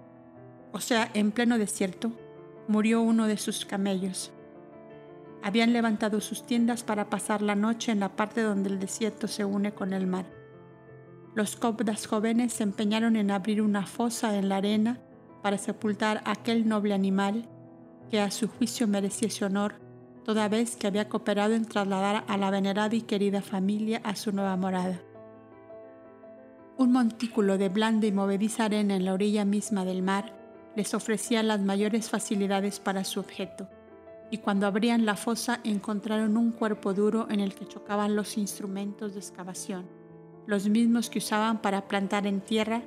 o 0.73 0.81
sea, 0.81 1.09
en 1.13 1.31
pleno 1.31 1.57
desierto, 1.57 2.11
murió 2.67 3.01
uno 3.01 3.27
de 3.27 3.37
sus 3.37 3.63
camellos. 3.63 4.33
Habían 5.41 5.71
levantado 5.71 6.19
sus 6.19 6.45
tiendas 6.45 6.83
para 6.83 7.09
pasar 7.09 7.41
la 7.41 7.55
noche 7.55 7.93
en 7.93 8.01
la 8.01 8.09
parte 8.09 8.41
donde 8.41 8.71
el 8.71 8.77
desierto 8.77 9.29
se 9.29 9.45
une 9.45 9.73
con 9.73 9.93
el 9.93 10.05
mar. 10.05 10.25
Los 11.33 11.55
Cobdas 11.55 12.07
jóvenes 12.07 12.51
se 12.51 12.63
empeñaron 12.63 13.15
en 13.15 13.31
abrir 13.31 13.61
una 13.61 13.85
fosa 13.85 14.37
en 14.37 14.49
la 14.49 14.57
arena 14.57 14.99
para 15.41 15.57
sepultar 15.57 16.21
aquel 16.25 16.67
noble 16.67 16.93
animal 16.93 17.47
que 18.11 18.19
a 18.19 18.31
su 18.31 18.49
juicio 18.49 18.85
merecía 18.85 19.29
ese 19.29 19.45
honor, 19.45 19.75
toda 20.25 20.49
vez 20.49 20.75
que 20.75 20.87
había 20.87 21.07
cooperado 21.07 21.53
en 21.53 21.63
trasladar 21.63 22.25
a 22.27 22.35
la 22.35 22.51
venerada 22.51 22.93
y 22.95 23.03
querida 23.03 23.41
familia 23.41 24.01
a 24.03 24.17
su 24.17 24.33
nueva 24.33 24.57
morada. 24.57 24.99
Un 26.75 26.91
montículo 26.91 27.59
de 27.59 27.69
blanda 27.69 28.07
y 28.07 28.11
movediza 28.11 28.65
arena 28.65 28.95
en 28.95 29.05
la 29.05 29.13
orilla 29.13 29.45
misma 29.45 29.85
del 29.85 30.01
mar 30.01 30.33
les 30.75 30.95
ofrecía 30.95 31.43
las 31.43 31.61
mayores 31.61 32.09
facilidades 32.09 32.79
para 32.79 33.03
su 33.03 33.19
objeto, 33.19 33.69
y 34.31 34.39
cuando 34.39 34.65
abrían 34.65 35.05
la 35.05 35.15
fosa 35.15 35.59
encontraron 35.63 36.35
un 36.35 36.51
cuerpo 36.51 36.95
duro 36.95 37.27
en 37.29 37.41
el 37.41 37.53
que 37.53 37.67
chocaban 37.67 38.15
los 38.15 38.39
instrumentos 38.39 39.13
de 39.13 39.19
excavación, 39.19 39.87
los 40.47 40.67
mismos 40.67 41.11
que 41.11 41.19
usaban 41.19 41.61
para 41.61 41.87
plantar 41.87 42.25
en 42.25 42.41
tierra 42.41 42.81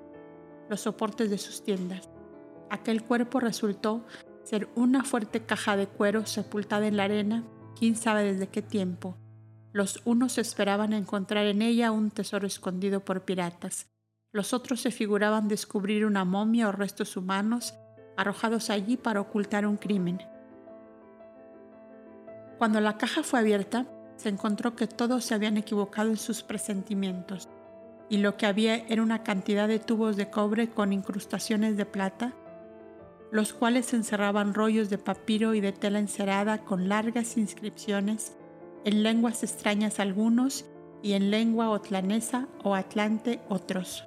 los 0.68 0.80
soportes 0.80 1.30
de 1.30 1.38
sus 1.38 1.62
tiendas. 1.62 2.10
Aquel 2.70 3.04
cuerpo 3.04 3.38
resultó 3.38 4.04
ser 4.42 4.68
una 4.74 5.04
fuerte 5.04 5.44
caja 5.44 5.76
de 5.76 5.86
cuero 5.86 6.26
sepultada 6.26 6.88
en 6.88 6.96
la 6.96 7.04
arena, 7.04 7.44
quién 7.78 7.94
sabe 7.94 8.24
desde 8.24 8.48
qué 8.48 8.62
tiempo, 8.62 9.16
los 9.76 10.00
unos 10.06 10.38
esperaban 10.38 10.94
encontrar 10.94 11.44
en 11.44 11.60
ella 11.60 11.92
un 11.92 12.10
tesoro 12.10 12.46
escondido 12.46 13.00
por 13.00 13.26
piratas. 13.26 13.88
Los 14.32 14.54
otros 14.54 14.80
se 14.80 14.90
figuraban 14.90 15.48
descubrir 15.48 16.06
una 16.06 16.24
momia 16.24 16.70
o 16.70 16.72
restos 16.72 17.14
humanos 17.14 17.74
arrojados 18.16 18.70
allí 18.70 18.96
para 18.96 19.20
ocultar 19.20 19.66
un 19.66 19.76
crimen. 19.76 20.22
Cuando 22.56 22.80
la 22.80 22.96
caja 22.96 23.22
fue 23.22 23.40
abierta, 23.40 23.84
se 24.16 24.30
encontró 24.30 24.74
que 24.76 24.86
todos 24.86 25.26
se 25.26 25.34
habían 25.34 25.58
equivocado 25.58 26.08
en 26.08 26.16
sus 26.16 26.42
presentimientos, 26.42 27.50
y 28.08 28.16
lo 28.16 28.38
que 28.38 28.46
había 28.46 28.76
era 28.76 29.02
una 29.02 29.24
cantidad 29.24 29.68
de 29.68 29.78
tubos 29.78 30.16
de 30.16 30.30
cobre 30.30 30.70
con 30.70 30.94
incrustaciones 30.94 31.76
de 31.76 31.84
plata, 31.84 32.32
los 33.30 33.52
cuales 33.52 33.92
encerraban 33.92 34.54
rollos 34.54 34.88
de 34.88 34.96
papiro 34.96 35.52
y 35.52 35.60
de 35.60 35.72
tela 35.72 35.98
encerada 35.98 36.64
con 36.64 36.88
largas 36.88 37.36
inscripciones 37.36 38.38
en 38.86 39.02
lenguas 39.02 39.42
extrañas 39.42 39.98
algunos 39.98 40.64
y 41.02 41.14
en 41.14 41.32
lengua 41.32 41.70
otlanesa 41.70 42.46
o 42.62 42.76
atlante 42.76 43.40
otros. 43.48 44.04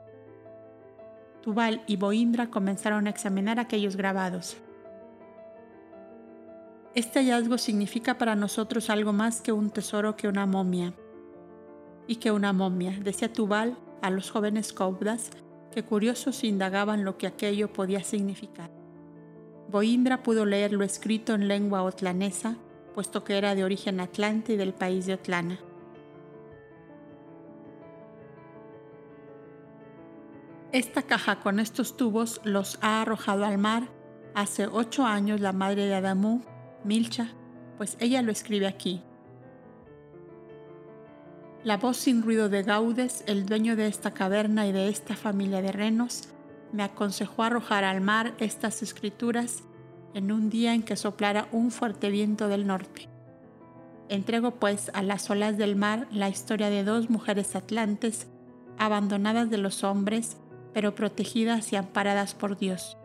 Tubal 1.41 1.84
y 1.85 1.97
Boindra 1.97 2.49
comenzaron 2.49 3.06
a 3.06 3.10
examinar 3.10 3.60
aquellos 3.60 3.97
grabados. 3.97 4.56
Este 6.95 7.19
hallazgo 7.19 7.57
significa 7.57 8.18
para 8.18 8.38
nosotros 8.38 8.89
algo 8.89 9.11
más 9.11 9.41
que 9.41 9.51
un 9.51 9.69
tesoro 9.69 10.15
que 10.15 10.30
una 10.30 10.45
momia. 10.45 10.93
Y 12.07 12.15
que 12.15 12.31
una 12.31 12.53
momia, 12.53 12.97
decía 13.03 13.34
Tubal 13.34 13.77
a 14.01 14.10
los 14.10 14.31
jóvenes 14.31 14.72
cobdas, 14.72 15.30
que 15.73 15.84
curiosos 15.84 16.45
indagaban 16.45 17.03
lo 17.03 17.18
que 17.18 17.27
aquello 17.27 17.73
podía 17.73 18.01
significar. 18.01 18.72
Boindra 19.69 20.23
pudo 20.23 20.45
leer 20.45 20.72
lo 20.72 20.85
escrito 20.85 21.35
en 21.35 21.49
lengua 21.49 21.84
otlanesa 21.84 22.56
puesto 22.99 23.23
que 23.23 23.38
era 23.38 23.55
de 23.55 23.63
origen 23.63 24.01
atlante 24.01 24.51
y 24.51 24.57
del 24.57 24.73
país 24.73 25.05
de 25.05 25.13
Otlana. 25.13 25.57
Esta 30.73 31.03
caja 31.03 31.39
con 31.39 31.61
estos 31.61 31.95
tubos 31.95 32.41
los 32.43 32.77
ha 32.81 33.01
arrojado 33.01 33.45
al 33.45 33.57
mar 33.57 33.88
hace 34.35 34.67
ocho 34.67 35.05
años 35.05 35.39
la 35.39 35.53
madre 35.53 35.85
de 35.85 35.95
Adamú, 35.95 36.41
Milcha, 36.84 37.30
pues 37.77 37.95
ella 38.01 38.21
lo 38.21 38.34
escribe 38.34 38.67
aquí. 38.67 39.01
La 41.63 41.77
voz 41.77 41.95
sin 41.95 42.21
ruido 42.21 42.49
de 42.49 42.63
Gaudes, 42.63 43.23
el 43.27 43.45
dueño 43.45 43.77
de 43.77 43.88
esta 43.88 44.13
caverna 44.13 44.67
y 44.67 44.73
de 44.73 44.89
esta 44.89 45.15
familia 45.15 45.61
de 45.61 45.71
renos, 45.71 46.27
me 46.73 46.84
aconsejó 46.84 47.43
arrojar 47.43 47.85
al 47.85 48.01
mar 48.01 48.35
estas 48.39 48.84
escrituras 48.84 49.63
en 50.14 50.31
un 50.31 50.49
día 50.49 50.73
en 50.73 50.84
que 50.84 50.95
soplara 50.95 51.48
un 51.52 51.72
fuerte 51.72 52.10
viento 52.10 52.48
del 52.48 52.68
norte. 52.68 53.10
Entrego 54.10 54.52
pues 54.56 54.90
a 54.94 55.03
las 55.03 55.30
olas 55.30 55.57
del 55.57 55.76
mar 55.76 56.07
la 56.11 56.30
historia 56.30 56.69
de 56.69 56.84
dos 56.84 57.10
mujeres 57.10 57.56
atlantes, 57.56 58.27
abandonadas 58.77 59.49
de 59.49 59.60
los 59.60 59.84
hombres, 59.84 60.38
pero 60.73 60.95
protegidas 60.95 61.72
y 61.73 61.76
amparadas 61.76 62.34
por 62.34 62.57
Dios. 62.57 62.98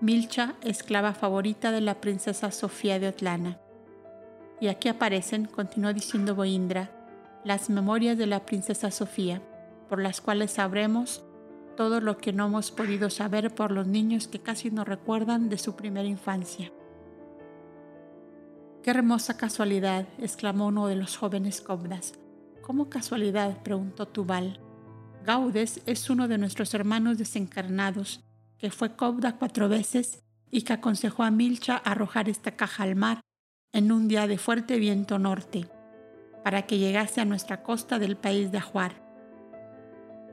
Milcha, 0.00 0.54
esclava 0.62 1.12
favorita 1.12 1.70
de 1.70 1.80
la 1.82 2.00
princesa 2.00 2.50
Sofía 2.50 2.98
de 2.98 3.08
Otlana. 3.08 3.58
Y 4.60 4.68
aquí 4.68 4.88
aparecen, 4.88 5.44
continuó 5.44 5.92
diciendo 5.92 6.34
Boindra, 6.34 6.90
las 7.44 7.68
memorias 7.68 8.16
de 8.16 8.26
la 8.26 8.46
princesa 8.46 8.90
Sofía, 8.90 9.42
por 9.88 10.00
las 10.00 10.20
cuales 10.20 10.52
sabremos 10.52 11.25
todo 11.76 12.00
lo 12.00 12.18
que 12.18 12.32
no 12.32 12.46
hemos 12.46 12.72
podido 12.72 13.10
saber 13.10 13.54
por 13.54 13.70
los 13.70 13.86
niños 13.86 14.26
que 14.26 14.40
casi 14.40 14.70
no 14.70 14.84
recuerdan 14.84 15.48
de 15.48 15.58
su 15.58 15.76
primera 15.76 16.08
infancia. 16.08 16.72
Qué 18.82 18.90
hermosa 18.90 19.36
casualidad, 19.36 20.06
exclamó 20.18 20.66
uno 20.66 20.88
de 20.88 20.96
los 20.96 21.16
jóvenes 21.16 21.60
cobdas. 21.60 22.14
¿Cómo 22.62 22.88
casualidad? 22.88 23.62
preguntó 23.62 24.06
Tubal. 24.06 24.60
Gaudes 25.24 25.82
es 25.86 26.08
uno 26.08 26.28
de 26.28 26.38
nuestros 26.38 26.72
hermanos 26.74 27.18
desencarnados, 27.18 28.24
que 28.58 28.70
fue 28.70 28.96
cobda 28.96 29.38
cuatro 29.38 29.68
veces 29.68 30.22
y 30.50 30.62
que 30.62 30.72
aconsejó 30.72 31.24
a 31.24 31.30
Milcha 31.30 31.76
arrojar 31.76 32.28
esta 32.28 32.52
caja 32.52 32.84
al 32.84 32.96
mar 32.96 33.20
en 33.72 33.92
un 33.92 34.08
día 34.08 34.26
de 34.26 34.38
fuerte 34.38 34.78
viento 34.78 35.18
norte, 35.18 35.68
para 36.42 36.62
que 36.62 36.78
llegase 36.78 37.20
a 37.20 37.24
nuestra 37.24 37.62
costa 37.62 37.98
del 37.98 38.16
país 38.16 38.52
de 38.52 38.58
Ajuar. 38.58 39.05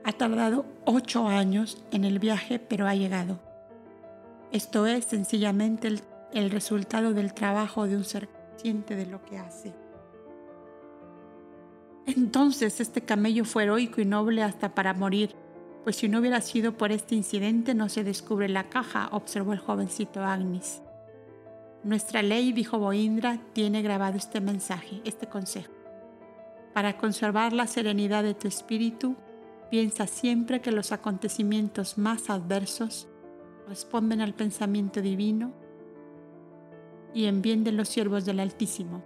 Ha 0.04 0.12
tardado 0.12 0.66
ocho 0.84 1.26
años 1.26 1.82
en 1.90 2.04
el 2.04 2.18
viaje, 2.18 2.58
pero 2.58 2.86
ha 2.86 2.94
llegado. 2.94 3.38
Esto 4.52 4.86
es 4.86 5.06
sencillamente 5.06 5.88
el, 6.32 6.50
resultado 6.50 7.12
del 7.12 7.32
trabajo 7.32 7.86
de 7.88 7.96
un 7.96 8.04
ser 8.04 8.28
consciente 8.28 8.94
de 8.94 9.06
lo 9.06 9.24
que 9.24 9.38
hace. 9.38 9.72
Entonces 12.06 12.80
este 12.80 13.00
camello 13.00 13.44
fue 13.44 13.64
heroico 13.64 14.00
y 14.00 14.04
noble 14.04 14.42
hasta 14.42 14.74
para 14.74 14.92
morir, 14.92 15.34
pues 15.84 15.96
si 15.96 16.08
no 16.08 16.18
hubiera 16.18 16.40
sido 16.40 16.76
por 16.76 16.92
este 16.92 17.14
incidente 17.14 17.74
no 17.74 17.88
se 17.88 18.04
descubre 18.04 18.48
la 18.48 18.68
caja, 18.68 19.08
observó 19.10 19.54
el 19.54 19.58
jovencito 19.58 20.22
Agnis. 20.22 20.82
Nuestra 21.82 22.22
ley, 22.22 22.52
dijo 22.52 22.78
Boindra, 22.78 23.38
tiene 23.52 23.82
grabado 23.82 24.16
este 24.16 24.40
mensaje, 24.40 25.02
este 25.04 25.26
consejo. 25.26 25.72
Para 26.72 26.96
conservar 26.96 27.52
la 27.52 27.66
serenidad 27.66 28.22
de 28.22 28.34
tu 28.34 28.48
espíritu, 28.48 29.16
piensa 29.70 30.06
siempre 30.06 30.60
que 30.60 30.72
los 30.72 30.92
acontecimientos 30.92 31.98
más 31.98 32.30
adversos 32.30 33.08
responden 33.68 34.20
al 34.20 34.34
pensamiento 34.34 35.00
divino 35.00 35.52
y 37.12 37.26
en 37.26 37.42
bien 37.42 37.64
de 37.64 37.72
los 37.72 37.88
siervos 37.88 38.24
del 38.24 38.40
Altísimo. 38.40 39.02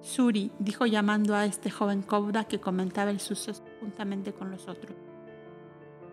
Suri 0.00 0.52
dijo 0.58 0.86
llamando 0.86 1.34
a 1.34 1.46
este 1.46 1.70
joven 1.70 2.02
Kouda 2.02 2.44
que 2.44 2.60
comentaba 2.60 3.10
el 3.10 3.20
suceso 3.20 3.64
juntamente 3.80 4.32
con 4.32 4.50
los 4.50 4.68
otros. 4.68 4.96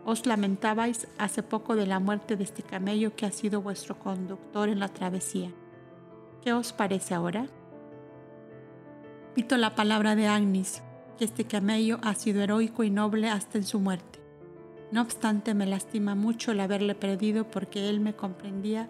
Os 0.06 0.26
lamentabais 0.26 1.08
hace 1.18 1.44
poco 1.44 1.76
de 1.76 1.86
la 1.86 2.00
muerte 2.00 2.36
de 2.36 2.44
este 2.44 2.64
camello 2.64 3.16
que 3.16 3.26
ha 3.26 3.32
sido 3.32 3.62
vuestro 3.62 4.00
conductor 4.00 4.70
en 4.70 4.80
la 4.80 4.88
travesía. 4.88 5.52
¿Qué 6.42 6.54
os 6.54 6.74
parece 6.74 7.14
ahora? 7.14 7.48
Pito 9.36 9.58
la 9.58 9.76
palabra 9.76 10.16
de 10.16 10.28
Agnis, 10.28 10.82
este 11.26 11.46
camello 11.46 12.00
ha 12.02 12.16
sido 12.16 12.42
heroico 12.42 12.84
y 12.84 12.90
noble 12.90 13.30
hasta 13.30 13.58
en 13.58 13.64
su 13.64 13.80
muerte. 13.80 14.20
No 14.92 15.02
obstante, 15.02 15.54
me 15.54 15.66
lastima 15.66 16.16
mucho 16.16 16.52
el 16.52 16.60
haberle 16.60 16.96
perdido 16.96 17.50
porque 17.50 17.90
él 17.90 18.00
me 18.00 18.16
comprendía 18.16 18.90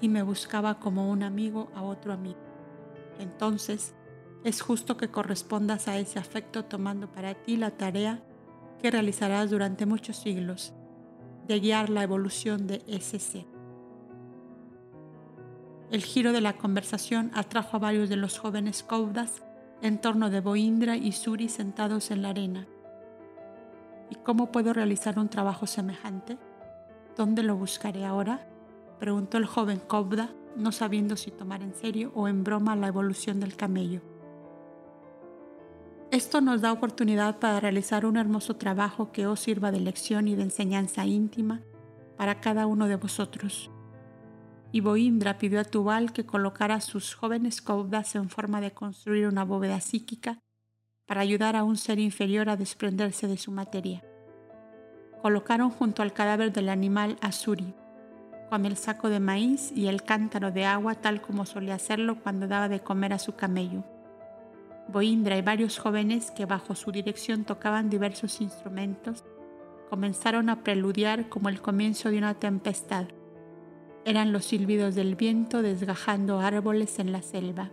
y 0.00 0.08
me 0.08 0.22
buscaba 0.22 0.78
como 0.78 1.10
un 1.10 1.22
amigo 1.22 1.70
a 1.74 1.82
otro 1.82 2.12
amigo. 2.12 2.38
Entonces, 3.18 3.94
es 4.44 4.62
justo 4.62 4.96
que 4.96 5.10
correspondas 5.10 5.88
a 5.88 5.98
ese 5.98 6.18
afecto 6.18 6.64
tomando 6.64 7.10
para 7.10 7.34
ti 7.34 7.56
la 7.56 7.72
tarea 7.72 8.22
que 8.80 8.90
realizarás 8.90 9.50
durante 9.50 9.86
muchos 9.86 10.16
siglos 10.16 10.72
de 11.46 11.60
guiar 11.60 11.90
la 11.90 12.02
evolución 12.02 12.66
de 12.66 12.80
ser. 13.00 13.44
El 15.90 16.04
giro 16.04 16.32
de 16.32 16.40
la 16.40 16.56
conversación 16.56 17.32
atrajo 17.34 17.76
a 17.76 17.80
varios 17.80 18.08
de 18.08 18.16
los 18.16 18.38
jóvenes 18.38 18.84
Koudas 18.84 19.42
en 19.82 19.98
torno 19.98 20.30
de 20.30 20.40
Boindra 20.40 20.96
y 20.96 21.12
Suri 21.12 21.48
sentados 21.48 22.10
en 22.10 22.22
la 22.22 22.30
arena. 22.30 22.66
¿Y 24.10 24.16
cómo 24.16 24.50
puedo 24.50 24.72
realizar 24.72 25.18
un 25.18 25.28
trabajo 25.28 25.66
semejante? 25.66 26.36
¿Dónde 27.16 27.42
lo 27.42 27.56
buscaré 27.56 28.04
ahora? 28.04 28.46
preguntó 28.98 29.38
el 29.38 29.46
joven 29.46 29.80
Kobda, 29.86 30.30
no 30.56 30.72
sabiendo 30.72 31.16
si 31.16 31.30
tomar 31.30 31.62
en 31.62 31.74
serio 31.74 32.12
o 32.14 32.28
en 32.28 32.44
broma 32.44 32.76
la 32.76 32.88
evolución 32.88 33.40
del 33.40 33.56
camello. 33.56 34.02
Esto 36.10 36.40
nos 36.40 36.60
da 36.60 36.72
oportunidad 36.72 37.38
para 37.38 37.60
realizar 37.60 38.04
un 38.04 38.16
hermoso 38.16 38.56
trabajo 38.56 39.12
que 39.12 39.26
os 39.26 39.40
sirva 39.40 39.70
de 39.70 39.80
lección 39.80 40.26
y 40.26 40.34
de 40.34 40.42
enseñanza 40.42 41.06
íntima 41.06 41.62
para 42.16 42.40
cada 42.40 42.66
uno 42.66 42.88
de 42.88 42.96
vosotros. 42.96 43.70
Y 44.72 44.80
Boindra 44.80 45.38
pidió 45.38 45.60
a 45.60 45.64
Tubal 45.64 46.12
que 46.12 46.24
colocara 46.24 46.80
sus 46.80 47.14
jóvenes 47.14 47.60
Kobdas 47.60 48.14
en 48.14 48.28
forma 48.28 48.60
de 48.60 48.70
construir 48.70 49.26
una 49.26 49.44
bóveda 49.44 49.80
psíquica 49.80 50.38
para 51.06 51.22
ayudar 51.22 51.56
a 51.56 51.64
un 51.64 51.76
ser 51.76 51.98
inferior 51.98 52.48
a 52.48 52.56
desprenderse 52.56 53.26
de 53.26 53.36
su 53.36 53.50
materia. 53.50 54.04
Colocaron 55.22 55.70
junto 55.70 56.02
al 56.02 56.12
cadáver 56.12 56.52
del 56.52 56.68
animal 56.68 57.16
a 57.20 57.32
Suri, 57.32 57.74
con 58.48 58.64
el 58.64 58.76
saco 58.76 59.08
de 59.08 59.20
maíz 59.20 59.72
y 59.74 59.88
el 59.88 60.02
cántaro 60.02 60.52
de 60.52 60.64
agua 60.64 60.94
tal 60.94 61.20
como 61.20 61.46
solía 61.46 61.74
hacerlo 61.74 62.20
cuando 62.20 62.46
daba 62.46 62.68
de 62.68 62.80
comer 62.80 63.12
a 63.12 63.18
su 63.18 63.34
camello. 63.34 63.84
Boindra 64.88 65.36
y 65.36 65.42
varios 65.42 65.78
jóvenes 65.78 66.30
que 66.30 66.46
bajo 66.46 66.74
su 66.74 66.90
dirección 66.92 67.44
tocaban 67.44 67.90
diversos 67.90 68.40
instrumentos 68.40 69.24
comenzaron 69.88 70.48
a 70.48 70.62
preludiar 70.62 71.28
como 71.28 71.48
el 71.48 71.60
comienzo 71.60 72.10
de 72.10 72.18
una 72.18 72.34
tempestad. 72.34 73.06
Eran 74.04 74.32
los 74.32 74.46
silbidos 74.46 74.94
del 74.94 75.14
viento 75.14 75.60
desgajando 75.60 76.40
árboles 76.40 76.98
en 76.98 77.12
la 77.12 77.20
selva. 77.20 77.70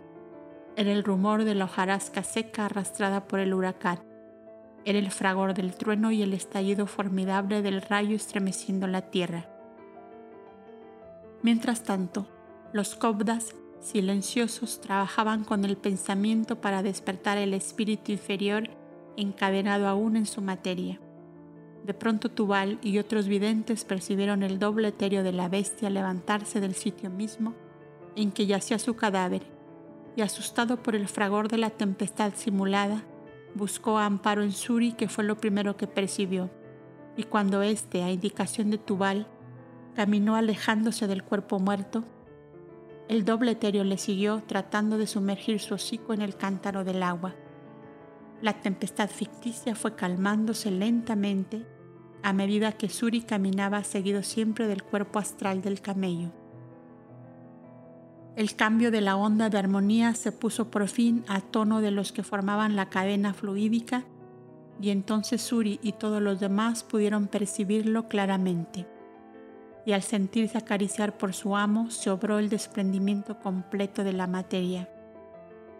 Era 0.76 0.92
el 0.92 1.02
rumor 1.02 1.44
de 1.44 1.54
la 1.54 1.64
hojarasca 1.64 2.22
seca 2.22 2.66
arrastrada 2.66 3.26
por 3.26 3.40
el 3.40 3.54
huracán. 3.54 4.00
Era 4.84 4.98
el 4.98 5.10
fragor 5.10 5.54
del 5.54 5.74
trueno 5.74 6.12
y 6.12 6.22
el 6.22 6.34
estallido 6.34 6.86
formidable 6.86 7.62
del 7.62 7.80
rayo 7.80 8.14
estremeciendo 8.14 8.86
la 8.86 9.10
tierra. 9.10 9.48
Mientras 11.42 11.82
tanto, 11.82 12.28
los 12.72 12.94
cobdas, 12.94 13.54
silenciosos, 13.80 14.80
trabajaban 14.80 15.44
con 15.44 15.64
el 15.64 15.76
pensamiento 15.76 16.60
para 16.60 16.82
despertar 16.82 17.38
el 17.38 17.54
espíritu 17.54 18.12
inferior 18.12 18.68
encadenado 19.16 19.88
aún 19.88 20.16
en 20.16 20.26
su 20.26 20.42
materia. 20.42 21.00
De 21.88 21.94
pronto 21.94 22.28
Tubal 22.28 22.78
y 22.82 22.98
otros 22.98 23.28
videntes 23.28 23.86
percibieron 23.86 24.42
el 24.42 24.58
doble 24.58 24.88
etéreo 24.88 25.22
de 25.22 25.32
la 25.32 25.48
bestia 25.48 25.88
levantarse 25.88 26.60
del 26.60 26.74
sitio 26.74 27.08
mismo 27.08 27.54
en 28.14 28.30
que 28.30 28.44
yacía 28.44 28.78
su 28.78 28.94
cadáver, 28.94 29.40
y 30.14 30.20
asustado 30.20 30.82
por 30.82 30.94
el 30.94 31.08
fragor 31.08 31.48
de 31.48 31.56
la 31.56 31.70
tempestad 31.70 32.34
simulada, 32.36 33.04
buscó 33.54 33.96
amparo 33.96 34.42
en 34.42 34.52
Suri, 34.52 34.92
que 34.92 35.08
fue 35.08 35.24
lo 35.24 35.38
primero 35.38 35.78
que 35.78 35.86
percibió, 35.86 36.50
y 37.16 37.22
cuando 37.22 37.62
éste, 37.62 38.02
a 38.02 38.10
indicación 38.10 38.70
de 38.70 38.76
Tubal, 38.76 39.26
caminó 39.96 40.36
alejándose 40.36 41.06
del 41.06 41.24
cuerpo 41.24 41.58
muerto. 41.58 42.04
El 43.08 43.24
doble 43.24 43.52
etéreo 43.52 43.84
le 43.84 43.96
siguió 43.96 44.42
tratando 44.46 44.98
de 44.98 45.06
sumergir 45.06 45.58
su 45.58 45.72
hocico 45.72 46.12
en 46.12 46.20
el 46.20 46.36
cántaro 46.36 46.84
del 46.84 47.02
agua. 47.02 47.34
La 48.42 48.60
tempestad 48.60 49.08
ficticia 49.08 49.74
fue 49.74 49.94
calmándose 49.94 50.70
lentamente 50.70 51.64
a 52.22 52.32
medida 52.32 52.72
que 52.72 52.88
Suri 52.88 53.22
caminaba 53.22 53.84
seguido 53.84 54.22
siempre 54.22 54.66
del 54.66 54.82
cuerpo 54.82 55.18
astral 55.18 55.62
del 55.62 55.80
camello. 55.80 56.30
El 58.36 58.54
cambio 58.54 58.90
de 58.90 59.00
la 59.00 59.16
onda 59.16 59.50
de 59.50 59.58
armonía 59.58 60.14
se 60.14 60.30
puso 60.30 60.70
por 60.70 60.86
fin 60.88 61.24
a 61.28 61.40
tono 61.40 61.80
de 61.80 61.90
los 61.90 62.12
que 62.12 62.22
formaban 62.22 62.76
la 62.76 62.88
cadena 62.88 63.34
fluídica 63.34 64.04
y 64.80 64.90
entonces 64.90 65.42
Suri 65.42 65.80
y 65.82 65.92
todos 65.92 66.22
los 66.22 66.38
demás 66.38 66.84
pudieron 66.84 67.26
percibirlo 67.26 68.08
claramente 68.08 68.86
y 69.88 69.92
al 69.92 70.02
sentirse 70.02 70.58
acariciar 70.58 71.16
por 71.16 71.32
su 71.32 71.56
amo 71.56 71.90
se 71.90 72.10
obró 72.10 72.38
el 72.38 72.50
desprendimiento 72.50 73.38
completo 73.38 74.04
de 74.04 74.12
la 74.12 74.26
materia, 74.26 74.86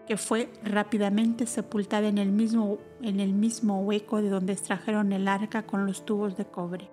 que 0.09 0.17
fue 0.17 0.51
rápidamente 0.63 1.45
sepultada 1.45 2.07
en 2.07 2.17
el 2.17 2.31
mismo, 2.31 2.79
en 3.03 3.19
el 3.19 3.31
mismo 3.31 3.81
hueco 3.81 4.23
de 4.23 4.29
donde 4.29 4.53
extrajeron 4.53 5.13
el 5.13 5.27
arca 5.27 5.67
con 5.67 5.85
los 5.85 6.03
tubos 6.03 6.35
de 6.35 6.45
cobre. 6.45 6.89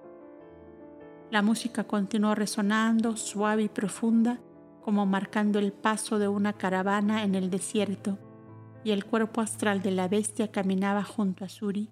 La 1.31 1.41
música 1.41 1.85
continuó 1.85 2.35
resonando 2.35 3.17
suave 3.17 3.63
y 3.63 3.69
profunda, 3.71 4.39
como 4.83 5.07
marcando 5.07 5.59
el 5.59 5.73
paso 5.73 6.19
de 6.19 6.29
una 6.29 6.53
caravana 6.53 7.25
en 7.25 7.35
el 7.35 7.49
desierto, 7.49 8.19
y 8.85 8.91
el 8.91 9.07
cuerpo 9.07 9.41
astral 9.41 9.81
de 9.81 9.93
la 9.93 10.09
bestia 10.09 10.53
caminaba 10.53 11.03
junto 11.03 11.47
a 11.47 11.49
Suri, 11.49 11.89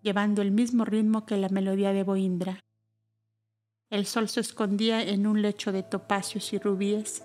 llevando 0.00 0.42
el 0.42 0.50
mismo 0.50 0.84
ritmo 0.84 1.24
que 1.24 1.36
la 1.36 1.50
melodía 1.50 1.92
de 1.92 2.02
Boindra. 2.02 2.58
El 3.90 4.06
sol 4.06 4.28
se 4.28 4.40
escondía 4.40 5.04
en 5.04 5.28
un 5.28 5.40
lecho 5.40 5.70
de 5.70 5.84
topacios 5.84 6.52
y 6.52 6.58
rubíes, 6.58 7.22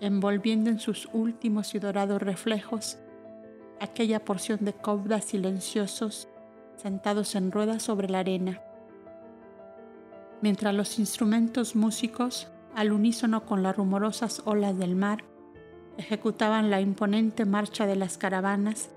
envolviendo 0.00 0.70
en 0.70 0.80
sus 0.80 1.08
últimos 1.12 1.74
y 1.74 1.78
dorados 1.78 2.22
reflejos 2.22 2.98
aquella 3.80 4.24
porción 4.24 4.58
de 4.62 4.72
cobdas 4.72 5.24
silenciosos 5.24 6.28
sentados 6.76 7.34
en 7.34 7.52
ruedas 7.52 7.82
sobre 7.82 8.08
la 8.08 8.20
arena. 8.20 8.60
Mientras 10.40 10.74
los 10.74 10.98
instrumentos 10.98 11.76
músicos, 11.76 12.48
al 12.74 12.92
unísono 12.92 13.44
con 13.44 13.62
las 13.62 13.76
rumorosas 13.76 14.42
olas 14.46 14.78
del 14.78 14.96
mar, 14.96 15.24
ejecutaban 15.98 16.70
la 16.70 16.80
imponente 16.80 17.44
marcha 17.44 17.86
de 17.86 17.96
las 17.96 18.16
caravanas, 18.16 18.88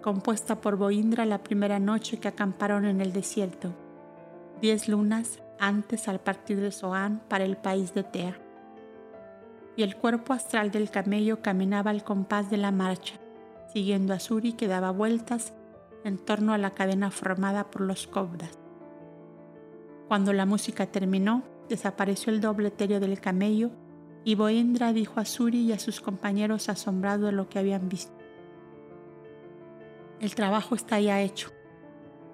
compuesta 0.00 0.60
por 0.60 0.76
Boindra 0.76 1.26
la 1.26 1.42
primera 1.42 1.80
noche 1.80 2.18
que 2.18 2.28
acamparon 2.28 2.84
en 2.84 3.00
el 3.00 3.12
desierto. 3.12 3.74
Diez 4.60 4.88
lunas 4.88 5.40
antes 5.58 6.06
al 6.06 6.20
partir 6.20 6.60
de 6.60 6.70
Soán 6.70 7.20
para 7.28 7.44
el 7.44 7.56
país 7.56 7.92
de 7.94 8.04
Tea. 8.04 8.45
Y 9.76 9.82
el 9.82 9.96
cuerpo 9.96 10.32
astral 10.32 10.70
del 10.70 10.90
camello 10.90 11.42
caminaba 11.42 11.90
al 11.90 12.02
compás 12.02 12.50
de 12.50 12.56
la 12.56 12.72
marcha, 12.72 13.14
siguiendo 13.72 14.14
a 14.14 14.20
Suri 14.20 14.54
que 14.54 14.68
daba 14.68 14.90
vueltas 14.90 15.52
en 16.04 16.18
torno 16.18 16.52
a 16.54 16.58
la 16.58 16.70
cadena 16.70 17.10
formada 17.10 17.70
por 17.70 17.82
los 17.82 18.06
cobdas. 18.06 18.58
Cuando 20.08 20.32
la 20.32 20.46
música 20.46 20.86
terminó, 20.86 21.42
desapareció 21.68 22.32
el 22.32 22.40
doble 22.40 22.68
etéreo 22.68 23.00
del 23.00 23.20
camello 23.20 23.70
y 24.24 24.34
Boendra 24.34 24.92
dijo 24.92 25.20
a 25.20 25.24
Suri 25.24 25.60
y 25.60 25.72
a 25.72 25.78
sus 25.78 26.00
compañeros 26.00 26.68
asombrados 26.68 27.26
de 27.26 27.32
lo 27.32 27.48
que 27.48 27.58
habían 27.58 27.88
visto. 27.88 28.16
El 30.20 30.34
trabajo 30.34 30.74
está 30.74 30.98
ya 31.00 31.20
hecho 31.20 31.50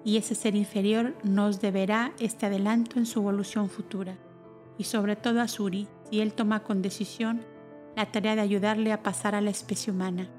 y 0.03 0.17
ese 0.17 0.35
ser 0.35 0.55
inferior 0.55 1.15
nos 1.23 1.61
deberá 1.61 2.13
este 2.19 2.45
adelanto 2.45 2.99
en 2.99 3.05
su 3.05 3.19
evolución 3.19 3.69
futura, 3.69 4.17
y 4.77 4.83
sobre 4.83 5.15
todo 5.15 5.41
a 5.41 5.47
Suri, 5.47 5.87
si 6.13 6.21
él 6.21 6.35
toma 6.35 6.61
con 6.61 6.83
decisión 6.83 7.41
la 7.95 8.11
tarea 8.11 8.35
de 8.35 8.41
ayudarle 8.41 8.93
a 8.93 9.01
pasar 9.01 9.33
a 9.33 9.41
la 9.41 9.49
especie 9.49 9.91
humana. 9.91 10.29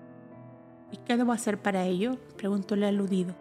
¿Y 0.93 0.99
qué 0.99 1.17
debo 1.17 1.33
hacer 1.33 1.61
para 1.61 1.85
ello? 1.85 2.17
preguntó 2.37 2.77
el 2.77 2.85
aludido. 2.85 3.35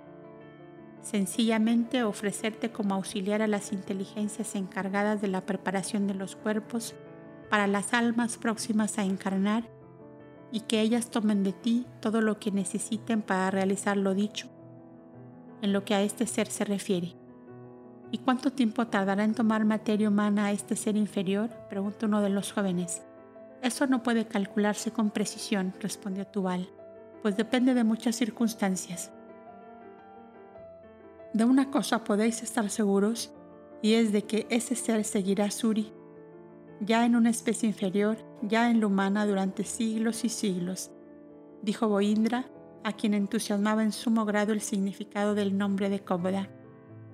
Sencillamente 1.04 2.04
ofrecerte 2.04 2.72
como 2.72 2.96
auxiliar 2.96 3.44
a 3.44 3.48
las 3.48 3.72
inteligencias 3.72 4.56
encargadas 4.56 5.22
de 5.22 5.28
la 5.28 5.46
preparación 5.46 6.08
de 6.08 6.16
los 6.16 6.36
cuerpos 6.36 6.96
para 7.52 7.68
las 7.68 7.94
almas 7.94 8.40
próximas 8.40 8.98
a 8.98 9.04
encarnar 9.04 9.70
y 10.52 10.62
que 10.62 10.82
ellas 10.82 11.12
tomen 11.12 11.44
de 11.44 11.54
ti 11.54 11.86
todo 12.02 12.20
lo 12.20 12.40
que 12.40 12.50
necesiten 12.50 13.22
para 13.22 13.52
realizar 13.52 13.96
lo 13.96 14.16
dicho 14.16 14.50
en 15.62 15.72
lo 15.72 15.86
que 15.86 15.94
a 15.94 16.02
este 16.02 16.26
ser 16.26 16.48
se 16.48 16.66
refiere. 16.66 17.16
¿Y 18.14 18.20
cuánto 18.20 18.52
tiempo 18.52 18.86
tardará 18.86 19.24
en 19.24 19.34
tomar 19.34 19.66
materia 19.66 20.08
humana 20.08 20.46
a 20.46 20.52
este 20.52 20.76
ser 20.76 20.96
inferior? 20.96 21.50
preguntó 21.68 22.06
uno 22.06 22.22
de 22.22 22.30
los 22.30 22.54
jóvenes. 22.54 23.02
Eso 23.64 23.88
no 23.88 24.04
puede 24.04 24.28
calcularse 24.28 24.92
con 24.92 25.10
precisión, 25.10 25.74
respondió 25.80 26.28
Tubal, 26.28 26.70
pues 27.24 27.36
depende 27.36 27.74
de 27.74 27.84
muchas 27.84 28.16
circunstancias. 28.16 29.12
De 31.34 31.44
una 31.44 31.72
cosa 31.72 32.04
podéis 32.04 32.44
estar 32.44 32.70
seguros, 32.70 33.34
y 33.82 33.94
es 33.94 34.12
de 34.12 34.22
que 34.26 34.46
ese 34.52 34.76
ser 34.76 35.04
seguirá 35.06 35.50
Suri, 35.50 35.92
ya 36.82 37.08
en 37.08 37.16
una 37.16 37.32
especie 37.32 37.68
inferior, 37.68 38.18
ya 38.44 38.70
en 38.70 38.80
la 38.80 38.86
humana 38.86 39.26
durante 39.26 39.64
siglos 39.64 40.24
y 40.24 40.30
siglos, 40.30 40.92
dijo 41.64 41.88
Boindra, 41.88 42.46
a 42.84 42.94
quien 42.94 43.16
entusiasmaba 43.16 43.82
en 43.82 43.92
sumo 43.92 44.24
grado 44.24 44.54
el 44.54 44.62
significado 44.62 45.34
del 45.34 45.58
nombre 45.58 45.90
de 45.90 46.04
Cómoda 46.04 46.48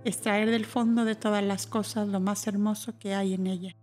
extraer 0.06 0.50
del 0.50 0.66
fondo 0.66 1.06
de 1.06 1.16
todas 1.16 1.44
las 1.44 1.68
cosas 1.68 2.08
lo 2.08 2.20
más 2.20 2.48
hermoso 2.48 2.98
que 2.98 3.14
hay 3.14 3.34
en 3.34 3.48
ella. 3.48 3.76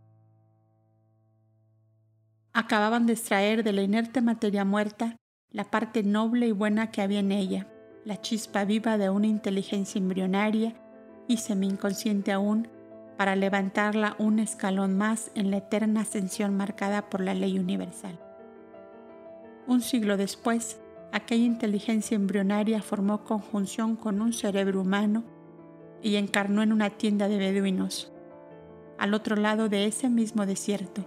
Acababan 2.52 3.06
de 3.06 3.12
extraer 3.12 3.62
de 3.62 3.72
la 3.72 3.82
inerte 3.82 4.22
materia 4.22 4.64
muerta 4.64 5.16
la 5.50 5.64
parte 5.64 6.02
noble 6.02 6.46
y 6.46 6.52
buena 6.52 6.90
que 6.90 7.02
había 7.02 7.20
en 7.20 7.32
ella, 7.32 7.66
la 8.04 8.20
chispa 8.20 8.64
viva 8.64 8.98
de 8.98 9.10
una 9.10 9.26
inteligencia 9.26 9.98
embrionaria 9.98 10.74
y 11.28 11.38
semi-inconsciente 11.38 12.32
aún, 12.32 12.68
para 13.16 13.36
levantarla 13.36 14.14
un 14.18 14.38
escalón 14.38 14.96
más 14.96 15.30
en 15.34 15.50
la 15.50 15.58
eterna 15.58 16.02
ascensión 16.02 16.56
marcada 16.56 17.08
por 17.08 17.22
la 17.22 17.32
ley 17.32 17.58
universal. 17.58 18.18
Un 19.66 19.80
siglo 19.80 20.16
después, 20.16 20.78
aquella 21.12 21.44
inteligencia 21.44 22.14
embrionaria 22.14 22.82
formó 22.82 23.24
conjunción 23.24 23.96
con 23.96 24.20
un 24.20 24.32
cerebro 24.32 24.82
humano 24.82 25.24
y 26.02 26.16
encarnó 26.16 26.62
en 26.62 26.72
una 26.72 26.90
tienda 26.90 27.28
de 27.28 27.38
beduinos, 27.38 28.12
al 28.98 29.14
otro 29.14 29.36
lado 29.36 29.68
de 29.68 29.86
ese 29.86 30.08
mismo 30.08 30.46
desierto. 30.46 31.04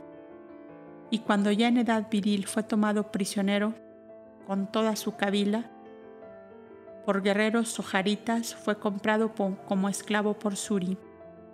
Y 1.11 1.19
cuando 1.19 1.51
ya 1.51 1.67
en 1.67 1.77
edad 1.77 2.07
viril 2.09 2.45
fue 2.45 2.63
tomado 2.63 3.11
prisionero 3.11 3.73
con 4.45 4.71
toda 4.71 4.95
su 4.95 5.15
cabila, 5.15 5.71
por 7.05 7.23
guerreros 7.23 7.69
sojaritas 7.69 8.55
fue 8.55 8.77
comprado 8.77 9.33
como 9.33 9.89
esclavo 9.89 10.37
por 10.37 10.55
Suri, 10.55 10.97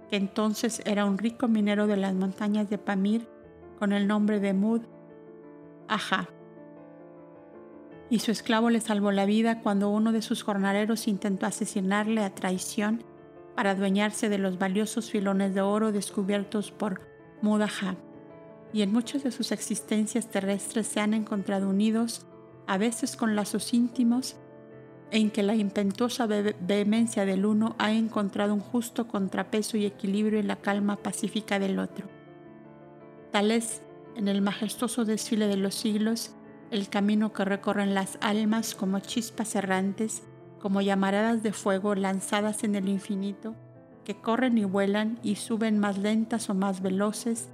que 0.10 0.18
entonces 0.18 0.82
era 0.86 1.06
un 1.06 1.18
rico 1.18 1.48
minero 1.48 1.88
de 1.88 1.98
las 1.98 2.14
montañas 2.14 2.70
de 2.70 2.78
Pamir 2.78 3.28
con 3.80 3.94
el 3.94 4.08
nombre 4.08 4.40
de 4.40 4.54
Mud 4.54 4.82
Ajá. 5.88 6.30
Y 8.10 8.20
su 8.20 8.32
esclavo 8.32 8.70
le 8.70 8.82
salvó 8.82 9.12
la 9.12 9.26
vida 9.26 9.62
cuando 9.62 9.90
uno 9.90 10.12
de 10.12 10.22
sus 10.22 10.44
jornaleros 10.44 11.08
intentó 11.08 11.46
asesinarle 11.46 12.24
a 12.24 12.34
traición 12.36 13.04
para 13.56 13.72
adueñarse 13.72 14.30
de 14.30 14.38
los 14.38 14.60
valiosos 14.60 15.10
filones 15.10 15.54
de 15.54 15.62
oro 15.62 15.92
descubiertos 15.92 16.72
por 16.72 17.02
Mudaha, 17.42 17.96
y 18.74 18.82
en 18.82 18.92
muchas 18.92 19.24
de 19.24 19.32
sus 19.32 19.52
existencias 19.52 20.30
terrestres 20.30 20.88
se 20.88 21.00
han 21.00 21.14
encontrado 21.14 21.70
unidos, 21.70 22.26
a 22.68 22.78
veces 22.78 23.16
con 23.16 23.36
lazos 23.36 23.74
íntimos, 23.74 24.36
en 25.12 25.32
que 25.32 25.44
la 25.44 25.56
impetuosa 25.56 26.28
vehemencia 26.28 27.26
del 27.26 27.46
uno 27.46 27.76
ha 27.78 27.94
encontrado 27.94 28.54
un 28.54 28.60
justo 28.60 29.08
contrapeso 29.08 29.78
y 29.78 29.86
equilibrio 29.86 30.40
en 30.40 30.48
la 30.48 30.58
calma 30.58 30.98
pacífica 30.98 31.60
del 31.60 31.80
otro. 31.80 32.08
Tal 33.32 33.52
es, 33.52 33.82
en 34.16 34.28
el 34.28 34.42
majestuoso 34.42 35.06
desfile 35.06 35.48
de 35.48 35.58
los 35.58 35.76
siglos, 35.76 36.34
el 36.72 36.90
camino 36.90 37.32
que 37.32 37.46
recorren 37.46 37.94
las 37.94 38.18
almas 38.22 38.76
como 38.76 39.00
chispas 39.00 39.56
errantes, 39.56 40.24
como 40.66 40.82
llamaradas 40.82 41.44
de 41.44 41.54
fuego 41.54 41.94
lanzadas 41.94 42.64
en 42.64 42.74
el 42.74 42.90
infinito, 42.90 43.54
que 44.04 44.16
corren 44.16 44.58
y 44.58 44.64
vuelan 44.64 45.20
y 45.22 45.36
suben 45.36 45.78
más 45.78 46.00
lentas 46.00 46.50
o 46.50 46.56
más 46.56 46.82
veloces, 46.82 47.50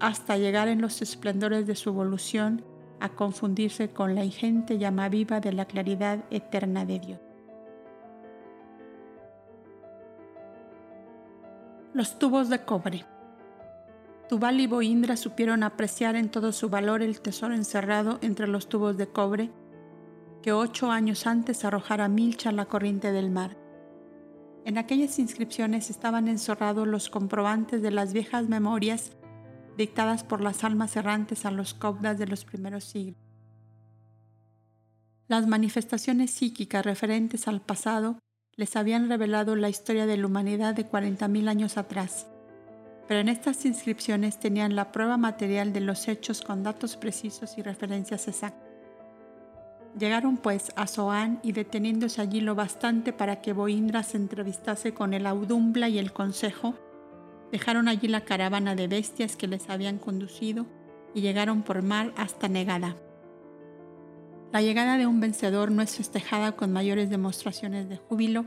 hasta 0.00 0.36
llegar 0.36 0.66
en 0.66 0.80
los 0.80 1.00
esplendores 1.00 1.64
de 1.64 1.76
su 1.76 1.90
evolución 1.90 2.64
a 2.98 3.10
confundirse 3.10 3.90
con 3.90 4.16
la 4.16 4.24
ingente 4.24 4.78
llama 4.78 5.08
viva 5.08 5.38
de 5.38 5.52
la 5.52 5.66
claridad 5.66 6.24
eterna 6.32 6.84
de 6.84 6.98
Dios. 6.98 7.20
Los 11.94 12.18
tubos 12.18 12.48
de 12.48 12.64
cobre. 12.64 13.04
Tubal 14.28 14.58
y 14.58 14.66
Boindra 14.66 15.16
supieron 15.16 15.62
apreciar 15.62 16.16
en 16.16 16.30
todo 16.30 16.50
su 16.50 16.68
valor 16.68 17.00
el 17.00 17.20
tesoro 17.20 17.54
encerrado 17.54 18.18
entre 18.22 18.48
los 18.48 18.68
tubos 18.68 18.96
de 18.96 19.06
cobre 19.06 19.52
que 20.42 20.52
ocho 20.52 20.90
años 20.90 21.26
antes 21.26 21.64
arrojara 21.64 22.08
Milcha 22.08 22.50
a 22.50 22.52
la 22.52 22.66
corriente 22.66 23.12
del 23.12 23.30
mar. 23.30 23.56
En 24.64 24.76
aquellas 24.76 25.18
inscripciones 25.18 25.88
estaban 25.88 26.28
encerrados 26.28 26.86
los 26.86 27.08
comprobantes 27.08 27.80
de 27.80 27.90
las 27.90 28.12
viejas 28.12 28.48
memorias 28.48 29.12
dictadas 29.76 30.24
por 30.24 30.40
las 30.40 30.64
almas 30.64 30.96
errantes 30.96 31.46
a 31.46 31.50
los 31.50 31.74
cobdas 31.74 32.18
de 32.18 32.26
los 32.26 32.44
primeros 32.44 32.84
siglos. 32.84 33.16
Las 35.28 35.46
manifestaciones 35.46 36.30
psíquicas 36.32 36.84
referentes 36.84 37.48
al 37.48 37.62
pasado 37.62 38.18
les 38.56 38.76
habían 38.76 39.08
revelado 39.08 39.56
la 39.56 39.70
historia 39.70 40.06
de 40.06 40.18
la 40.18 40.26
humanidad 40.26 40.74
de 40.74 40.86
40.000 40.86 41.48
años 41.48 41.78
atrás, 41.78 42.26
pero 43.08 43.20
en 43.20 43.28
estas 43.28 43.64
inscripciones 43.64 44.38
tenían 44.38 44.76
la 44.76 44.92
prueba 44.92 45.16
material 45.16 45.72
de 45.72 45.80
los 45.80 46.06
hechos 46.08 46.42
con 46.42 46.62
datos 46.62 46.96
precisos 46.96 47.56
y 47.56 47.62
referencias 47.62 48.28
exactas. 48.28 48.61
Llegaron 49.98 50.38
pues 50.38 50.72
a 50.76 50.86
Zoán 50.86 51.38
y 51.42 51.52
deteniéndose 51.52 52.20
allí 52.22 52.40
lo 52.40 52.54
bastante 52.54 53.12
para 53.12 53.42
que 53.42 53.52
Boindra 53.52 54.02
se 54.02 54.16
entrevistase 54.16 54.94
con 54.94 55.12
el 55.12 55.26
Audumbla 55.26 55.88
y 55.88 55.98
el 55.98 56.12
Consejo, 56.12 56.74
dejaron 57.50 57.88
allí 57.88 58.08
la 58.08 58.22
caravana 58.22 58.74
de 58.74 58.88
bestias 58.88 59.36
que 59.36 59.46
les 59.46 59.68
habían 59.68 59.98
conducido 59.98 60.66
y 61.14 61.20
llegaron 61.20 61.62
por 61.62 61.82
mar 61.82 62.12
hasta 62.16 62.48
Negada. 62.48 62.96
La 64.52 64.62
llegada 64.62 64.96
de 64.98 65.06
un 65.06 65.20
vencedor 65.20 65.70
no 65.70 65.82
es 65.82 65.96
festejada 65.96 66.52
con 66.52 66.72
mayores 66.72 67.10
demostraciones 67.10 67.88
de 67.88 67.96
júbilo 67.96 68.46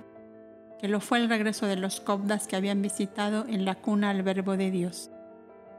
que 0.79 0.87
lo 0.87 0.99
fue 0.99 1.19
el 1.19 1.29
regreso 1.29 1.67
de 1.67 1.77
los 1.77 2.01
cobdas 2.01 2.47
que 2.47 2.55
habían 2.55 2.81
visitado 2.81 3.45
en 3.47 3.65
la 3.65 3.75
cuna 3.75 4.09
al 4.09 4.23
verbo 4.23 4.57
de 4.57 4.71
Dios. 4.71 5.09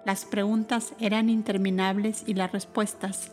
Las 0.04 0.24
preguntas 0.24 0.94
eran 1.00 1.28
interminables 1.28 2.24
y 2.26 2.34
las 2.34 2.52
respuestas, 2.52 3.32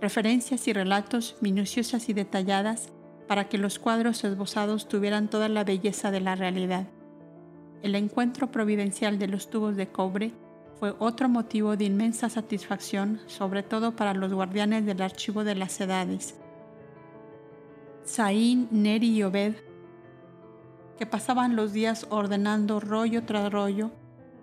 referencias 0.00 0.66
y 0.66 0.72
relatos 0.72 1.36
minuciosas 1.40 2.08
y 2.08 2.14
detalladas 2.14 2.88
para 3.28 3.48
que 3.48 3.58
los 3.58 3.78
cuadros 3.78 4.24
esbozados 4.24 4.88
tuvieran 4.88 5.28
toda 5.28 5.48
la 5.48 5.64
belleza 5.64 6.10
de 6.10 6.20
la 6.20 6.34
realidad. 6.34 6.86
El 7.82 7.94
encuentro 7.94 8.50
providencial 8.50 9.18
de 9.18 9.28
los 9.28 9.50
tubos 9.50 9.76
de 9.76 9.88
cobre 9.88 10.32
fue 10.78 10.94
otro 10.98 11.28
motivo 11.28 11.76
de 11.76 11.84
inmensa 11.84 12.28
satisfacción, 12.30 13.20
sobre 13.26 13.62
todo 13.62 13.94
para 13.94 14.14
los 14.14 14.32
guardianes 14.32 14.86
del 14.86 15.02
archivo 15.02 15.44
de 15.44 15.54
las 15.54 15.80
edades. 15.80 16.34
Saín, 18.04 18.68
Neri 18.70 19.10
y 19.10 19.22
Obed, 19.22 19.54
que 20.98 21.06
pasaban 21.06 21.54
los 21.54 21.72
días 21.72 22.06
ordenando 22.10 22.80
rollo 22.80 23.24
tras 23.24 23.52
rollo, 23.52 23.90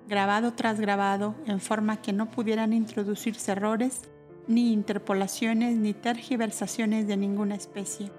grabado 0.07 0.53
tras 0.53 0.79
grabado, 0.79 1.35
en 1.45 1.59
forma 1.59 2.01
que 2.01 2.13
no 2.13 2.29
pudieran 2.29 2.71
introducirse 2.71 3.51
errores 3.51 4.09
ni 4.47 4.71
interpolaciones 4.71 5.75
ni 5.75 5.93
tergiversaciones 5.93 7.07
de 7.07 7.17
ninguna 7.17 7.55
especie. 7.55 8.11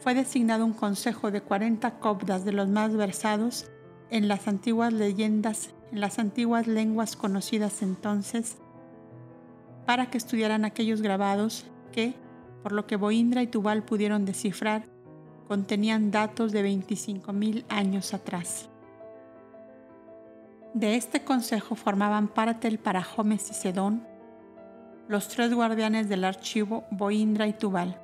Fue 0.00 0.14
designado 0.14 0.64
un 0.64 0.72
consejo 0.72 1.30
de 1.30 1.42
40 1.42 1.98
cobdas 1.98 2.44
de 2.44 2.52
los 2.52 2.68
más 2.68 2.94
versados 2.96 3.70
en 4.10 4.28
las 4.28 4.48
antiguas 4.48 4.92
leyendas, 4.92 5.70
en 5.92 6.00
las 6.00 6.18
antiguas 6.18 6.66
lenguas 6.66 7.16
conocidas 7.16 7.82
entonces, 7.82 8.56
para 9.86 10.10
que 10.10 10.18
estudiaran 10.18 10.64
aquellos 10.64 11.02
grabados 11.02 11.66
que, 11.92 12.14
por 12.62 12.72
lo 12.72 12.86
que 12.86 12.96
Boindra 12.96 13.42
y 13.42 13.46
Tubal 13.46 13.82
pudieron 13.82 14.24
descifrar, 14.24 14.86
contenían 15.48 16.10
datos 16.10 16.52
de 16.52 16.64
25.000 16.64 17.64
años 17.68 18.14
atrás. 18.14 18.68
De 20.74 20.94
este 20.94 21.24
consejo 21.24 21.74
formaban 21.74 22.28
parte 22.28 22.68
el 22.68 22.78
Parajomes 22.78 23.50
y 23.50 23.54
Sedón, 23.54 24.06
los 25.10 25.26
tres 25.26 25.52
guardianes 25.52 26.08
del 26.08 26.22
archivo 26.22 26.84
Boindra 26.92 27.48
y 27.48 27.52
Tubal. 27.52 28.00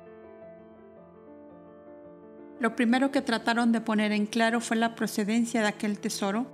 Lo 2.59 2.75
primero 2.75 3.11
que 3.11 3.21
trataron 3.21 3.71
de 3.71 3.79
poner 3.79 4.11
en 4.11 4.25
claro 4.25 4.59
fue 4.59 4.75
la 4.75 4.93
procedencia 4.93 5.61
de 5.61 5.67
aquel 5.67 5.99
tesoro, 5.99 6.47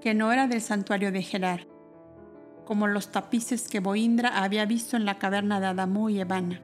que 0.00 0.14
no 0.14 0.30
era 0.30 0.46
del 0.46 0.60
santuario 0.62 1.10
de 1.10 1.22
Gerar, 1.22 1.66
como 2.64 2.86
los 2.86 3.10
tapices 3.10 3.66
que 3.66 3.80
Boindra 3.80 4.44
había 4.44 4.64
visto 4.64 4.96
en 4.96 5.06
la 5.06 5.18
caverna 5.18 5.58
de 5.58 5.66
Adamú 5.66 6.08
y 6.08 6.20
Evana, 6.20 6.62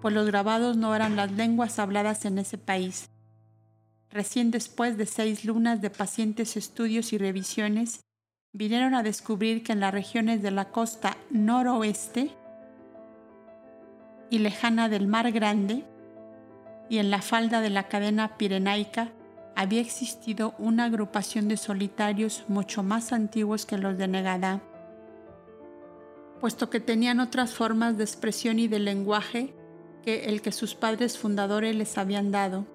pues 0.00 0.14
los 0.14 0.26
grabados 0.26 0.78
no 0.78 0.94
eran 0.94 1.16
las 1.16 1.30
lenguas 1.32 1.78
habladas 1.78 2.24
en 2.24 2.38
ese 2.38 2.56
país. 2.56 3.10
Recién 4.08 4.50
después 4.50 4.96
de 4.96 5.04
seis 5.04 5.44
lunas 5.44 5.82
de 5.82 5.90
pacientes 5.90 6.56
estudios 6.56 7.12
y 7.12 7.18
revisiones, 7.18 8.00
vinieron 8.52 8.94
a 8.94 9.02
descubrir 9.02 9.62
que 9.62 9.72
en 9.72 9.80
las 9.80 9.94
regiones 9.94 10.42
de 10.42 10.50
la 10.50 10.66
costa 10.66 11.16
noroeste 11.30 12.30
y 14.28 14.38
lejana 14.38 14.88
del 14.88 15.06
Mar 15.06 15.30
Grande 15.30 15.84
y 16.88 16.98
en 16.98 17.10
la 17.10 17.22
falda 17.22 17.60
de 17.60 17.70
la 17.70 17.84
cadena 17.84 18.36
pirenaica 18.36 19.12
había 19.54 19.80
existido 19.80 20.54
una 20.58 20.84
agrupación 20.86 21.46
de 21.48 21.56
solitarios 21.56 22.44
mucho 22.48 22.82
más 22.82 23.12
antiguos 23.12 23.66
que 23.66 23.78
los 23.78 23.98
de 23.98 24.08
Negadá, 24.08 24.60
puesto 26.40 26.70
que 26.70 26.80
tenían 26.80 27.20
otras 27.20 27.52
formas 27.52 27.96
de 27.98 28.04
expresión 28.04 28.58
y 28.58 28.68
de 28.68 28.78
lenguaje 28.78 29.54
que 30.02 30.24
el 30.24 30.40
que 30.40 30.50
sus 30.50 30.74
padres 30.74 31.18
fundadores 31.18 31.76
les 31.76 31.98
habían 31.98 32.32
dado, 32.32 32.66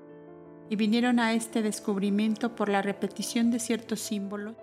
y 0.70 0.76
vinieron 0.76 1.20
a 1.20 1.34
este 1.34 1.62
descubrimiento 1.62 2.56
por 2.56 2.70
la 2.70 2.82
repetición 2.82 3.52
de 3.52 3.60
ciertos 3.60 4.00
símbolos, 4.00 4.56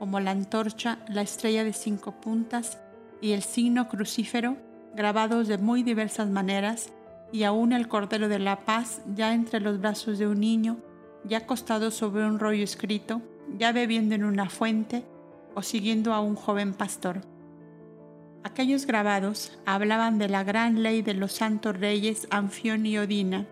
como 0.00 0.18
la 0.18 0.30
antorcha, 0.30 0.98
la 1.08 1.20
estrella 1.20 1.62
de 1.62 1.74
cinco 1.74 2.12
puntas 2.12 2.78
y 3.20 3.32
el 3.32 3.42
signo 3.42 3.86
crucífero, 3.86 4.56
grabados 4.96 5.46
de 5.46 5.58
muy 5.58 5.82
diversas 5.82 6.30
maneras, 6.30 6.90
y 7.32 7.42
aún 7.42 7.74
el 7.74 7.86
Cordero 7.86 8.28
de 8.28 8.38
la 8.38 8.64
Paz 8.64 9.02
ya 9.14 9.34
entre 9.34 9.60
los 9.60 9.78
brazos 9.78 10.18
de 10.18 10.26
un 10.26 10.40
niño, 10.40 10.78
ya 11.24 11.38
acostado 11.38 11.90
sobre 11.90 12.24
un 12.24 12.38
rollo 12.38 12.64
escrito, 12.64 13.20
ya 13.58 13.72
bebiendo 13.72 14.14
en 14.14 14.24
una 14.24 14.48
fuente 14.48 15.04
o 15.54 15.60
siguiendo 15.60 16.14
a 16.14 16.20
un 16.20 16.34
joven 16.34 16.72
pastor. 16.72 17.20
Aquellos 18.42 18.86
grabados 18.86 19.58
hablaban 19.66 20.16
de 20.16 20.30
la 20.30 20.44
gran 20.44 20.82
ley 20.82 21.02
de 21.02 21.12
los 21.12 21.32
santos 21.32 21.78
reyes 21.78 22.26
Anfión 22.30 22.86
y 22.86 22.96
Odina, 22.96 23.46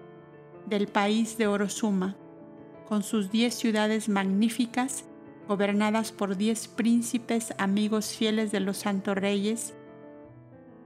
del 0.65 0.87
país 0.87 1.37
de 1.37 1.47
Orozuma, 1.47 2.17
con 2.89 3.03
sus 3.03 3.31
diez 3.31 3.55
ciudades 3.55 4.09
magníficas, 4.09 5.05
gobernadas 5.49 6.13
por 6.13 6.37
diez 6.37 6.69
príncipes 6.69 7.55
amigos 7.59 8.15
fieles 8.15 8.53
de 8.53 8.61
los 8.61 8.77
santos 8.77 9.17
reyes, 9.17 9.75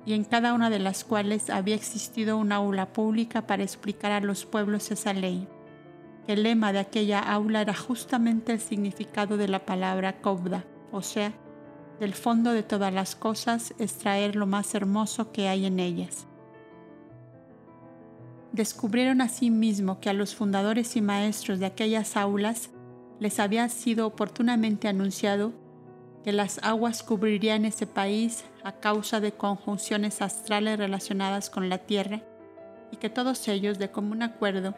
y 0.07 0.15
en 0.15 0.25
cada 0.25 0.55
una 0.55 0.71
de 0.71 0.79
las 0.79 1.05
cuales 1.05 1.51
había 1.51 1.75
existido 1.75 2.39
una 2.39 2.57
aula 2.57 2.93
pública 2.93 3.47
para 3.47 3.63
explicar 3.63 4.13
a 4.13 4.21
los 4.21 4.45
pueblos 4.47 4.91
esa 4.91 5.13
ley. 5.13 5.47
El 6.27 6.45
lema 6.45 6.73
de 6.73 6.79
aquella 6.79 7.19
aula 7.19 7.61
era 7.61 7.75
justamente 7.75 8.53
el 8.53 8.61
significado 8.61 9.37
de 9.37 9.49
la 9.49 9.67
palabra 9.67 10.21
Kobda, 10.21 10.65
o 10.93 11.03
sea, 11.03 11.33
del 11.99 12.15
fondo 12.15 12.53
de 12.53 12.63
todas 12.63 12.93
las 12.93 13.15
cosas 13.15 13.75
extraer 13.79 14.37
lo 14.37 14.47
más 14.47 14.75
hermoso 14.75 15.33
que 15.33 15.49
hay 15.49 15.67
en 15.67 15.81
ellas. 15.81 16.27
Descubrieron 18.53 19.21
asimismo 19.21 19.99
que 20.01 20.11
a 20.11 20.13
los 20.13 20.35
fundadores 20.35 20.97
y 20.97 21.01
maestros 21.01 21.59
de 21.59 21.67
aquellas 21.67 22.17
aulas 22.17 22.71
les 23.23 23.39
había 23.39 23.69
sido 23.69 24.09
oportunamente 24.09 24.89
anunciado 24.89 25.53
que 26.25 26.33
las 26.33 26.59
aguas 26.65 27.05
cubrirían 27.05 27.65
ese 27.65 27.87
país 27.87 28.45
a 28.65 28.73
causa 28.73 29.21
de 29.21 29.31
conjunciones 29.31 30.21
astrales 30.21 30.77
relacionadas 30.77 31.49
con 31.49 31.69
la 31.69 31.79
tierra 31.79 32.23
y 32.91 32.97
que 32.97 33.11
todos 33.11 33.47
ellos 33.47 33.79
de 33.79 33.93
común 33.93 34.25
acuerdo 34.25 34.75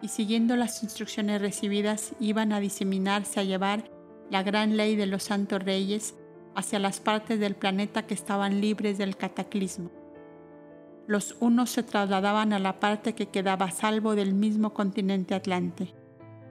y 0.00 0.08
siguiendo 0.08 0.54
las 0.54 0.84
instrucciones 0.84 1.40
recibidas 1.40 2.12
iban 2.20 2.52
a 2.52 2.60
diseminarse 2.60 3.40
a 3.40 3.42
llevar 3.42 3.90
la 4.30 4.44
gran 4.44 4.76
ley 4.76 4.94
de 4.94 5.06
los 5.06 5.24
santos 5.24 5.60
reyes 5.64 6.14
hacia 6.54 6.78
las 6.78 7.00
partes 7.00 7.40
del 7.40 7.56
planeta 7.56 8.06
que 8.06 8.14
estaban 8.14 8.60
libres 8.60 8.96
del 8.96 9.16
cataclismo. 9.16 9.90
Los 11.08 11.36
unos 11.40 11.70
se 11.70 11.82
trasladaban 11.82 12.52
a 12.52 12.60
la 12.60 12.78
parte 12.78 13.16
que 13.16 13.26
quedaba 13.26 13.72
salvo 13.72 14.14
del 14.14 14.34
mismo 14.34 14.72
continente 14.72 15.34
Atlante. 15.34 15.92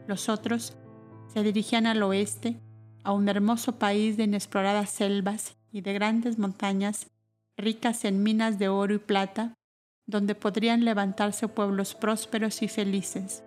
Los 0.08 0.28
otros 0.28 0.76
se 1.34 1.44
dirigían 1.44 1.86
al 1.88 2.02
oeste, 2.04 2.60
a 3.04 3.12
un 3.12 3.30
hermoso 3.30 3.80
país 3.80 4.18
de 4.18 4.24
inexploradas 4.24 4.90
selvas 4.90 5.56
y 5.72 5.82
de 5.82 5.94
grandes 5.94 6.38
montañas 6.38 7.08
ricas 7.58 8.06
en 8.06 8.24
minas 8.24 8.60
de 8.60 8.70
oro 8.70 8.94
y 8.94 9.00
plata, 9.00 9.54
donde 10.06 10.36
podrían 10.36 10.86
levantarse 10.86 11.48
pueblos 11.48 11.96
prósperos 11.96 12.62
y 12.62 12.68
felices. 12.68 13.44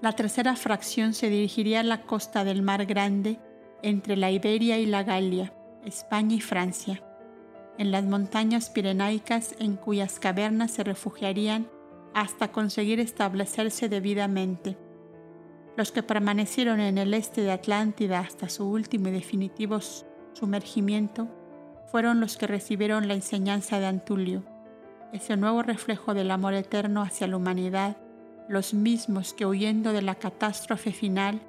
La 0.00 0.12
tercera 0.12 0.56
fracción 0.56 1.12
se 1.12 1.28
dirigiría 1.28 1.80
a 1.80 1.84
la 1.84 2.02
costa 2.02 2.42
del 2.42 2.62
Mar 2.62 2.86
Grande, 2.86 3.38
entre 3.82 4.16
la 4.16 4.30
Iberia 4.30 4.78
y 4.78 4.86
la 4.86 5.02
Galia, 5.02 5.52
España 5.84 6.36
y 6.36 6.40
Francia, 6.40 7.02
en 7.76 7.90
las 7.90 8.04
montañas 8.04 8.70
pirenaicas 8.70 9.54
en 9.58 9.76
cuyas 9.76 10.18
cavernas 10.18 10.70
se 10.70 10.84
refugiarían 10.84 11.68
hasta 12.14 12.52
conseguir 12.52 13.00
establecerse 13.00 13.88
debidamente. 13.88 14.76
Los 15.76 15.92
que 15.92 16.02
permanecieron 16.02 16.80
en 16.80 16.98
el 16.98 17.14
este 17.14 17.42
de 17.42 17.52
Atlántida 17.52 18.20
hasta 18.20 18.48
su 18.48 18.68
último 18.68 19.08
y 19.08 19.12
definitivo 19.12 19.78
sumergimiento 20.32 21.28
fueron 21.90 22.20
los 22.20 22.36
que 22.36 22.46
recibieron 22.46 23.08
la 23.08 23.14
enseñanza 23.14 23.80
de 23.80 23.86
Antulio, 23.86 24.44
ese 25.12 25.36
nuevo 25.36 25.62
reflejo 25.62 26.14
del 26.14 26.30
amor 26.30 26.54
eterno 26.54 27.02
hacia 27.02 27.26
la 27.26 27.36
humanidad 27.36 27.96
los 28.50 28.74
mismos 28.74 29.32
que 29.32 29.46
huyendo 29.46 29.92
de 29.92 30.02
la 30.02 30.16
catástrofe 30.16 30.90
final 30.90 31.40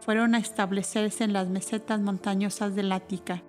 fueron 0.00 0.34
a 0.34 0.38
establecerse 0.38 1.22
en 1.22 1.32
las 1.32 1.46
mesetas 1.46 2.00
montañosas 2.00 2.74
del 2.74 2.90
Ática. 2.90 3.44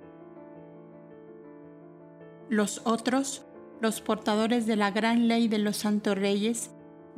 Los 2.49 2.81
otros, 2.85 3.47
los 3.81 3.99
portadores 3.99 4.67
de 4.67 4.75
la 4.75 4.91
gran 4.91 5.27
ley 5.27 5.47
de 5.47 5.57
los 5.57 5.77
santos 5.77 6.19
reyes, 6.19 6.69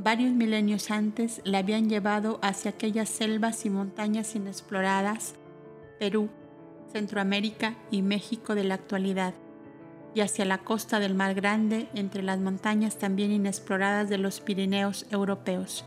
varios 0.03 0.31
milenios 0.31 0.89
antes 0.89 1.41
la 1.43 1.59
habían 1.59 1.87
llevado 1.87 2.39
hacia 2.41 2.71
aquellas 2.71 3.09
selvas 3.09 3.65
y 3.65 3.69
montañas 3.69 4.35
inexploradas, 4.35 5.35
Perú, 5.99 6.29
Centroamérica 6.91 7.75
y 7.91 8.01
México 8.01 8.55
de 8.55 8.63
la 8.63 8.75
actualidad, 8.75 9.33
y 10.15 10.21
hacia 10.21 10.45
la 10.45 10.57
costa 10.57 10.99
del 10.99 11.13
Mar 11.13 11.35
Grande 11.35 11.87
entre 11.93 12.23
las 12.23 12.39
montañas 12.39 12.97
también 12.97 13.31
inexploradas 13.31 14.09
de 14.09 14.17
los 14.17 14.41
Pirineos 14.41 15.05
europeos, 15.11 15.85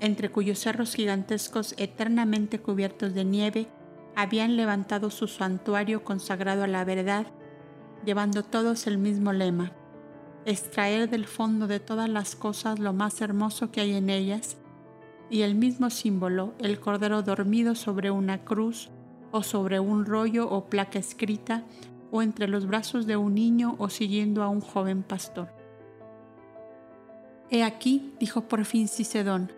entre 0.00 0.28
cuyos 0.28 0.58
cerros 0.58 0.94
gigantescos 0.94 1.74
eternamente 1.78 2.60
cubiertos 2.60 3.14
de 3.14 3.24
nieve 3.24 3.68
habían 4.14 4.56
levantado 4.56 5.10
su 5.10 5.28
santuario 5.28 6.04
consagrado 6.04 6.62
a 6.62 6.68
la 6.68 6.84
verdad, 6.84 7.26
llevando 8.04 8.44
todos 8.44 8.86
el 8.86 8.98
mismo 8.98 9.32
lema, 9.32 9.72
extraer 10.46 11.08
del 11.08 11.26
fondo 11.26 11.66
de 11.66 11.80
todas 11.80 12.08
las 12.08 12.36
cosas 12.36 12.78
lo 12.78 12.92
más 12.92 13.20
hermoso 13.20 13.70
que 13.70 13.80
hay 13.80 13.94
en 13.94 14.10
ellas, 14.10 14.56
y 15.30 15.42
el 15.42 15.54
mismo 15.54 15.90
símbolo, 15.90 16.54
el 16.58 16.78
cordero 16.80 17.22
dormido 17.22 17.74
sobre 17.74 18.10
una 18.10 18.44
cruz 18.44 18.90
o 19.32 19.42
sobre 19.42 19.80
un 19.80 20.04
rollo 20.04 20.48
o 20.48 20.66
placa 20.66 20.98
escrita, 20.98 21.64
o 22.10 22.22
entre 22.22 22.46
los 22.46 22.66
brazos 22.66 23.06
de 23.06 23.16
un 23.16 23.34
niño 23.34 23.74
o 23.78 23.88
siguiendo 23.88 24.42
a 24.42 24.48
un 24.48 24.60
joven 24.60 25.02
pastor. 25.02 25.48
He 27.50 27.64
aquí, 27.64 28.14
dijo 28.20 28.42
por 28.42 28.64
fin 28.64 28.86
Cicedón, 28.86 29.50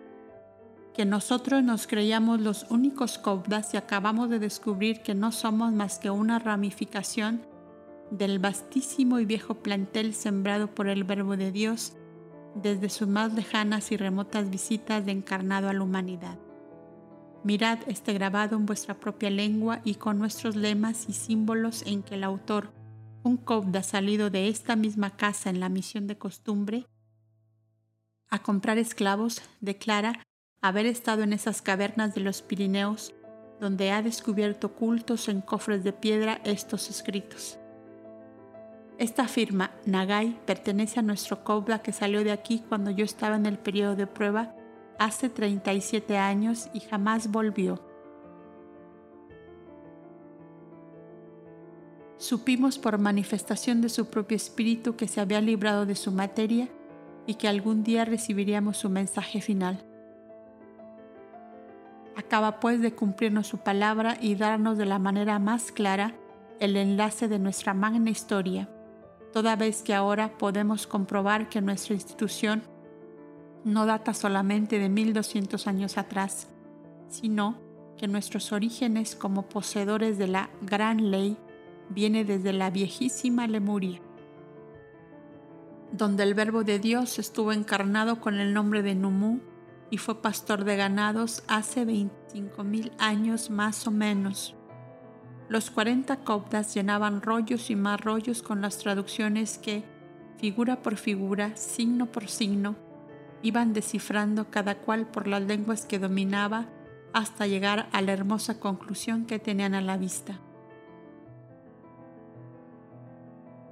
que 0.95 1.05
nosotros 1.05 1.63
nos 1.63 1.85
creíamos 1.85 2.41
los 2.41 2.65
únicos 2.71 3.19
cobdas 3.19 3.73
y 3.75 3.77
acabamos 3.77 4.31
de 4.31 4.39
descubrir 4.39 5.03
que 5.03 5.13
no 5.13 5.31
somos 5.31 5.71
más 5.71 5.99
que 5.99 6.09
una 6.09 6.39
ramificación 6.39 7.41
del 8.11 8.39
vastísimo 8.39 9.19
y 9.19 9.25
viejo 9.25 9.55
plantel 9.55 10.13
sembrado 10.13 10.73
por 10.73 10.87
el 10.87 11.03
Verbo 11.03 11.37
de 11.37 11.51
Dios 11.51 11.93
desde 12.55 12.89
sus 12.89 13.07
más 13.07 13.33
lejanas 13.33 13.91
y 13.91 13.97
remotas 13.97 14.49
visitas 14.49 15.05
de 15.05 15.11
encarnado 15.11 15.69
a 15.69 15.73
la 15.73 15.83
humanidad. 15.83 16.37
Mirad 17.43 17.79
este 17.87 18.13
grabado 18.13 18.55
en 18.55 18.65
vuestra 18.65 18.95
propia 18.95 19.29
lengua 19.29 19.79
y 19.83 19.95
con 19.95 20.17
nuestros 20.17 20.55
lemas 20.55 21.05
y 21.07 21.13
símbolos 21.13 21.83
en 21.85 22.03
que 22.03 22.15
el 22.15 22.23
autor, 22.23 22.71
un 23.23 23.37
cobda 23.37 23.83
salido 23.83 24.29
de 24.29 24.47
esta 24.47 24.75
misma 24.75 25.15
casa 25.15 25.49
en 25.49 25.59
la 25.59 25.69
misión 25.69 26.07
de 26.07 26.17
costumbre, 26.17 26.87
a 28.29 28.39
comprar 28.39 28.77
esclavos, 28.77 29.41
declara 29.61 30.21
haber 30.61 30.85
estado 30.85 31.23
en 31.23 31.31
esas 31.31 31.61
cavernas 31.61 32.13
de 32.15 32.21
los 32.21 32.41
Pirineos, 32.41 33.13
donde 33.61 33.91
ha 33.91 34.01
descubierto 34.01 34.67
ocultos 34.67 35.29
en 35.29 35.41
cofres 35.41 35.83
de 35.83 35.93
piedra 35.93 36.41
estos 36.43 36.89
escritos. 36.89 37.57
Esta 38.97 39.27
firma, 39.27 39.69
Nagai, 39.85 40.39
pertenece 40.47 40.99
a 40.99 41.03
nuestro 41.03 41.43
cobda 41.43 41.83
que 41.83 41.91
salió 41.91 42.23
de 42.23 42.31
aquí 42.31 42.63
cuando 42.67 42.89
yo 42.89 43.05
estaba 43.05 43.35
en 43.35 43.45
el 43.45 43.59
periodo 43.59 43.95
de 43.95 44.07
prueba 44.07 44.55
hace 44.97 45.29
37 45.29 46.17
años 46.17 46.69
y 46.73 46.79
jamás 46.79 47.31
volvió. 47.31 47.79
Supimos 52.17 52.79
por 52.79 52.97
manifestación 52.97 53.81
de 53.81 53.89
su 53.89 54.09
propio 54.09 54.35
espíritu 54.35 54.95
que 54.95 55.07
se 55.07 55.21
había 55.21 55.41
librado 55.41 55.85
de 55.85 55.93
su 55.93 56.11
materia 56.11 56.67
y 57.27 57.35
que 57.35 57.47
algún 57.47 57.83
día 57.83 58.03
recibiríamos 58.03 58.77
su 58.77 58.89
mensaje 58.89 59.41
final. 59.41 59.85
Acaba 62.15 62.59
pues 62.59 62.81
de 62.81 62.95
cumplirnos 62.95 63.45
su 63.45 63.59
palabra 63.59 64.17
y 64.19 64.33
darnos 64.33 64.79
de 64.79 64.85
la 64.85 64.97
manera 64.97 65.37
más 65.37 65.71
clara 65.71 66.15
el 66.59 66.75
enlace 66.75 67.27
de 67.27 67.37
nuestra 67.37 67.75
magna 67.75 68.09
historia, 68.09 68.67
toda 69.31 69.55
vez 69.55 69.81
que 69.81 69.93
ahora 69.93 70.37
podemos 70.37 70.87
comprobar 70.87 71.49
que 71.49 71.61
nuestra 71.61 71.93
institución 71.93 72.63
no 73.63 73.85
data 73.85 74.13
solamente 74.13 74.79
de 74.79 74.89
1200 74.89 75.67
años 75.67 75.97
atrás, 75.97 76.47
sino 77.09 77.57
que 77.97 78.07
nuestros 78.07 78.51
orígenes 78.51 79.15
como 79.15 79.49
poseedores 79.49 80.17
de 80.17 80.27
la 80.27 80.49
gran 80.61 81.11
ley 81.11 81.37
viene 81.89 82.25
desde 82.25 82.53
la 82.53 82.69
viejísima 82.69 83.47
Lemuria, 83.47 83.99
donde 85.91 86.23
el 86.23 86.33
Verbo 86.33 86.63
de 86.63 86.79
Dios 86.79 87.19
estuvo 87.19 87.51
encarnado 87.51 88.19
con 88.21 88.39
el 88.39 88.53
nombre 88.53 88.83
de 88.83 88.95
Numú 88.95 89.41
y 89.89 89.97
fue 89.97 90.21
pastor 90.21 90.63
de 90.63 90.75
ganados 90.75 91.43
hace 91.47 91.85
25 91.85 92.63
mil 92.63 92.91
años 92.99 93.49
más 93.49 93.87
o 93.87 93.91
menos. 93.91 94.56
Los 95.49 95.71
40 95.71 96.17
copdas 96.17 96.73
llenaban 96.73 97.21
rollos 97.21 97.69
y 97.69 97.75
más 97.75 98.01
rollos 98.01 98.41
con 98.41 98.61
las 98.61 98.77
traducciones 98.79 99.57
que, 99.57 99.83
figura 100.37 100.81
por 100.81 100.97
figura, 100.97 101.55
signo 101.55 102.07
por 102.07 102.27
signo, 102.27 102.75
iban 103.41 103.73
descifrando 103.73 104.49
cada 104.49 104.79
cual 104.79 105.07
por 105.07 105.27
las 105.27 105.43
lenguas 105.43 105.85
que 105.85 105.99
dominaba 105.99 106.65
hasta 107.13 107.47
llegar 107.47 107.87
a 107.91 108.01
la 108.01 108.13
hermosa 108.13 108.59
conclusión 108.59 109.25
que 109.25 109.39
tenían 109.39 109.73
a 109.73 109.81
la 109.81 109.97
vista. 109.97 110.39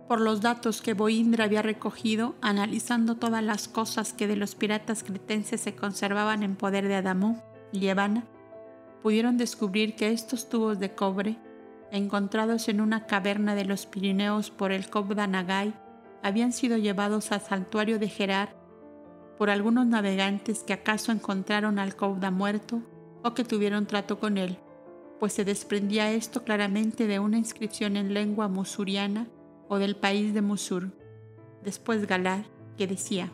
por 0.07 0.21
los 0.21 0.41
datos 0.41 0.81
que 0.81 0.93
Boindra 0.93 1.45
había 1.45 1.61
recogido, 1.61 2.35
analizando 2.41 3.15
todas 3.15 3.43
las 3.43 3.67
cosas 3.67 4.13
que 4.13 4.27
de 4.27 4.35
los 4.35 4.55
piratas 4.55 5.03
cretenses 5.03 5.61
se 5.61 5.75
conservaban 5.75 6.43
en 6.43 6.55
poder 6.55 6.87
de 6.87 6.95
Adamú 6.95 7.41
y 7.71 7.87
Evana, 7.87 8.25
pudieron 9.01 9.37
descubrir 9.37 9.95
que 9.95 10.11
estos 10.11 10.47
tubos 10.47 10.79
de 10.79 10.93
cobre, 10.93 11.37
encontrados 11.95 12.67
en 12.69 12.81
una 12.81 13.05
caverna 13.05 13.55
de 13.55 13.65
los 13.65 13.85
Pirineos 13.85 14.51
por 14.51 14.71
el 14.71 14.89
Cobda 14.89 15.27
Nagai, 15.27 15.73
habían 16.21 16.51
sido 16.51 16.77
llevados 16.77 17.31
al 17.31 17.41
santuario 17.41 17.99
de 17.99 18.09
Gerar 18.09 18.55
por 19.37 19.49
algunos 19.49 19.85
navegantes 19.85 20.63
que 20.63 20.73
acaso 20.73 21.11
encontraron 21.11 21.79
al 21.79 21.95
Cobda 21.95 22.31
muerto 22.31 22.81
o 23.23 23.33
que 23.33 23.43
tuvieron 23.43 23.85
trato 23.85 24.19
con 24.19 24.37
él, 24.37 24.57
pues 25.19 25.33
se 25.33 25.45
desprendía 25.45 26.11
esto 26.11 26.43
claramente 26.43 27.07
de 27.07 27.19
una 27.19 27.37
inscripción 27.37 27.97
en 27.97 28.13
lengua 28.13 28.47
musuriana 28.47 29.27
o 29.67 29.77
del 29.77 29.95
país 29.95 30.33
de 30.33 30.41
Musur, 30.41 30.91
después 31.63 32.05
Galar, 32.05 32.45
que 32.77 32.87
decía, 32.87 33.31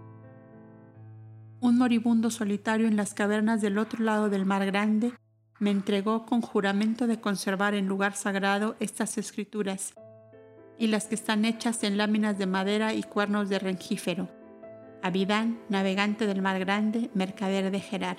un 1.60 1.78
moribundo 1.78 2.32
solitario 2.32 2.88
en 2.88 2.96
las 2.96 3.14
cavernas 3.14 3.62
del 3.62 3.78
otro 3.78 4.04
lado 4.04 4.30
del 4.30 4.46
mar 4.46 4.66
grande 4.66 5.14
me 5.62 5.72
entregó 5.72 6.26
con 6.26 6.42
juramento 6.42 7.08
de 7.08 7.22
conservar 7.22 7.74
en 7.74 7.88
lugar 7.88 8.16
sagrado 8.16 8.76
estas 8.82 9.18
escrituras 9.18 9.94
y 10.78 10.88
las 10.88 11.06
que 11.06 11.16
están 11.16 11.46
hechas 11.46 11.84
en 11.84 11.96
láminas 11.96 12.38
de 12.38 12.48
madera 12.48 12.94
y 12.94 13.04
cuernos 13.04 13.48
de 13.48 13.60
rengífero. 13.60 14.28
Abidán, 15.02 15.62
navegante 15.70 16.28
del 16.28 16.42
mar 16.42 16.60
grande, 16.60 17.10
mercader 17.14 17.72
de 17.72 17.80
Gerar. 17.80 18.18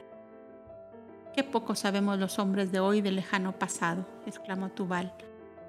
Qué 1.36 1.44
poco 1.44 1.74
sabemos 1.74 2.18
los 2.18 2.38
hombres 2.38 2.72
de 2.72 2.80
hoy 2.80 3.02
del 3.02 3.16
lejano 3.16 3.58
pasado, 3.58 4.06
exclamó 4.24 4.70
Tubal 4.70 5.12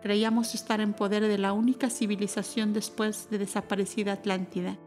creíamos 0.03 0.53
estar 0.53 0.81
en 0.81 0.91
poder 0.91 1.25
de 1.25 1.37
la 1.37 1.53
única 1.53 1.89
civilización 1.89 2.73
después 2.73 3.29
de 3.29 3.37
desaparecida 3.37 4.11
Atlántida. 4.11 4.77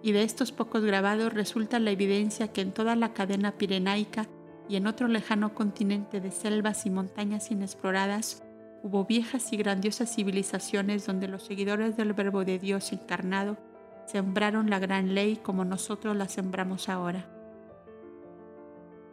Y 0.00 0.12
de 0.12 0.22
estos 0.22 0.52
pocos 0.52 0.84
grabados 0.84 1.32
resulta 1.32 1.80
la 1.80 1.90
evidencia 1.90 2.52
que 2.52 2.60
en 2.60 2.70
toda 2.70 2.94
la 2.94 3.12
cadena 3.14 3.58
pirenaica 3.58 4.28
y 4.68 4.76
en 4.76 4.86
otro 4.86 5.08
lejano 5.08 5.54
continente 5.54 6.20
de 6.20 6.30
selvas 6.30 6.86
y 6.86 6.90
montañas 6.90 7.50
inexploradas 7.50 8.42
hubo 8.82 9.04
viejas 9.04 9.52
y 9.52 9.56
grandiosas 9.56 10.14
civilizaciones 10.14 11.06
donde 11.06 11.28
los 11.28 11.42
seguidores 11.42 11.96
del 11.96 12.12
Verbo 12.12 12.44
de 12.44 12.58
Dios 12.58 12.92
encarnado 12.92 13.56
sembraron 14.06 14.70
la 14.70 14.78
gran 14.78 15.14
ley 15.14 15.36
como 15.36 15.64
nosotros 15.64 16.16
la 16.16 16.28
sembramos 16.28 16.88
ahora. 16.88 17.28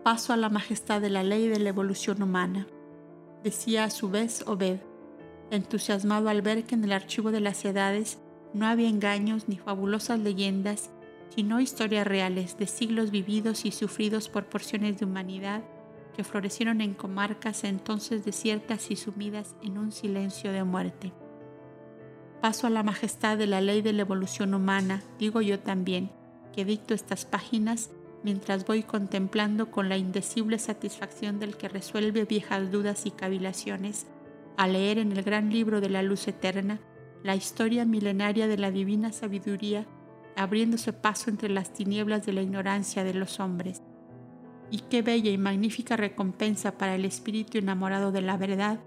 Paso 0.04 0.34
a 0.34 0.38
la 0.38 0.50
majestad 0.50 1.02
de 1.02 1.10
la 1.10 1.24
ley 1.24 1.48
de 1.48 1.60
la 1.60 1.70
evolución 1.70 2.22
humana, 2.22 2.68
decía 3.44 3.86
a 3.86 3.90
su 3.90 4.10
vez 4.10 4.44
Obed 4.46 4.80
entusiasmado 5.52 6.30
al 6.30 6.42
ver 6.42 6.64
que 6.64 6.76
en 6.76 6.84
el 6.84 6.92
archivo 6.92 7.32
de 7.32 7.40
las 7.40 7.64
edades 7.66 8.20
no 8.54 8.66
había 8.66 8.90
engaños 8.90 9.48
ni 9.48 9.58
fabulosas 9.58 10.20
leyendas, 10.20 10.90
sino 11.30 11.60
historias 11.60 12.08
reales 12.08 12.58
de 12.58 12.68
siglos 12.68 13.12
vividos 13.12 13.66
y 13.66 13.72
sufridos 13.72 14.30
por 14.30 14.46
porciones 14.46 14.98
de 14.98 15.06
humanidad 15.06 15.64
que 16.16 16.24
florecieron 16.24 16.82
en 16.82 16.94
comarcas 16.94 17.64
entonces 17.64 18.24
desiertas 18.24 18.90
y 18.90 18.96
sumidas 18.96 19.56
en 19.62 19.78
un 19.78 19.92
silencio 19.92 20.52
de 20.52 20.64
muerte. 20.64 21.12
Paso 22.42 22.68
a 22.68 22.70
la 22.70 22.84
majestad 22.84 23.38
de 23.38 23.48
la 23.48 23.60
ley 23.60 23.82
de 23.82 23.92
la 23.92 24.02
evolución 24.02 24.54
humana, 24.54 25.04
digo 25.20 25.42
yo 25.42 25.60
también, 25.60 26.12
que 26.54 26.64
dicto 26.64 26.94
estas 26.94 27.26
páginas 27.26 27.90
mientras 28.24 28.66
voy 28.66 28.84
contemplando 28.84 29.72
con 29.72 29.90
la 29.90 29.98
indecible 29.98 30.58
satisfacción 30.58 31.40
del 31.40 31.58
que 31.58 31.70
resuelve 31.70 32.26
viejas 32.26 32.72
dudas 32.72 33.06
y 33.06 33.12
cavilaciones 33.12 34.08
a 34.58 34.68
leer 34.68 35.00
en 35.00 35.12
el 35.12 35.22
gran 35.22 35.52
libro 35.52 35.82
de 35.82 35.90
la 35.90 36.02
luz 36.02 36.28
eterna 36.28 36.80
la 37.24 37.36
historia 37.36 37.86
milenaria 37.86 38.48
de 38.48 38.58
la 38.58 38.70
divina 38.70 39.12
sabiduría, 39.12 39.88
abriéndose 40.36 40.94
paso 40.94 41.30
entre 41.30 41.50
las 41.50 41.74
tinieblas 41.74 42.26
de 42.26 42.34
la 42.34 42.42
ignorancia 42.42 43.04
de 43.04 43.14
los 43.14 43.40
hombres. 43.40 43.82
Y 44.72 44.80
qué 44.80 45.02
bella 45.02 45.32
y 45.32 45.38
magnífica 45.38 45.96
recompensa 45.96 46.78
para 46.78 46.96
el 46.96 47.06
espíritu 47.06 47.58
enamorado 47.58 48.12
de 48.12 48.22
la 48.22 48.38
verdad 48.38 48.80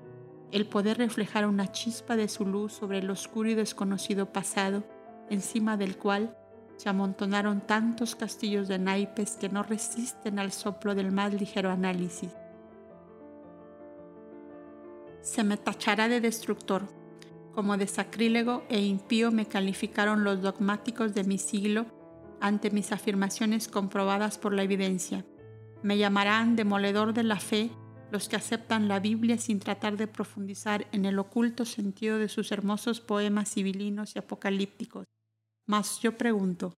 el 0.51 0.67
poder 0.67 0.97
reflejar 0.99 1.47
una 1.47 1.71
chispa 1.73 2.17
de 2.17 2.27
su 2.27 2.47
luz 2.47 2.73
sobre 2.73 2.99
el 2.99 3.11
oscuro 3.11 3.51
y 3.51 3.55
desconocido 3.55 4.33
pasado, 4.33 4.83
encima 5.29 5.77
del 5.77 5.99
cual 5.99 6.37
se 6.77 6.89
amontonaron 6.89 7.61
tantos 7.61 8.17
castillos 8.17 8.67
de 8.67 8.79
naipes 8.79 9.37
que 9.37 9.51
no 9.51 9.63
resisten 9.63 10.39
al 10.39 10.53
soplo 10.53 10.95
del 10.95 11.13
más 11.13 11.35
ligero 11.35 11.71
análisis 11.71 12.31
se 15.29 15.45
me 15.45 15.57
tachará 15.57 16.09
de 16.09 16.21
destructor. 16.21 16.89
Como 17.59 17.77
de 17.77 17.89
sacrílego 17.89 18.63
e 18.69 18.81
impío 18.83 19.33
me 19.33 19.47
calificaron 19.47 20.23
los 20.23 20.43
dogmáticos 20.43 21.13
de 21.13 21.25
mi 21.25 21.39
siglo 21.39 21.87
ante 22.41 22.71
mis 22.71 22.93
afirmaciones 22.93 23.67
comprobadas 23.67 24.39
por 24.39 24.53
la 24.55 24.63
evidencia. 24.63 25.27
Me 25.83 25.99
llamarán 25.99 26.55
demoledor 26.55 27.15
de 27.15 27.25
la 27.25 27.41
fe 27.41 27.73
los 28.13 28.29
que 28.29 28.37
aceptan 28.37 28.87
la 28.87 29.01
Biblia 29.01 29.39
sin 29.39 29.59
tratar 29.59 29.97
de 29.97 30.07
profundizar 30.07 30.87
en 30.93 31.05
el 31.05 31.19
oculto 31.19 31.65
sentido 31.65 32.19
de 32.19 32.29
sus 32.29 32.53
hermosos 32.53 33.01
poemas 33.01 33.51
civilinos 33.53 34.15
y 34.15 34.21
apocalípticos. 34.21 35.07
Mas 35.67 35.99
yo 36.01 36.17
pregunto, 36.17 36.75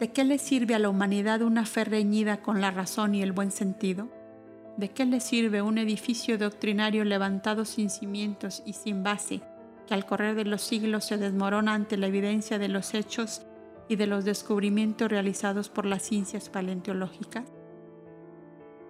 ¿de 0.00 0.12
qué 0.12 0.24
le 0.24 0.38
sirve 0.38 0.74
a 0.74 0.80
la 0.80 0.88
humanidad 0.88 1.42
una 1.42 1.64
fe 1.64 1.84
reñida 1.84 2.42
con 2.42 2.60
la 2.60 2.72
razón 2.72 3.14
y 3.14 3.22
el 3.22 3.30
buen 3.30 3.52
sentido? 3.52 4.15
¿De 4.76 4.90
qué 4.90 5.06
le 5.06 5.20
sirve 5.20 5.62
un 5.62 5.78
edificio 5.78 6.36
doctrinario 6.36 7.04
levantado 7.04 7.64
sin 7.64 7.88
cimientos 7.88 8.62
y 8.66 8.74
sin 8.74 9.02
base, 9.02 9.40
que 9.86 9.94
al 9.94 10.04
correr 10.04 10.34
de 10.34 10.44
los 10.44 10.60
siglos 10.60 11.06
se 11.06 11.16
desmorona 11.16 11.72
ante 11.72 11.96
la 11.96 12.08
evidencia 12.08 12.58
de 12.58 12.68
los 12.68 12.92
hechos 12.92 13.42
y 13.88 13.96
de 13.96 14.06
los 14.06 14.26
descubrimientos 14.26 15.10
realizados 15.10 15.70
por 15.70 15.86
las 15.86 16.02
ciencias 16.02 16.50
paleontológicas? 16.50 17.44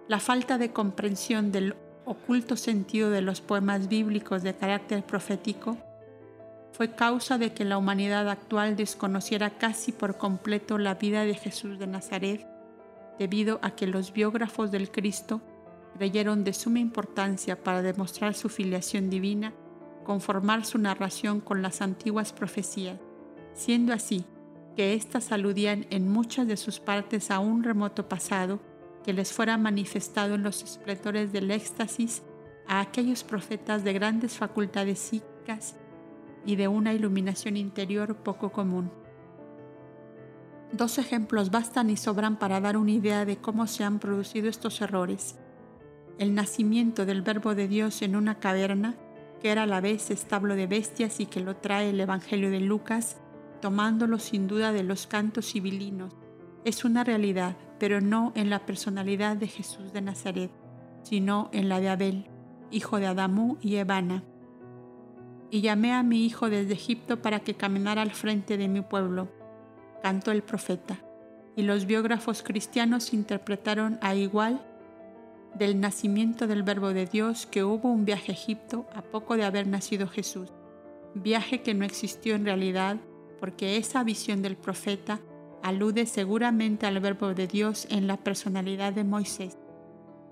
La 0.09 0.19
falta 0.19 0.57
de 0.57 0.71
comprensión 0.71 1.53
del 1.53 1.75
oculto 2.03 2.57
sentido 2.57 3.09
de 3.09 3.21
los 3.21 3.39
poemas 3.39 3.87
bíblicos 3.87 4.43
de 4.43 4.55
carácter 4.55 5.03
profético 5.03 5.77
fue 6.73 6.95
causa 6.95 7.37
de 7.37 7.53
que 7.53 7.65
la 7.65 7.77
humanidad 7.77 8.29
actual 8.29 8.75
desconociera 8.75 9.57
casi 9.57 9.91
por 9.91 10.17
completo 10.17 10.77
la 10.77 10.95
vida 10.95 11.23
de 11.23 11.33
Jesús 11.33 11.79
de 11.79 11.87
Nazaret, 11.87 12.45
debido 13.17 13.59
a 13.61 13.71
que 13.71 13.87
los 13.87 14.13
biógrafos 14.13 14.69
del 14.69 14.91
Cristo 14.91 15.41
creyeron 15.97 16.43
de 16.43 16.53
suma 16.53 16.79
importancia 16.79 17.63
para 17.63 17.81
demostrar 17.81 18.35
su 18.35 18.49
filiación 18.49 19.09
divina, 19.09 19.53
conformar 20.03 20.63
su 20.63 20.77
narración 20.77 21.41
con 21.41 21.61
las 21.61 21.81
antiguas 21.81 22.33
profecías, 22.33 22.99
siendo 23.53 23.93
así 23.93 24.23
que 24.75 24.93
éstas 24.93 25.31
aludían 25.31 25.87
en 25.89 26.07
muchas 26.07 26.47
de 26.47 26.55
sus 26.55 26.79
partes 26.79 27.31
a 27.31 27.39
un 27.39 27.63
remoto 27.63 28.07
pasado 28.07 28.59
que 29.03 29.11
les 29.11 29.33
fuera 29.33 29.57
manifestado 29.57 30.35
en 30.35 30.43
los 30.43 30.61
esplendores 30.61 31.31
del 31.31 31.49
éxtasis 31.49 32.21
a 32.67 32.79
aquellos 32.79 33.23
profetas 33.23 33.83
de 33.83 33.93
grandes 33.93 34.37
facultades 34.37 34.99
psíquicas 34.99 35.75
y 36.45 36.57
de 36.57 36.67
una 36.67 36.93
iluminación 36.93 37.57
interior 37.57 38.17
poco 38.17 38.51
común. 38.51 38.91
Dos 40.71 40.99
ejemplos 40.99 41.49
bastan 41.49 41.89
y 41.89 41.97
sobran 41.97 42.37
para 42.37 42.61
dar 42.61 42.77
una 42.77 42.91
idea 42.91 43.25
de 43.25 43.37
cómo 43.37 43.65
se 43.65 43.83
han 43.83 43.99
producido 43.99 44.47
estos 44.47 44.79
errores 44.81 45.37
el 46.19 46.33
nacimiento 46.33 47.05
del 47.05 47.21
Verbo 47.21 47.55
de 47.55 47.67
Dios 47.67 48.01
en 48.01 48.15
una 48.15 48.39
caverna, 48.39 48.95
que 49.41 49.51
era 49.51 49.63
a 49.63 49.67
la 49.67 49.81
vez 49.81 50.09
establo 50.09 50.55
de 50.55 50.67
bestias 50.67 51.19
y 51.19 51.25
que 51.25 51.41
lo 51.41 51.57
trae 51.57 51.91
el 51.91 51.99
Evangelio 51.99 52.49
de 52.49 52.59
Lucas, 52.59 53.17
tomándolo 53.61 54.19
sin 54.19 54.47
duda 54.47 54.71
de 54.71 54.83
los 54.83 55.07
cantos 55.07 55.51
civilinos, 55.51 56.15
es 56.65 56.83
una 56.83 57.03
realidad, 57.03 57.55
pero 57.79 58.01
no 58.01 58.33
en 58.35 58.49
la 58.49 58.65
personalidad 58.65 59.37
de 59.37 59.47
Jesús 59.47 59.93
de 59.93 60.01
Nazaret, 60.01 60.51
sino 61.03 61.49
en 61.53 61.69
la 61.69 61.79
de 61.79 61.89
Abel, 61.89 62.25
hijo 62.71 62.99
de 62.99 63.07
Adamú 63.07 63.57
y 63.61 63.75
Evana. 63.75 64.23
Y 65.49 65.61
llamé 65.61 65.93
a 65.93 66.03
mi 66.03 66.25
hijo 66.25 66.49
desde 66.49 66.73
Egipto 66.73 67.21
para 67.21 67.39
que 67.39 67.53
caminara 67.53 68.01
al 68.01 68.11
frente 68.11 68.57
de 68.57 68.67
mi 68.67 68.81
pueblo, 68.81 69.29
cantó 70.03 70.31
el 70.31 70.43
profeta, 70.43 70.97
y 71.55 71.61
los 71.61 71.85
biógrafos 71.85 72.43
cristianos 72.43 73.13
interpretaron 73.13 73.97
a 74.01 74.13
igual 74.15 74.61
del 75.57 75.79
nacimiento 75.79 76.47
del 76.47 76.63
Verbo 76.63 76.93
de 76.93 77.05
Dios 77.05 77.45
que 77.45 77.63
hubo 77.63 77.89
un 77.89 78.05
viaje 78.05 78.31
a 78.31 78.35
Egipto 78.35 78.87
a 78.93 79.01
poco 79.01 79.37
de 79.37 79.43
haber 79.43 79.67
nacido 79.67 80.07
Jesús, 80.07 80.49
viaje 81.15 81.61
que 81.61 81.73
no 81.73 81.85
existió 81.85 82.35
en 82.35 82.45
realidad 82.45 82.97
porque 83.39 83.77
esa 83.77 84.03
visión 84.03 84.41
del 84.41 84.57
profeta 84.57 85.19
alude 85.63 86.05
seguramente 86.05 86.85
al 86.85 86.99
Verbo 86.99 87.33
de 87.33 87.47
Dios 87.47 87.87
en 87.89 88.07
la 88.07 88.17
personalidad 88.17 88.93
de 88.93 89.03
Moisés, 89.03 89.57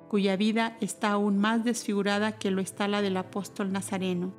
cuya 0.09 0.35
vida 0.35 0.77
está 0.81 1.11
aún 1.11 1.37
más 1.37 1.63
desfigurada 1.63 2.33
que 2.33 2.51
lo 2.51 2.61
está 2.61 2.87
la 2.87 3.01
del 3.01 3.17
apóstol 3.17 3.71
Nazareno, 3.71 4.33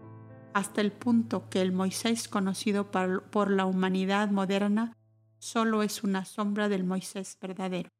hasta 0.54 0.80
el 0.80 0.92
punto 0.92 1.48
que 1.50 1.60
el 1.60 1.72
Moisés 1.72 2.28
conocido 2.28 2.90
por 2.90 3.50
la 3.50 3.66
humanidad 3.66 4.30
moderna 4.30 4.96
solo 5.38 5.82
es 5.82 6.02
una 6.02 6.24
sombra 6.24 6.68
del 6.68 6.84
Moisés 6.84 7.36
verdadero. 7.40 7.90